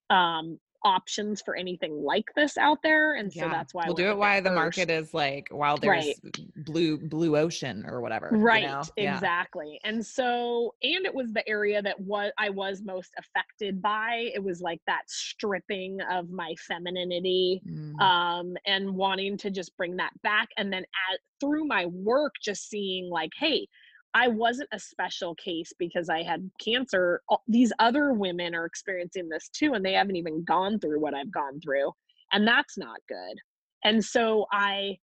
um 0.08 0.58
options 0.84 1.40
for 1.40 1.56
anything 1.56 2.02
like 2.02 2.26
this 2.36 2.58
out 2.58 2.78
there 2.82 3.14
and 3.14 3.32
so 3.32 3.48
that's 3.48 3.72
why 3.72 3.84
we'll 3.86 3.94
do 3.94 4.10
it 4.10 4.16
why 4.16 4.38
the 4.40 4.50
market 4.50 4.90
is 4.90 5.14
like 5.14 5.48
while 5.50 5.78
there's 5.78 6.04
right. 6.04 6.64
blue 6.64 6.98
blue 6.98 7.36
ocean 7.36 7.84
or 7.88 8.00
whatever 8.00 8.28
right 8.32 8.62
you 8.62 8.68
know? 8.68 8.82
exactly 8.96 9.78
yeah. 9.82 9.90
and 9.90 10.04
so 10.04 10.74
and 10.82 11.06
it 11.06 11.14
was 11.14 11.32
the 11.32 11.46
area 11.48 11.80
that 11.80 11.98
was 12.00 12.30
i 12.38 12.50
was 12.50 12.82
most 12.82 13.12
affected 13.18 13.80
by 13.80 14.30
it 14.34 14.42
was 14.42 14.60
like 14.60 14.80
that 14.86 15.02
stripping 15.06 15.98
of 16.10 16.28
my 16.30 16.54
femininity 16.68 17.62
mm. 17.66 17.98
um 18.00 18.54
and 18.66 18.88
wanting 18.94 19.38
to 19.38 19.50
just 19.50 19.74
bring 19.76 19.96
that 19.96 20.12
back 20.22 20.48
and 20.58 20.72
then 20.72 20.82
at, 20.82 21.18
through 21.40 21.64
my 21.64 21.86
work 21.86 22.34
just 22.42 22.68
seeing 22.68 23.08
like 23.08 23.30
hey 23.38 23.66
I 24.14 24.28
wasn't 24.28 24.68
a 24.72 24.78
special 24.78 25.34
case 25.34 25.72
because 25.76 26.08
I 26.08 26.22
had 26.22 26.48
cancer. 26.64 27.20
These 27.48 27.72
other 27.80 28.12
women 28.12 28.54
are 28.54 28.64
experiencing 28.64 29.28
this 29.28 29.48
too, 29.48 29.74
and 29.74 29.84
they 29.84 29.94
haven't 29.94 30.16
even 30.16 30.44
gone 30.44 30.78
through 30.78 31.00
what 31.00 31.14
I've 31.14 31.32
gone 31.32 31.60
through. 31.60 31.92
And 32.32 32.46
that's 32.46 32.78
not 32.78 33.00
good. 33.08 33.36
And 33.84 34.02
so 34.04 34.46
I 34.52 34.96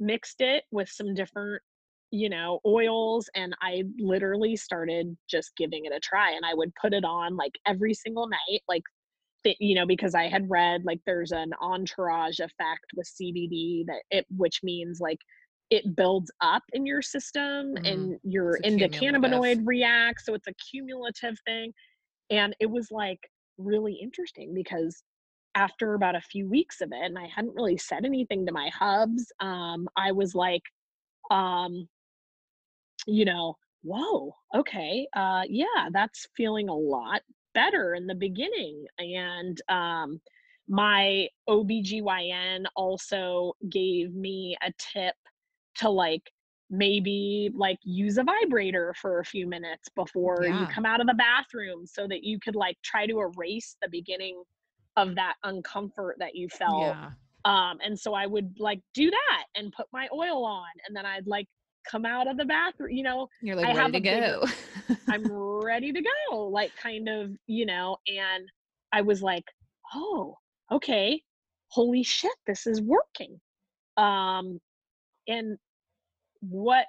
mixed 0.00 0.40
it 0.40 0.64
with 0.70 0.88
some 0.88 1.14
different, 1.14 1.62
you 2.10 2.30
know, 2.30 2.60
oils, 2.64 3.28
and 3.34 3.54
I 3.60 3.84
literally 3.98 4.56
started 4.56 5.14
just 5.28 5.52
giving 5.56 5.84
it 5.84 5.92
a 5.94 6.00
try. 6.00 6.32
And 6.32 6.44
I 6.44 6.54
would 6.54 6.72
put 6.80 6.94
it 6.94 7.04
on 7.04 7.36
like 7.36 7.52
every 7.66 7.92
single 7.92 8.28
night, 8.28 8.62
like, 8.66 8.82
you 9.60 9.74
know, 9.74 9.86
because 9.86 10.14
I 10.14 10.28
had 10.28 10.48
read 10.48 10.84
like 10.86 11.00
there's 11.04 11.32
an 11.32 11.52
entourage 11.60 12.40
effect 12.40 12.86
with 12.96 13.06
CBD 13.06 13.84
that 13.86 14.02
it, 14.10 14.26
which 14.34 14.60
means 14.62 15.00
like 15.00 15.18
it 15.74 15.96
builds 15.96 16.30
up 16.40 16.62
in 16.72 16.86
your 16.86 17.02
system 17.02 17.74
mm-hmm. 17.74 17.84
and 17.84 18.18
your 18.22 18.58
endocannabinoid 18.64 19.62
reacts. 19.64 20.24
So 20.24 20.34
it's 20.34 20.46
a 20.46 20.54
cumulative 20.70 21.36
thing. 21.44 21.72
And 22.30 22.54
it 22.60 22.70
was 22.70 22.88
like 22.92 23.18
really 23.58 23.98
interesting 24.00 24.54
because 24.54 25.02
after 25.56 25.94
about 25.94 26.14
a 26.14 26.20
few 26.20 26.48
weeks 26.48 26.80
of 26.80 26.90
it, 26.92 27.04
and 27.04 27.18
I 27.18 27.26
hadn't 27.26 27.56
really 27.56 27.76
said 27.76 28.04
anything 28.04 28.46
to 28.46 28.52
my 28.52 28.70
hubs, 28.76 29.32
um, 29.40 29.88
I 29.96 30.12
was 30.12 30.34
like, 30.34 30.62
um, 31.32 31.88
you 33.06 33.24
know, 33.24 33.56
whoa, 33.82 34.34
okay, 34.54 35.08
uh, 35.16 35.42
yeah, 35.48 35.88
that's 35.92 36.28
feeling 36.36 36.68
a 36.68 36.74
lot 36.74 37.22
better 37.52 37.94
in 37.94 38.06
the 38.06 38.14
beginning. 38.14 38.86
And 38.98 39.60
um, 39.68 40.20
my 40.68 41.28
OBGYN 41.48 42.64
also 42.76 43.54
gave 43.68 44.14
me 44.14 44.56
a 44.62 44.72
tip 44.78 45.16
to 45.76 45.88
like 45.88 46.22
maybe 46.70 47.50
like 47.54 47.78
use 47.82 48.18
a 48.18 48.24
vibrator 48.24 48.94
for 49.00 49.20
a 49.20 49.24
few 49.24 49.46
minutes 49.46 49.88
before 49.94 50.40
yeah. 50.42 50.60
you 50.60 50.66
come 50.66 50.86
out 50.86 51.00
of 51.00 51.06
the 51.06 51.14
bathroom 51.14 51.86
so 51.86 52.08
that 52.08 52.24
you 52.24 52.38
could 52.40 52.56
like 52.56 52.76
try 52.82 53.06
to 53.06 53.20
erase 53.20 53.76
the 53.82 53.88
beginning 53.90 54.42
of 54.96 55.14
that 55.14 55.34
uncomfort 55.44 56.14
that 56.18 56.34
you 56.34 56.48
felt 56.48 56.80
yeah. 56.80 57.10
um 57.44 57.78
and 57.84 57.98
so 57.98 58.14
i 58.14 58.26
would 58.26 58.54
like 58.58 58.80
do 58.94 59.10
that 59.10 59.44
and 59.56 59.72
put 59.72 59.86
my 59.92 60.08
oil 60.12 60.44
on 60.44 60.68
and 60.86 60.96
then 60.96 61.04
i'd 61.04 61.26
like 61.26 61.46
come 61.90 62.06
out 62.06 62.26
of 62.26 62.38
the 62.38 62.44
bathroom 62.44 62.90
you 62.90 63.02
know 63.02 63.28
you're 63.42 63.56
like 63.56 63.66
I 63.66 63.76
ready 63.76 64.00
to 64.00 64.00
go 64.00 64.44
i'm 65.08 65.24
ready 65.62 65.92
to 65.92 66.02
go 66.30 66.48
like 66.48 66.74
kind 66.76 67.08
of 67.08 67.30
you 67.46 67.66
know 67.66 67.98
and 68.06 68.48
i 68.92 69.02
was 69.02 69.22
like 69.22 69.44
oh 69.94 70.34
okay 70.72 71.20
holy 71.68 72.02
shit 72.02 72.32
this 72.46 72.66
is 72.66 72.80
working 72.80 73.38
um 73.98 74.58
and 75.28 75.58
what 76.40 76.86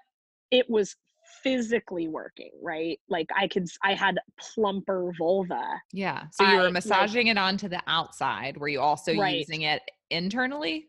it 0.51 0.69
was 0.69 0.95
physically 1.43 2.07
working, 2.07 2.51
right? 2.61 2.99
Like 3.09 3.27
I 3.35 3.47
could, 3.47 3.67
I 3.83 3.93
had 3.93 4.17
plumper 4.39 5.11
vulva. 5.17 5.63
Yeah. 5.91 6.25
So 6.31 6.45
you 6.45 6.57
were 6.57 6.67
I, 6.67 6.71
massaging 6.71 7.27
like, 7.27 7.35
it 7.35 7.39
onto 7.39 7.67
the 7.67 7.81
outside. 7.87 8.57
Were 8.57 8.67
you 8.67 8.81
also 8.81 9.15
right. 9.15 9.37
using 9.37 9.63
it 9.63 9.81
internally? 10.09 10.87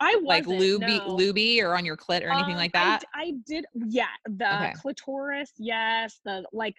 I 0.00 0.14
was 0.16 0.24
like 0.24 0.46
lube, 0.46 0.82
no. 0.82 1.14
lube 1.14 1.62
or 1.62 1.76
on 1.76 1.84
your 1.84 1.96
clit 1.96 2.22
or 2.22 2.30
anything 2.30 2.54
um, 2.54 2.58
like 2.58 2.72
that. 2.72 3.04
I, 3.14 3.22
I, 3.22 3.32
did, 3.46 3.66
yeah. 3.74 4.06
The 4.26 4.54
okay. 4.54 4.72
clitoris, 4.80 5.52
yes. 5.58 6.20
The 6.24 6.44
like, 6.52 6.74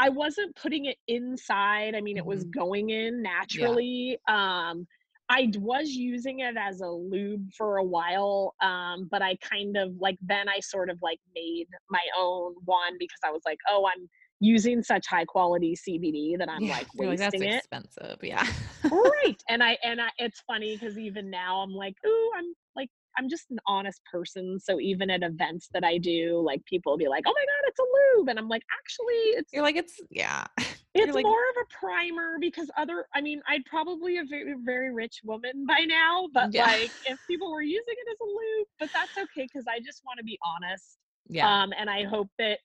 I 0.00 0.08
wasn't 0.08 0.56
putting 0.56 0.86
it 0.86 0.96
inside. 1.06 1.94
I 1.94 2.00
mean, 2.00 2.16
mm-hmm. 2.16 2.18
it 2.18 2.26
was 2.26 2.44
mm-hmm. 2.44 2.58
going 2.58 2.90
in 2.90 3.22
naturally. 3.22 4.18
Yeah. 4.28 4.70
Um, 4.70 4.86
I 5.28 5.50
was 5.56 5.90
using 5.90 6.40
it 6.40 6.56
as 6.56 6.80
a 6.80 6.88
lube 6.88 7.50
for 7.56 7.78
a 7.78 7.84
while, 7.84 8.54
um, 8.60 9.08
but 9.10 9.22
I 9.22 9.36
kind 9.36 9.76
of 9.76 9.92
like 9.98 10.18
then 10.20 10.48
I 10.48 10.60
sort 10.60 10.90
of 10.90 10.98
like 11.02 11.18
made 11.34 11.66
my 11.90 12.02
own 12.18 12.54
one 12.64 12.94
because 12.98 13.20
I 13.24 13.30
was 13.30 13.42
like, 13.46 13.58
oh, 13.68 13.86
I'm 13.86 14.08
using 14.40 14.82
such 14.82 15.06
high 15.06 15.24
quality 15.24 15.76
CBD 15.76 16.38
that 16.38 16.50
I'm 16.50 16.62
yeah, 16.62 16.76
like 16.76 16.88
wasting 16.94 17.40
like, 17.40 17.50
it. 17.50 17.56
Expensive, 17.56 18.18
yeah. 18.22 18.46
right, 18.90 19.42
and 19.48 19.62
I 19.62 19.78
and 19.82 20.00
I, 20.00 20.10
it's 20.18 20.42
funny 20.46 20.76
because 20.76 20.98
even 20.98 21.30
now 21.30 21.60
I'm 21.60 21.72
like, 21.72 21.94
ooh, 22.06 22.30
I'm 22.36 22.54
like 22.76 22.90
I'm 23.16 23.28
just 23.28 23.50
an 23.50 23.58
honest 23.66 24.02
person. 24.10 24.58
So 24.60 24.78
even 24.78 25.08
at 25.08 25.22
events 25.22 25.68
that 25.72 25.84
I 25.84 25.96
do, 25.96 26.42
like 26.44 26.62
people 26.66 26.92
will 26.92 26.98
be 26.98 27.08
like, 27.08 27.24
"Oh 27.26 27.32
my 27.34 27.44
god, 27.44 27.68
it's 27.68 27.78
a 27.78 28.18
lube," 28.18 28.28
and 28.28 28.38
I'm 28.38 28.48
like, 28.48 28.62
"Actually, 28.78 29.38
it's." 29.38 29.52
You're 29.52 29.62
like, 29.62 29.76
"It's 29.76 30.00
yeah." 30.10 30.46
It's 30.94 31.12
like, 31.12 31.24
more 31.24 31.32
of 31.34 31.56
a 31.62 31.76
primer 31.76 32.36
because 32.40 32.70
other. 32.76 33.06
I 33.14 33.20
mean, 33.20 33.42
I'd 33.48 33.64
probably 33.64 34.18
a 34.18 34.24
very 34.24 34.54
very 34.64 34.92
rich 34.92 35.20
woman 35.24 35.66
by 35.66 35.80
now, 35.80 36.28
but 36.32 36.54
yeah. 36.54 36.66
like 36.66 36.90
if 37.06 37.18
people 37.26 37.50
were 37.50 37.62
using 37.62 37.82
it 37.88 38.10
as 38.10 38.18
a 38.20 38.24
lube, 38.24 38.68
but 38.78 38.90
that's 38.92 39.18
okay 39.18 39.48
because 39.52 39.64
I 39.68 39.80
just 39.80 40.02
want 40.04 40.18
to 40.18 40.24
be 40.24 40.38
honest. 40.44 40.98
Yeah. 41.28 41.62
Um, 41.62 41.72
and 41.76 41.90
I 41.90 42.04
hope 42.04 42.28
that 42.38 42.58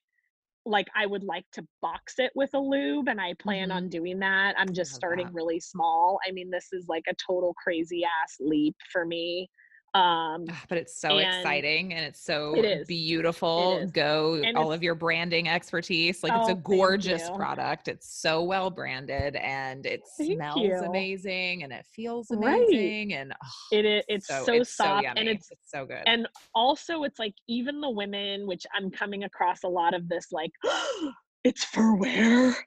like 0.64 0.86
I 0.94 1.06
would 1.06 1.24
like 1.24 1.46
to 1.54 1.66
box 1.82 2.14
it 2.18 2.30
with 2.34 2.50
a 2.54 2.58
lube 2.58 3.08
and 3.08 3.20
I 3.20 3.34
plan 3.34 3.68
mm-hmm. 3.68 3.76
on 3.76 3.88
doing 3.88 4.20
that. 4.20 4.54
I'm 4.58 4.72
just 4.72 4.94
starting 4.94 5.26
that. 5.26 5.34
really 5.34 5.58
small. 5.58 6.20
I 6.26 6.30
mean, 6.30 6.50
this 6.50 6.68
is 6.72 6.86
like 6.88 7.04
a 7.08 7.14
total 7.14 7.54
crazy 7.54 8.04
ass 8.04 8.36
leap 8.38 8.76
for 8.92 9.04
me 9.04 9.50
um 9.94 10.44
but 10.68 10.78
it's 10.78 10.94
so 10.94 11.18
and 11.18 11.26
exciting 11.26 11.92
and 11.94 12.04
it's 12.04 12.24
so 12.24 12.54
it 12.54 12.86
beautiful 12.86 13.78
it 13.78 13.92
go 13.92 14.40
and 14.44 14.56
all 14.56 14.72
of 14.72 14.84
your 14.84 14.94
branding 14.94 15.48
expertise 15.48 16.22
like 16.22 16.32
oh, 16.32 16.42
it's 16.42 16.50
a 16.50 16.54
gorgeous 16.54 17.28
product 17.30 17.88
it's 17.88 18.08
so 18.08 18.44
well 18.44 18.70
branded 18.70 19.34
and 19.36 19.86
it 19.86 20.02
smells 20.06 20.60
you. 20.60 20.74
amazing 20.74 21.64
and 21.64 21.72
it 21.72 21.84
feels 21.92 22.30
amazing 22.30 23.08
right. 23.08 23.18
and 23.18 23.32
oh, 23.32 23.48
it 23.72 23.84
is 23.84 24.04
it's 24.06 24.28
so, 24.28 24.44
so 24.44 24.52
it's 24.52 24.76
soft 24.76 25.04
so 25.04 25.12
and 25.16 25.28
it's, 25.28 25.50
it's 25.50 25.70
so 25.70 25.84
good. 25.84 26.02
and 26.06 26.28
also 26.54 27.02
it's 27.02 27.18
like 27.18 27.34
even 27.48 27.80
the 27.80 27.90
women 27.90 28.46
which 28.46 28.64
i'm 28.76 28.92
coming 28.92 29.24
across 29.24 29.64
a 29.64 29.68
lot 29.68 29.92
of 29.92 30.08
this 30.08 30.28
like 30.30 30.52
it's 31.44 31.64
for 31.64 31.96
wear. 31.96 32.56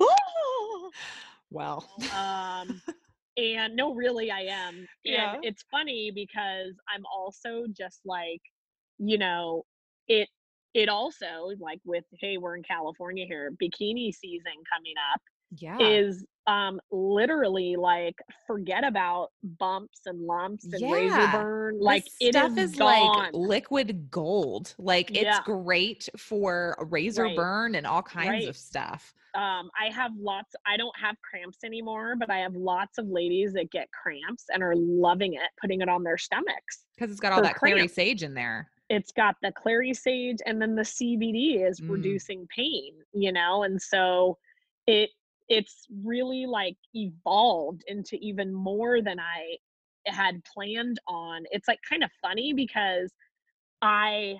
Well 1.50 1.88
um 2.16 2.80
and 3.36 3.74
no 3.74 3.94
really 3.94 4.30
i 4.30 4.40
am 4.42 4.74
and 4.76 4.86
yeah. 5.04 5.36
it's 5.42 5.64
funny 5.70 6.10
because 6.14 6.74
i'm 6.94 7.02
also 7.12 7.64
just 7.76 8.00
like 8.04 8.40
you 8.98 9.18
know 9.18 9.64
it 10.08 10.28
it 10.74 10.88
also 10.88 11.50
like 11.58 11.80
with 11.84 12.04
hey 12.20 12.36
we're 12.36 12.56
in 12.56 12.62
california 12.62 13.26
here 13.26 13.50
bikini 13.62 14.12
season 14.14 14.52
coming 14.72 14.94
up 15.12 15.20
yeah 15.56 15.78
is 15.78 16.24
um 16.46 16.80
literally 16.90 17.76
like 17.76 18.16
forget 18.46 18.84
about 18.84 19.30
bumps 19.58 20.00
and 20.06 20.20
lumps 20.20 20.64
and 20.64 20.80
yeah. 20.80 20.92
razor 20.92 21.28
burn 21.32 21.80
like 21.80 22.04
this 22.04 22.16
it 22.20 22.34
stuff 22.34 22.56
is, 22.58 22.72
is 22.72 22.78
like 22.78 23.30
liquid 23.32 24.10
gold 24.10 24.74
like 24.78 25.10
it's 25.10 25.22
yeah. 25.22 25.40
great 25.44 26.08
for 26.18 26.76
razor 26.90 27.24
right. 27.24 27.36
burn 27.36 27.74
and 27.76 27.86
all 27.86 28.02
kinds 28.02 28.28
right. 28.28 28.48
of 28.48 28.56
stuff 28.56 29.14
um 29.34 29.70
i 29.80 29.90
have 29.90 30.12
lots 30.18 30.54
i 30.66 30.76
don't 30.76 30.96
have 30.98 31.16
cramps 31.22 31.58
anymore 31.64 32.14
but 32.18 32.30
i 32.30 32.38
have 32.38 32.54
lots 32.54 32.98
of 32.98 33.06
ladies 33.08 33.54
that 33.54 33.70
get 33.70 33.88
cramps 33.90 34.44
and 34.52 34.62
are 34.62 34.76
loving 34.76 35.34
it 35.34 35.50
putting 35.58 35.80
it 35.80 35.88
on 35.88 36.02
their 36.02 36.18
stomachs 36.18 36.84
because 36.94 37.10
it's 37.10 37.20
got 37.20 37.32
all 37.32 37.42
that 37.42 37.56
clary 37.56 37.88
sage 37.88 38.22
in 38.22 38.34
there 38.34 38.68
it's 38.90 39.12
got 39.12 39.34
the 39.42 39.50
clary 39.52 39.94
sage 39.94 40.38
and 40.44 40.60
then 40.60 40.74
the 40.74 40.82
cbd 40.82 41.66
is 41.66 41.80
mm. 41.80 41.88
reducing 41.88 42.46
pain 42.54 42.92
you 43.14 43.32
know 43.32 43.62
and 43.62 43.80
so 43.80 44.36
it 44.86 45.08
it's 45.48 45.86
really 46.02 46.46
like 46.46 46.76
evolved 46.94 47.82
into 47.86 48.16
even 48.16 48.52
more 48.52 49.02
than 49.02 49.18
I 49.20 49.56
had 50.06 50.42
planned 50.44 50.98
on. 51.08 51.44
It's 51.50 51.68
like 51.68 51.80
kind 51.88 52.04
of 52.04 52.10
funny 52.22 52.52
because 52.52 53.12
I 53.82 54.36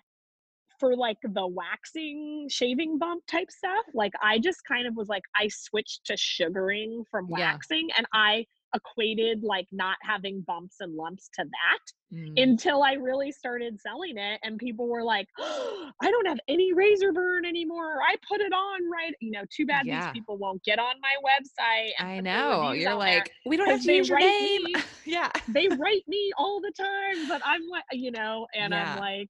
for 0.80 0.96
like 0.96 1.18
the 1.22 1.46
waxing 1.46 2.48
shaving 2.50 2.98
bump 2.98 3.24
type 3.26 3.50
stuff, 3.50 3.84
like 3.94 4.12
I 4.22 4.38
just 4.38 4.58
kind 4.66 4.86
of 4.86 4.96
was 4.96 5.08
like 5.08 5.22
I 5.36 5.48
switched 5.48 6.04
to 6.06 6.16
sugaring 6.16 7.04
from 7.10 7.28
waxing 7.28 7.88
yeah. 7.88 7.94
and 7.98 8.06
I 8.12 8.46
equated 8.74 9.42
like 9.42 9.66
not 9.72 9.96
having 10.02 10.40
bumps 10.46 10.76
and 10.80 10.94
lumps 10.94 11.28
to 11.34 11.44
that 11.44 12.16
mm. 12.16 12.42
until 12.42 12.82
I 12.82 12.94
really 12.94 13.32
started 13.32 13.80
selling 13.80 14.18
it 14.18 14.40
and 14.42 14.58
people 14.58 14.88
were 14.88 15.02
like, 15.02 15.28
oh, 15.38 15.90
I 16.02 16.10
don't 16.10 16.26
have 16.26 16.38
any 16.48 16.72
razor 16.72 17.12
burn 17.12 17.44
anymore. 17.44 17.98
I 18.06 18.16
put 18.28 18.40
it 18.40 18.52
on 18.52 18.90
right. 18.90 19.14
You 19.20 19.32
know, 19.32 19.42
too 19.54 19.66
bad 19.66 19.86
yeah. 19.86 20.04
these 20.04 20.12
people 20.12 20.36
won't 20.36 20.62
get 20.64 20.78
on 20.78 20.94
my 21.00 21.14
website. 21.24 21.90
I 21.98 22.20
know. 22.20 22.72
You're 22.72 22.94
like, 22.94 23.30
we 23.46 23.56
don't 23.56 23.68
have 23.68 23.80
to 23.80 23.86
change 23.86 24.08
your 24.08 24.18
name. 24.18 24.64
Me, 24.64 24.74
yeah. 25.04 25.30
they 25.48 25.68
write 25.68 26.04
me 26.08 26.32
all 26.36 26.60
the 26.60 26.72
time, 26.76 27.28
but 27.28 27.42
I'm 27.44 27.66
like, 27.68 27.84
you 27.92 28.10
know, 28.10 28.46
and 28.54 28.72
yeah. 28.72 28.94
I'm 28.94 28.98
like, 28.98 29.28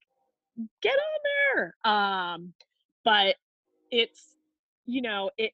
get 0.82 0.94
on 0.94 1.20
there. 1.54 1.74
Um, 1.84 2.52
but 3.04 3.36
it's, 3.90 4.36
you 4.86 5.02
know, 5.02 5.30
it 5.36 5.52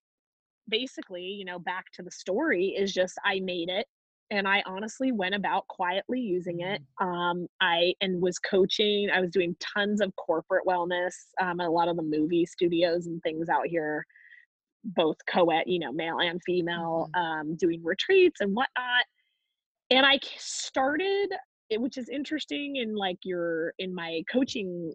basically, 0.71 1.23
you 1.25 1.45
know, 1.45 1.59
back 1.59 1.87
to 1.95 2.03
the 2.03 2.11
story 2.11 2.69
is 2.79 2.93
just 2.95 3.15
I 3.25 3.41
made 3.41 3.69
it 3.69 3.87
and 4.31 4.47
I 4.47 4.63
honestly 4.67 5.11
went 5.13 5.35
about 5.35 5.67
quietly 5.69 6.21
using 6.21 6.61
it. 6.61 6.81
Mm. 7.01 7.07
Um, 7.07 7.47
I 7.61 7.95
and 8.01 8.23
was 8.23 8.39
coaching. 8.39 9.11
I 9.11 9.21
was 9.21 9.31
doing 9.31 9.57
tons 9.61 10.01
of 10.01 10.15
corporate 10.17 10.65
wellness. 10.67 11.15
Um, 11.41 11.61
at 11.61 11.67
a 11.67 11.71
lot 11.71 11.89
of 11.89 11.97
the 11.97 12.03
movie 12.03 12.47
studios 12.47 13.07
and 13.07 13.21
things 13.23 13.49
out 13.49 13.67
here, 13.67 14.07
both 14.85 15.17
co-ed, 15.29 15.65
you 15.67 15.79
know, 15.81 15.93
male 15.93 16.21
and 16.21 16.41
female, 16.47 17.09
Mhm. 17.15 17.21
um, 17.21 17.57
doing 17.57 17.83
retreats 17.83 18.41
and 18.41 18.55
whatnot. 18.55 19.05
And 19.91 20.07
I 20.07 20.21
started, 20.39 21.33
it- 21.69 21.81
which 21.81 21.99
is 21.99 22.09
interesting 22.09 22.77
in 22.77 22.95
like 22.95 23.19
your 23.25 23.75
in 23.79 23.95
my 23.95 24.23
coaching 24.33 24.95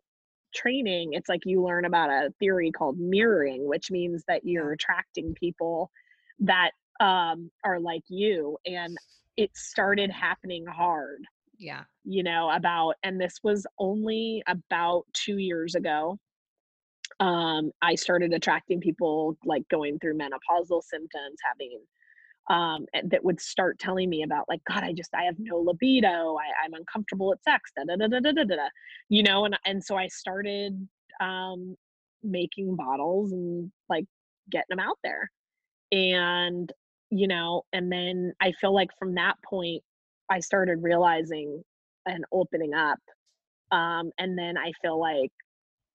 training. 0.56 1.14
It's 1.14 1.30
like 1.30 1.41
you 1.45 1.64
learn 1.64 1.86
about 1.86 2.10
a 2.10 2.32
theory 2.40 2.72
called 2.72 2.98
mirroring, 2.99 3.68
which 3.68 3.91
means 3.91 4.23
that 4.27 4.41
you're 4.45 4.72
attracting 4.73 5.36
people 5.36 5.91
that 6.40 6.72
um, 6.99 7.52
are 7.64 7.80
like 7.80 8.03
you. 8.10 8.57
And 8.65 8.98
it 9.38 9.56
started 9.56 10.11
happening 10.11 10.65
hard 10.65 11.23
Yeah. 11.57 11.86
you 12.03 12.23
know 12.23 12.49
about 12.52 12.95
and 13.03 13.19
this 13.19 13.36
was 13.44 13.65
only 13.80 14.44
about 14.48 15.03
2 15.14 15.38
years 15.38 15.76
ago 15.76 16.18
um 17.19 17.72
i 17.82 17.95
started 17.95 18.34
attracting 18.34 18.80
people 18.80 19.38
like 19.45 19.64
going 19.69 19.99
through 19.99 20.18
menopausal 20.18 20.82
symptoms 20.84 21.38
having 21.49 21.80
um, 22.49 22.85
eh, 22.93 23.01
that 23.05 23.23
would 23.23 23.41
start 23.41 23.80
telling 23.80 24.09
me 24.09 24.23
about 24.23 24.45
like 24.47 24.61
god 24.69 24.84
i 24.84 24.93
just 24.93 25.13
i 25.13 25.23
have 25.23 25.35
no 25.39 25.57
libido. 25.57 26.38
I, 26.38 26.65
i'm 26.65 26.73
uncomfortable 26.73 27.31
at 27.31 27.43
sex. 27.43 27.72
Da, 27.76 27.84
da, 27.84 27.95
da, 27.95 28.07
da, 28.07 28.19
da, 28.19 28.31
da, 28.31 28.55
da, 28.55 28.69
you 29.09 29.23
know 29.23 29.45
and 29.45 29.57
and 29.65 29.84
so 29.84 29.95
i 29.95 30.07
started 30.07 30.88
um, 31.22 31.76
making 32.23 32.76
bottles 32.76 33.31
and 33.31 33.72
like 33.89 34.05
getting 34.51 34.65
them 34.69 34.80
out 34.80 34.97
there. 35.03 35.31
And 35.91 36.72
you 37.11 37.27
know 37.27 37.61
and 37.72 37.91
then 37.91 38.34
i 38.41 38.51
feel 38.59 38.73
like 38.73 38.89
from 38.97 39.13
that 39.13 39.35
point 39.47 39.81
i 40.31 40.39
started 40.39 40.81
realizing 40.81 41.63
and 42.07 42.26
opening 42.31 42.73
up 42.73 42.99
um, 43.72 44.11
and 44.17 44.38
then 44.38 44.57
i 44.57 44.72
feel 44.81 44.99
like 44.99 45.31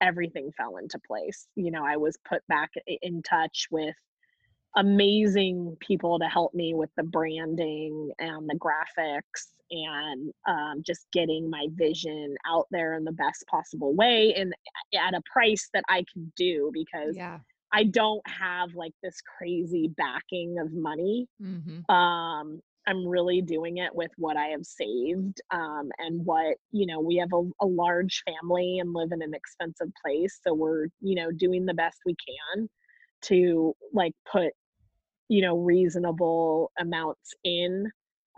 everything 0.01 0.51
fell 0.57 0.77
into 0.79 0.99
place. 1.07 1.49
You 1.57 1.73
know 1.73 1.85
i 1.85 1.97
was 1.97 2.17
put 2.29 2.47
back 2.49 2.71
in 2.87 3.23
touch 3.23 3.67
with 3.71 3.95
amazing 4.77 5.77
people 5.81 6.19
to 6.19 6.27
help 6.27 6.55
me 6.55 6.75
with 6.75 6.91
the 6.97 7.03
branding 7.03 8.11
and 8.19 8.49
the 8.49 8.59
graphics 8.59 9.53
and 9.71 10.33
um, 10.49 10.83
just 10.85 11.07
getting 11.13 11.49
my 11.49 11.67
vision 11.75 12.35
out 12.47 12.67
there 12.71 12.95
in 12.95 13.05
the 13.05 13.13
best 13.13 13.45
possible 13.51 13.95
way 13.95 14.35
and 14.35 14.53
at 14.95 15.15
a 15.15 15.23
price 15.33 15.69
that 15.73 15.85
i 15.89 16.05
can 16.13 16.33
do 16.37 16.71
because 16.73 17.17
Yeah. 17.17 17.39
I 17.73 17.85
don't 17.85 18.23
have 18.27 18.75
like 18.75 18.95
this 19.01 19.21
crazy 19.39 19.89
backing 19.97 20.59
of 20.59 20.73
money. 20.73 21.29
hmm 21.41 21.81
Um, 21.89 22.61
I'm 22.87 23.07
really 23.07 23.43
doing 23.43 23.77
it 23.79 23.95
with 23.95 24.11
what 24.17 24.37
I 24.37 24.47
have 24.47 24.65
saved 24.65 25.41
um, 25.51 25.91
and 25.99 26.25
what, 26.25 26.57
you 26.73 26.87
know, 26.87 26.99
we 27.01 27.17
have 27.17 27.33
a, 27.33 27.43
a 27.61 27.67
large 27.67 28.23
family 28.27 28.79
and 28.81 28.93
live 28.93 29.13
in 29.13 29.23
an 29.23 29.35
expensive 29.35 29.93
place. 30.05 30.41
So 30.43 30.55
we're, 30.55 30.87
you 31.01 31.15
know, 31.15 31.31
doing 31.31 31.67
the 31.67 31.75
best 31.75 31.99
we 32.07 32.17
can 32.17 32.69
to 33.23 33.75
like 33.93 34.15
put, 34.31 34.53
you 35.31 35.43
know, 35.43 35.57
reasonable 35.59 36.73
amounts 36.81 37.35
in 37.45 37.87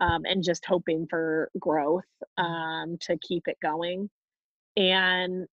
um, 0.01 0.23
and 0.25 0.43
just 0.43 0.65
hoping 0.67 1.07
for 1.09 1.51
growth 1.59 2.05
um, 2.37 2.97
to 3.01 3.17
keep 3.27 3.43
it 3.47 3.57
going. 3.63 4.09
And 4.77 5.47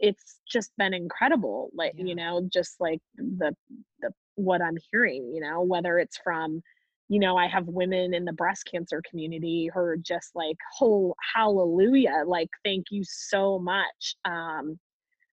it's 0.00 0.40
just 0.50 0.72
been 0.78 0.94
incredible 0.94 1.70
like 1.74 1.94
Yeah. 1.96 2.06
you 2.06 2.16
know 2.16 2.42
just 2.52 2.76
like 2.80 3.00
the 3.16 3.56
the 4.00 4.10
what 4.36 4.62
i'm 4.62 4.76
hearing 4.92 5.32
you 5.34 5.40
know 5.40 5.62
whether 5.62 5.98
it's 5.98 6.18
from 6.24 6.62
you 7.08 7.20
know 7.20 7.36
i 7.36 7.46
have 7.48 7.66
women 7.68 8.14
in 8.14 8.24
the 8.26 8.32
breast 8.32 8.68
cancer 8.70 9.02
community 9.08 9.70
who 9.72 9.80
are 9.80 9.96
just 9.98 10.32
like 10.34 10.56
oh 10.82 11.14
hallelujah 11.34 12.24
like 12.26 12.50
thank 12.64 12.86
you 12.90 13.02
so 13.04 13.58
much 13.60 14.16
um 14.26 14.78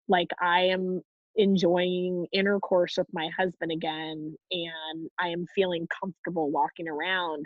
like 0.09 0.29
i 0.41 0.61
am 0.61 1.01
enjoying 1.35 2.27
intercourse 2.33 2.97
with 2.97 3.07
my 3.13 3.29
husband 3.37 3.71
again 3.71 4.35
and 4.51 5.09
i 5.19 5.27
am 5.29 5.45
feeling 5.55 5.87
comfortable 6.01 6.49
walking 6.51 6.87
around 6.87 7.45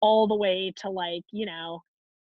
all 0.00 0.26
the 0.26 0.36
way 0.36 0.72
to 0.76 0.90
like 0.90 1.22
you 1.32 1.46
know 1.46 1.80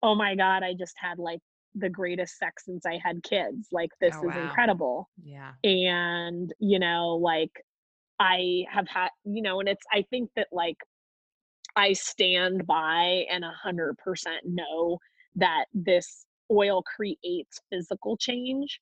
oh 0.04 0.16
my 0.16 0.36
god 0.36 0.64
i 0.64 0.74
just 0.74 0.96
had 0.98 1.18
like 1.18 1.40
the 1.76 1.90
greatest 1.90 2.38
sex 2.38 2.66
since 2.66 2.86
i 2.86 3.00
had 3.04 3.24
kids 3.24 3.68
like 3.72 3.90
this 4.02 4.16
Oh, 4.16 4.28
is 4.28 4.36
wow. 4.36 4.44
incredible 4.44 5.10
Yeah. 5.24 5.52
and 5.64 6.54
you 6.60 6.80
know 6.80 7.16
like 7.16 7.52
i 8.20 8.64
have 8.70 8.88
had 8.88 9.10
you 9.24 9.42
know 9.42 9.60
and 9.60 9.70
it's 9.70 9.86
i 9.92 10.04
think 10.10 10.30
that 10.36 10.48
like 10.52 10.78
i 11.76 11.94
stand 11.94 12.66
by 12.68 13.26
and 13.32 13.44
a 13.44 13.52
hundred 13.52 13.98
percent 13.98 14.42
know 14.46 14.98
that 15.36 15.66
this 15.74 16.26
oil 16.52 16.82
creates 16.84 17.60
physical 17.72 18.18
change 18.18 18.80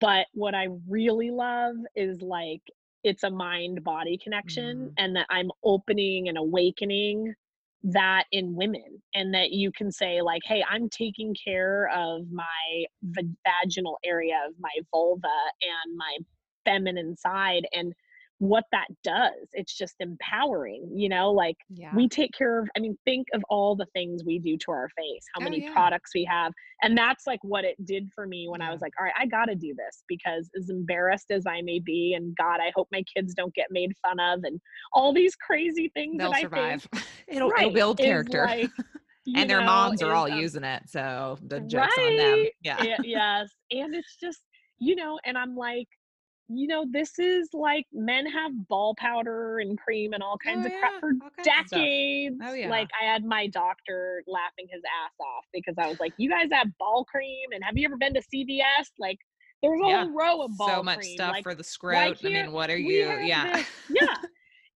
but 0.00 0.26
what 0.34 0.54
i 0.54 0.66
really 0.88 1.30
love 1.30 1.76
is 1.96 2.20
like 2.22 2.62
it's 3.04 3.22
a 3.22 3.30
mind 3.30 3.82
body 3.84 4.18
connection 4.22 4.88
Mhm. 4.88 4.92
and 4.98 5.16
that 5.16 5.26
i'm 5.30 5.50
opening 5.64 6.28
and 6.28 6.38
awakening 6.38 7.34
that 7.82 8.24
in 8.32 8.54
women 8.54 9.02
and 9.14 9.32
that 9.34 9.52
you 9.52 9.72
can 9.72 9.90
say 9.90 10.20
like 10.20 10.42
hey 10.44 10.62
i'm 10.70 10.88
taking 10.90 11.34
care 11.34 11.88
of 11.94 12.30
my 12.30 12.84
va- 13.02 13.22
vaginal 13.46 13.96
area 14.04 14.38
of 14.46 14.54
my 14.58 14.70
vulva 14.90 15.28
and 15.62 15.96
my 15.96 16.18
feminine 16.66 17.16
side 17.16 17.66
and 17.72 17.94
what 18.40 18.64
that 18.72 18.86
does 19.04 19.48
it's 19.52 19.76
just 19.76 19.96
empowering 20.00 20.88
you 20.94 21.10
know 21.10 21.30
like 21.30 21.56
Yeah. 21.68 21.94
we 21.94 22.08
take 22.08 22.32
care 22.32 22.58
of 22.58 22.68
i 22.74 22.80
mean 22.80 22.96
think 23.04 23.26
of 23.34 23.42
all 23.50 23.76
the 23.76 23.84
things 23.92 24.24
we 24.24 24.38
do 24.38 24.56
to 24.56 24.70
our 24.70 24.88
face 24.96 25.24
how 25.34 25.42
Oh, 25.42 25.44
many 25.44 25.62
yeah. 25.62 25.72
products 25.74 26.12
we 26.14 26.24
have 26.24 26.52
and 26.82 26.96
that's 26.96 27.26
like 27.26 27.40
what 27.42 27.64
it 27.66 27.76
did 27.84 28.08
for 28.14 28.26
me 28.26 28.48
when 28.48 28.62
i 28.62 28.70
was 28.72 28.80
like 28.80 28.94
all 28.98 29.04
right 29.04 29.14
i 29.18 29.26
gotta 29.26 29.54
do 29.54 29.74
this 29.76 30.04
because 30.08 30.48
as 30.58 30.70
embarrassed 30.70 31.30
as 31.30 31.44
i 31.46 31.60
may 31.60 31.80
be 31.80 32.14
and 32.16 32.34
god 32.36 32.60
i 32.62 32.72
hope 32.74 32.88
my 32.90 33.02
kids 33.14 33.34
don't 33.34 33.54
get 33.54 33.66
made 33.70 33.92
fun 34.02 34.18
of 34.18 34.42
and 34.44 34.58
all 34.94 35.12
these 35.12 35.36
crazy 35.36 35.90
things 35.94 36.16
They'll 36.16 36.30
that 36.30 36.38
i 36.38 36.40
survive. 36.40 36.88
think 36.94 37.04
it'll, 37.28 37.50
it'll 37.50 37.70
build 37.72 37.98
character. 37.98 38.46
like, 38.46 38.70
and 39.36 39.50
their 39.50 39.60
know, 39.60 39.66
moms 39.66 40.02
are 40.02 40.14
all 40.14 40.32
um, 40.32 40.38
using 40.38 40.64
it. 40.64 40.82
So 40.88 41.38
the 41.46 41.60
joke's 41.60 41.96
on 41.98 42.16
them. 42.16 42.38
right 42.38 42.50
Yeah. 42.62 42.82
yeah, 42.82 42.96
yes 43.04 43.50
and 43.70 43.94
it's 43.94 44.16
just 44.16 44.40
you 44.78 44.96
know 44.96 45.18
and 45.26 45.36
i'm 45.36 45.54
like 45.54 45.86
you 46.52 46.66
know 46.66 46.84
this 46.90 47.18
is 47.18 47.48
like 47.52 47.86
men 47.92 48.26
have 48.26 48.52
ball 48.68 48.94
powder 48.98 49.58
and 49.60 49.78
cream 49.78 50.12
and 50.12 50.22
all 50.22 50.36
kinds 50.44 50.64
Oh, 50.64 50.66
of 50.66 50.72
crap 50.80 50.92
yeah, 50.94 51.00
for 51.00 51.06
all 51.22 51.30
kinds 51.36 51.48
of 51.48 51.66
stuff. 51.68 51.78
Oh, 51.78 51.84
decades 51.84 52.36
Oh, 52.44 52.54
yeah. 52.54 52.70
like 52.70 52.88
i 53.00 53.04
had 53.04 53.24
my 53.24 53.46
doctor 53.48 54.22
laughing 54.26 54.66
his 54.70 54.82
ass 55.04 55.12
off 55.20 55.44
because 55.52 55.74
i 55.78 55.86
was 55.86 55.96
like 56.00 56.12
you 56.16 56.28
guys 56.28 56.48
have 56.52 56.66
ball 56.78 57.04
cream 57.04 57.50
and 57.52 57.62
have 57.62 57.76
you 57.76 57.86
ever 57.86 57.96
been 57.96 58.14
to 58.14 58.20
cvs 58.34 58.88
like 58.98 59.18
there's 59.62 59.80
a 59.80 59.88
Yeah. 59.88 60.02
whole 60.04 60.12
row 60.12 60.42
of 60.42 60.56
ball 60.58 60.68
so 60.78 60.82
much 60.82 60.98
cream 60.98 61.16
stuff 61.16 61.32
like 61.32 61.42
for 61.44 61.54
the 61.54 61.64
right 61.84 62.16
scrote. 62.16 62.26
I 62.26 62.42
mean, 62.42 62.52
what 62.52 62.70
are 62.70 62.76
you? 62.78 63.10
Yeah. 63.22 63.44
this 63.56 63.66
yeah 63.88 64.16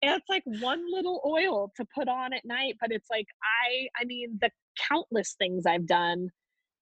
and 0.03 0.11
it's 0.19 0.29
like 0.29 0.43
one 0.45 0.83
little 0.91 1.21
oil 1.25 1.71
to 1.77 1.85
put 1.95 2.07
on 2.07 2.33
at 2.33 2.45
night 2.45 2.75
but 2.79 2.91
it's 2.91 3.09
like 3.09 3.27
i 3.43 3.87
i 3.99 4.05
mean 4.05 4.37
the 4.41 4.51
countless 4.89 5.35
things 5.39 5.65
i've 5.65 5.87
done 5.87 6.29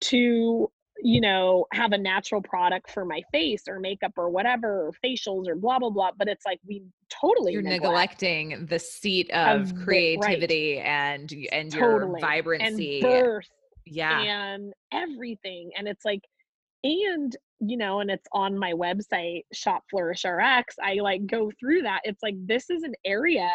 to 0.02 0.70
you 1.04 1.22
know 1.22 1.66
have 1.74 1.94
a 1.94 1.98
natural 1.98 2.42
product 2.42 2.92
for 2.92 3.06
my 3.06 3.22
face 3.32 3.64
or 3.68 3.80
makeup 3.80 4.12
or 4.18 4.30
whatever 4.30 4.88
or 4.88 4.92
facials 5.04 5.48
or 5.48 5.56
blah 5.56 5.80
blah 5.80 5.90
blah 5.90 6.12
but 6.18 6.28
it's 6.28 6.46
like 6.46 6.60
we 6.68 6.84
totally 7.10 7.54
You're 7.54 7.62
neglect 7.62 8.22
neglecting 8.22 8.66
the 8.68 8.80
seat 8.80 9.30
Of 9.32 9.62
of 9.62 9.70
the- 9.70 9.76
right. 9.76 9.84
creativity 9.86 10.80
and 10.80 11.32
and 11.52 11.74
your 11.74 12.18
vibrancy. 12.20 13.02
and 13.02 13.04
birth 13.04 13.48
yeah. 13.86 14.22
and 14.22 14.74
everything 14.94 15.72
and 15.78 15.88
it's 15.88 16.06
like 16.06 16.22
and 16.84 17.36
you 17.60 17.78
know 17.78 18.00
and 18.00 18.10
it's 18.12 18.28
on 18.34 18.58
my 18.58 18.74
website 18.74 19.44
shop 19.54 19.84
flourish 19.90 20.24
rx 20.26 20.76
i 20.84 20.96
like 20.96 21.26
go 21.26 21.52
through 21.60 21.82
that 21.84 22.02
it's 22.04 22.22
like 22.24 22.36
this 22.46 22.70
is 22.70 22.84
an 22.84 22.94
area 23.06 23.50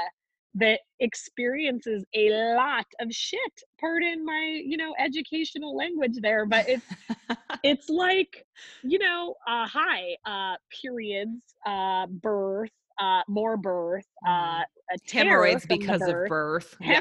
that 0.57 0.81
experiences 1.01 2.05
a 2.15 2.31
lot 2.57 2.87
of 3.01 3.13
shit 3.13 3.41
pardon 3.81 4.25
my 4.25 4.61
you 4.65 4.77
know 4.77 4.95
educational 4.99 5.77
language 5.77 6.15
there 6.23 6.47
but 6.47 6.65
it's 6.69 6.87
it's 7.63 7.89
like 7.89 8.47
you 8.83 8.99
know 8.99 9.35
uh 9.47 9.67
hi 9.67 10.17
uh 10.25 10.55
periods 10.83 11.55
uh 11.67 12.07
birth 12.07 12.71
uh 12.99 13.23
more 13.29 13.57
birth 13.57 14.07
uh 14.27 14.31
Mhm. 14.31 14.63
a 14.93 14.99
terror 15.07 15.27
Hemorrhoids 15.27 15.67
because 15.67 16.01
birth, 16.01 16.25
of 16.25 16.29
birth. 16.29 16.77
Yeah. 16.81 17.01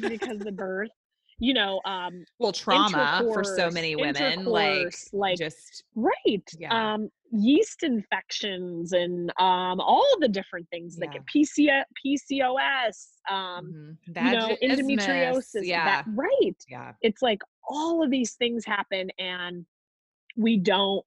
because 0.00 0.44
of 0.44 0.56
birth 0.56 0.90
you 1.38 1.54
know 1.54 1.80
um 1.84 2.24
Well, 2.38 2.52
trauma 2.52 3.14
for 3.18 3.44
so 3.44 3.70
many 3.70 3.96
women, 3.96 4.44
like 4.46 4.96
like 5.12 5.38
just 5.38 5.84
right 5.94 6.48
Yeah. 6.58 6.94
um 6.94 7.08
yeast 7.32 7.82
infections 7.82 8.92
and 8.92 9.30
um 9.38 9.80
all 9.80 10.16
the 10.20 10.28
different 10.28 10.68
things 10.70 10.98
like 11.00 11.14
Yeah. 11.14 11.20
PCO, 11.34 11.82
pcos 12.06 13.08
um 13.30 13.74
mhm, 13.74 13.96
you 14.18 14.30
know 14.36 14.56
endometriosis 14.62 15.66
Yeah. 15.66 15.84
that 15.86 16.04
right 16.14 16.64
yeah. 16.68 16.92
it's 17.00 17.22
like 17.22 17.40
all 17.68 18.02
of 18.04 18.10
these 18.10 18.34
things 18.34 18.64
happen 18.64 19.10
and 19.18 19.64
we 20.36 20.58
don't 20.58 21.04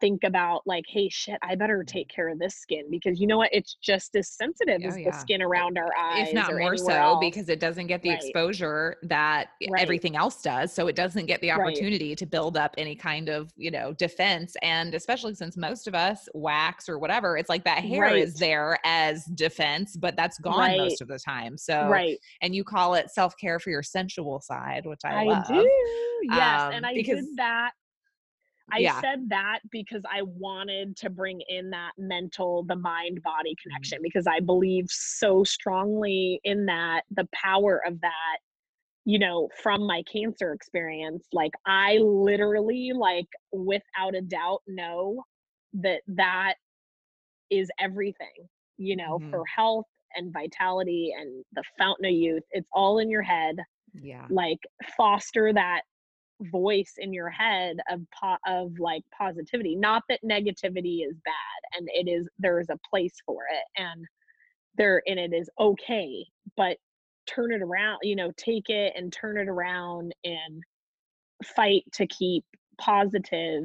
think 0.00 0.22
about 0.22 0.62
like, 0.64 0.84
hey, 0.88 1.08
shit, 1.08 1.38
I 1.42 1.54
better 1.56 1.78
Mm-hmm. 1.78 1.86
take 1.86 2.08
care 2.08 2.28
of 2.28 2.38
this 2.38 2.54
skin 2.56 2.84
because 2.90 3.20
you 3.20 3.26
know 3.26 3.38
what? 3.38 3.50
It's 3.52 3.74
just 3.82 4.14
as 4.14 4.28
sensitive 4.28 4.80
Oh, 4.84 4.88
as 4.88 4.94
the 4.96 5.12
skin 5.12 5.42
around 5.42 5.76
our 5.76 5.90
eyes. 5.98 6.28
if 6.28 6.34
not 6.34 6.52
or 6.52 6.58
more 6.58 6.76
so 6.76 6.92
else. 6.92 7.18
because 7.20 7.48
it 7.48 7.58
doesn't 7.58 7.88
get 7.88 8.02
the 8.02 8.10
Right. 8.10 8.18
exposure 8.22 8.96
that 9.02 9.48
Right. 9.68 9.82
everything 9.82 10.14
else 10.16 10.40
does 10.42 10.72
so 10.72 10.86
it 10.86 10.94
doesn't 10.96 11.26
get 11.26 11.40
the 11.40 11.50
Right. 11.50 11.60
opportunity 11.60 12.14
to 12.14 12.26
build 12.26 12.56
up 12.56 12.74
any 12.78 12.94
kind 12.94 13.28
of 13.28 13.52
you 13.56 13.70
know 13.72 13.92
defense 13.92 14.56
and 14.62 14.94
especially 14.94 15.34
since 15.34 15.56
most 15.56 15.88
of 15.88 15.94
us 15.94 16.28
wax 16.34 16.88
or 16.88 16.98
whatever 16.98 17.36
it's 17.36 17.48
like 17.48 17.64
that 17.64 17.82
hair 17.84 18.14
is 18.16 18.34
there 18.34 18.78
as 18.84 19.24
defense 19.34 19.96
but 19.96 20.14
that's 20.16 20.38
gone 20.38 20.58
Right. 20.58 20.76
most 20.78 21.00
of 21.00 21.08
the 21.08 21.18
time 21.18 21.56
so 21.58 21.88
right. 21.88 22.18
and 22.42 22.54
you 22.54 22.62
call 22.64 22.94
it 22.94 23.10
self-care 23.10 23.58
for 23.58 23.70
your 23.70 23.82
sensual 23.82 24.40
side 24.40 24.86
which 24.86 25.00
i, 25.04 25.22
I, 25.22 25.24
love 25.24 25.46
do. 25.46 25.70
Yes. 26.22 26.62
Um, 26.62 26.72
and 26.72 26.86
I 26.86 26.94
did 26.94 27.24
that. 27.36 27.72
I 28.72 28.84
Yeah. 28.84 29.02
said 29.02 29.30
that 29.30 29.60
because 29.70 30.02
I 30.10 30.22
wanted 30.22 30.96
to 30.98 31.10
bring 31.10 31.40
in 31.48 31.70
that 31.70 31.92
mental, 31.98 32.64
the 32.64 32.76
mind 32.76 33.22
body 33.22 33.54
Mm-hmm. 33.70 33.92
connection 33.92 34.00
because 34.02 34.26
I 34.26 34.40
believe 34.40 34.86
so 34.90 35.44
strongly 35.44 36.40
in 36.44 36.66
that, 36.66 37.02
the 37.10 37.28
power 37.32 37.82
of 37.86 38.00
that, 38.02 38.38
you 39.04 39.18
know, 39.18 39.50
from 39.62 39.86
my 39.86 40.02
cancer 40.12 40.52
experience. 40.52 41.26
Like, 41.32 41.52
I 41.66 41.98
literally, 41.98 42.92
like, 42.94 43.28
without 43.52 44.14
a 44.16 44.22
doubt, 44.22 44.62
know 44.68 45.24
that 45.74 46.02
that 46.08 46.56
is 47.50 47.70
everything, 47.78 48.48
you 48.76 48.96
know, 48.96 49.20
Mhm. 49.20 49.30
for 49.30 49.44
health 49.46 49.86
and 50.14 50.32
vitality 50.32 51.14
and 51.16 51.44
the 51.52 51.64
fountain 51.78 52.06
of 52.06 52.12
youth. 52.12 52.42
It's 52.50 52.68
all 52.72 52.98
in 52.98 53.10
your 53.10 53.22
head 53.22 53.56
yeah 53.94 54.28
like 54.30 54.58
foster 54.96 55.52
that 55.52 55.82
voice 56.42 56.94
in 56.98 57.12
your 57.12 57.28
head 57.28 57.78
of 57.90 58.00
po- 58.12 58.36
of 58.46 58.78
like 58.78 59.02
positivity 59.16 59.74
not 59.74 60.02
that 60.08 60.20
negativity 60.24 61.00
is 61.08 61.16
bad 61.24 61.76
and 61.76 61.88
it 61.92 62.08
is 62.08 62.28
there 62.38 62.60
is 62.60 62.68
a 62.70 62.78
place 62.88 63.14
for 63.26 63.42
it 63.50 63.80
and 63.80 64.04
there 64.76 65.02
and 65.06 65.18
it 65.18 65.32
is 65.32 65.50
okay 65.58 66.24
but 66.56 66.76
turn 67.26 67.52
it 67.52 67.60
around 67.62 67.98
you 68.02 68.16
know 68.16 68.30
take 68.36 68.68
it 68.68 68.92
and 68.96 69.12
turn 69.12 69.36
it 69.36 69.48
around 69.48 70.14
and 70.24 70.62
fight 71.44 71.82
to 71.92 72.06
keep 72.06 72.44
positive 72.78 73.64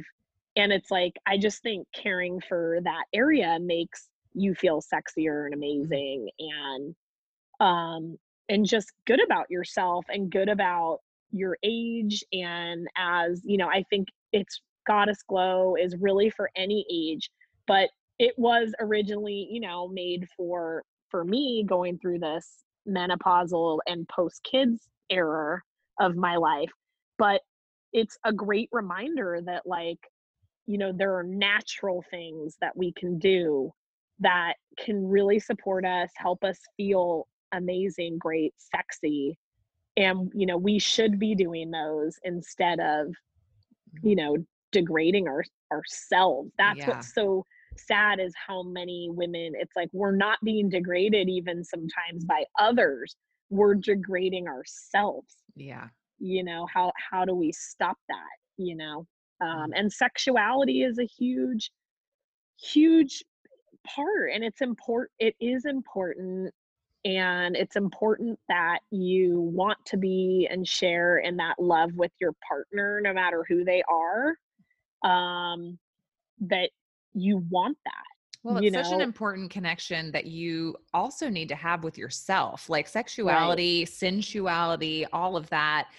and 0.55 0.71
it's 0.71 0.91
like 0.91 1.13
i 1.27 1.37
just 1.37 1.61
think 1.61 1.87
caring 1.93 2.41
for 2.41 2.79
that 2.83 3.03
area 3.13 3.57
makes 3.61 4.09
you 4.33 4.55
feel 4.55 4.81
sexier 4.81 5.45
and 5.45 5.53
amazing 5.53 6.27
and 6.39 6.95
um 7.59 8.17
and 8.49 8.67
just 8.67 8.91
good 9.05 9.23
about 9.23 9.49
yourself 9.49 10.05
and 10.09 10.31
good 10.31 10.49
about 10.49 10.99
your 11.33 11.57
age 11.63 12.23
and 12.31 12.87
as 12.95 13.41
you 13.43 13.57
know 13.57 13.67
i 13.67 13.83
think 13.89 14.07
it's 14.31 14.61
goddess 14.87 15.19
glow 15.27 15.75
is 15.75 15.95
really 15.99 16.29
for 16.29 16.49
any 16.55 16.85
age 16.91 17.29
but 17.67 17.89
it 18.19 18.33
was 18.37 18.73
originally 18.79 19.47
you 19.49 19.59
know 19.59 19.87
made 19.87 20.27
for 20.37 20.83
for 21.09 21.23
me 21.25 21.65
going 21.67 21.97
through 21.97 22.19
this 22.19 22.63
menopausal 22.87 23.79
and 23.87 24.07
post 24.09 24.41
kids 24.43 24.87
era 25.09 25.61
of 25.99 26.15
my 26.15 26.35
life 26.35 26.71
but 27.17 27.41
it's 27.93 28.17
a 28.25 28.33
great 28.33 28.69
reminder 28.71 29.39
that 29.45 29.63
like 29.65 29.99
you 30.67 30.77
know 30.77 30.91
there 30.95 31.15
are 31.15 31.23
natural 31.23 32.03
things 32.11 32.57
that 32.61 32.75
we 32.75 32.93
can 32.93 33.17
do 33.17 33.71
that 34.19 34.53
can 34.79 35.07
really 35.07 35.39
support 35.39 35.85
us 35.85 36.11
help 36.15 36.43
us 36.43 36.59
feel 36.77 37.27
amazing 37.53 38.17
great 38.17 38.53
sexy 38.57 39.37
and 39.97 40.31
you 40.35 40.45
know 40.45 40.57
we 40.57 40.79
should 40.79 41.19
be 41.19 41.35
doing 41.35 41.71
those 41.71 42.17
instead 42.23 42.79
of 42.79 43.13
you 44.03 44.15
know 44.15 44.37
degrading 44.71 45.27
our 45.27 45.43
ourselves. 45.71 46.51
That's 46.57 46.77
Yeah. 46.77 46.87
what's 46.87 47.13
so 47.13 47.45
sad 47.77 48.19
is 48.19 48.33
how 48.47 48.63
many 48.63 49.09
women 49.11 49.53
it's 49.55 49.75
like 49.75 49.89
we're 49.93 50.15
not 50.15 50.39
being 50.43 50.69
degraded 50.69 51.29
even 51.29 51.63
sometimes 51.63 52.25
by 52.25 52.45
others. 52.59 53.15
We're 53.49 53.75
degrading 53.75 54.47
ourselves. 54.47 55.35
Yeah. 55.55 55.89
You 56.19 56.43
know 56.43 56.67
how 56.73 56.91
how 57.11 57.25
do 57.25 57.35
we 57.35 57.51
stop 57.51 57.97
that 58.09 58.29
you 58.57 58.75
know? 58.75 59.07
Um 59.41 59.71
Mm. 59.71 59.73
and 59.75 59.91
sexuality 59.91 60.83
is 60.83 60.99
a 60.99 61.05
huge 61.05 61.71
huge 62.61 63.23
part 63.85 64.31
and 64.33 64.43
it's 64.43 64.61
important 64.61 65.11
it 65.19 65.35
is 65.39 65.65
important 65.65 66.53
and 67.05 67.55
it's 67.55 67.75
important 67.75 68.39
that 68.47 68.79
you 68.89 69.39
want 69.53 69.77
to 69.85 69.97
be 69.97 70.47
and 70.49 70.67
share 70.67 71.17
in 71.17 71.35
that 71.37 71.55
love 71.59 71.91
with 71.95 72.11
your 72.19 72.33
partner 72.47 73.01
no 73.01 73.13
matter 73.13 73.45
who 73.47 73.63
they 73.65 73.83
are 73.89 74.35
um 75.09 75.77
that 76.39 76.69
you 77.13 77.43
want 77.49 77.77
that 77.83 78.43
Well, 78.43 78.61
you 78.61 78.67
it's 78.67 78.75
such 78.75 78.91
an 78.93 79.01
important 79.01 79.51
connection 79.51 80.11
that 80.11 80.25
you 80.25 80.75
also 80.93 81.29
need 81.29 81.49
to 81.49 81.55
have 81.55 81.83
with 81.83 81.97
yourself, 81.97 82.69
like 82.69 82.87
sexuality, 82.87 83.85
sensuality, 83.85 85.05
all 85.13 85.37
of 85.37 85.49
that. 85.49 85.89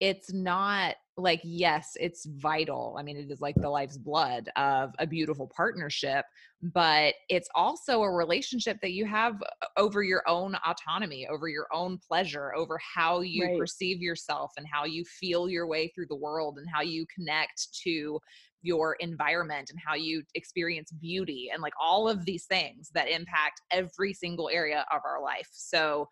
It's 0.00 0.32
not 0.32 0.96
like, 1.16 1.40
yes, 1.44 1.92
it's 2.00 2.24
vital. 2.24 2.96
I 2.98 3.02
mean, 3.02 3.16
it 3.18 3.30
is 3.30 3.40
like 3.40 3.54
the 3.56 3.68
life's 3.68 3.98
blood 3.98 4.48
of 4.56 4.94
a 4.98 5.06
beautiful 5.06 5.50
partnership, 5.54 6.24
but 6.62 7.14
it's 7.28 7.48
also 7.54 8.02
a 8.02 8.10
relationship 8.10 8.78
that 8.80 8.92
you 8.92 9.04
have 9.04 9.42
uh, 9.42 9.66
over 9.76 10.02
your 10.02 10.22
own 10.26 10.56
autonomy, 10.66 11.26
over 11.28 11.48
your 11.48 11.66
own 11.72 11.98
pleasure, 11.98 12.54
over 12.54 12.78
how 12.78 13.20
you 13.20 13.42
Right. 13.42 13.50
perceive 13.50 14.00
yourself 14.00 14.52
and 14.56 14.66
how 14.72 14.84
you 14.84 15.04
feel 15.04 15.48
your 15.50 15.66
way 15.66 15.88
through 15.94 16.06
the 16.08 16.16
world 16.16 16.58
and 16.58 16.66
how 16.72 16.80
you 16.80 17.04
connect 17.14 17.68
to 17.82 18.18
your 18.62 18.94
environment 19.00 19.70
and 19.70 19.78
how 19.84 19.94
you 19.94 20.22
experience 20.34 20.92
beauty 20.92 21.50
and 21.52 21.60
like 21.62 21.72
all 21.82 22.08
of 22.08 22.24
these 22.24 22.46
things 22.46 22.90
that 22.94 23.08
impact 23.08 23.60
every 23.70 24.12
single 24.14 24.48
area 24.48 24.86
of 24.92 25.00
our 25.04 25.20
life. 25.20 25.48
So, 25.52 26.08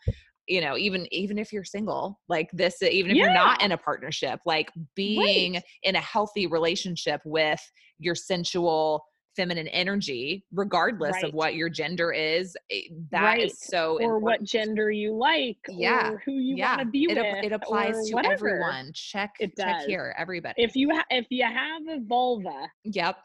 you 0.51 0.61
know, 0.61 0.77
even 0.77 1.07
even 1.13 1.39
if 1.39 1.53
you're 1.53 1.65
single, 1.65 2.21
like 2.29 2.51
this 2.53 2.83
even 2.83 3.11
if 3.13 3.17
you're 3.17 3.33
not 3.33 3.63
in 3.63 3.73
a 3.73 3.79
partnership, 3.79 4.41
like 4.45 4.71
being 4.97 5.61
in 5.85 5.95
a 5.95 6.01
healthy 6.01 6.47
relationship 6.49 7.21
with 7.25 7.61
your 7.99 8.15
sensual 8.17 9.05
feminine 9.37 9.69
energy 9.69 10.45
regardless 10.53 11.23
of 11.23 11.33
what 11.33 11.55
your 11.55 11.69
gender 11.71 12.13
is 12.13 12.57
eh, 12.73 12.81
that 13.13 13.39
is 13.39 13.53
Right. 13.53 13.53
so 13.53 13.97
or 14.03 14.19
what 14.19 14.43
gender 14.43 14.91
you 14.91 15.15
like 15.15 15.57
Yeah, 15.69 16.11
or 16.11 16.23
who 16.27 16.33
you 16.33 16.57
yeah 16.57 16.77
want 16.77 16.81
to 16.81 16.87
be 16.87 17.07
it, 17.09 17.17
with 17.17 17.45
it 17.45 17.53
applies 17.53 18.09
to 18.09 18.17
whatever. 18.17 18.35
everyone. 18.35 18.91
Check 18.93 19.31
It 19.39 19.57
check 19.57 19.83
here 19.87 20.15
everybody. 20.19 20.55
If 20.61 20.75
you 20.75 20.91
ha- 20.93 21.05
if 21.11 21.27
you 21.31 21.45
have 21.45 21.83
a 21.89 22.01
vulva 22.05 22.69
yep 22.85 23.19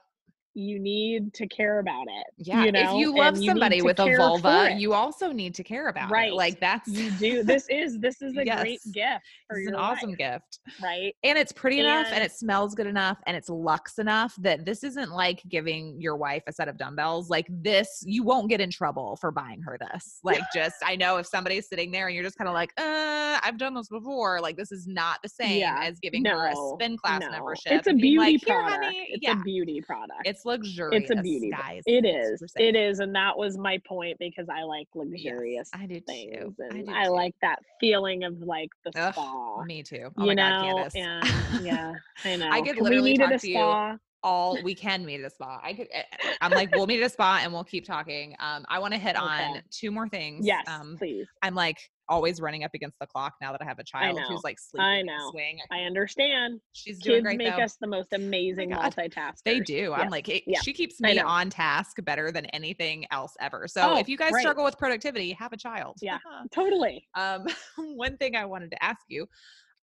you 0.55 0.79
need 0.79 1.33
to 1.33 1.45
care 1.47 1.79
about 1.79 2.05
it 2.07 2.25
Yeah, 2.37 2.63
you 2.63 2.71
know 2.71 2.95
if 2.95 2.99
you 3.01 3.15
love 3.15 3.37
you 3.37 3.49
somebody 3.51 3.81
with 3.81 3.99
a 3.99 4.15
vulva, 4.15 4.73
you 4.77 4.93
also 4.93 5.31
need 5.31 5.53
to 5.55 5.63
care 5.63 5.89
about 5.89 6.09
Right. 6.09 6.29
it. 6.31 6.35
Like 6.35 6.59
that's 6.61 6.87
you 6.87 7.11
do 7.11 7.43
this 7.43 7.67
is 7.69 7.99
this 7.99 8.21
is 8.21 8.35
a 8.37 8.45
great 8.45 8.79
gift 8.93 9.25
for 9.49 9.57
it's 9.57 9.67
an 9.67 9.73
your 9.73 9.79
awesome 9.81 10.09
life, 10.11 10.17
gift. 10.17 10.59
right 10.81 11.13
And 11.23 11.37
it's 11.37 11.51
pretty 11.51 11.79
enough 11.81 12.07
and 12.07 12.15
And- 12.15 12.23
it 12.23 12.31
smells 12.31 12.73
good 12.73 12.87
enough 12.87 13.17
and 13.27 13.35
it's 13.35 13.49
luxe 13.49 13.99
enough 13.99 14.33
that 14.39 14.63
this 14.65 14.83
isn't 14.83 15.11
like 15.11 15.41
giving 15.49 15.99
your 16.01 16.15
wife 16.15 16.43
a 16.47 16.53
set 16.53 16.67
of 16.69 16.77
dumbbells. 16.77 17.29
Like 17.29 17.47
this, 17.49 18.03
you 18.05 18.23
won't 18.23 18.49
get 18.49 18.61
in 18.61 18.71
trouble 18.71 19.17
for 19.17 19.31
buying 19.31 19.61
her 19.61 19.77
this. 19.91 20.19
Like 20.23 20.41
just 20.53 20.75
I 20.85 20.95
know 20.95 21.17
if 21.17 21.27
somebody's 21.27 21.67
sitting 21.67 21.91
there 21.91 22.07
and 22.07 22.15
you're 22.15 22.23
just 22.23 22.37
kind 22.37 22.47
of 22.47 22.53
like, 22.53 22.71
uh, 22.77 23.39
I've 23.43 23.57
done 23.57 23.73
this 23.73 23.89
before. 23.89 24.39
Like 24.39 24.55
this 24.55 24.71
is 24.71 24.87
not 24.87 25.19
the 25.21 25.29
same 25.29 25.59
Yeah. 25.59 25.79
as 25.83 25.99
giving 25.99 26.23
her 26.25 26.47
a 26.47 26.53
spin 26.73 26.97
class 26.97 27.21
no. 27.21 27.29
membership. 27.31 27.73
it's 27.73 27.87
a 27.87 27.93
beauty 27.93 28.17
like, 28.17 28.41
product 28.43 28.85
honey. 28.85 29.07
it's 29.09 29.21
yeah. 29.23 29.33
a 29.39 29.43
beauty 29.43 29.81
product 29.81 30.21
it's 30.23 30.44
luxurious. 30.45 31.09
beauty- 31.21 31.49
guys. 31.51 31.83
it 31.85 32.05
It's 32.05 32.41
is 32.41 32.53
it 32.57 32.75
is 32.75 32.99
and 32.99 33.13
that 33.15 33.37
was 33.37 33.57
my 33.57 33.79
point 33.87 34.17
because 34.19 34.47
i 34.49 34.63
like 34.63 34.87
luxurious 34.95 35.69
I 35.73 35.85
do 35.85 35.99
things 36.01 36.31
too. 36.55 36.55
I 36.71 36.81
do 36.81 36.91
I, 36.93 37.05
too. 37.05 37.11
like 37.11 37.35
that 37.41 37.59
feeling 37.79 38.23
of 38.23 38.39
like 38.41 38.69
the 38.85 38.91
Ugh, 38.99 39.13
spa 39.13 39.63
Me 39.63 39.83
too. 39.83 40.09
Oh 40.17 40.21
you 40.21 40.27
my 40.27 40.33
know 40.35 40.49
god, 40.49 40.91
Candace. 40.93 40.95
and 40.95 41.65
yeah 41.65 41.93
i 42.25 42.37
know 42.37 42.63
could 42.63 42.75
Can 42.75 42.83
we 42.83 42.89
literally 42.89 43.17
talk 43.17 43.31
a 43.31 43.39
to 43.39 43.47
you 43.49 43.55
spa 43.55 43.97
all 44.23 44.57
we 44.63 44.73
can 44.73 45.05
meet 45.05 45.19
at 45.19 45.27
a 45.27 45.29
spa. 45.29 45.59
I 45.63 45.73
could. 45.73 45.87
eh, 45.93 46.01
eh, 46.11 46.33
I'm 46.41 46.49
like, 46.49 46.75
we'll 46.75 46.87
meet 46.87 46.99
at 46.99 47.05
a 47.05 47.09
spa 47.09 47.41
and 47.43 47.53
we'll 47.53 47.63
keep 47.63 47.85
talking. 47.85 48.35
Um, 48.39 48.65
I 48.69 48.79
want 48.79 48.91
to 48.95 48.99
hit 48.99 49.15
on 49.15 49.61
two 49.69 49.91
more 49.91 50.09
things. 50.09 50.47
yes 50.47 50.63
Um, 50.67 50.95
please 50.97 51.27
I'm 51.43 51.53
like 51.53 51.77
always 52.09 52.39
running 52.41 52.63
up 52.63 52.71
against 52.73 52.97
the 52.99 53.07
clock 53.07 53.33
now 53.41 53.51
that 53.51 53.61
I 53.61 53.65
have 53.65 53.79
a 53.79 53.83
child 53.83 54.19
who's 54.27 54.43
like 54.43 54.59
sleeping 54.59 54.85
I 54.85 55.01
know. 55.01 55.31
swing. 55.31 55.59
i 55.71 55.79
understand 55.79 56.59
She's 56.73 56.99
doing 56.99 57.17
kids 57.17 57.23
great 57.23 57.37
make 57.37 57.55
though. 57.55 57.63
us 57.63 57.77
the 57.79 57.87
most 57.87 58.13
amazing 58.13 58.69
God. 58.69 58.93
multitaskers 58.95 59.41
They 59.43 59.59
do. 59.59 59.93
I'm 59.93 60.09
like, 60.09 60.29
it, 60.29 60.43
Yeah. 60.45 60.61
she 60.61 60.73
keeps 60.73 60.99
me 60.99 61.19
on 61.19 61.49
task 61.49 61.97
better 62.03 62.31
than 62.31 62.45
anything 62.47 63.05
else 63.11 63.33
ever. 63.39 63.67
So 63.67 63.81
Oh, 63.93 63.97
if 63.97 64.07
you 64.09 64.17
guys 64.17 64.31
right. 64.33 64.41
struggle 64.41 64.63
with 64.63 64.77
productivity, 64.77 65.31
have 65.33 65.53
a 65.53 65.57
child. 65.57 65.97
Yeah. 66.01 66.17
totally 66.51 67.07
Um, 67.15 67.45
one 67.77 68.17
thing 68.17 68.35
I 68.35 68.45
wanted 68.45 68.71
to 68.71 68.83
ask 68.83 69.01
you 69.07 69.27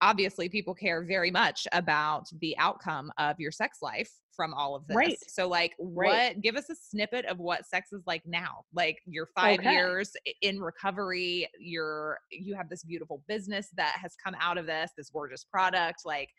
obviously, 0.03 0.49
people 0.49 0.73
care 0.73 1.03
very 1.03 1.30
much 1.30 1.68
about 1.73 2.26
the 2.39 2.57
outcome 2.57 3.11
of 3.19 3.39
your 3.39 3.52
sex 3.52 3.77
life 3.84 4.10
from 4.36 4.53
all 4.53 4.76
of 4.76 4.88
this. 4.88 4.98
Right. 4.98 5.20
So, 5.28 5.48
like, 5.48 5.74
Right. 5.95 6.24
what 6.36 6.41
give 6.41 6.56
us 6.56 6.70
a 6.70 6.76
snippet 6.76 7.26
of 7.26 7.40
what 7.40 7.66
sex 7.66 7.94
is 7.94 8.03
like 8.08 8.26
now? 8.26 8.66
Like, 8.74 9.02
you're 9.06 9.30
five 9.36 9.60
Okay. 9.60 9.72
years 9.72 10.14
in 10.41 10.60
recovery, 10.62 11.49
you're 11.60 12.20
you 12.32 12.56
have 12.56 12.70
this 12.70 12.84
beautiful 12.84 13.24
business 13.28 13.70
that 13.78 13.98
has 14.02 14.16
come 14.24 14.36
out 14.40 14.58
of 14.58 14.66
this, 14.66 14.91
this 14.98 15.10
gorgeous 15.10 15.44
product. 15.44 16.02
Like, 16.06 16.30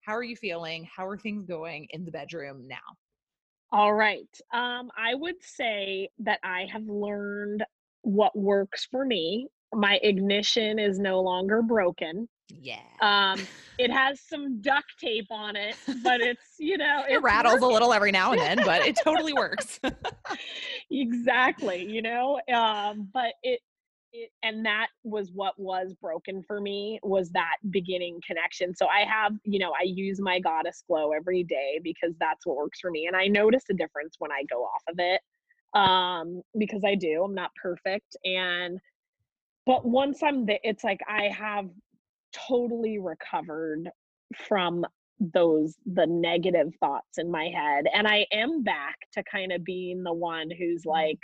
how 0.00 0.14
are 0.14 0.22
you 0.22 0.36
feeling? 0.36 0.88
How 0.94 1.06
are 1.06 1.16
things 1.18 1.46
going 1.46 1.86
in 1.90 2.04
the 2.04 2.10
bedroom 2.10 2.66
now? 2.68 2.76
All 3.72 3.92
right. 3.94 4.28
Um, 4.52 4.90
I 4.96 5.14
would 5.14 5.42
say 5.42 6.10
that 6.20 6.38
I 6.44 6.66
have 6.72 6.86
learned 6.86 7.64
what 8.02 8.36
works 8.38 8.86
for 8.90 9.04
me. 9.04 9.48
My 9.72 9.98
ignition 10.02 10.78
is 10.78 10.98
no 10.98 11.20
longer 11.20 11.62
broken. 11.62 12.28
Yeah. 12.48 12.78
Um, 13.00 13.40
it 13.78 13.90
has 13.92 14.20
some 14.20 14.60
duct 14.60 14.98
tape 14.98 15.28
on 15.30 15.56
it, 15.56 15.76
but 16.02 16.20
it's, 16.20 16.54
you 16.58 16.78
know, 16.78 17.04
it 17.08 17.22
rattles 17.22 17.54
working. 17.54 17.68
a 17.68 17.72
little 17.72 17.92
every 17.92 18.12
now 18.12 18.32
and 18.32 18.40
then, 18.40 18.58
but 18.64 18.82
it 18.86 18.96
totally 18.96 19.32
works. 19.32 19.80
exactly, 20.90 21.84
you 21.84 22.02
know. 22.02 22.40
Um, 22.52 23.08
but 23.12 23.34
it 23.42 23.60
it 24.14 24.30
and 24.42 24.64
that 24.64 24.86
was 25.02 25.30
what 25.32 25.58
was 25.58 25.92
broken 26.00 26.42
for 26.46 26.60
me 26.60 27.00
was 27.02 27.30
that 27.30 27.56
beginning 27.70 28.20
connection. 28.26 28.74
So 28.74 28.86
I 28.86 29.04
have, 29.04 29.32
you 29.44 29.58
know, 29.58 29.72
I 29.78 29.84
use 29.84 30.20
my 30.20 30.38
goddess 30.38 30.84
glow 30.86 31.10
every 31.12 31.42
day 31.42 31.80
because 31.82 32.14
that's 32.20 32.46
what 32.46 32.56
works 32.56 32.78
for 32.80 32.90
me. 32.90 33.06
And 33.06 33.16
I 33.16 33.26
notice 33.26 33.64
a 33.70 33.74
difference 33.74 34.14
when 34.18 34.30
I 34.30 34.44
go 34.48 34.62
off 34.62 34.82
of 34.88 34.96
it. 34.98 35.20
Um, 35.74 36.42
because 36.56 36.82
I 36.86 36.94
do, 36.94 37.24
I'm 37.24 37.34
not 37.34 37.50
perfect. 37.60 38.16
And 38.24 38.78
but 39.66 39.84
once 39.84 40.22
I'm 40.22 40.46
there, 40.46 40.60
it's 40.62 40.84
like 40.84 41.00
I 41.08 41.24
have 41.36 41.68
totally 42.48 42.98
recovered 42.98 43.88
from 44.46 44.84
those 45.20 45.76
the 45.86 46.06
negative 46.06 46.72
thoughts 46.80 47.18
in 47.18 47.30
my 47.30 47.44
head 47.44 47.86
and 47.94 48.06
i 48.08 48.26
am 48.32 48.62
back 48.62 48.96
to 49.12 49.22
kind 49.30 49.52
of 49.52 49.62
being 49.64 50.02
the 50.02 50.12
one 50.12 50.50
who's 50.50 50.82
Mm-hmm. 50.82 50.90
like 50.90 51.18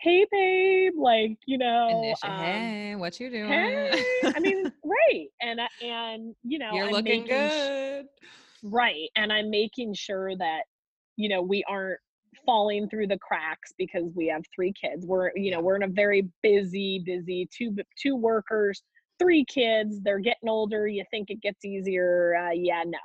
hey 0.00 0.26
babe 0.32 0.92
like 0.96 1.36
you 1.46 1.58
know 1.58 2.14
um, 2.24 2.38
hey, 2.38 2.94
what 2.96 3.20
you 3.20 3.30
doing? 3.30 3.48
hey 3.48 4.04
i 4.34 4.40
mean 4.40 4.64
right 4.84 5.28
and 5.40 5.60
and 5.80 6.34
you 6.42 6.58
know 6.58 6.70
You're 6.74 6.86
I'm 6.86 6.92
looking 6.92 7.20
making 7.22 7.48
sh- 7.48 7.68
good. 7.68 8.06
right 8.64 9.08
and 9.16 9.32
i'm 9.32 9.48
making 9.50 9.94
sure 9.94 10.34
that 10.36 10.62
you 11.16 11.28
know 11.28 11.40
we 11.42 11.62
aren't 11.68 12.00
falling 12.46 12.88
through 12.88 13.06
the 13.06 13.18
cracks 13.18 13.72
because 13.78 14.10
we 14.14 14.26
have 14.26 14.42
three 14.54 14.72
kids 14.72 15.06
we're 15.06 15.30
you 15.36 15.50
know 15.50 15.60
we're 15.60 15.76
in 15.76 15.82
a 15.82 15.88
very 15.88 16.28
busy 16.42 17.02
busy 17.04 17.48
two 17.56 17.76
two 18.00 18.16
workers 18.16 18.82
three 19.20 19.44
kids 19.44 20.00
they're 20.02 20.18
getting 20.18 20.48
older 20.48 20.88
you 20.88 21.04
think 21.10 21.30
it 21.30 21.40
gets 21.42 21.64
easier 21.64 22.34
uh, 22.36 22.50
yeah 22.52 22.82
no 22.86 22.98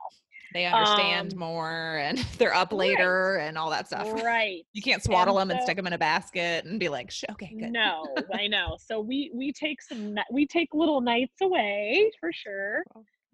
They 0.53 0.65
understand 0.65 1.33
Um, 1.33 1.39
more 1.39 1.97
and 1.97 2.17
they're 2.37 2.53
up 2.53 2.71
right. 2.71 2.79
later 2.79 3.37
and 3.37 3.57
all 3.57 3.69
that 3.71 3.87
stuff. 3.87 4.07
right 4.23 4.63
You 4.73 4.81
can't 4.81 5.03
swaddle 5.03 5.37
And 5.37 5.49
them 5.49 5.51
and 5.51 5.61
stick 5.61 5.75
them 5.77 5.87
in 5.87 5.93
a 5.93 5.97
basket 5.97 6.65
and 6.65 6.79
be 6.79 6.89
like, 6.89 7.11
okay, 7.31 7.55
good. 7.59 7.71
no 7.71 8.15
i 8.33 8.47
know 8.47 8.77
so 8.79 8.99
we 8.99 9.31
we 9.33 9.51
take 9.51 9.81
some 9.81 10.15
we 10.31 10.47
take 10.47 10.69
little 10.73 11.01
nights 11.01 11.35
away 11.41 12.09
for 12.19 12.31
sure 12.33 12.83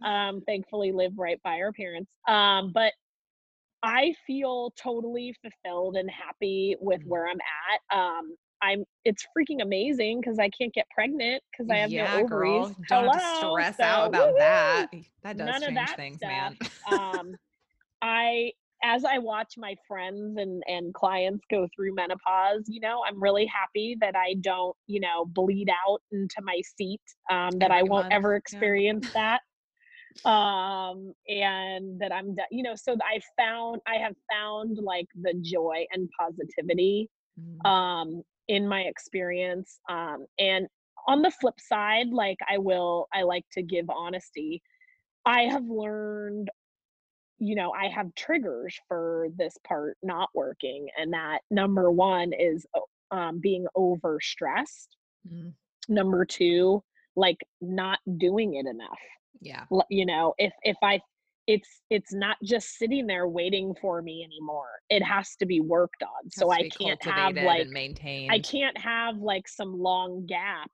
um 0.03 0.41
thankfully 0.47 0.91
live 0.91 1.13
right 1.17 1.39
by 1.43 1.59
our 1.61 1.71
parents 1.71 2.11
um 2.27 2.71
but 2.73 2.93
i 3.83 4.13
feel 4.27 4.71
totally 4.81 5.33
fulfilled 5.41 5.95
and 5.95 6.09
happy 6.09 6.75
with 6.79 7.01
Mhm. 7.01 7.07
where 7.07 7.27
i'm 7.27 7.37
at 7.71 7.97
um 7.97 8.35
i'm 8.61 8.83
it's 9.05 9.25
freaking 9.37 9.61
amazing 9.61 10.19
because 10.19 10.39
i 10.39 10.49
can't 10.49 10.73
get 10.73 10.87
pregnant 10.93 11.41
because 11.51 11.69
i 11.69 11.77
have 11.77 11.91
yeah, 11.91 12.03
no 12.13 12.19
ovaries 12.23 12.67
girl. 12.67 12.75
Don't 12.87 13.13
Hello, 13.13 13.55
stress 13.55 13.77
so 13.77 13.83
out 13.83 14.07
about 14.07 14.27
woo-hoo. 14.27 14.39
that. 14.39 14.87
That 15.23 15.37
does 15.37 15.47
None 15.49 15.61
change 15.61 15.75
that 15.75 15.95
things, 15.95 16.17
stuff. 16.17 16.53
man. 16.87 17.19
um 17.19 17.35
i 18.01 18.51
as 18.83 19.05
i 19.05 19.17
watch 19.19 19.53
my 19.57 19.75
friends 19.87 20.37
and 20.37 20.63
and 20.67 20.93
clients 20.93 21.43
go 21.51 21.67
through 21.75 21.93
menopause 21.93 22.63
you 22.67 22.79
know 22.81 23.01
i'm 23.07 23.21
really 23.21 23.45
happy 23.45 23.95
that 24.01 24.15
i 24.15 24.33
don't 24.41 24.75
you 24.87 24.99
know 24.99 25.25
bleed 25.25 25.69
out 25.85 26.01
into 26.11 26.35
my 26.41 26.59
seat 26.77 27.01
um 27.29 27.51
that 27.59 27.71
i 27.71 27.83
won't 27.83 28.07
ever 28.11 28.33
yeah. 28.33 28.37
experience 28.37 29.07
that 29.13 29.41
um 30.25 31.13
and 31.27 31.99
that 31.99 32.11
i'm 32.11 32.35
do- 32.35 32.41
you 32.51 32.63
know 32.63 32.75
so 32.75 32.95
i 33.03 33.19
found 33.37 33.81
i 33.87 33.95
have 33.95 34.15
found 34.31 34.77
like 34.81 35.07
the 35.21 35.33
joy 35.41 35.85
and 35.91 36.09
positivity 36.19 37.09
Mm. 37.39 37.65
um 37.65 38.21
in 38.51 38.67
my 38.67 38.81
experience 38.81 39.79
um 39.89 40.25
and 40.37 40.67
on 41.07 41.21
the 41.21 41.31
flip 41.31 41.57
side 41.59 42.07
like 42.11 42.37
i 42.53 42.57
will 42.57 43.07
i 43.13 43.21
like 43.23 43.45
to 43.51 43.61
give 43.63 43.89
honesty 43.89 44.61
i 45.25 45.43
have 45.43 45.63
learned 45.65 46.49
you 47.39 47.55
know 47.55 47.71
i 47.71 47.87
have 47.87 48.13
triggers 48.15 48.75
for 48.89 49.27
this 49.37 49.55
part 49.65 49.97
not 50.03 50.27
working 50.35 50.87
and 50.99 51.13
that 51.13 51.39
number 51.49 51.89
one 51.89 52.33
is 52.33 52.65
um, 53.11 53.39
being 53.39 53.65
overstressed 53.77 54.89
Mm. 55.31 55.53
number 55.87 56.25
two 56.25 56.83
like 57.15 57.37
not 57.61 57.99
doing 58.17 58.55
it 58.55 58.65
enough 58.65 58.99
Yeah. 59.39 59.65
You 59.89 60.05
know 60.07 60.33
if 60.39 60.51
if 60.63 60.77
i 60.81 60.99
it's 61.51 61.81
it's 61.89 62.13
not 62.13 62.37
just 62.43 62.77
sitting 62.77 63.07
there 63.07 63.27
waiting 63.27 63.75
for 63.81 64.01
me 64.01 64.23
anymore. 64.23 64.69
It 64.89 65.03
has 65.03 65.35
to 65.37 65.45
be 65.45 65.59
worked 65.59 66.01
on. 66.01 66.31
So 66.31 66.49
i 66.49 66.69
can't 66.69 67.03
have 67.03 67.35
like 67.35 67.63
and 67.63 67.71
maintained. 67.71 68.31
I 68.31 68.39
can't 68.39 68.77
have 68.77 69.17
like 69.17 69.49
some 69.49 69.77
long 69.77 70.25
gap, 70.25 70.71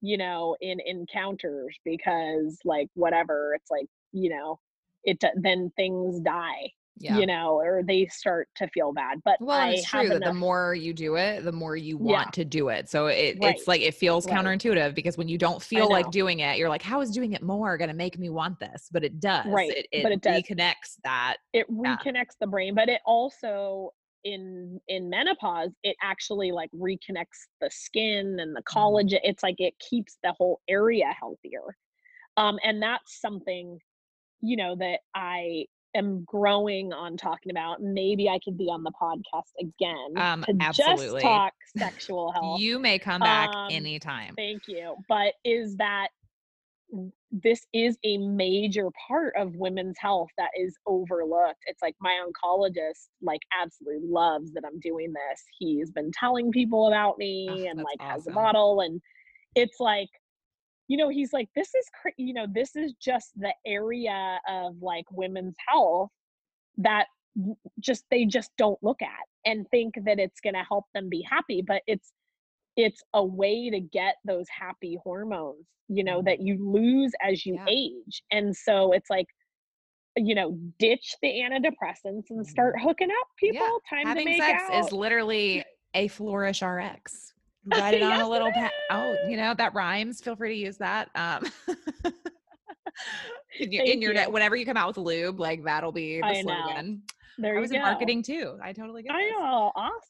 you 0.00 0.16
know, 0.16 0.56
in 0.60 0.78
encounters 0.86 1.76
because 1.84 2.58
like 2.64 2.88
whatever, 2.94 3.54
it's 3.56 3.70
like, 3.72 3.86
you 4.12 4.30
know, 4.30 4.60
it 5.02 5.20
then 5.36 5.72
things 5.76 6.20
die, 6.20 6.70
Yeah. 6.96 7.14
you 7.16 7.26
know, 7.26 7.60
or 7.60 7.82
they 7.82 8.06
start 8.06 8.48
to 8.56 8.68
feel 8.68 8.92
bad. 8.92 9.20
But 9.24 9.40
Well, 9.40 9.58
I 9.60 9.70
it's 9.70 9.84
true 9.84 10.10
that 10.10 10.22
the 10.22 10.32
more 10.32 10.74
you 10.74 10.92
do 10.94 11.16
it, 11.16 11.44
the 11.44 11.52
more 11.52 11.76
you 11.76 11.98
Yeah. 11.98 12.06
want 12.08 12.32
to 12.34 12.44
do 12.44 12.68
it. 12.68 12.88
So 12.88 13.06
it, 13.08 13.38
Right. 13.38 13.42
it's 13.42 13.66
like 13.66 13.80
it 13.80 13.94
feels 13.94 14.24
Right. 14.24 14.28
counterintuitive 14.28 14.94
because 14.94 15.18
when 15.18 15.28
you 15.28 15.38
don't 15.38 15.60
feel 15.62 15.88
like 15.88 16.10
doing 16.10 16.38
it, 16.40 16.56
you're 16.56 16.68
like, 16.68 16.82
"How 16.82 17.00
is 17.00 17.10
doing 17.10 17.32
it 17.32 17.42
more 17.42 17.76
going 17.76 17.88
to 17.90 17.94
make 17.96 18.16
me 18.18 18.30
want 18.30 18.60
this?" 18.60 18.88
But 18.92 19.02
it 19.04 19.18
does. 19.20 19.44
Right, 19.44 19.68
It, 19.68 19.88
it, 19.90 20.02
but 20.02 20.12
it 20.12 20.20
does. 20.22 20.44
reconnects 20.48 20.98
that. 21.02 21.38
it 21.52 21.68
Yeah. 21.84 21.98
reconnects 21.98 22.36
the 22.40 22.46
brain, 22.46 22.74
but 22.74 22.88
it 22.88 23.00
also 23.06 23.92
in 24.24 24.80
in 24.88 25.10
menopause 25.10 25.70
it 25.82 25.96
actually 26.02 26.50
like 26.50 26.70
reconnects 26.72 27.46
the 27.60 27.70
skin 27.70 28.38
and 28.40 28.56
the 28.56 28.62
Mm-hmm. 28.72 29.06
collagen 29.06 29.20
it's 29.22 29.42
like 29.42 29.56
it 29.58 29.74
keeps 29.78 30.16
the 30.22 30.32
whole 30.32 30.62
area 30.66 31.06
healthier 31.20 31.76
um 32.38 32.58
and 32.64 32.82
that's 32.82 33.20
something 33.20 33.78
you 34.40 34.56
know 34.56 34.76
that 34.76 35.00
i 35.14 35.66
am 35.94 36.24
growing 36.24 36.92
on 36.92 37.16
talking 37.16 37.50
about 37.50 37.80
maybe 37.82 38.28
i 38.28 38.38
could 38.44 38.56
be 38.58 38.64
on 38.66 38.82
the 38.82 38.92
podcast 39.00 39.50
again 39.60 40.12
Um, 40.16 40.42
to 40.44 40.54
absolutely. 40.60 41.20
just 41.20 41.22
talk 41.22 41.52
sexual 41.76 42.32
health 42.32 42.60
You 42.60 42.78
may 42.78 42.98
come 42.98 43.20
back 43.20 43.50
Um, 43.54 43.68
anytime. 43.70 44.34
Thank 44.36 44.62
you. 44.68 44.96
But 45.08 45.34
is 45.44 45.76
that 45.76 46.08
this 47.32 47.66
is 47.72 47.98
a 48.04 48.18
major 48.18 48.88
part 49.08 49.34
of 49.36 49.56
women's 49.56 49.96
health 49.98 50.28
that 50.38 50.50
is 50.56 50.76
overlooked. 50.86 51.58
It's 51.66 51.82
like 51.82 51.96
my 52.00 52.20
oncologist 52.24 53.08
like 53.22 53.40
absolutely 53.60 54.08
loves 54.08 54.52
that 54.52 54.62
I'm 54.64 54.78
doing 54.80 55.12
this. 55.12 55.42
He's 55.58 55.90
been 55.90 56.12
telling 56.12 56.52
people 56.52 56.86
about 56.86 57.18
me 57.18 57.48
Ugh, 57.50 57.58
and 57.70 57.78
like 57.78 58.00
has 58.00 58.26
a 58.28 58.30
model 58.32 58.80
and 58.80 59.00
it's 59.56 59.80
like 59.80 60.08
you 60.88 60.96
know 60.96 61.08
he's 61.08 61.32
like 61.32 61.48
this 61.56 61.74
is 61.74 61.86
cra- 62.00 62.12
you 62.16 62.34
know 62.34 62.46
this 62.52 62.76
is 62.76 62.92
just 63.00 63.30
the 63.36 63.52
area 63.66 64.38
of 64.48 64.74
like 64.82 65.04
women's 65.10 65.56
health 65.68 66.10
that 66.78 67.06
just 67.80 68.04
they 68.10 68.24
just 68.24 68.50
don't 68.58 68.78
look 68.82 69.02
at 69.02 69.24
and 69.44 69.66
think 69.70 69.94
that 70.04 70.18
it's 70.18 70.40
going 70.40 70.54
to 70.54 70.62
help 70.68 70.84
them 70.94 71.08
be 71.08 71.22
happy 71.28 71.62
but 71.66 71.82
it's 71.86 72.12
it's 72.76 73.02
a 73.14 73.24
way 73.24 73.70
to 73.70 73.80
get 73.80 74.16
those 74.24 74.46
happy 74.48 74.98
hormones 75.02 75.66
you 75.88 76.04
know 76.04 76.20
Mhm. 76.20 76.24
that 76.26 76.40
you 76.40 76.56
lose 76.72 77.12
as 77.22 77.44
you 77.46 77.54
Yeah. 77.54 77.66
age 77.68 78.22
and 78.30 78.54
so 78.56 78.92
it's 78.92 79.10
like 79.10 79.26
you 80.16 80.34
know 80.34 80.56
ditch 80.78 81.16
the 81.22 81.28
antidepressants 81.28 82.30
and 82.30 82.46
start 82.46 82.80
hooking 82.80 83.10
up 83.10 83.28
people 83.36 83.60
Mm-hmm. 83.66 83.96
Yeah. 83.96 83.98
time 83.98 84.06
Having 84.06 84.24
to 84.26 84.30
make 84.30 84.42
sex 84.42 84.62
out 84.70 84.84
is 84.86 84.92
literally 84.92 85.64
a 85.94 86.08
flourish 86.08 86.62
RX. 86.62 87.33
Write 87.66 87.94
it 87.94 88.02
on 88.02 88.20
a 88.20 88.28
little 88.28 88.52
pad. 88.52 88.70
Oh, 88.90 89.16
you 89.28 89.36
know 89.36 89.54
that 89.54 89.74
rhymes. 89.74 90.20
Feel 90.20 90.36
free 90.36 90.50
to 90.50 90.60
use 90.66 90.76
that. 90.78 91.08
Um, 91.14 91.44
in 93.58 93.72
your, 93.72 93.84
in 93.84 94.02
your 94.02 94.14
you. 94.14 94.30
whenever 94.30 94.56
you 94.56 94.66
come 94.66 94.76
out 94.76 94.88
with 94.88 94.98
lube, 94.98 95.40
like 95.40 95.64
that'll 95.64 95.92
be 95.92 96.20
the 96.20 96.26
I 96.26 96.42
know. 96.42 96.54
slogan. 96.66 97.02
there 97.38 97.56
I 97.56 97.60
was 97.60 97.70
go 97.70 97.76
in 97.76 97.82
marketing 97.82 98.22
too. 98.22 98.58
I 98.62 98.72
totally 98.72 99.02
get 99.02 99.12
i 99.14 99.22
this. 99.22 99.32
know 99.32 99.72
awesome 99.76 100.00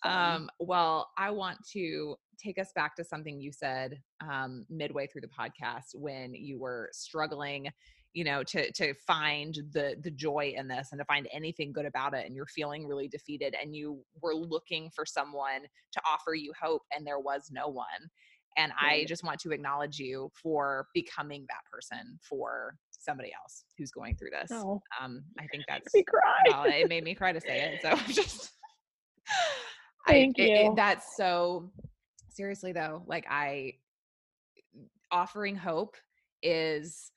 Um, 0.43 0.51
well, 0.59 1.11
I 1.17 1.31
want 1.31 1.59
to 1.73 2.17
take 2.39 2.59
us 2.59 2.73
back 2.75 2.97
to 2.97 3.05
something 3.05 3.41
you 3.41 3.53
said 3.53 4.01
um, 4.29 4.67
midway 4.69 5.07
through 5.07 5.23
the 5.23 5.29
podcast 5.29 5.95
when 5.95 6.35
you 6.35 6.59
were 6.59 6.91
struggling, 6.93 7.69
you 8.15 8.25
know, 8.25 8.43
to 8.45 8.71
to 8.73 8.95
find 8.95 9.59
the 9.73 9.97
the 10.03 10.11
joy 10.11 10.55
in 10.57 10.69
this 10.69 10.89
and 10.93 11.01
to 11.01 11.05
find 11.05 11.29
anything 11.33 11.73
good 11.73 11.85
about 11.85 12.15
it, 12.15 12.25
and 12.27 12.35
you're 12.35 12.47
feeling 12.47 12.87
really 12.87 13.09
defeated, 13.09 13.55
and 13.61 13.75
you 13.77 14.03
were 14.23 14.35
looking 14.35 14.89
for 14.95 15.05
someone 15.05 15.63
to 15.93 16.01
offer 16.09 16.33
you 16.35 16.53
hope, 16.61 16.83
and 16.97 17.07
there 17.07 17.19
was 17.19 17.51
no 17.53 17.69
one. 17.69 17.85
And 18.57 18.73
I 18.81 19.05
just 19.09 19.25
want 19.25 19.41
to 19.41 19.51
acknowledge 19.51 19.99
you 19.99 20.31
for 20.41 20.87
becoming 20.95 21.45
that 21.49 21.65
person 21.73 22.21
for 22.23 22.77
somebody 22.91 23.33
else 23.39 23.65
who's 23.77 23.91
going 23.91 24.15
through 24.17 24.31
this. 24.31 24.51
oh 24.53 24.81
Um, 25.03 25.25
I 25.41 25.47
think 25.49 25.65
that's 25.69 25.93
me 25.93 26.05
cry 26.05 26.21
well, 26.49 26.65
it 26.73 26.89
made 26.89 27.03
me 27.03 27.17
cry 27.17 27.33
to 27.33 27.41
say 27.41 27.61
it. 27.63 27.81
So 27.83 27.97
just 28.13 28.53
Thank 30.07 30.39
I, 30.39 30.43
it- 30.43 30.51
it- 30.51 30.65
you. 30.67 30.73
that's 30.77 31.17
so 31.17 31.71
seriously 32.29 32.71
though, 32.73 33.03
like 33.07 33.27
I 33.29 33.75
offering 35.11 35.57
hope 35.57 35.97
is 36.43 37.11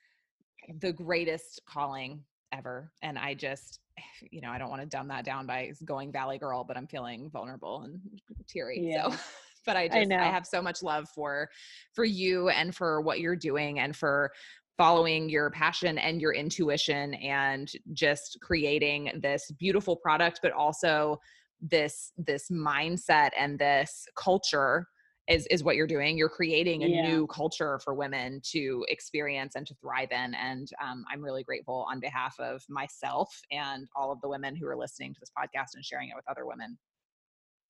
the 0.80 0.94
greatest 0.94 1.61
calling 1.68 2.23
ever. 2.52 2.91
And 3.02 3.18
I 3.18 3.34
just 3.34 3.80
you 4.31 4.41
know, 4.41 4.49
I 4.49 4.57
don't 4.57 4.69
want 4.69 4.81
to 4.81 4.88
dumb 4.88 5.07
that 5.10 5.26
down 5.26 5.45
by 5.45 5.72
going 5.85 6.11
Valley 6.11 6.38
Girl, 6.38 6.64
but 6.64 6.77
I'm 6.77 6.88
feeling 6.88 7.30
vulnerable 7.30 7.81
and 7.84 7.99
teary. 8.48 8.80
Yeah. 8.81 9.10
So, 9.10 9.18
but 9.65 9.76
I 9.76 9.88
just, 9.88 10.11
I, 10.11 10.27
I 10.27 10.31
have 10.31 10.45
so 10.45 10.61
much 10.61 10.81
love 10.81 11.10
for, 11.10 11.49
for 11.94 12.06
you 12.06 12.49
and 12.49 12.73
for 12.73 13.02
what 13.02 13.19
you're 13.19 13.35
doing 13.35 13.80
and 13.80 13.95
for 13.95 14.31
following 14.77 15.27
your 15.27 15.49
passion 15.49 15.98
and 15.98 16.22
your 16.22 16.34
intuition 16.34 17.15
and 17.15 17.72
just 17.94 18.38
creating 18.41 19.11
this 19.22 19.52
beautiful 19.60 19.95
product, 19.95 20.39
but 20.41 20.52
also 20.52 21.19
this, 21.60 22.14
this 22.18 22.49
mindset 22.49 23.31
and 23.38 23.57
this 23.57 24.06
culture 24.15 24.88
is 25.28 25.45
is 25.48 25.64
what 25.64 25.76
you're 25.76 25.88
doing. 25.88 26.18
You're 26.18 26.30
creating 26.30 26.84
a 26.84 26.88
yeah. 26.88 27.08
new 27.08 27.28
culture 27.28 27.80
for 27.84 27.94
women 27.94 28.41
to 28.52 28.86
experience 28.88 29.56
and 29.56 29.68
to 29.68 29.76
thrive 29.76 30.12
in 30.12 30.34
and 30.36 30.70
um, 30.82 31.06
i'm 31.12 31.22
really 31.22 31.44
grateful 31.44 31.86
on 31.90 31.99
behalf 31.99 32.40
of 32.40 32.64
myself 32.70 33.41
and 33.52 33.88
all 33.95 34.12
of 34.12 34.22
the 34.22 34.30
women 34.30 34.56
who 34.56 34.68
are 34.68 34.78
listening 34.78 35.14
to 35.14 35.20
this 35.20 35.32
podcast 35.38 35.76
and 35.76 35.84
sharing 35.84 36.10
it 36.10 36.16
with 36.16 36.26
other 36.30 36.45
women. 36.45 36.78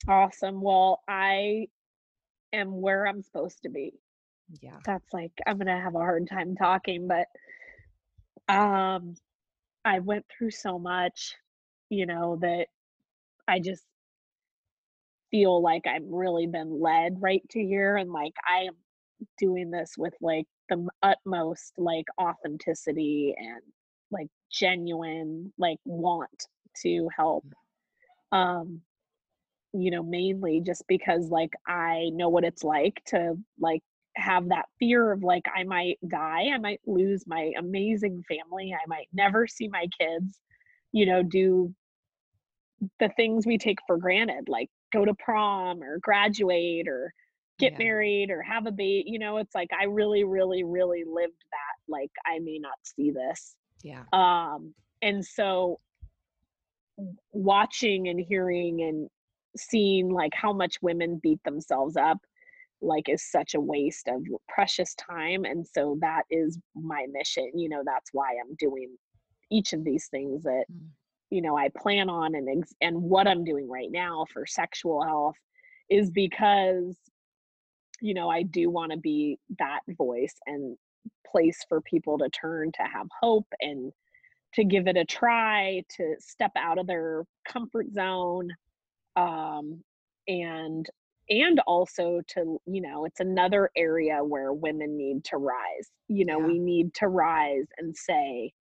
Awesome. 0.08 0.62
Well 0.62 1.02
i 1.08 1.68
am 2.54 2.80
where 2.82 3.08
i'm 3.08 3.22
supposed 3.22 3.62
to 3.64 3.70
be. 3.70 3.94
Yeah. 4.62 4.78
That's 4.86 5.12
like 5.14 5.32
i'm 5.48 5.58
gonna 5.58 5.82
have 5.82 5.96
a 5.96 6.00
hard 6.00 6.30
time 6.30 6.56
talking 6.56 7.08
but 7.08 7.28
um 8.54 9.16
i 9.84 10.00
went 10.00 10.26
through 10.30 10.52
so 10.52 10.80
much 10.80 11.36
you 11.90 12.06
know 12.06 12.38
that 12.42 12.68
i 13.48 13.60
just 13.60 13.84
feel 15.38 15.62
like 15.62 15.86
I've 15.86 16.08
really 16.10 16.48
been 16.48 16.82
led 16.82 17.18
right 17.20 17.44
to 17.52 17.60
here 17.60 17.96
and 17.96 18.12
like 18.12 18.34
I 18.48 18.64
am 18.64 18.74
doing 19.38 19.70
this 19.70 19.94
with 19.96 20.16
like 20.20 20.46
the 20.68 20.88
utmost 21.04 21.74
like 21.78 22.06
authenticity 22.20 23.36
and 23.38 23.62
like 24.10 24.30
genuine 24.52 25.54
like 25.60 25.78
want 25.86 26.46
to 26.82 27.08
help 27.16 27.46
um 28.32 28.82
you 29.74 29.92
know 29.92 30.02
mainly 30.02 30.60
just 30.66 30.84
because 30.88 31.30
like 31.30 31.54
I 31.68 32.10
know 32.14 32.30
what 32.30 32.44
it's 32.44 32.64
like 32.64 33.04
to 33.08 33.36
like 33.60 33.84
have 34.16 34.50
that 34.50 34.66
fear 34.80 35.12
of 35.12 35.22
like 35.22 35.44
I 35.56 35.64
might 35.66 36.00
die, 36.08 36.48
I 36.52 36.58
might 36.58 36.82
lose 36.88 37.26
my 37.28 37.52
amazing 37.60 38.24
family, 38.28 38.74
I 38.74 38.88
might 38.88 39.08
never 39.14 39.46
see 39.46 39.68
my 39.68 39.86
kids, 40.00 40.40
you 40.92 41.06
know, 41.06 41.22
do 41.22 41.76
the 43.00 43.10
things 43.10 43.46
we 43.46 43.60
take 43.60 43.78
for 43.86 43.98
granted 43.98 44.48
like 44.48 44.70
go 44.94 45.06
to 45.06 45.14
prom 45.16 45.84
or 45.84 46.00
graduate 46.00 46.88
or 46.88 47.14
get 47.60 47.74
yeah. 47.74 47.78
married 47.80 48.30
or 48.30 48.42
have 48.42 48.68
a 48.68 48.72
baby 48.72 49.04
you 49.08 49.20
know 49.20 49.38
it's 49.38 49.56
like 49.56 49.70
i 49.80 49.86
really 49.86 50.24
really 50.24 50.64
really 50.64 51.04
lived 51.06 51.44
that 51.52 51.92
like 51.92 52.12
i 52.26 52.40
may 52.40 52.60
not 52.60 52.76
see 52.84 53.12
this. 53.12 53.56
Yeah. 53.84 54.04
Um 54.12 54.74
and 55.02 55.24
so 55.24 55.80
watching 57.32 58.08
and 58.08 58.20
hearing 58.20 58.82
and 58.82 59.10
seeing 59.56 60.10
like 60.10 60.34
how 60.34 60.52
much 60.52 60.78
women 60.82 61.20
beat 61.22 61.44
themselves 61.44 61.96
up 61.96 62.18
like 62.82 63.10
is 63.10 63.24
such 63.24 63.56
a 63.56 63.60
waste 63.60 64.08
of 64.08 64.24
precious 64.48 64.96
time 64.96 65.46
and 65.46 65.66
so 65.66 65.98
that 66.02 66.24
is 66.30 66.60
my 66.76 67.06
mission 67.12 67.50
you 67.56 67.70
know 67.70 67.82
that's 67.86 68.10
why 68.14 68.36
i'm 68.44 68.56
doing 68.60 68.96
each 69.52 69.74
of 69.74 69.84
these 69.84 70.08
things 70.08 70.44
that 70.44 70.66
mm 70.72 70.88
you 71.30 71.42
know 71.42 71.58
i 71.58 71.70
plan 71.78 72.10
on 72.10 72.36
and 72.36 72.60
ex- 72.60 72.76
and 72.82 73.02
what 73.02 73.28
i'm 73.28 73.44
doing 73.44 73.68
right 73.70 73.92
now 73.92 74.26
for 74.32 74.46
sexual 74.46 75.04
health 75.04 75.36
is 75.90 76.10
because 76.10 76.96
you 78.02 78.14
know 78.14 78.30
i 78.30 78.44
do 78.44 78.70
want 78.70 78.92
to 78.92 78.98
be 78.98 79.38
that 79.60 79.82
voice 79.90 80.36
and 80.46 80.78
place 81.30 81.60
for 81.68 81.82
people 81.82 82.18
to 82.18 82.30
turn 82.30 82.72
to 82.72 82.84
have 82.84 83.08
hope 83.22 83.48
and 83.60 83.92
to 84.54 84.64
give 84.64 84.88
it 84.88 84.98
a 84.98 85.06
try 85.06 85.84
to 85.96 86.16
step 86.20 86.52
out 86.56 86.78
of 86.78 86.88
their 86.88 87.24
comfort 87.48 87.88
zone 87.94 88.50
um 89.16 89.82
and 90.28 90.90
and 91.30 91.60
also 91.68 92.22
to 92.28 92.60
you 92.66 92.82
know 92.82 93.06
it's 93.06 93.20
another 93.20 93.70
area 93.76 94.24
where 94.24 94.54
women 94.54 94.96
need 94.96 95.24
to 95.26 95.38
rise 95.38 95.90
you 96.08 96.26
know 96.26 96.40
yeah. 96.40 96.48
we 96.48 96.60
need 96.60 96.94
to 96.94 97.08
rise 97.08 97.66
and 97.78 97.96
say 97.96 98.52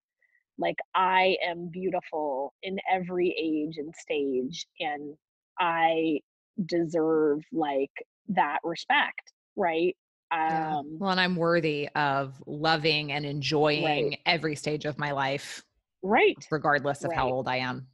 like 0.58 0.76
i 0.94 1.36
am 1.46 1.68
beautiful 1.68 2.52
in 2.62 2.78
every 2.92 3.34
age 3.38 3.76
and 3.78 3.94
stage 3.94 4.66
and 4.80 5.14
i 5.58 6.18
deserve 6.66 7.40
like 7.52 7.90
that 8.28 8.58
respect 8.64 9.32
right? 9.56 9.96
Yeah. 10.32 10.78
um 10.78 10.98
well 10.98 11.10
and 11.10 11.20
i'm 11.20 11.36
worthy 11.36 11.88
of 11.94 12.34
loving 12.46 13.12
and 13.12 13.24
enjoying 13.24 13.84
right. 13.84 14.18
every 14.26 14.56
stage 14.56 14.84
of 14.84 14.98
my 14.98 15.12
life 15.12 15.62
right. 16.02 16.36
regardless 16.50 17.04
of 17.04 17.10
right. 17.10 17.18
how 17.18 17.30
old 17.30 17.48
i 17.48 17.56
am. 17.56 17.86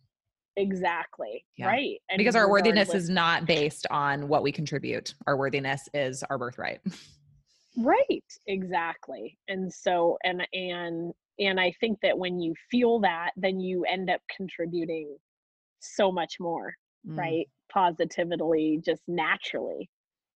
Exactly. 0.57 1.45
Yeah. 1.57 1.69
right. 1.69 1.99
And 2.11 2.19
because 2.19 2.37
our 2.37 2.51
worthiness 2.51 2.95
is 2.95 3.09
not 3.09 3.47
based 3.47 3.87
on 3.91 4.29
what 4.29 4.43
we 4.43 4.53
contribute. 4.53 5.15
Our 5.27 5.37
worthiness 5.37 5.89
is 5.95 6.23
our 6.29 6.39
birthright. 6.39 6.81
Right. 7.79 8.25
Exactly. 8.47 9.39
And 9.49 9.73
so 9.73 10.19
and 10.25 10.47
and 10.53 11.15
and 11.47 11.61
i 11.61 11.73
think 11.81 11.99
that 12.03 12.17
when 12.17 12.41
you 12.41 12.55
feel 12.71 13.01
that 13.01 13.31
then 13.37 13.61
you 13.61 13.85
end 13.85 14.11
up 14.11 14.21
contributing 14.35 15.17
so 15.81 16.11
much 16.11 16.35
more 16.41 16.75
mm. 17.07 17.17
right 17.17 17.49
positively 17.73 18.81
just 18.85 19.03
naturally 19.09 19.89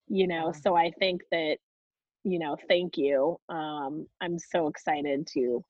you 0.09 0.27
know 0.27 0.47
yeah. 0.47 0.61
so 0.63 0.77
i 0.77 0.91
think 0.99 1.21
that 1.31 1.57
you 2.25 2.39
know 2.39 2.57
thank 2.69 2.97
you 2.97 3.37
um 3.49 4.07
i'm 4.21 4.39
so 4.39 4.69
excited 4.69 5.27
to 5.27 5.63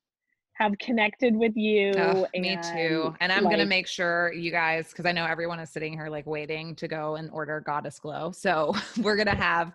have 0.59 0.77
connected 0.79 1.37
with 1.37 1.55
you. 1.55 1.93
Oh, 1.99 2.27
me 2.35 2.59
too. 2.75 3.15
And 3.21 3.31
I'm 3.31 3.45
like, 3.45 3.57
going 3.57 3.65
to 3.65 3.69
make 3.69 3.87
sure 3.87 4.33
you 4.33 4.51
guys, 4.51 4.89
because 4.89 5.05
I 5.05 5.13
know 5.13 5.27
everyone 5.27 5.61
is 5.61 5.69
sitting 5.69 5.93
here 5.93 6.09
like 6.09 6.27
waiting 6.27 6.75
to 6.77 6.89
go 6.89 7.17
and 7.17 7.31
order 7.31 7.61
Goddess 7.61 7.99
Glow. 7.99 8.33
So 8.33 8.75
we're 9.03 9.17
going 9.17 9.27
to 9.27 9.35
have 9.35 9.73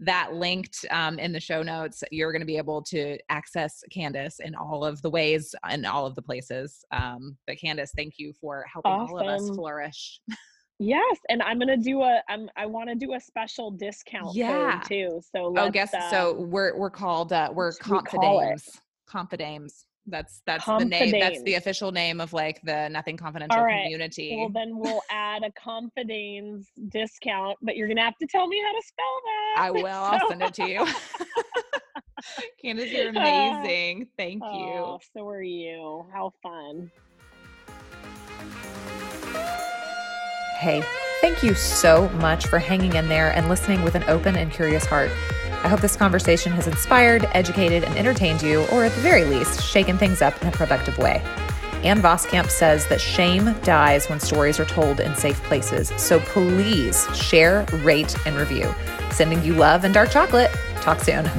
that 0.00 0.34
linked 0.34 0.84
um, 0.90 1.20
in 1.20 1.32
the 1.32 1.38
show 1.38 1.62
notes. 1.62 2.02
You're 2.10 2.32
going 2.32 2.40
to 2.40 2.46
be 2.46 2.56
able 2.56 2.82
to 2.82 3.16
access 3.28 3.84
Candace 3.92 4.40
in 4.40 4.56
all 4.56 4.84
of 4.84 5.00
the 5.02 5.10
ways 5.10 5.54
and 5.68 5.86
all 5.86 6.04
of 6.04 6.16
the 6.16 6.22
places. 6.22 6.84
Um, 6.90 7.36
but 7.46 7.56
Candace, 7.58 7.92
thank 7.96 8.14
you 8.18 8.32
for 8.32 8.64
helping 8.70 8.90
awesome. 8.90 9.14
all 9.14 9.28
of 9.28 9.40
us 9.40 9.48
flourish. 9.50 10.20
Yes, 10.80 11.18
and 11.28 11.40
I'm 11.40 11.60
gonna 11.60 11.76
do 11.76 12.02
a 12.02 12.20
I'm 12.28 12.50
I 12.56 12.66
want 12.66 12.88
to 12.88 12.96
do 12.96 13.14
a 13.14 13.20
special 13.20 13.70
discount 13.70 14.34
yeah. 14.34 14.82
too. 14.84 15.20
So 15.32 15.54
oh, 15.56 15.70
guess 15.70 15.94
uh, 15.94 16.10
so. 16.10 16.32
We're 16.32 16.76
we're 16.76 16.90
called 16.90 17.32
uh, 17.32 17.50
we're 17.54 17.72
Confidames. 17.74 18.80
Confidames. 19.06 19.86
That's 20.06 20.42
that's 20.46 20.66
the 20.66 20.84
name. 20.84 21.12
That's 21.12 21.42
the 21.44 21.54
official 21.54 21.90
name 21.90 22.20
of 22.20 22.32
like 22.32 22.60
the 22.62 22.88
Nothing 22.90 23.16
Confidential 23.16 23.62
right. 23.62 23.84
community. 23.84 24.36
Well, 24.38 24.50
then 24.50 24.78
we'll 24.78 25.02
add 25.10 25.42
a 25.44 25.50
Confidames 25.52 26.66
discount, 26.88 27.58
but 27.62 27.76
you're 27.76 27.88
gonna 27.88 28.02
have 28.02 28.18
to 28.18 28.26
tell 28.26 28.46
me 28.46 28.62
how 28.62 28.72
to 28.72 28.82
spell 28.86 29.20
that. 29.24 29.54
I 29.58 29.70
will. 29.70 29.82
So. 29.82 29.88
I'll 29.88 30.28
send 30.28 30.42
it 30.42 30.54
to 30.54 30.68
you. 30.68 30.86
Candace, 32.62 32.90
you're 32.90 33.08
amazing. 33.16 34.08
Thank 34.18 34.42
oh, 34.44 34.58
you. 34.58 34.74
Oh, 34.74 35.00
so 35.16 35.28
are 35.28 35.42
you. 35.42 36.06
How 36.12 36.32
fun. 36.42 36.90
Hey, 40.58 40.82
thank 41.20 41.42
you 41.42 41.54
so 41.54 42.08
much 42.10 42.46
for 42.46 42.58
hanging 42.58 42.94
in 42.94 43.08
there 43.08 43.30
and 43.30 43.48
listening 43.48 43.82
with 43.82 43.94
an 43.94 44.04
open 44.04 44.36
and 44.36 44.50
curious 44.50 44.84
heart. 44.84 45.10
I 45.64 45.68
hope 45.68 45.80
this 45.80 45.96
conversation 45.96 46.52
has 46.52 46.66
inspired, 46.66 47.26
educated, 47.32 47.84
and 47.84 47.96
entertained 47.96 48.42
you, 48.42 48.66
or 48.70 48.84
at 48.84 48.92
the 48.92 49.00
very 49.00 49.24
least, 49.24 49.62
shaken 49.62 49.96
things 49.96 50.20
up 50.20 50.40
in 50.42 50.48
a 50.48 50.52
productive 50.52 50.98
way. 50.98 51.22
Ann 51.82 52.02
Voskamp 52.02 52.50
says 52.50 52.86
that 52.88 53.00
shame 53.00 53.54
dies 53.62 54.08
when 54.10 54.20
stories 54.20 54.60
are 54.60 54.66
told 54.66 55.00
in 55.00 55.14
safe 55.16 55.42
places. 55.44 55.90
So 55.96 56.20
please 56.20 57.06
share, 57.16 57.64
rate, 57.82 58.14
and 58.26 58.36
review. 58.36 58.74
Sending 59.10 59.42
you 59.42 59.54
love 59.54 59.84
and 59.84 59.94
dark 59.94 60.10
chocolate. 60.10 60.50
Talk 60.82 61.00
soon. 61.00 61.30